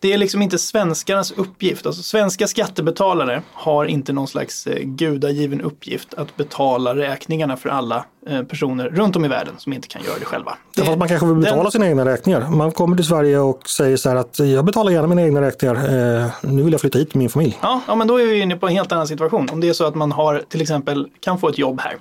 det 0.06 0.14
är 0.14 0.18
liksom 0.18 0.42
inte 0.42 0.58
svenskarnas 0.58 1.32
uppgift. 1.32 1.86
Alltså 1.86 2.04
svenska 2.04 2.48
skattebetalare 2.48 3.42
har 3.54 3.86
inte 3.86 4.14
någon 4.14 4.28
slags 4.28 4.68
eh, 4.68 4.80
gudagiven 4.84 5.62
uppgift 5.62 6.14
att 6.14 6.36
betala 6.36 6.96
räkningarna 6.96 7.58
för 7.58 7.70
alla 7.70 8.06
eh, 8.28 8.42
personer 8.44 8.90
runt 8.90 9.16
om 9.16 9.26
i 9.26 9.28
världen 9.28 9.54
som 9.58 9.74
inte 9.74 9.88
kan 9.88 10.04
göra 10.04 10.20
det 10.20 10.26
själva. 10.26 10.52
Det, 10.52 10.82
Därför 10.82 10.94
att 10.94 11.00
man 11.00 11.08
kanske 11.08 11.28
vill 11.28 11.36
betala 11.36 11.62
den... 11.62 11.72
sina 11.72 11.88
egna 11.88 12.06
räkningar. 12.06 12.50
Man 12.50 12.72
kommer 12.72 12.96
till 12.96 13.06
Sverige 13.06 13.40
och 13.40 13.70
säger 13.70 13.98
så 13.98 14.10
här 14.10 14.16
att 14.16 14.40
jag 14.40 14.66
betalar 14.66 14.92
gärna 14.92 15.08
mina 15.08 15.22
egna 15.22 15.42
räkningar. 15.42 15.76
Eh, 15.76 16.32
nu 16.42 16.64
vill 16.64 16.72
jag 16.72 16.82
flytta 16.82 16.98
hit 16.98 17.14
med 17.14 17.20
min 17.20 17.30
familj. 17.30 17.58
Ja, 17.62 17.82
ja, 17.88 17.96
men 17.96 18.08
då 18.08 18.22
är 18.22 18.26
vi 18.26 18.40
inne 18.40 18.56
på 18.56 18.68
en 18.68 18.74
helt 18.74 18.92
annan 18.92 19.08
situation. 19.08 19.50
Om 19.52 19.62
det 19.62 19.70
är 19.70 19.74
så 19.74 19.86
att 19.86 19.96
man 19.96 20.12
har 20.12 20.44
till 20.50 20.62
exempel 20.62 21.08
kan 21.20 21.40
få 21.40 21.50
ett 21.50 21.58
jobb 21.58 21.82
här. 21.82 21.98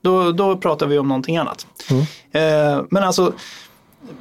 Då, 0.00 0.32
då 0.32 0.56
pratar 0.56 0.86
vi 0.86 0.98
om 0.98 1.08
någonting 1.08 1.36
annat. 1.36 1.66
Mm. 1.90 2.02
Eh, 2.32 2.84
men 2.90 3.02
alltså 3.02 3.32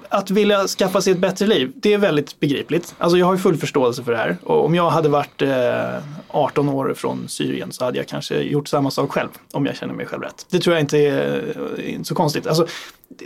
att 0.09 0.31
vilja 0.31 0.67
skaffa 0.67 1.01
sig 1.01 1.13
ett 1.13 1.19
bättre 1.19 1.47
liv, 1.47 1.71
det 1.75 1.93
är 1.93 1.97
väldigt 1.97 2.39
begripligt. 2.39 2.95
Alltså 2.97 3.17
jag 3.17 3.25
har 3.25 3.33
ju 3.33 3.39
full 3.39 3.57
förståelse 3.57 4.03
för 4.03 4.11
det 4.11 4.17
här. 4.17 4.37
Och 4.43 4.65
om 4.65 4.75
jag 4.75 4.89
hade 4.89 5.09
varit 5.09 5.41
eh, 5.41 6.03
18 6.27 6.69
år 6.69 6.93
från 6.93 7.29
Syrien 7.29 7.71
så 7.71 7.85
hade 7.85 7.97
jag 7.97 8.07
kanske 8.07 8.41
gjort 8.41 8.67
samma 8.67 8.91
sak 8.91 9.11
själv. 9.11 9.29
Om 9.51 9.65
jag 9.65 9.75
känner 9.75 9.93
mig 9.93 10.05
själv 10.05 10.21
rätt. 10.21 10.45
Det 10.49 10.59
tror 10.59 10.75
jag 10.75 10.83
inte 10.83 10.97
är, 10.97 11.79
är 11.79 12.03
så 12.03 12.15
konstigt. 12.15 12.47
Alltså, 12.47 12.67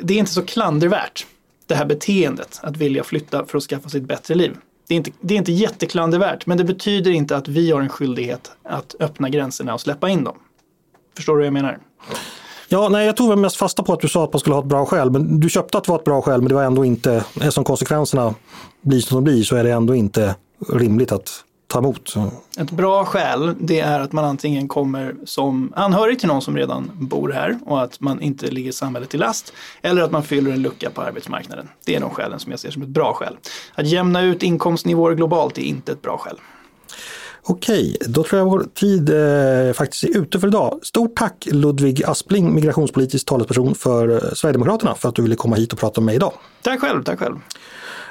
det 0.01 0.13
är 0.13 0.17
inte 0.17 0.31
så 0.31 0.41
klandervärt, 0.41 1.25
det 1.67 1.75
här 1.75 1.85
beteendet. 1.85 2.59
Att 2.63 2.77
vilja 2.77 3.03
flytta 3.03 3.45
för 3.45 3.57
att 3.57 3.63
skaffa 3.63 3.89
sig 3.89 4.01
ett 4.01 4.07
bättre 4.07 4.35
liv. 4.35 4.57
Det 4.87 4.93
är, 4.93 4.97
inte, 4.97 5.11
det 5.21 5.33
är 5.33 5.37
inte 5.37 5.51
jätteklandervärt, 5.51 6.45
men 6.45 6.57
det 6.57 6.63
betyder 6.63 7.11
inte 7.11 7.37
att 7.37 7.47
vi 7.47 7.71
har 7.71 7.81
en 7.81 7.89
skyldighet 7.89 8.51
att 8.63 8.95
öppna 8.99 9.29
gränserna 9.29 9.73
och 9.73 9.81
släppa 9.81 10.09
in 10.09 10.23
dem. 10.23 10.37
Förstår 11.15 11.33
du 11.33 11.37
vad 11.37 11.45
jag 11.45 11.53
menar? 11.53 11.79
Ja, 12.71 12.89
nej, 12.89 13.05
jag 13.05 13.17
tog 13.17 13.29
väl 13.29 13.37
mest 13.37 13.55
fasta 13.55 13.83
på 13.83 13.93
att 13.93 13.99
du 13.99 14.07
sa 14.07 14.23
att 14.23 14.33
man 14.33 14.39
skulle 14.39 14.55
ha 14.55 14.61
ett 14.61 14.67
bra 14.67 14.85
skäl. 14.85 15.11
Men 15.11 15.39
du 15.39 15.49
köpte 15.49 15.77
att 15.77 15.83
det 15.83 15.91
var 15.91 15.99
ett 15.99 16.05
bra 16.05 16.21
skäl, 16.21 16.41
men 16.41 16.49
det 16.49 16.55
var 16.55 16.63
ändå 16.63 16.85
inte, 16.85 17.23
eftersom 17.35 17.63
konsekvenserna 17.63 18.35
blir 18.81 18.99
som 18.99 19.15
de 19.15 19.23
blir, 19.23 19.43
så 19.43 19.55
är 19.55 19.63
det 19.63 19.71
ändå 19.71 19.95
inte 19.95 20.35
rimligt 20.69 21.11
att 21.11 21.43
ta 21.67 21.79
emot. 21.79 22.13
Ett 22.59 22.71
bra 22.71 23.05
skäl, 23.05 23.55
det 23.59 23.79
är 23.79 23.99
att 23.99 24.11
man 24.11 24.25
antingen 24.25 24.67
kommer 24.67 25.15
som 25.25 25.73
anhörig 25.75 26.19
till 26.19 26.27
någon 26.27 26.41
som 26.41 26.57
redan 26.57 26.91
bor 26.93 27.31
här 27.31 27.59
och 27.65 27.81
att 27.81 27.99
man 27.99 28.21
inte 28.21 28.47
ligger 28.47 28.71
samhället 28.71 29.09
till 29.09 29.19
last. 29.19 29.53
Eller 29.81 30.01
att 30.01 30.11
man 30.11 30.23
fyller 30.23 30.51
en 30.51 30.61
lucka 30.61 30.89
på 30.89 31.01
arbetsmarknaden. 31.01 31.69
Det 31.85 31.95
är 31.95 31.99
de 31.99 32.09
skälen 32.09 32.39
som 32.39 32.51
jag 32.51 32.59
ser 32.59 32.71
som 32.71 32.81
ett 32.81 32.89
bra 32.89 33.13
skäl. 33.13 33.37
Att 33.75 33.87
jämna 33.87 34.21
ut 34.21 34.43
inkomstnivåer 34.43 35.15
globalt 35.15 35.57
är 35.57 35.61
inte 35.61 35.91
ett 35.91 36.01
bra 36.01 36.17
skäl. 36.17 36.37
Okej, 37.51 37.97
då 38.01 38.23
tror 38.23 38.39
jag 38.39 38.45
vår 38.45 38.65
tid 38.73 39.09
eh, 39.09 39.73
faktiskt 39.73 40.03
är 40.03 40.17
ute 40.17 40.39
för 40.39 40.47
idag. 40.47 40.79
Stort 40.83 41.15
tack 41.15 41.47
Ludvig 41.51 42.03
Aspling, 42.03 42.55
migrationspolitisk 42.55 43.25
talesperson 43.25 43.75
för 43.75 44.09
eh, 44.09 44.33
Sverigedemokraterna, 44.33 44.95
för 44.95 45.09
att 45.09 45.15
du 45.15 45.21
ville 45.21 45.35
komma 45.35 45.55
hit 45.55 45.73
och 45.73 45.79
prata 45.79 46.01
med 46.01 46.05
mig 46.05 46.15
idag. 46.15 46.33
Tack 46.61 46.79
själv, 46.79 47.03
tack 47.03 47.19
själv. 47.19 47.35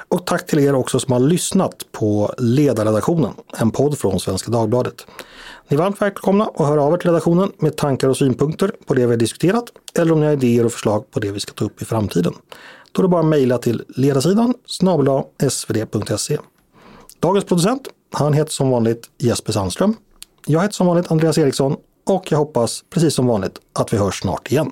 Och 0.07 0.25
tack 0.25 0.45
till 0.45 0.59
er 0.59 0.75
också 0.75 0.99
som 0.99 1.13
har 1.13 1.19
lyssnat 1.19 1.85
på 1.91 2.33
Ledarredaktionen, 2.37 3.33
en 3.57 3.71
podd 3.71 3.97
från 3.97 4.19
Svenska 4.19 4.51
Dagbladet. 4.51 5.05
Ni 5.67 5.75
är 5.75 5.77
varmt 5.77 6.01
välkomna 6.01 6.45
att 6.45 6.67
höra 6.67 6.83
av 6.83 6.93
er 6.93 6.97
till 6.97 7.09
redaktionen 7.09 7.51
med 7.57 7.77
tankar 7.77 8.09
och 8.09 8.17
synpunkter 8.17 8.71
på 8.87 8.93
det 8.93 9.05
vi 9.05 9.11
har 9.11 9.17
diskuterat 9.17 9.65
eller 9.99 10.11
om 10.13 10.19
ni 10.19 10.25
har 10.25 10.33
idéer 10.33 10.65
och 10.65 10.71
förslag 10.71 11.11
på 11.11 11.19
det 11.19 11.31
vi 11.31 11.39
ska 11.39 11.53
ta 11.53 11.65
upp 11.65 11.81
i 11.81 11.85
framtiden. 11.85 12.33
Då 12.91 13.01
är 13.01 13.03
det 13.03 13.09
bara 13.09 13.21
att 13.21 13.27
mejla 13.27 13.57
till 13.57 13.83
ledarsidan 13.95 14.53
snabel 14.65 15.23
svd.se. 15.49 16.37
Dagens 17.19 17.45
producent 17.45 17.87
han 18.11 18.33
heter 18.33 18.51
som 18.51 18.69
vanligt 18.69 19.09
Jesper 19.17 19.53
Sandström. 19.53 19.95
Jag 20.45 20.61
heter 20.61 20.73
som 20.73 20.87
vanligt 20.87 21.11
Andreas 21.11 21.37
Eriksson 21.37 21.77
och 22.05 22.31
jag 22.31 22.37
hoppas 22.37 22.83
precis 22.89 23.13
som 23.13 23.27
vanligt 23.27 23.59
att 23.73 23.93
vi 23.93 23.97
hörs 23.97 24.19
snart 24.19 24.51
igen. 24.51 24.71